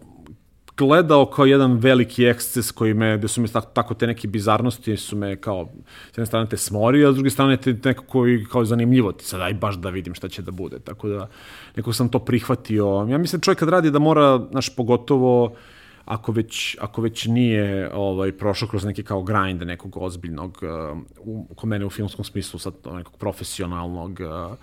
gledao 0.80 1.26
kao 1.26 1.44
jedan 1.46 1.76
veliki 1.78 2.24
eksces 2.24 2.70
koji 2.72 2.94
me, 2.94 3.18
gde 3.18 3.28
su 3.28 3.40
me 3.40 3.48
tako, 3.48 3.70
tako 3.72 3.94
te 3.94 4.06
neke 4.06 4.28
bizarnosti 4.28 4.96
su 4.96 5.16
me 5.16 5.36
kao, 5.36 5.68
s 6.12 6.18
jedne 6.18 6.26
strane 6.26 6.48
te 6.48 6.56
smori, 6.56 7.04
a 7.04 7.12
s 7.12 7.14
druge 7.14 7.30
strane 7.30 7.56
te 7.56 7.76
neko 7.84 8.04
koji 8.04 8.44
kao 8.44 8.64
zanimljivo 8.64 9.12
ti 9.12 9.24
sad, 9.24 9.40
aj 9.40 9.54
baš 9.54 9.76
da 9.76 9.90
vidim 9.90 10.14
šta 10.14 10.28
će 10.28 10.42
da 10.42 10.50
bude. 10.50 10.78
Tako 10.78 11.08
da, 11.08 11.28
neko 11.76 11.92
sam 11.92 12.08
to 12.08 12.18
prihvatio. 12.18 13.06
Ja 13.10 13.18
mislim, 13.18 13.40
čovjek 13.40 13.58
kad 13.58 13.68
radi 13.68 13.90
da 13.90 13.98
mora, 13.98 14.40
znaš, 14.50 14.76
pogotovo, 14.76 15.52
ako 16.04 16.32
već, 16.32 16.76
ako 16.80 17.02
već 17.02 17.26
nije 17.26 17.90
ovaj, 17.94 18.32
prošao 18.32 18.68
kroz 18.68 18.84
neki 18.84 19.02
kao 19.02 19.22
grind 19.22 19.62
nekog 19.62 19.96
ozbiljnog, 19.96 20.58
uh, 20.62 20.98
u, 21.18 21.54
kod 21.54 21.68
mene 21.68 21.86
u 21.86 21.90
filmskom 21.90 22.24
smislu, 22.24 22.58
sad 22.58 22.74
nekog 22.92 23.16
profesionalnog, 23.16 24.20
uh, 24.20 24.56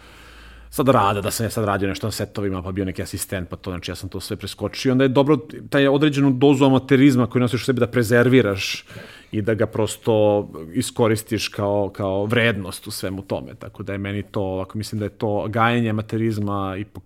sad 0.70 0.90
rada, 0.90 1.22
da 1.22 1.32
sam 1.32 1.46
ja 1.46 1.50
sad 1.50 1.66
radio 1.66 1.90
nešto 1.90 2.08
na 2.08 2.12
setovima, 2.12 2.62
pa 2.64 2.72
bio 2.72 2.86
neki 2.86 3.02
asistent, 3.02 3.50
pa 3.50 3.56
to, 3.56 3.72
znači 3.72 3.92
ja 3.92 3.96
sam 3.96 4.10
to 4.10 4.20
sve 4.20 4.36
preskočio. 4.36 4.92
Onda 4.92 5.04
je 5.04 5.08
dobro 5.08 5.38
taj 5.70 5.88
određenu 5.88 6.32
dozu 6.32 6.66
amaterizma 6.66 7.28
koju 7.28 7.42
nosiš 7.42 7.62
u 7.62 7.66
sebi 7.66 7.80
da 7.80 7.88
prezerviraš 7.88 8.86
i 9.32 9.42
da 9.42 9.54
ga 9.54 9.66
prosto 9.66 10.48
iskoristiš 10.74 11.48
kao, 11.48 11.90
kao 11.90 12.26
vrednost 12.26 12.88
u 12.88 12.92
svemu 12.92 13.22
tome. 13.22 13.56
Tako 13.56 13.84
da 13.84 13.92
je 13.92 13.98
meni 13.98 14.24
to, 14.24 14.64
ako 14.68 14.78
mislim 14.78 15.00
da 15.00 15.06
je 15.06 15.10
to 15.10 15.48
gajanje 15.48 15.90
amaterizma 15.90 16.76
ipak 16.80 17.04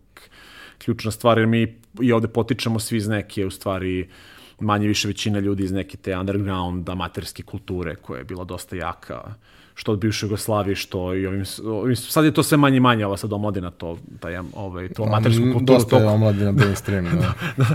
ključna 0.78 1.12
stvar, 1.12 1.38
jer 1.38 1.48
mi 1.48 1.76
i 2.02 2.12
ovde 2.12 2.28
potičemo 2.28 2.80
svi 2.80 2.98
iz 2.98 3.08
neke, 3.08 3.46
u 3.46 3.52
stvari, 3.52 4.10
manje 4.60 4.88
više 4.88 5.08
većina 5.08 5.40
ljudi 5.40 5.64
iz 5.64 5.72
neke 5.72 5.98
te 5.98 6.18
underground 6.18 6.90
amaterske 6.90 7.44
kulture 7.44 7.96
koja 7.96 8.18
je 8.18 8.24
bila 8.24 8.44
dosta 8.44 8.76
jaka 8.76 9.34
što 9.82 9.92
od 9.92 10.00
bivše 10.00 10.26
Jugoslavije, 10.26 10.76
što 10.76 11.16
i 11.16 11.26
ovim, 11.26 11.44
ovim, 11.66 11.96
sad 11.96 12.26
je 12.26 12.34
to 12.34 12.44
sve 12.44 12.58
manje 12.58 12.78
i 12.78 12.80
manje, 12.80 13.06
ova 13.06 13.18
sad 13.18 13.34
omladina, 13.34 13.72
to, 13.72 13.98
taj, 14.20 14.38
ovaj, 14.54 14.90
to 14.90 15.04
amatersku 15.04 15.44
kulturu. 15.44 15.66
Dosta 15.66 15.98
je 15.98 16.08
omladina 16.08 16.52
mainstream, 16.52 17.06
da. 17.22 17.34
da. 17.58 17.66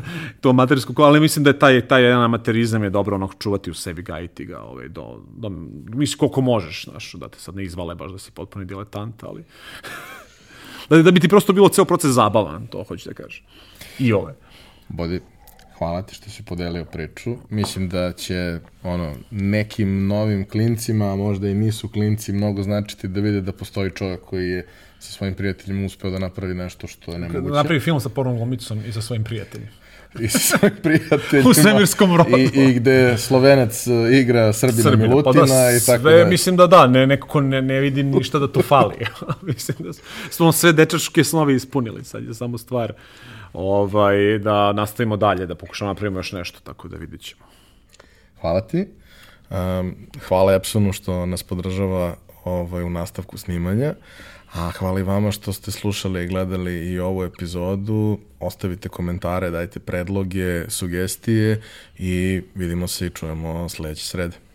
to 0.41 0.51
amatersku, 0.51 1.03
ali 1.03 1.21
mislim 1.21 1.45
da 1.45 1.51
je 1.51 1.59
taj, 1.59 1.81
taj 1.81 2.03
jedan 2.03 2.23
amaterizam 2.23 2.83
je 2.83 2.91
dobro 2.91 3.15
onog 3.17 3.35
čuvati 3.39 3.71
u 3.71 3.75
sebi, 3.75 4.03
gajiti 4.03 4.45
ga, 4.45 4.61
ovaj, 4.61 4.89
do, 4.89 5.21
do, 5.37 5.49
misli 5.95 6.19
koliko 6.19 6.41
možeš, 6.41 6.85
znaš, 6.85 7.13
da 7.13 7.29
te 7.29 7.39
sad 7.39 7.57
ne 7.57 7.65
izvale 7.65 7.95
baš 7.95 8.13
da 8.13 8.19
si 8.19 8.31
potpuni 8.31 8.65
diletant, 8.65 9.23
ali... 9.23 9.45
da, 10.91 11.03
da 11.03 11.11
bi 11.11 11.21
ti 11.21 11.29
prosto 11.29 11.53
bilo 11.53 11.69
ceo 11.69 11.85
proces 11.85 12.11
zabavan, 12.11 12.67
to 12.67 12.85
hoću 12.89 13.09
da 13.09 13.15
kažem. 13.15 13.45
I 13.99 14.13
ove. 14.13 14.35
Bodi, 14.89 15.21
hvala 15.79 16.03
ti 16.03 16.15
što 16.15 16.31
si 16.31 16.43
podelio 16.43 16.85
priču. 16.85 17.37
Mislim 17.51 17.89
da 17.89 18.13
će 18.13 18.59
ono, 18.83 19.15
nekim 19.31 20.07
novim 20.07 20.49
klincima, 20.49 21.13
a 21.13 21.17
možda 21.17 21.49
i 21.49 21.55
nisu 21.55 21.89
klinci, 21.89 22.33
mnogo 22.33 22.63
značiti 22.63 23.09
da 23.09 23.21
vide 23.21 23.41
da 23.41 23.53
postoji 23.53 23.91
čovjek 23.91 24.21
koji 24.21 24.49
je 24.49 24.67
sa 24.99 25.13
svojim 25.13 25.35
prijateljima 25.35 25.87
uspeo 25.87 26.11
da 26.11 26.19
napravi 26.19 26.55
nešto 26.55 26.87
što 26.87 27.13
je 27.13 27.19
nemoguće. 27.19 27.51
Da 27.51 27.57
napravi 27.57 27.81
film 27.81 28.01
sa 28.01 28.09
pornom 28.09 28.37
glumicom 28.37 28.83
i 28.89 28.93
sa 28.93 29.03
svojim 29.03 29.25
prijateljima. 29.25 29.71
I 30.21 30.29
sa 30.29 30.39
svojim 30.39 30.77
prijateljima. 30.83 31.51
U 31.51 31.55
svemirskom 31.55 32.17
rodu. 32.17 32.37
I, 32.39 32.51
I 32.55 32.75
gde 32.75 33.19
Slovenac 33.19 33.87
uh, 33.87 34.15
igra 34.15 34.53
Srbina, 34.53 34.83
Srbina 34.83 35.09
Milutina 35.09 35.41
pa 35.41 35.47
da, 35.47 35.77
i 35.77 35.81
tako 35.87 36.03
sve, 36.03 36.25
da. 36.25 36.31
Mislim 36.31 36.57
da 36.57 36.67
da, 36.67 36.87
ne, 36.87 37.07
nekako 37.07 37.41
ne, 37.41 37.63
ne 37.63 37.81
vidim 37.81 38.11
ništa 38.11 38.39
da 38.39 38.49
to 38.49 38.63
fali. 38.63 38.95
mislim 39.43 39.77
da 39.79 39.93
smo 40.31 40.53
sve 40.53 40.73
dečačke 40.73 41.25
snovi 41.25 41.55
ispunili, 41.55 42.05
sad 42.05 42.25
je 42.25 42.35
samo 42.35 42.59
stvar 42.59 42.93
ovaj, 43.57 44.39
da 44.39 44.73
nastavimo 44.73 45.17
dalje, 45.17 45.47
da 45.47 45.55
pokušamo 45.55 45.91
napravimo 45.91 46.19
još 46.19 46.33
nešto, 46.33 46.61
tako 46.61 46.89
da 46.89 46.97
vidit 46.97 47.21
ćemo. 47.21 47.43
Hvala 48.41 48.61
ti. 48.61 48.89
Um, 49.51 49.97
hvala 50.29 50.55
Epsonu 50.55 50.93
što 50.93 51.27
nas 51.27 51.43
podržava 51.43 52.15
ovaj, 52.45 52.83
u 52.83 52.91
nastavku 52.91 53.39
snimanja. 53.39 53.95
A 54.53 54.71
hvala 54.71 55.01
i 55.01 55.03
vama 55.03 55.31
što 55.31 55.53
ste 55.53 55.71
slušali 55.71 56.25
i 56.25 56.27
gledali 56.27 56.93
i 56.93 56.99
ovu 56.99 57.25
epizodu. 57.25 58.19
Ostavite 58.41 58.89
komentare, 58.89 59.51
dajte 59.51 59.81
predloge, 59.81 60.71
sugestije 60.71 61.63
i 61.99 62.43
vidimo 62.55 62.87
se 62.87 63.07
i 63.07 63.11
čujemo 63.11 63.69
sledeće 63.69 64.05
srede. 64.05 64.46